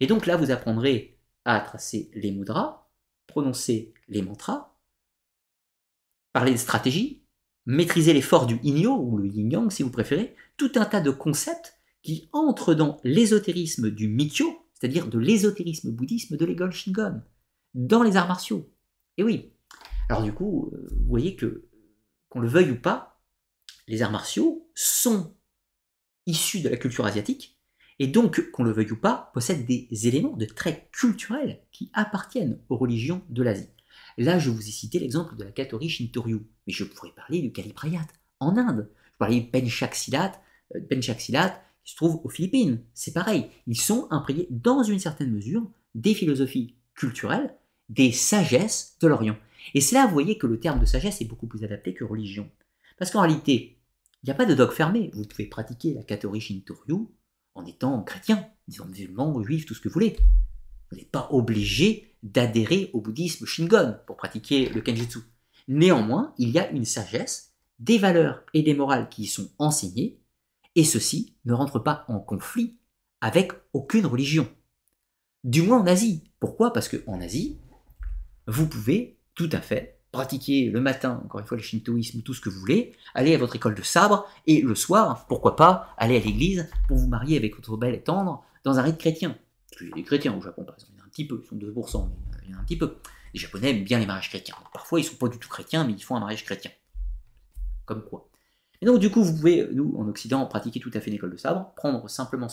[0.00, 2.88] Et donc là, vous apprendrez à tracer les mudras,
[3.26, 4.76] prononcer les mantras,
[6.32, 7.22] parler de stratégie,
[7.66, 11.10] maîtriser les forces du Inyo, ou le Yin-Yang si vous préférez, tout un tas de
[11.10, 17.22] concepts qui entrent dans l'ésotérisme du Mikyo, c'est-à-dire de l'ésotérisme bouddhisme de l'école Shingon,
[17.74, 18.72] dans les arts martiaux.
[19.16, 19.52] Et oui.
[20.08, 21.68] Alors du coup, euh, vous voyez que,
[22.28, 23.20] qu'on le veuille ou pas,
[23.86, 25.36] les arts martiaux sont
[26.26, 27.60] issus de la culture asiatique,
[27.98, 32.58] et donc, qu'on le veuille ou pas, possèdent des éléments de traits culturels qui appartiennent
[32.70, 33.68] aux religions de l'Asie.
[34.16, 37.52] Là, je vous ai cité l'exemple de la Katori Shintoryu, mais je pourrais parler du
[37.52, 38.06] Kaliprayat
[38.38, 38.90] en Inde.
[39.12, 40.32] Je parlais du Penchaksilat,
[40.74, 40.80] euh,
[41.84, 42.82] se trouvent aux Philippines.
[42.94, 47.54] C'est pareil, ils sont imprégnés dans une certaine mesure des philosophies culturelles,
[47.88, 49.36] des sagesses de l'Orient.
[49.74, 52.04] Et c'est là, vous voyez, que le terme de sagesse est beaucoup plus adapté que
[52.04, 52.50] religion.
[52.98, 53.78] Parce qu'en réalité,
[54.22, 55.10] il n'y a pas de dogme fermé.
[55.14, 57.08] Vous pouvez pratiquer la Katori Shintoryu
[57.54, 60.16] en étant chrétien, disons musulman, juif, tout ce que vous voulez.
[60.90, 65.20] Vous n'êtes pas obligé d'adhérer au bouddhisme Shingon pour pratiquer le Kenjutsu.
[65.68, 70.19] Néanmoins, il y a une sagesse, des valeurs et des morales qui y sont enseignées,
[70.76, 72.78] et ceci ne rentre pas en conflit
[73.20, 74.48] avec aucune religion.
[75.44, 76.24] Du moins en Asie.
[76.38, 76.72] Pourquoi?
[76.72, 77.58] Parce qu'en Asie,
[78.46, 82.40] vous pouvez tout à fait pratiquer le matin, encore une fois, le shintoïsme, tout ce
[82.40, 86.16] que vous voulez, aller à votre école de sabre, et le soir, pourquoi pas, aller
[86.16, 89.38] à l'église pour vous marier avec votre belle et tendre dans un rite chrétien.
[89.80, 91.26] Il y a des chrétiens au Japon, par exemple, il y en a un petit
[91.26, 92.96] peu, ils sont 2%, mais il y en a un petit peu.
[93.32, 94.56] Les Japonais aiment bien les mariages chrétiens.
[94.72, 96.72] parfois, ils ne sont pas du tout chrétiens, mais ils font un mariage chrétien.
[97.86, 98.29] Comme quoi.
[98.82, 101.32] Et donc, du coup, vous pouvez, nous, en Occident, pratiquer tout à fait une école
[101.32, 102.48] de sabre, prendre simplement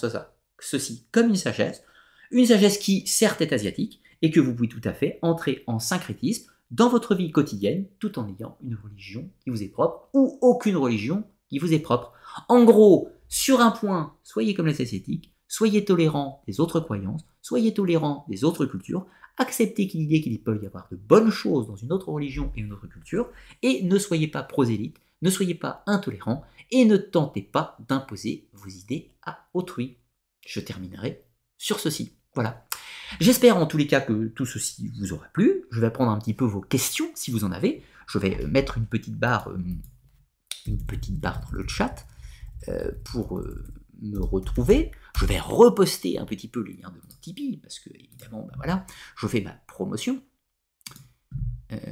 [0.59, 1.83] ceci comme une sagesse,
[2.31, 5.79] une sagesse qui, certes, est asiatique, et que vous pouvez tout à fait entrer en
[5.79, 10.37] syncrétisme dans votre vie quotidienne, tout en ayant une religion qui vous est propre, ou
[10.41, 12.13] aucune religion qui vous est propre.
[12.49, 17.73] En gros, sur un point, soyez comme les asiatiques, soyez tolérants des autres croyances, soyez
[17.73, 19.05] tolérants des autres cultures,
[19.37, 22.73] acceptez qu'il qu'il peut y avoir de bonnes choses dans une autre religion et une
[22.73, 23.29] autre culture,
[23.61, 28.69] et ne soyez pas prosélytes, ne soyez pas intolérants et ne tentez pas d'imposer vos
[28.69, 29.97] idées à autrui.
[30.45, 31.25] Je terminerai
[31.57, 32.13] sur ceci.
[32.35, 32.67] Voilà.
[33.19, 35.65] J'espère en tous les cas que tout ceci vous aura plu.
[35.71, 37.83] Je vais prendre un petit peu vos questions si vous en avez.
[38.07, 39.57] Je vais euh, mettre une petite barre, euh,
[40.67, 40.77] une
[41.19, 42.05] dans le chat
[42.67, 43.41] euh, pour
[44.01, 44.91] me retrouver.
[45.17, 48.53] Je vais reposter un petit peu les liens de mon Tipeee parce que évidemment, ben
[48.57, 50.21] voilà, je fais ma promotion.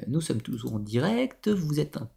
[0.08, 1.48] nous sommes toujours en direct.
[1.48, 2.10] Vous êtes un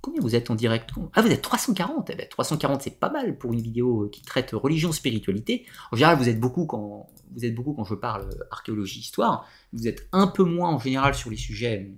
[0.00, 3.38] Combien vous êtes en direct Ah, vous êtes 340 eh 340, ben, c'est pas mal
[3.38, 5.64] pour une vidéo qui traite religion, spiritualité.
[5.92, 9.48] En général, vous êtes beaucoup quand, vous êtes beaucoup quand je parle archéologie, histoire.
[9.72, 11.94] Vous êtes un peu moins en général sur les sujets.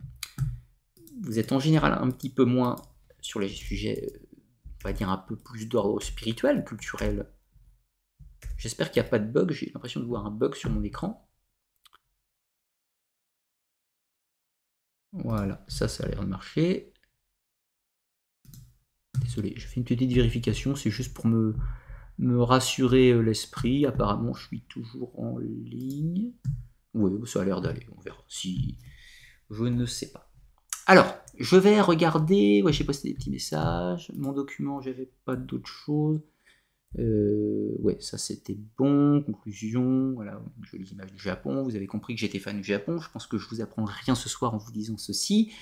[1.23, 2.77] Vous êtes en général un petit peu moins
[3.21, 4.13] sur les sujets,
[4.85, 7.27] on va dire un peu plus d'ordre spirituel, culturel.
[8.59, 9.51] J'espère qu'il n'y a pas de bug.
[9.53, 11.27] J'ai l'impression de voir un bug sur mon écran.
[15.13, 16.94] Voilà, ça, ça a l'air de marcher.
[19.37, 21.55] Je fais une petite vérification, c'est juste pour me,
[22.19, 23.87] me rassurer euh, l'esprit.
[23.87, 26.33] Apparemment, je suis toujours en ligne.
[26.95, 28.23] Oui, ça a l'air d'aller, on verra.
[28.29, 28.79] Si
[29.51, 30.31] je ne sais pas.
[30.87, 32.63] Alors, je vais regarder.
[32.63, 34.13] Ouais, j'ai posté des petits messages.
[34.17, 36.21] Mon document, j'avais pas d'autre chose.
[36.99, 39.23] Euh, ouais, ça c'était bon.
[39.23, 41.63] Conclusion, voilà, une jolie image du Japon.
[41.63, 42.99] Vous avez compris que j'étais fan du Japon.
[42.99, 45.53] Je pense que je vous apprends rien ce soir en vous disant ceci.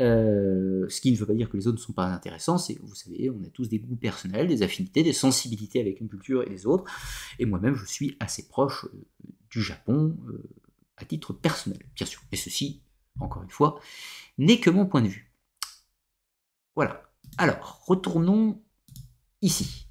[0.00, 2.78] Euh, ce qui ne veut pas dire que les autres ne sont pas intéressants, c'est,
[2.80, 6.42] vous savez, on a tous des goûts personnels, des affinités, des sensibilités avec une culture
[6.42, 6.84] et les autres.
[7.38, 9.06] Et moi-même, je suis assez proche euh,
[9.50, 10.48] du Japon euh,
[10.96, 12.22] à titre personnel, bien sûr.
[12.30, 12.82] Et ceci,
[13.18, 13.80] encore une fois,
[14.38, 15.32] n'est que mon point de vue.
[16.76, 17.02] Voilà.
[17.36, 18.62] Alors, retournons
[19.42, 19.88] ici.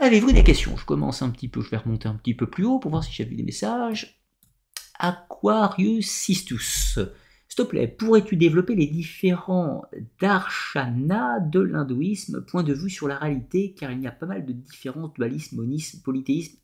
[0.00, 0.76] Avez-vous des questions?
[0.76, 3.04] Je commence un petit peu, je vais remonter un petit peu plus haut pour voir
[3.04, 4.20] si j'ai vu des messages.
[4.98, 6.98] Aquarius Sistus.
[7.56, 9.86] S'il te plaît, pourrais-tu développer les différents
[10.20, 14.44] darshanas de l'hindouisme, point de vue sur la réalité, car il y a pas mal
[14.44, 16.58] de différents dualismes, monisme, polythéisme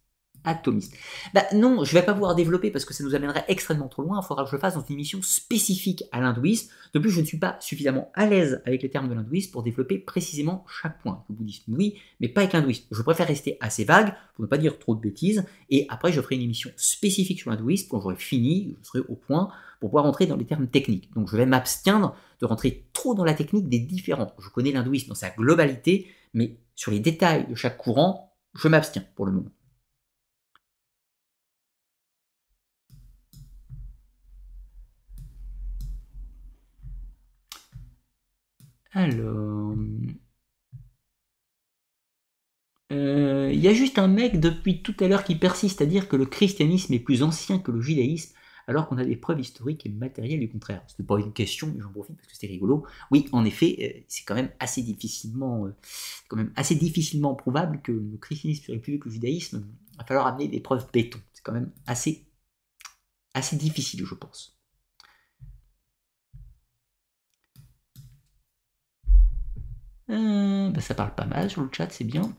[0.44, 0.94] atomiste.
[1.34, 4.20] Bah non, je vais pas pouvoir développer parce que ça nous amènerait extrêmement trop loin.
[4.22, 6.70] Il faudra que je fasse une émission spécifique à l'hindouisme.
[6.94, 9.62] De plus, je ne suis pas suffisamment à l'aise avec les termes de l'hindouisme pour
[9.62, 11.24] développer précisément chaque point.
[11.28, 12.84] Le bouddhisme, oui, mais pas avec l'hindouisme.
[12.90, 15.44] Je préfère rester assez vague pour ne pas dire trop de bêtises.
[15.70, 19.14] Et après, je ferai une émission spécifique sur l'hindouisme quand j'aurai fini, je serai au
[19.14, 21.12] point pour pouvoir rentrer dans les termes techniques.
[21.14, 24.32] Donc je vais m'abstiendre de rentrer trop dans la technique des différents.
[24.38, 29.04] Je connais l'hindouisme dans sa globalité, mais sur les détails de chaque courant, je m'abstiens
[29.16, 29.50] pour le moment.
[38.92, 39.76] Alors.
[42.92, 46.08] Euh, il y a juste un mec depuis tout à l'heure qui persiste à dire
[46.08, 48.34] que le christianisme est plus ancien que le judaïsme,
[48.66, 50.82] alors qu'on a des preuves historiques et matérielles du contraire.
[50.88, 52.84] Ce n'est pas une question, mais j'en profite parce que c'est rigolo.
[53.10, 55.74] Oui, en effet, euh, c'est quand même assez difficilement, euh,
[56.28, 59.66] quand même assez difficilement probable que le christianisme serait plus vieux que le judaïsme.
[59.92, 61.18] Il va falloir amener des preuves béton.
[61.32, 62.26] C'est quand même assez,
[63.34, 64.61] assez difficile, je pense.
[70.12, 72.34] Euh, bah, ça parle pas mal sur le chat, c'est bien.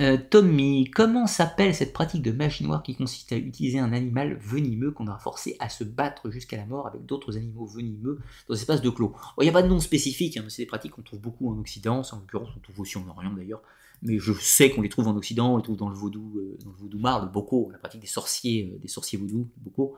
[0.00, 4.36] Euh, Tommy, comment s'appelle cette pratique de magie noire qui consiste à utiliser un animal
[4.40, 8.54] venimeux qu'on a forcé à se battre jusqu'à la mort avec d'autres animaux venimeux dans
[8.54, 9.14] des espaces de clos?
[9.38, 11.58] Il n'y a pas de nom spécifique, hein, c'est des pratiques qu'on trouve beaucoup en
[11.58, 13.62] Occident, en l'occurrence on trouve aussi en Orient d'ailleurs,
[14.02, 16.58] mais je sais qu'on les trouve en Occident, on les trouve dans le vaudou, euh,
[16.64, 19.96] dans le vaudou mar, le boko, la pratique des sorciers, des sorciers vaudou, le boko,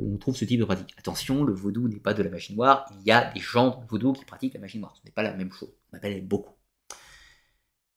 [0.00, 0.92] où on trouve ce type de pratique.
[0.98, 3.80] Attention, le vaudou n'est pas de la magie noire, il y a des gens dans
[3.80, 6.26] le vaudou qui pratiquent la magie noire, ce n'est pas la même chose, on appelle
[6.26, 6.54] beaucoup.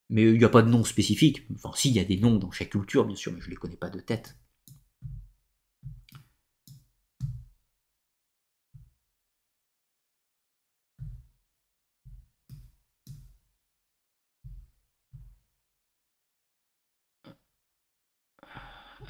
[0.09, 1.47] Mais il n'y a pas de nom spécifique.
[1.55, 3.49] Enfin, si, il y a des noms dans chaque culture, bien sûr, mais je ne
[3.49, 4.37] les connais pas de tête.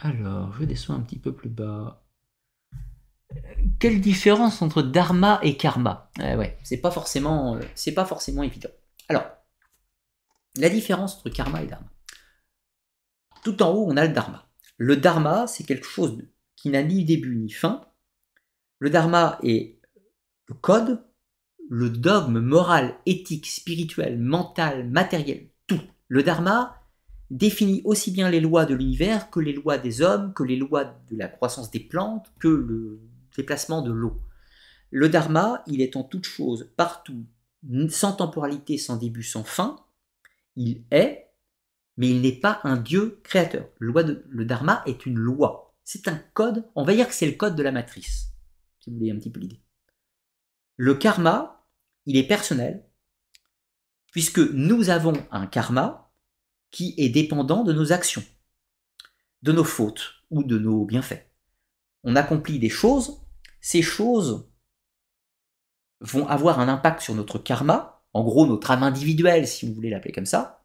[0.01, 2.03] Alors, je descends un petit peu plus bas.
[3.79, 6.09] Quelle différence entre dharma et karma?
[6.19, 8.69] Euh, Ouais, c'est pas forcément, euh, c'est pas forcément évident.
[9.09, 9.25] Alors,
[10.55, 11.89] la différence entre karma et dharma.
[13.43, 14.49] Tout en haut, on a le dharma.
[14.77, 16.17] Le dharma, c'est quelque chose
[16.55, 17.85] qui n'a ni début ni fin.
[18.79, 19.79] Le dharma est
[20.47, 21.03] le code,
[21.69, 25.81] le dogme moral, éthique, spirituel, mental, matériel, tout.
[26.07, 26.75] Le dharma
[27.29, 30.85] définit aussi bien les lois de l'univers que les lois des hommes, que les lois
[30.85, 33.01] de la croissance des plantes, que le
[33.35, 34.19] déplacement de l'eau.
[34.91, 37.25] Le dharma, il est en toute chose, partout,
[37.89, 39.85] sans temporalité, sans début, sans fin,
[40.55, 41.31] il est,
[41.97, 43.67] mais il n'est pas un Dieu créateur.
[43.79, 45.75] Le, Dharma est une loi.
[45.83, 48.29] C'est un code, on va dire que c'est le code de la matrice,
[48.79, 49.61] si vous voulez un petit peu l'idée.
[50.77, 51.65] Le karma,
[52.05, 52.85] il est personnel,
[54.11, 56.13] puisque nous avons un karma
[56.71, 58.23] qui est dépendant de nos actions,
[59.41, 61.25] de nos fautes ou de nos bienfaits.
[62.03, 63.21] On accomplit des choses,
[63.59, 64.48] ces choses
[66.01, 69.89] vont avoir un impact sur notre karma, en gros notre âme individuelle, si vous voulez
[69.89, 70.63] l'appeler comme ça.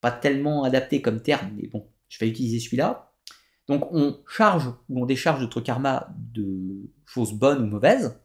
[0.00, 3.12] Pas tellement adapté comme terme, mais bon, je vais utiliser celui-là.
[3.68, 8.20] Donc on charge ou on décharge notre karma de choses bonnes ou mauvaises.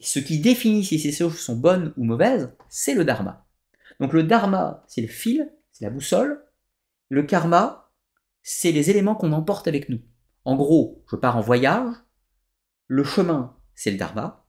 [0.00, 3.46] Ce qui définit si ces choses sont bonnes ou mauvaises, c'est le dharma.
[4.00, 6.44] Donc le dharma, c'est le fil, c'est la boussole.
[7.10, 7.92] Le karma,
[8.42, 10.00] c'est les éléments qu'on emporte avec nous.
[10.44, 11.94] En gros, je pars en voyage.
[12.86, 14.39] Le chemin, c'est le dharma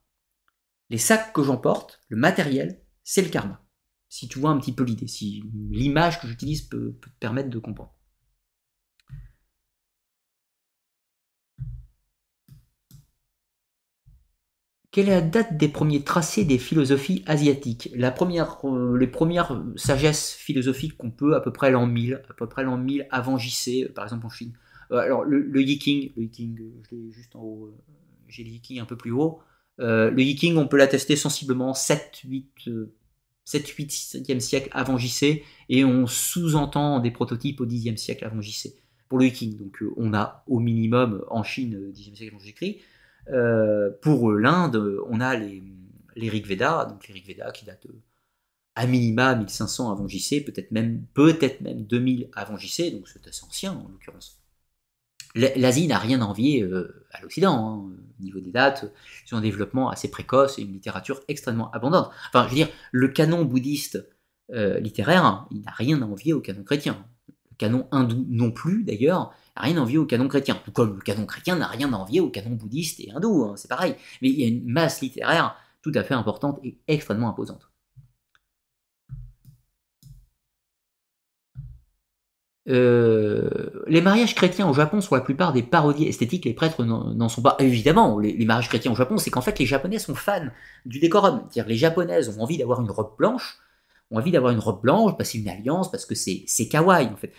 [0.91, 3.65] les sacs que j'emporte, le matériel, c'est le karma.
[4.09, 7.59] Si tu vois un petit peu l'idée, si l'image que j'utilise peut, te permettre de
[7.59, 7.95] comprendre.
[14.91, 17.89] Quelle est la date des premiers tracés des philosophies asiatiques?
[17.95, 22.63] Euh, Les premières sagesses philosophiques qu'on peut, à peu près l'an 1000, à peu près
[22.63, 24.53] l'an 1000 avant JC, euh, par exemple en Chine.
[24.91, 27.73] Euh, alors le, le Yiking, le Yiking, je l'ai juste en haut,
[28.27, 29.39] j'ai le Yiking un peu plus haut.
[29.81, 32.69] Euh, le Yiking, on peut l'attester sensiblement 7, 8,
[33.45, 38.41] 7, 8, 7e siècle avant JC, et on sous-entend des prototypes au 10e siècle avant
[38.41, 38.75] JC
[39.09, 39.57] pour le Yiking.
[39.57, 42.77] Donc euh, on a au minimum en Chine, 10e siècle avant Jésus-Christ.
[43.29, 45.63] Euh, pour l'Inde, on a les,
[46.15, 47.87] les Rig Veda, donc les Rig Veda qui datent
[48.75, 53.43] à minima 1500 avant JC, peut-être même, peut-être même 2000 avant JC, donc c'est assez
[53.45, 54.40] ancien en l'occurrence.
[55.35, 58.91] L'Asie n'a rien à envier euh, à l'Occident, hein, au niveau des dates,
[59.31, 62.11] ont un développement assez précoce et une littérature extrêmement abondante.
[62.29, 64.05] Enfin, je veux dire, le canon bouddhiste
[64.51, 67.05] euh, littéraire, il n'a rien à envier au canon chrétien.
[67.51, 70.59] Le canon hindou non plus, d'ailleurs, n'a rien à envier au canon chrétien.
[70.65, 73.53] Tout comme le canon chrétien n'a rien à envier au canon bouddhiste et hindou, hein,
[73.55, 73.95] c'est pareil.
[74.21, 77.70] Mais il y a une masse littéraire tout à fait importante et extrêmement imposante.
[82.71, 83.49] Euh,
[83.87, 87.41] les mariages chrétiens au Japon sont la plupart des parodies esthétiques, les prêtres n'en sont
[87.41, 87.55] pas.
[87.59, 90.47] Évidemment, les, mariages chrétiens au Japon, c'est qu'en fait les Japonais sont fans
[90.85, 91.43] du décorum.
[91.49, 93.59] C'est-à-dire les Japonaises ont envie d'avoir une robe blanche,
[94.09, 97.33] ont envie d'avoir une robe blanche, passer une alliance, parce que c'est kawaii en fait.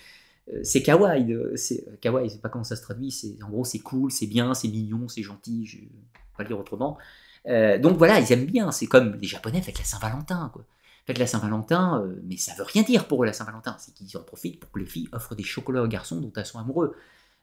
[0.52, 3.78] Euh, c'est kawaii, c'est kawaii, sais pas comment ça se traduit, c'est en gros c'est
[3.78, 5.88] cool, c'est bien, c'est mignon, c'est gentil, je vais
[6.36, 6.98] pas le dire autrement.
[7.46, 10.64] Euh, donc voilà, ils aiment bien, c'est comme les Japonais avec la Saint-Valentin, quoi.
[11.06, 14.16] Fait la Saint-Valentin, euh, mais ça veut rien dire pour eux la Saint-Valentin, c'est qu'ils
[14.16, 16.94] en profitent pour que les filles offrent des chocolats aux garçons dont elles sont amoureux.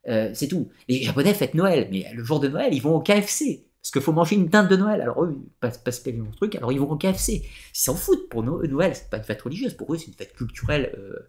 [0.08, 0.70] Euh, c'est tout.
[0.88, 3.66] Les Japonais fêtent Noël, mais le jour de Noël, ils vont au KFC.
[3.82, 5.02] Parce qu'il faut manger une dinde de Noël.
[5.02, 7.44] Alors eux, pas, pas mon truc, alors ils vont au KFC.
[7.44, 8.30] Ils s'en foutent.
[8.30, 9.74] Pour Noël, c'est pas une fête religieuse.
[9.74, 10.94] Pour eux, c'est une fête culturelle.
[10.98, 11.28] Euh,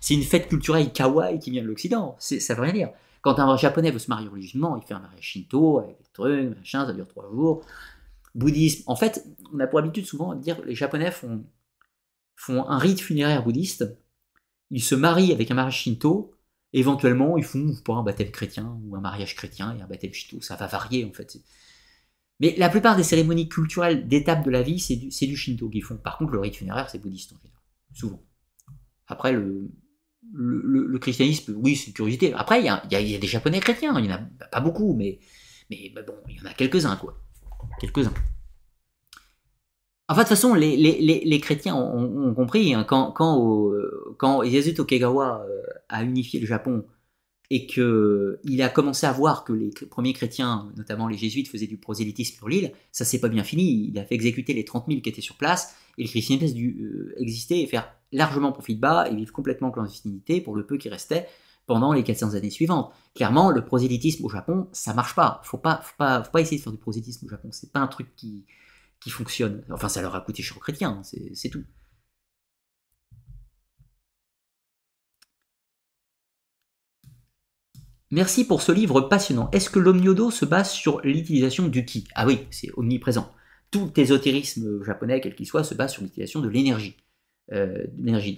[0.00, 2.16] c'est une fête culturelle kawaii qui vient de l'Occident.
[2.18, 2.90] Ça veut rien dire.
[3.22, 6.56] Quand un japonais veut se marier religieusement, il fait un mariage shinto avec des trucs,
[6.56, 7.62] machin, ça dure trois jours.
[8.34, 8.82] Bouddhisme.
[8.86, 11.44] En fait, on a pour habitude souvent de dire que les japonais font
[12.40, 13.84] font un rite funéraire bouddhiste,
[14.70, 16.34] ils se marient avec un mariage shinto,
[16.72, 20.40] éventuellement ils font pas un baptême chrétien ou un mariage chrétien et un baptême shinto,
[20.40, 21.36] ça va varier en fait.
[22.40, 25.98] Mais la plupart des cérémonies culturelles d'étapes de la vie, c'est du, shinto qu'ils font.
[25.98, 27.60] Par contre, le rite funéraire, c'est bouddhiste en général,
[27.92, 28.22] souvent.
[29.06, 32.32] Après, le, christianisme, oui, c'est une curiosité.
[32.32, 35.18] Après, il y a, y des japonais chrétiens, il n'y en a pas beaucoup, mais
[35.68, 37.22] bon, il y en a quelques-uns, quoi.
[37.78, 38.14] Quelques-uns.
[40.10, 43.70] Enfin, de toute façon, les, chrétiens ont, compris, hein, quand, quand,
[44.18, 44.42] quand
[44.76, 46.84] Tokegawa euh, a unifié le Japon
[47.48, 51.76] et qu'il a commencé à voir que les premiers chrétiens, notamment les jésuites, faisaient du
[51.76, 53.88] prosélytisme sur l'île, ça s'est pas bien fini.
[53.92, 56.58] Il a fait exécuter les 30 000 qui étaient sur place, et le christianisme a
[56.58, 60.56] dû euh, exister et faire largement profit de bas et vivre complètement en clandestinité pour
[60.56, 61.28] le peu qui restait
[61.66, 62.92] pendant les 400 années suivantes.
[63.14, 65.40] Clairement, le prosélytisme au Japon, ça marche pas.
[65.44, 67.50] Faut pas, faut pas, faut pas essayer de faire du prosélytisme au Japon.
[67.52, 68.44] C'est pas un truc qui,
[69.00, 69.64] qui fonctionne.
[69.70, 71.64] Enfin, ça leur a coûté cher aux chrétiens, c'est tout.
[78.12, 79.50] Merci pour ce livre passionnant.
[79.52, 82.08] Est-ce que l'omniodo se base sur l'utilisation du ki?
[82.14, 83.32] Ah oui, c'est omniprésent.
[83.70, 86.96] Tout ésotérisme japonais, quel qu'il soit, se base sur l'utilisation de l'énergie.
[87.52, 87.86] Euh,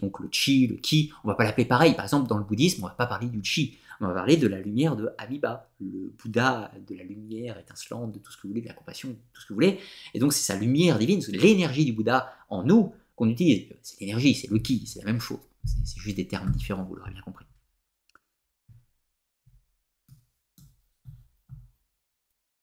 [0.00, 1.94] donc le chi, le ki, on va pas l'appeler pareil.
[1.94, 3.78] Par exemple, dans le bouddhisme, on va pas parler du chi.
[4.00, 8.18] On va parler de la lumière de Amiba, le Bouddha de la lumière étincelante, de
[8.18, 9.78] tout ce que vous voulez, de la compassion, tout ce que vous voulez.
[10.12, 13.68] Et donc c'est sa lumière divine, c'est l'énergie du Bouddha en nous qu'on utilise.
[13.82, 15.38] C'est l'énergie, c'est le ki, c'est la même chose.
[15.84, 17.44] C'est juste des termes différents, vous l'aurez bien compris.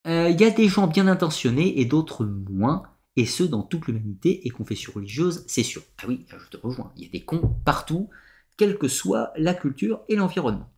[0.08, 2.84] Euh, il y a des gens bien intentionnés et d'autres moins,
[3.20, 5.82] et ceux dans toute l'humanité et confession religieuse, c'est sûr.
[5.98, 8.10] Ah oui, je te rejoins, il y a des cons partout,
[8.56, 10.72] quelle que soit la culture et l'environnement.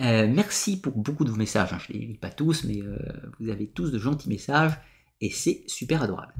[0.00, 1.72] Euh, merci pour beaucoup de vos messages.
[1.72, 1.78] Hein.
[1.84, 2.96] Je ne les lis pas tous, mais euh,
[3.40, 4.78] vous avez tous de gentils messages
[5.20, 6.32] et c'est super adorable.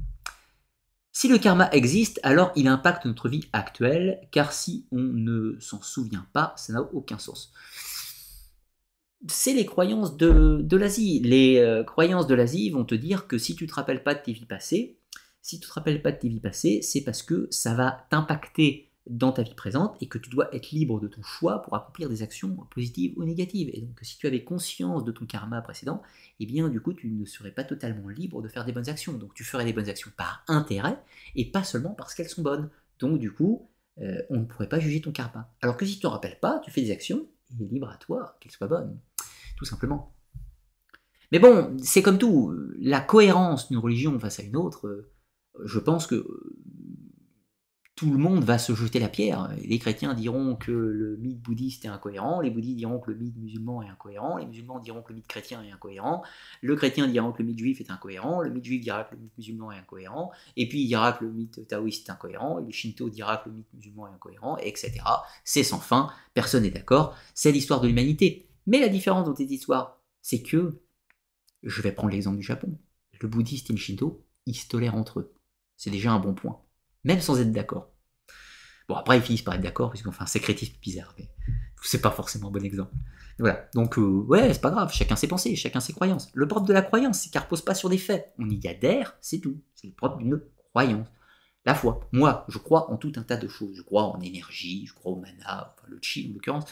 [1.11, 5.83] Si le karma existe, alors il impacte notre vie actuelle, car si on ne s'en
[5.83, 7.53] souvient pas, ça n'a aucun sens.
[9.28, 11.20] C'est les croyances de, l'Asie.
[11.20, 14.23] Les euh, croyances de l'Asie vont te dire que si tu te rappelles pas de
[14.23, 14.99] tes vies passées,
[15.42, 18.90] si tu te rappelles pas de tes vies passées, c'est parce que ça va t'impacter
[19.07, 22.08] dans ta vie présente et que tu dois être libre de ton choix pour accomplir
[22.08, 23.70] des actions positives ou négatives.
[23.73, 26.02] Et donc si tu avais conscience de ton karma précédent,
[26.39, 29.15] eh bien du coup tu ne serais pas totalement libre de faire des bonnes actions.
[29.15, 30.99] Donc tu ferais des bonnes actions par intérêt
[31.34, 32.70] et pas seulement parce qu'elles sont bonnes.
[32.99, 33.68] Donc du coup,
[34.00, 35.52] euh, on ne pourrait pas juger ton karma.
[35.62, 37.26] Alors que si tu ne te rappelles pas, tu fais des actions
[37.59, 38.99] et libre à toi qu'elles soient bonnes.
[39.57, 40.15] Tout simplement.
[41.33, 45.12] Mais bon, c'est comme tout, la cohérence d'une religion face à une autre, euh,
[45.65, 46.27] je pense que
[48.01, 49.51] tout le monde va se jeter la pierre.
[49.62, 53.37] Les chrétiens diront que le mythe bouddhiste est incohérent, les bouddhistes diront que le mythe
[53.37, 56.23] musulman est incohérent, les musulmans diront que le mythe chrétien est incohérent,
[56.62, 59.20] le chrétien dira que le mythe juif est incohérent, le mythe juif dira que le
[59.20, 62.65] mythe musulman est incohérent, et puis il dira que le mythe taoïste est incohérent, et
[62.65, 64.93] le shinto dira que le mythe musulman est incohérent, etc.
[65.45, 68.49] C'est sans fin, personne n'est d'accord, c'est l'histoire de l'humanité.
[68.67, 70.81] Mais la différence dans cette histoire, c'est que,
[71.65, 72.79] je vais prendre l'exemple du Japon,
[73.20, 75.35] le bouddhiste et le shinto, ils se tolèrent entre eux.
[75.77, 76.62] C'est déjà un bon point
[77.05, 77.90] même sans être d'accord.
[78.91, 81.28] Bon, après, ils finissent par être d'accord, puisqu'on fait un sécrétisme bizarre, mais
[81.81, 82.93] c'est pas forcément un bon exemple.
[83.39, 86.28] Voilà, donc, euh, ouais, c'est pas grave, chacun ses pensées, chacun ses croyances.
[86.35, 88.33] Le propre de la croyance, c'est qu'elle repose pas sur des faits.
[88.41, 89.60] On y adhère, c'est tout.
[89.77, 91.07] C'est le propre d'une croyance.
[91.65, 92.01] La foi.
[92.10, 93.77] Moi, je crois en tout un tas de choses.
[93.77, 96.65] Je crois en énergie, je crois au mana, enfin, le chi en l'occurrence.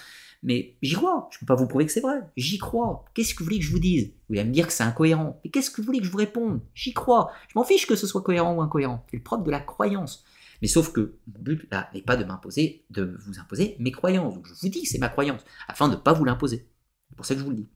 [0.43, 1.29] Mais j'y crois.
[1.31, 2.19] Je peux pas vous prouver que c'est vrai.
[2.37, 3.05] J'y crois.
[3.15, 4.13] Qu'est-ce que vous voulez que je vous dise?
[4.29, 5.41] Vous allez me dire que c'est incohérent?
[5.45, 6.63] Mais qu'est-ce que vous voulez que je vous réponde?
[6.75, 7.31] J'y crois.
[7.47, 9.07] Je m'en fiche que ce soit cohérent ou incohérent.
[9.09, 10.25] C'est le propre de la croyance.
[10.61, 14.35] Mais sauf que mon but là n'est pas de m'imposer, de vous imposer mes croyances.
[14.35, 16.69] Donc je vous dis que c'est ma croyance, afin de ne pas vous l'imposer.
[17.09, 17.69] C'est pour ça que je vous le dis.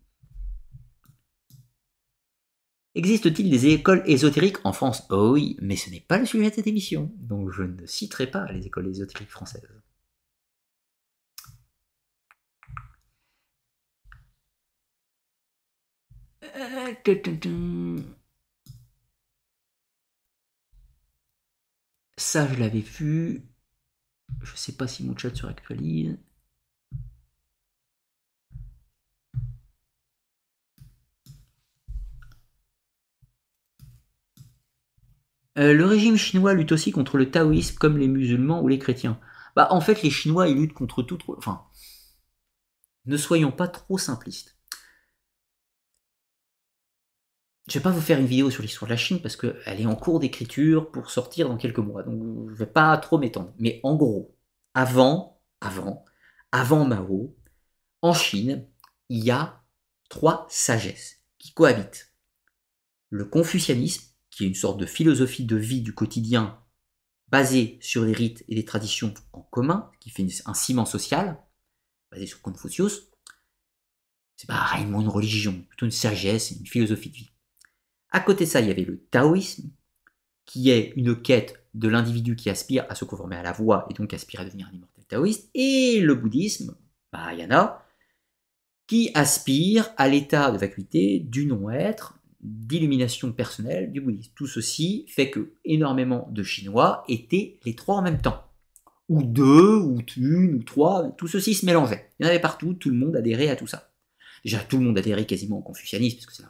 [2.94, 5.04] Existe-t-il des écoles ésotériques en France?
[5.10, 8.26] Oh oui, mais ce n'est pas le sujet de cette émission, donc je ne citerai
[8.30, 9.62] pas les écoles ésotériques françaises.
[22.22, 23.42] Ça, je l'avais vu.
[24.42, 26.18] Je sais pas si mon chat se réactualise.
[35.58, 39.18] Euh, le régime chinois lutte aussi contre le taoïsme comme les musulmans ou les chrétiens.
[39.56, 41.18] Bah, en fait, les Chinois, ils luttent contre tout.
[41.36, 41.64] Enfin,
[43.06, 44.56] ne soyons pas trop simplistes.
[47.68, 49.86] Je vais pas vous faire une vidéo sur l'histoire de la Chine parce qu'elle est
[49.86, 53.54] en cours d'écriture pour sortir dans quelques mois, donc je vais pas trop m'étendre.
[53.58, 54.36] Mais en gros,
[54.74, 56.04] avant, avant,
[56.50, 57.36] avant Mao,
[58.02, 58.66] en Chine,
[59.08, 59.62] il y a
[60.08, 62.12] trois sagesses qui cohabitent.
[63.10, 66.58] Le confucianisme, qui est une sorte de philosophie de vie du quotidien
[67.28, 71.42] basée sur des rites et des traditions en commun, qui fait un ciment social,
[72.10, 73.08] basé sur Confucius.
[74.36, 77.31] C'est pas réellement une religion, plutôt une sagesse, une philosophie de vie.
[78.12, 79.70] À côté de ça, il y avait le taoïsme,
[80.44, 83.94] qui est une quête de l'individu qui aspire à se conformer à la voie et
[83.94, 86.76] donc aspire à devenir un immortel taoïste, et le bouddhisme,
[87.12, 87.82] Mahayana,
[88.86, 94.32] qui aspire à l'état de vacuité du non-être, d'illumination personnelle du bouddhisme.
[94.34, 98.44] Tout ceci fait que énormément de Chinois étaient les trois en même temps.
[99.08, 102.10] Ou deux, ou une, ou trois, tout ceci se mélangeait.
[102.18, 103.92] Il y en avait partout, tout le monde adhérait à tout ça.
[104.44, 106.48] Déjà, tout le monde adhérait quasiment au confucianisme, parce que c'est la,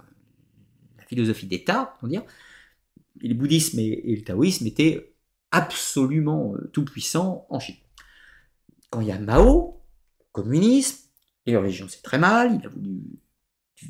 [1.12, 2.22] philosophie d'État, on dire.
[3.20, 5.14] Le bouddhisme et, le taoïsme étaient
[5.50, 7.76] absolument euh, tout puissants en Chine.
[8.90, 9.82] Quand il y a Mao,
[10.32, 11.08] communisme,
[11.46, 13.02] les religions c'est très mal, il a voulu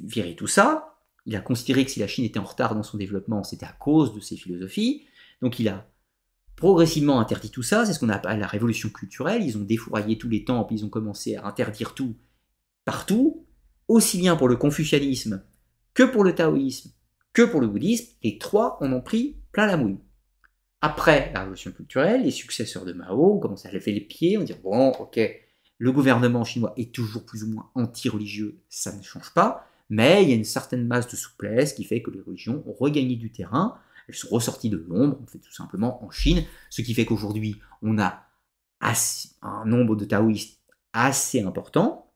[0.03, 2.99] virer tout ça, il a considéré que si la Chine était en retard dans son
[2.99, 5.07] développement, c'était à cause de ses philosophies.
[5.41, 5.87] Donc il a
[6.57, 7.87] progressivement interdit tout ça.
[7.87, 9.45] C'est ce qu'on appelle la révolution culturelle.
[9.45, 12.17] Ils ont défouraillé tous les temples, ils ont commencé à interdire tout
[12.85, 13.47] partout,
[13.87, 15.45] aussi bien pour le confucianisme
[15.95, 16.91] que pour le taoïsme,
[17.33, 18.15] que pour le bouddhisme.
[18.23, 19.99] Les trois en ont pris plein la mouille.
[20.81, 24.43] Après la révolution culturelle, les successeurs de Mao ont commencé à lever les pieds, on
[24.43, 25.21] dit bon, ok,
[25.79, 30.31] le gouvernement chinois est toujours plus ou moins anti-religieux, ça ne change pas mais il
[30.31, 33.31] y a une certaine masse de souplesse qui fait que les religions ont regagné du
[33.31, 33.79] terrain,
[34.09, 37.61] elles sont ressorties de l'ombre, en fait tout simplement en Chine, ce qui fait qu'aujourd'hui
[37.83, 38.27] on a
[38.81, 40.59] un nombre de taoïstes
[40.95, 42.11] assez important,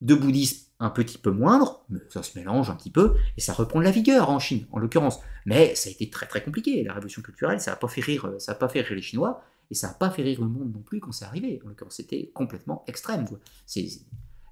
[0.00, 3.52] de bouddhistes un petit peu moindre, mais ça se mélange un petit peu, et ça
[3.52, 5.20] reprend de la vigueur en Chine, en l'occurrence.
[5.46, 8.30] Mais ça a été très très compliqué, la révolution culturelle, ça n'a pas fait rire,
[8.38, 10.82] ça pas fait rire les Chinois, et ça n'a pas fait rire le monde non
[10.82, 11.60] plus quand c'est arrivé.
[11.64, 13.24] En l'occurrence, c'était complètement extrême.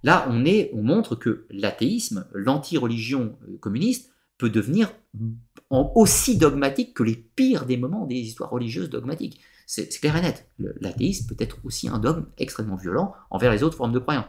[0.02, 4.90] Là, on, on montre que l'athéisme, l'anti-religion euh, communiste, peut devenir
[5.68, 9.42] aussi dogmatique que les pires des moments des histoires religieuses dogmatiques.
[9.66, 10.48] C'est clair et net.
[10.80, 14.24] L'athéisme peut être aussi un dogme extrêmement violent envers les autres formes de croyance.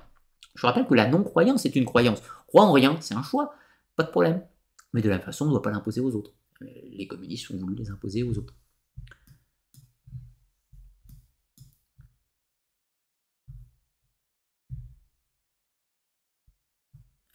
[0.55, 2.21] Je rappelle que la non-croyance est une croyance.
[2.47, 3.53] Croire en rien, c'est un choix,
[3.95, 4.43] pas de problème.
[4.93, 6.33] Mais de la même façon, on ne doit pas l'imposer aux autres.
[6.91, 8.53] Les communistes ont voulu les imposer aux autres.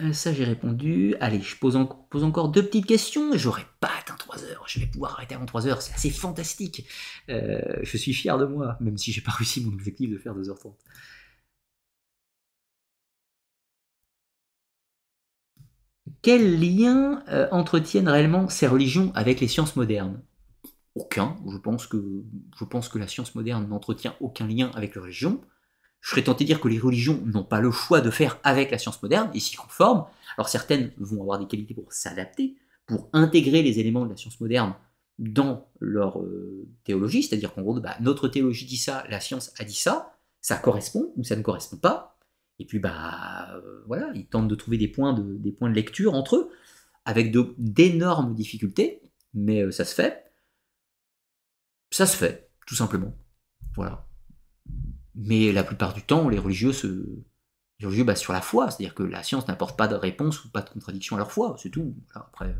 [0.02, 1.14] Euh, ça, j'ai répondu.
[1.20, 4.64] Allez, je pose, encore deux petites questions j'aurai pas atteint 3 heures.
[4.68, 5.80] Je vais pouvoir arrêter avant 3 heures.
[5.82, 6.86] C'est assez fantastique.
[7.30, 10.34] Euh, je suis fier de moi, même si j'ai pas réussi mon objectif de faire
[10.34, 10.74] 2h30.
[16.26, 20.20] Quels liens euh, entretiennent réellement ces religions avec les sciences modernes?
[20.96, 21.36] Aucun.
[21.48, 22.02] Je pense, que,
[22.58, 25.40] je pense que la science moderne n'entretient aucun lien avec les religions
[26.06, 28.70] je serais tenté de dire que les religions n'ont pas le choix de faire avec
[28.70, 30.04] la science moderne et s'y conforment.
[30.36, 32.54] Alors certaines vont avoir des qualités pour s'adapter,
[32.86, 34.74] pour intégrer les éléments de la science moderne
[35.18, 39.64] dans leur euh, théologie, c'est-à-dire qu'en gros, bah, notre théologie dit ça, la science a
[39.64, 42.15] dit ça, ça correspond ou ça ne correspond pas.
[42.58, 45.74] Et puis bah euh, voilà, ils tentent de trouver des points de, des points de
[45.74, 46.50] lecture entre eux,
[47.04, 49.02] avec d'énormes difficultés,
[49.34, 50.24] mais euh, ça se fait.
[51.90, 53.16] Ça se fait, tout simplement.
[53.74, 54.06] Voilà.
[55.14, 57.22] Mais la plupart du temps, les religieux se.
[57.78, 60.50] Les religieux basent sur la foi, c'est-à-dire que la science n'apporte pas de réponse ou
[60.50, 61.94] pas de contradiction à leur foi, c'est tout.
[62.14, 62.56] après,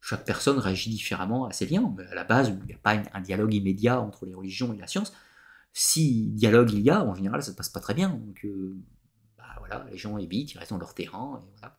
[0.00, 2.94] chaque personne réagit différemment à ses liens, mais à la base, il n'y a pas
[3.12, 5.12] un dialogue immédiat entre les religions et la science.
[5.72, 8.10] Si dialogue il y a, en général, ça ne se passe pas très bien.
[8.10, 8.76] Donc, euh,
[9.58, 11.78] voilà, les gens évitent, ils restent dans leur terrain, et voilà.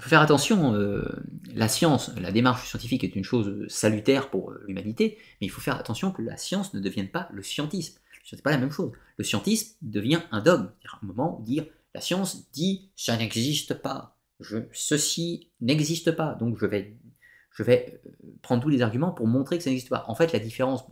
[0.00, 1.04] faut faire attention, euh,
[1.54, 5.60] la science, la démarche scientifique est une chose salutaire pour euh, l'humanité, mais il faut
[5.60, 7.98] faire attention que la science ne devienne pas le scientisme.
[8.24, 8.92] Ce n'est pas la même chose.
[9.16, 13.74] Le scientisme devient un dogme, c'est-à-dire un moment où dire La science dit ça n'existe
[13.74, 14.18] pas.
[14.40, 16.34] Je, ceci n'existe pas.
[16.34, 16.96] Donc je vais,
[17.52, 18.10] je vais euh,
[18.42, 20.04] prendre tous les arguments pour montrer que ça n'existe pas.
[20.06, 20.84] En fait, la différence,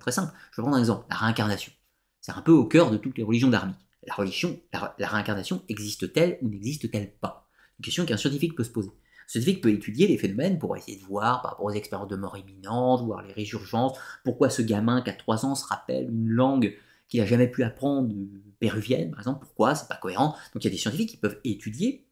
[0.00, 1.72] très simple, je vais prendre un exemple, la réincarnation.
[2.20, 3.76] C'est un peu au cœur de toutes les religions dharmiques.
[4.06, 7.48] La religion, la, réincarnation existe-t-elle ou n'existe-t-elle pas?
[7.78, 8.88] Une question qu'un scientifique peut se poser.
[8.88, 12.16] Un scientifique peut étudier les phénomènes pour essayer de voir par rapport aux expériences de
[12.16, 16.28] mort imminente, voir les résurgences, pourquoi ce gamin qui a 3 ans se rappelle une
[16.28, 16.76] langue
[17.08, 18.12] qu'il n'a jamais pu apprendre,
[18.58, 20.36] péruvienne par exemple, pourquoi, c'est pas cohérent.
[20.54, 22.06] Donc il y a des scientifiques qui peuvent étudier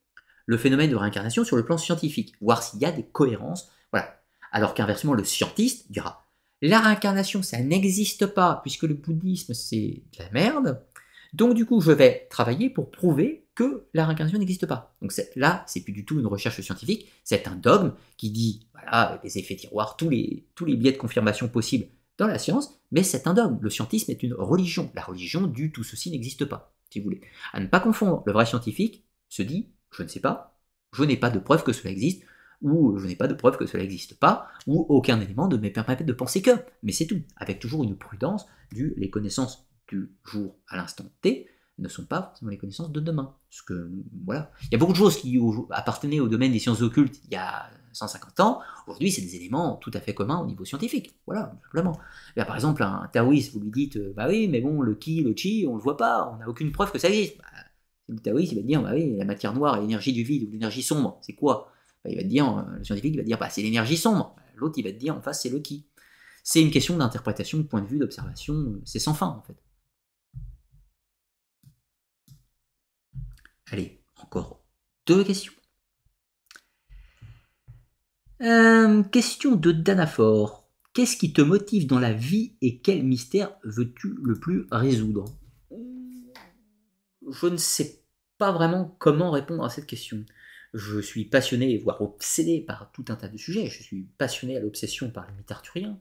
[0.47, 3.71] le phénomène de réincarnation sur le plan scientifique, voir s'il y a des cohérences.
[3.93, 4.21] Voilà.
[4.53, 6.24] Alors qu'inversement, le scientiste dira
[6.63, 10.83] la réincarnation, ça n'existe pas, puisque le bouddhisme, c'est de la merde.
[11.33, 14.97] Donc du coup, je vais travailler pour prouver que la réincarnation n'existe pas.
[15.01, 19.21] Donc là, c'est plus du tout une recherche scientifique, c'est un dogme qui dit, voilà,
[19.23, 21.87] des effets tiroirs, tous les, tous les biais de confirmation possibles
[22.19, 23.59] dans la science, mais c'est un dogme.
[23.61, 24.91] Le scientisme est une religion.
[24.95, 27.21] La religion du tout ceci n'existe pas, si vous voulez.
[27.53, 30.59] À ne pas confondre, le vrai scientifique se dit, je ne sais pas,
[30.93, 32.23] je n'ai pas de preuve que cela existe,
[32.65, 35.73] ou je n'ai pas de preuve que cela n'existe pas, ou aucun élément ne me
[35.73, 36.51] permet de penser que.
[36.83, 41.47] Mais c'est tout, avec toujours une prudence du les connaissances du jour à l'instant T
[41.79, 43.35] ne sont pas forcément les connaissances de demain.
[43.51, 43.91] Parce que,
[44.25, 44.51] voilà.
[44.63, 45.39] Il y a beaucoup de choses qui
[45.71, 48.61] appartenaient au domaine des sciences occultes il y a 150 ans.
[48.87, 51.15] Aujourd'hui, c'est des éléments tout à fait communs au niveau scientifique.
[51.27, 51.99] Voilà, simplement.
[52.37, 55.35] par exemple, un taoïste, vous lui dites, euh, bah oui, mais bon, le ki, le
[55.37, 57.39] chi, on le voit pas, on n'a aucune preuve que ça existe.
[57.39, 57.45] Bah,
[58.09, 60.83] le taoïste, il va dire, bah oui, la matière noire, l'énergie du vide ou l'énergie
[60.83, 61.73] sombre, c'est quoi?
[62.07, 64.37] Il va te dire, euh, le scientifique va dire, bah c'est l'énergie sombre.
[64.57, 65.87] L'autre, il va te dire, en face, c'est le ki.
[66.43, 69.57] C'est une question d'interprétation, de point de vue, d'observation, euh, c'est sans fin, en fait.
[73.71, 74.65] Allez, encore
[75.07, 75.53] deux questions.
[78.43, 80.69] Euh, question de Danafor.
[80.93, 85.25] Qu'est-ce qui te motive dans la vie et quel mystère veux-tu le plus résoudre?
[87.31, 88.05] Je ne sais
[88.39, 90.25] pas vraiment comment répondre à cette question.
[90.75, 93.67] Je suis passionné, voire obsédé par tout un tas de sujets.
[93.67, 95.99] Je suis passionné à l'obsession par les mythes arthuriens,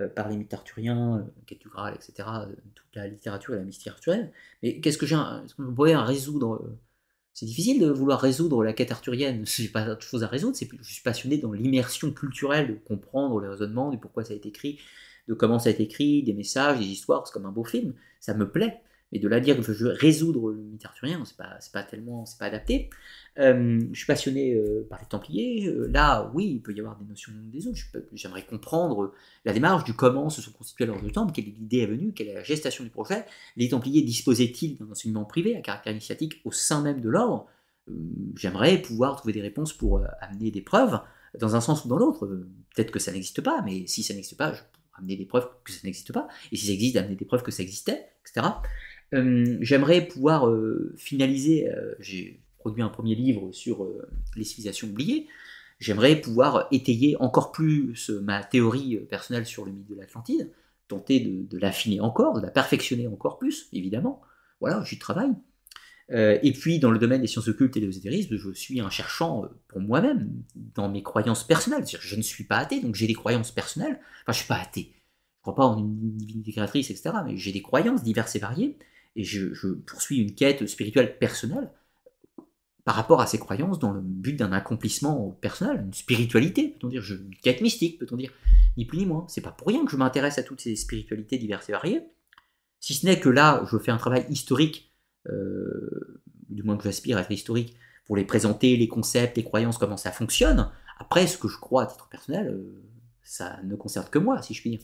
[0.00, 2.28] euh, par les mythes arthuriens, euh, Quête du Graal, etc.,
[2.74, 4.30] toute la littérature et la mystique arthurienne.
[4.62, 6.76] Mais qu'est-ce que j'ai, que je pourrais résoudre
[7.34, 10.92] c'est difficile de vouloir résoudre la quête arthurienne, j'ai pas de choses à résoudre, je
[10.92, 14.78] suis passionné dans l'immersion culturelle, de comprendre les raisonnements, du pourquoi ça a été écrit,
[15.28, 17.94] de comment ça a été écrit, des messages, des histoires, c'est comme un beau film,
[18.20, 18.80] ça me plaît.
[19.14, 22.26] Mais de là dire que je veux résoudre le mythe arthurien, c'est pas, pas tellement,
[22.26, 22.90] c'est pas adapté.
[23.38, 25.68] Euh, je suis passionné euh, par les Templiers.
[25.68, 27.78] Euh, là, oui, il peut y avoir des notions des autres.
[28.12, 29.12] J'aimerais comprendre
[29.44, 32.26] la démarche du comment se sont constitués leurs deux temples, quelle l'idée est venue, quelle
[32.26, 33.24] est la gestation du projet.
[33.56, 37.46] Les Templiers disposaient-ils d'un enseignement privé à caractère initiatique au sein même de l'ordre?
[38.36, 40.98] J'aimerais pouvoir trouver des réponses pour amener des preuves,
[41.38, 42.26] dans un sens ou dans l'autre.
[42.74, 45.48] Peut-être que ça n'existe pas, mais si ça n'existe pas, je pourrais amener des preuves
[45.62, 46.26] que ça n'existe pas.
[46.50, 48.46] Et si ça existe, amener des preuves que ça existait, etc.
[49.14, 53.86] Euh, j'aimerais pouvoir euh, finaliser, euh, j'ai produit un premier livre sur
[54.36, 55.28] les civilisations oubliées,
[55.78, 60.50] j'aimerais pouvoir étayer encore plus ma théorie personnelle sur le mythe de l'Atlantide,
[60.88, 64.22] tenter de, l'affiner encore, de la perfectionner encore plus, évidemment.
[64.60, 65.32] Voilà, j'y travaille.
[66.08, 69.44] et puis, dans le domaine des sciences occultes et de l'ésotérisme, je suis un cherchant
[69.68, 71.84] pour moi-même, dans mes croyances personnelles.
[71.86, 74.00] Je ne suis pas athée, donc j'ai des croyances personnelles.
[74.22, 74.94] Enfin, je ne suis pas athée.
[74.94, 77.16] Je ne crois pas en une divinité créatrice, etc.
[77.26, 78.78] Mais j'ai des croyances diverses et variées
[79.16, 81.70] et je, poursuis une quête spirituelle personnelle
[82.84, 87.02] par rapport à ces croyances dans le but d'un accomplissement personnel, une spiritualité, peut-on dire,
[87.10, 88.32] une quête mystique, peut-on dire,
[88.76, 89.24] ni plus ni moins.
[89.28, 92.02] C'est pas pour rien que je m'intéresse à toutes ces spiritualités diverses et variées,
[92.84, 94.92] si ce n'est que là, je fais un travail historique,
[95.30, 96.20] euh,
[96.50, 99.96] du moins que j'aspire à être historique, pour les présenter, les concepts, les croyances, comment
[99.96, 100.70] ça fonctionne.
[100.98, 102.82] Après, ce que je crois à titre personnel, euh,
[103.22, 104.80] ça ne concerne que moi, si je puis dire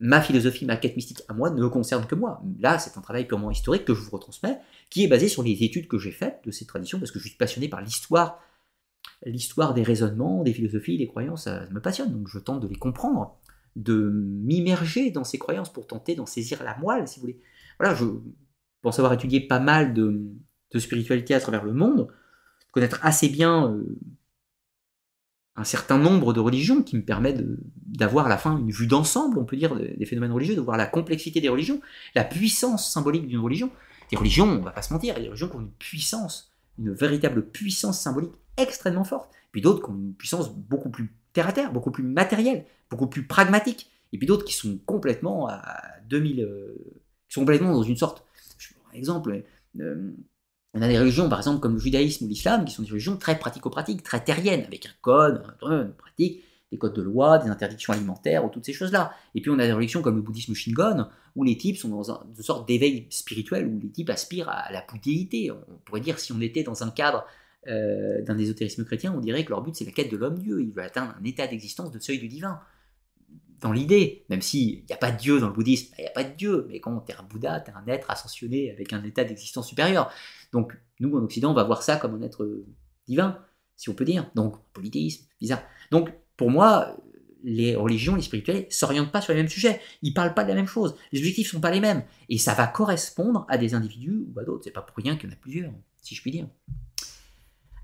[0.00, 2.42] ma philosophie, ma quête mystique à moi ne me concerne que moi.
[2.60, 4.58] Là, c'est un travail purement historique que je vous retransmets,
[4.90, 7.28] qui est basé sur les études que j'ai faites de ces traditions, parce que je
[7.28, 8.40] suis passionné par l'histoire,
[9.24, 12.76] l'histoire des raisonnements, des philosophies, des croyances, ça me passionne, donc je tente de les
[12.76, 13.38] comprendre,
[13.74, 17.40] de m'immerger dans ces croyances pour tenter d'en saisir la moelle, si vous voulez.
[17.80, 18.04] Voilà, je
[18.82, 20.30] pense avoir étudié pas mal de,
[20.78, 22.08] spiritualité à travers le monde,
[22.72, 23.98] connaître assez bien euh,
[25.58, 27.42] un certain nombre de religions qui me permettent
[27.86, 30.76] d'avoir à la fin une vue d'ensemble, on peut dire, des phénomènes religieux, de voir
[30.76, 31.80] la complexité des religions,
[32.14, 33.70] la puissance symbolique d'une religion.
[34.10, 35.72] Des religions, on va pas se mentir, il y a des religions qui ont une
[35.72, 41.12] puissance, une véritable puissance symbolique extrêmement forte, puis d'autres qui ont une puissance beaucoup plus
[41.32, 45.48] terre à terre, beaucoup plus matérielle, beaucoup plus pragmatique, et puis d'autres qui sont complètement
[45.48, 46.74] à 2000, euh,
[47.28, 48.24] qui sont complètement dans une sorte,
[48.84, 49.42] par exemple,
[49.80, 50.12] euh,
[50.78, 53.16] on a des religions, par exemple, comme le judaïsme ou l'islam, qui sont des religions
[53.16, 57.92] très pratico-pratiques, très terriennes, avec un code, une pratique, des codes de loi, des interdictions
[57.92, 59.12] alimentaires, ou toutes ces choses-là.
[59.34, 62.10] Et puis on a des religions comme le bouddhisme Shingon, où les types sont dans
[62.10, 65.50] une sorte d'éveil spirituel, où les types aspirent à la bouddhéité.
[65.50, 67.24] On pourrait dire, si on était dans un cadre
[67.66, 70.60] euh, d'un ésotérisme chrétien, on dirait que leur but c'est la quête de l'homme-dieu.
[70.62, 72.60] Ils veulent atteindre un état d'existence de seuil du divin.
[73.60, 76.12] Dans l'idée, même s'il n'y a pas de Dieu dans le bouddhisme, il n'y a
[76.12, 78.92] pas de Dieu, mais quand tu es un Bouddha, tu es un être ascensionné avec
[78.92, 80.12] un état d'existence supérieur.
[80.52, 82.64] Donc nous, en Occident, on va voir ça comme un être
[83.06, 83.38] divin,
[83.76, 84.30] si on peut dire.
[84.34, 85.62] Donc, polythéisme, bizarre.
[85.90, 86.96] Donc, pour moi,
[87.44, 89.80] les religions, les spirituels, s'orientent pas sur les mêmes sujets.
[90.02, 90.96] Ils parlent pas de la même chose.
[91.12, 92.02] Les objectifs sont pas les mêmes.
[92.28, 94.64] Et ça va correspondre à des individus ou à d'autres.
[94.64, 96.48] C'est pas pour rien qu'il y en a plusieurs, si je puis dire.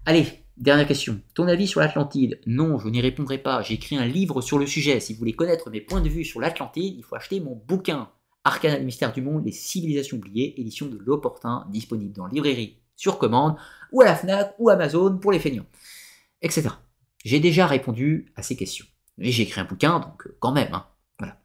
[0.06, 0.26] Allez,
[0.56, 1.20] dernière question.
[1.34, 2.40] Ton avis sur l'Atlantide?
[2.46, 3.62] Non, je n'y répondrai pas.
[3.62, 5.00] J'ai écrit un livre sur le sujet.
[5.00, 8.10] Si vous voulez connaître mes points de vue sur l'Atlantide, il faut acheter mon bouquin.
[8.44, 13.18] Arcana du mystère du monde, les civilisations oubliées, édition de l'opportun, disponible dans librairie sur
[13.18, 13.56] commande,
[13.90, 15.66] ou à la FNAC, ou Amazon pour les feignants,
[16.42, 16.68] etc.
[17.24, 18.86] J'ai déjà répondu à ces questions.
[19.16, 20.86] Mais j'ai écrit un bouquin, donc euh, quand même, hein,
[21.18, 21.40] voilà.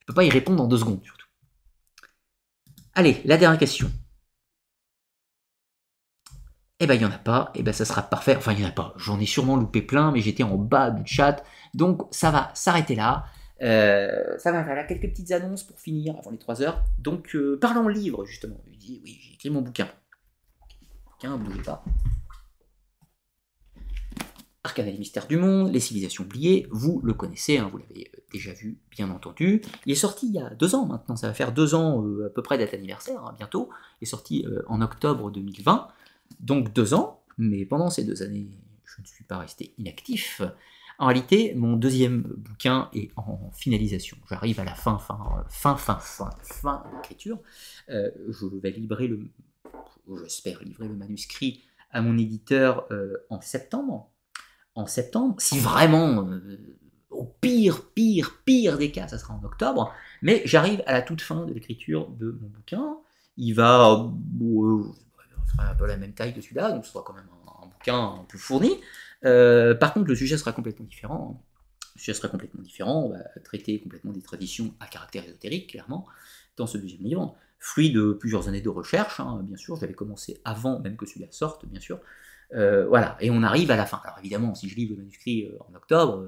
[0.00, 1.26] Je peux pas y répondre en deux secondes, surtout.
[2.94, 3.90] Allez, la dernière question.
[6.80, 8.36] Eh ben, il n'y en a pas, eh ben, ça sera parfait.
[8.36, 8.94] Enfin, il n'y en a pas.
[8.96, 11.44] J'en ai sûrement loupé plein, mais j'étais en bas du chat.
[11.74, 13.26] Donc, ça va s'arrêter là.
[13.62, 16.82] Euh, ça va, voilà, quelques petites annonces pour finir avant les 3 heures.
[16.98, 18.60] Donc, euh, parlons livre, justement.
[18.72, 19.88] Je dis, oui, j'ai écrit mon bouquin.
[21.06, 21.84] Bouquin, bougez pas.
[24.62, 28.20] Arcana des mystères du monde, les civilisations oubliées, vous le connaissez, hein, vous l'avez euh,
[28.30, 29.62] déjà vu, bien entendu.
[29.86, 32.26] Il est sorti il y a deux ans maintenant, ça va faire deux ans euh,
[32.26, 33.70] à peu près d'être anniversaire, hein, bientôt.
[34.00, 35.88] Il est sorti en octobre 2020,
[36.40, 38.50] donc deux ans, mais pendant ces deux années,
[38.84, 40.42] je ne suis pas resté inactif.
[41.00, 44.16] En réalité, mon deuxième bouquin est en finalisation.
[44.28, 47.38] J'arrive à la fin, fin, fin, fin, fin, fin d'écriture.
[47.88, 49.20] je vais livrer le,
[50.22, 52.86] j'espère livrer le manuscrit à mon éditeur
[53.30, 54.10] en septembre
[54.74, 56.78] en septembre, si vraiment, euh,
[57.10, 61.20] au pire, pire, pire des cas, ça sera en octobre, mais j'arrive à la toute
[61.20, 62.96] fin de l'écriture de mon bouquin,
[63.36, 64.84] il va, euh,
[65.58, 67.28] un peu la même taille que celui-là, donc ce sera quand même
[67.62, 68.72] un, bouquin un peu fourni.
[69.24, 71.44] Euh, par contre, le sujet sera complètement différent.
[71.96, 76.06] Le sujet sera complètement différent, on va traiter complètement des traditions à caractère ésotérique, clairement,
[76.56, 77.36] dans ce deuxième livre.
[77.58, 81.26] Fruit de plusieurs années de recherche, hein, bien sûr, j'avais commencé avant même que celui-là
[81.30, 82.00] sorte, bien sûr.
[82.54, 84.00] Euh, voilà, et on arrive à la fin.
[84.04, 86.26] Alors évidemment, si je livre le manuscrit euh, en octobre,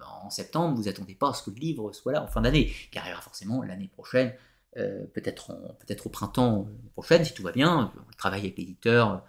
[0.00, 2.72] en septembre, vous attendez pas à ce que le livre soit là en fin d'année,
[2.90, 4.32] qui arrivera forcément l'année prochaine,
[4.74, 5.52] peut-être
[5.86, 7.92] peut au printemps prochaine, si tout va bien.
[7.96, 9.24] On travaille avec l'éditeur,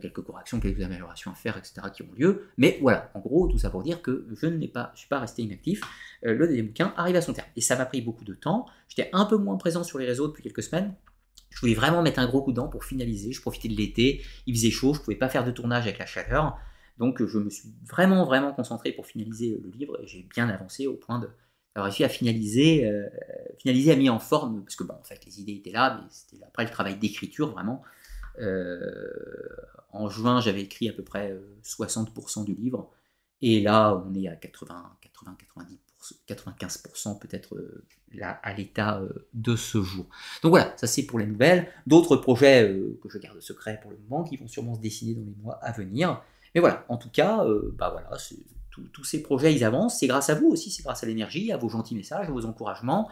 [0.00, 2.48] quelques corrections, quelques améliorations à faire, etc., qui ont lieu.
[2.56, 4.60] Mais voilà, en gros, tout ça pour dire que je ne
[4.94, 5.82] suis pas resté inactif.
[6.22, 7.48] le deuxième bouquin arrive à son terme.
[7.56, 8.66] Et ça m'a pris beaucoup de temps.
[8.88, 10.94] J'étais un peu moins présent sur les réseaux depuis quelques semaines.
[11.50, 13.32] Je voulais vraiment mettre un gros coup d'an pour finaliser.
[13.32, 15.98] Je profitais de l'été, il faisait chaud, je ne pouvais pas faire de tournage avec
[15.98, 16.58] la chaleur.
[16.98, 20.94] Donc je me suis vraiment, vraiment concentré pour finaliser le livre j'ai bien avancé au
[20.94, 21.28] point de
[21.74, 23.06] d'avoir réussi à finaliser, euh,
[23.58, 26.08] finaliser à mis en forme, parce que bon, en fait, les idées étaient là, mais
[26.08, 27.82] c'était après le travail d'écriture vraiment.
[28.38, 29.10] Euh,
[29.92, 31.34] en juin, j'avais écrit à peu près
[31.64, 32.90] 60% euh, du livre,
[33.42, 35.78] et là, on est à 80, 80, 90
[36.28, 37.84] 95% peut-être euh,
[38.20, 39.02] à l'état
[39.34, 40.06] de ce jour.
[40.42, 41.68] Donc voilà, ça c'est pour les nouvelles.
[41.86, 45.24] D'autres projets que je garde secret pour le moment, qui vont sûrement se dessiner dans
[45.24, 46.22] les mois à venir.
[46.54, 48.16] Mais voilà, en tout cas, bah voilà,
[48.92, 49.98] tous ces projets ils avancent.
[49.98, 52.46] C'est grâce à vous aussi, c'est grâce à l'énergie, à vos gentils messages, à vos
[52.46, 53.10] encouragements,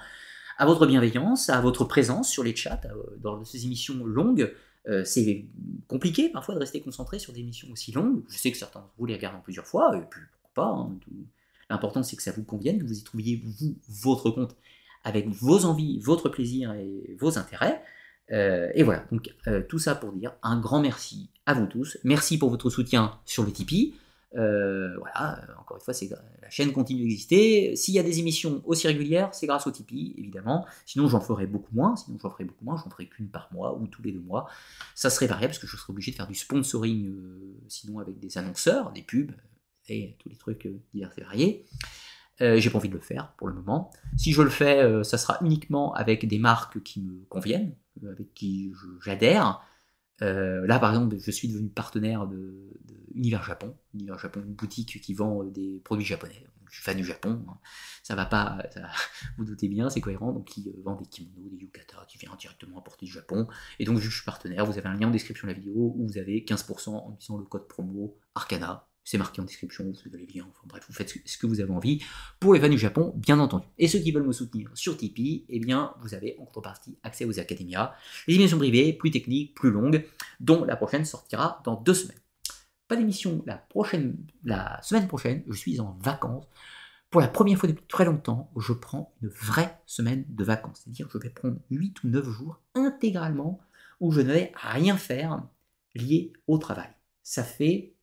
[0.57, 2.81] à votre bienveillance, à votre présence sur les chats,
[3.19, 4.55] dans ces émissions longues.
[5.05, 5.47] C'est
[5.89, 8.23] compliqué parfois de rester concentré sur des émissions aussi longues.
[8.29, 10.71] Je sais que certains vous les regardent en plusieurs fois, et puis pourquoi pas.
[10.71, 10.99] Hein,
[11.71, 14.57] L'important, c'est que ça vous convienne, que vous y trouviez, vous, votre compte,
[15.03, 17.83] avec vos envies, votre plaisir et vos intérêts.
[18.33, 21.99] Euh, et voilà, donc euh, tout ça pour dire un grand merci à vous tous.
[22.05, 23.95] Merci pour votre soutien sur le Tipeee.
[24.37, 25.95] Euh, voilà, encore une fois,
[26.43, 27.77] la chaîne continue d'exister.
[27.77, 30.67] S'il y a des émissions aussi régulières, c'est grâce au Tipeee, évidemment.
[30.87, 31.97] Sinon, j'en ferai beaucoup moins.
[31.97, 32.77] Sinon, j'en ferai beaucoup moins.
[32.77, 34.49] J'en ferai qu'une par mois ou tous les deux mois.
[34.95, 37.15] Ça serait variable parce que je serais obligé de faire du sponsoring,
[37.69, 39.33] sinon avec des annonceurs, des pubs,
[39.89, 41.65] et tous les trucs euh, divers et variés.
[42.41, 43.91] Euh, j'ai pas envie de le faire pour le moment.
[44.17, 48.35] Si je le fais, euh, ça sera uniquement avec des marques qui me conviennent, avec
[48.35, 48.73] qui
[49.05, 49.61] j'adhère.
[50.21, 52.71] Là, par exemple, je suis devenu partenaire de,
[53.15, 53.77] Univers Japon.
[53.95, 56.45] Univers Japon, une boutique qui vend des produits japonais.
[56.69, 57.45] Je suis fan du Japon.
[57.49, 57.59] Hein.
[58.03, 58.59] Ça va pas,
[59.39, 60.33] vous doutez bien, c'est cohérent.
[60.33, 63.47] Donc, ils vendent des kimonos, des yukata qui viennent directement importer du Japon.
[63.79, 64.67] Et donc, je suis partenaire.
[64.67, 67.39] Vous avez un lien en description de la vidéo où vous avez 15% en utilisant
[67.39, 70.95] le code promo Arcana c'est marqué en description, vous avez les liens, enfin bref, vous
[70.95, 72.03] faites ce que vous avez envie.
[72.41, 73.67] Pour les fans du Japon, bien entendu.
[73.79, 77.27] Et ceux qui veulent me soutenir sur Tipeee, eh bien, vous avez en contrepartie accès
[77.27, 77.95] aux académias,
[78.27, 80.05] les émissions privées, plus techniques, plus longues,
[80.41, 82.19] dont la prochaine sortira dans deux semaines.
[82.89, 86.47] pas d'émission la prochaine, la semaine prochaine, je suis en vacances.
[87.11, 90.81] Pour la première fois depuis très longtemps, je prends une vraie semaine de vacances.
[90.83, 93.61] C'est-à-dire je vais prendre 8 ou 9 jours intégralement
[94.01, 95.43] où je ne vais rien faire
[95.95, 96.91] lié au travail.
[97.23, 97.94] Ça fait...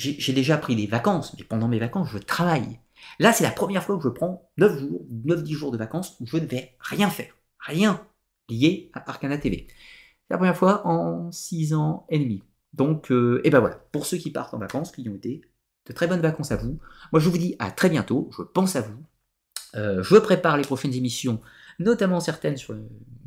[0.00, 2.80] J'ai déjà pris des vacances, mais pendant mes vacances, je travaille.
[3.18, 6.26] Là, c'est la première fois que je prends 9 jours, 9-10 jours de vacances où
[6.26, 7.34] je ne vais rien faire.
[7.58, 8.06] Rien
[8.48, 9.66] lié à Arcana TV.
[9.68, 12.42] C'est la première fois en 6 ans et demi.
[12.72, 15.42] Donc, euh, et ben voilà, pour ceux qui partent en vacances, qui ont été,
[15.86, 16.78] de très bonnes vacances à vous.
[17.12, 19.02] Moi, je vous dis à très bientôt, je pense à vous.
[19.74, 21.40] Euh, je prépare les prochaines émissions
[21.80, 22.80] notamment certaines sur la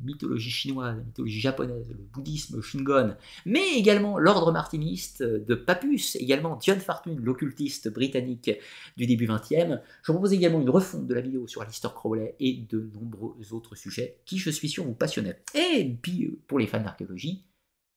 [0.04, 3.16] mythologie chinoise, la mythologie japonaise, le bouddhisme, Shingon,
[3.46, 8.52] mais également l'ordre martiniste de Papus, également John Fartune, l'occultiste britannique
[8.96, 9.82] du début 20e.
[10.04, 13.76] Je propose également une refonte de la vidéo sur Alistair Crowley et de nombreux autres
[13.76, 15.42] sujets qui, je suis sûr, vous passionnaient.
[15.56, 17.46] Et puis, euh, pour les fans d'archéologie,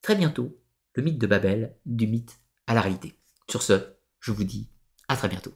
[0.01, 0.57] très bientôt,
[0.95, 3.15] le mythe de Babel, du mythe à la réalité.
[3.49, 3.75] Sur ce,
[4.21, 4.69] je vous dis
[5.09, 5.53] à très bientôt.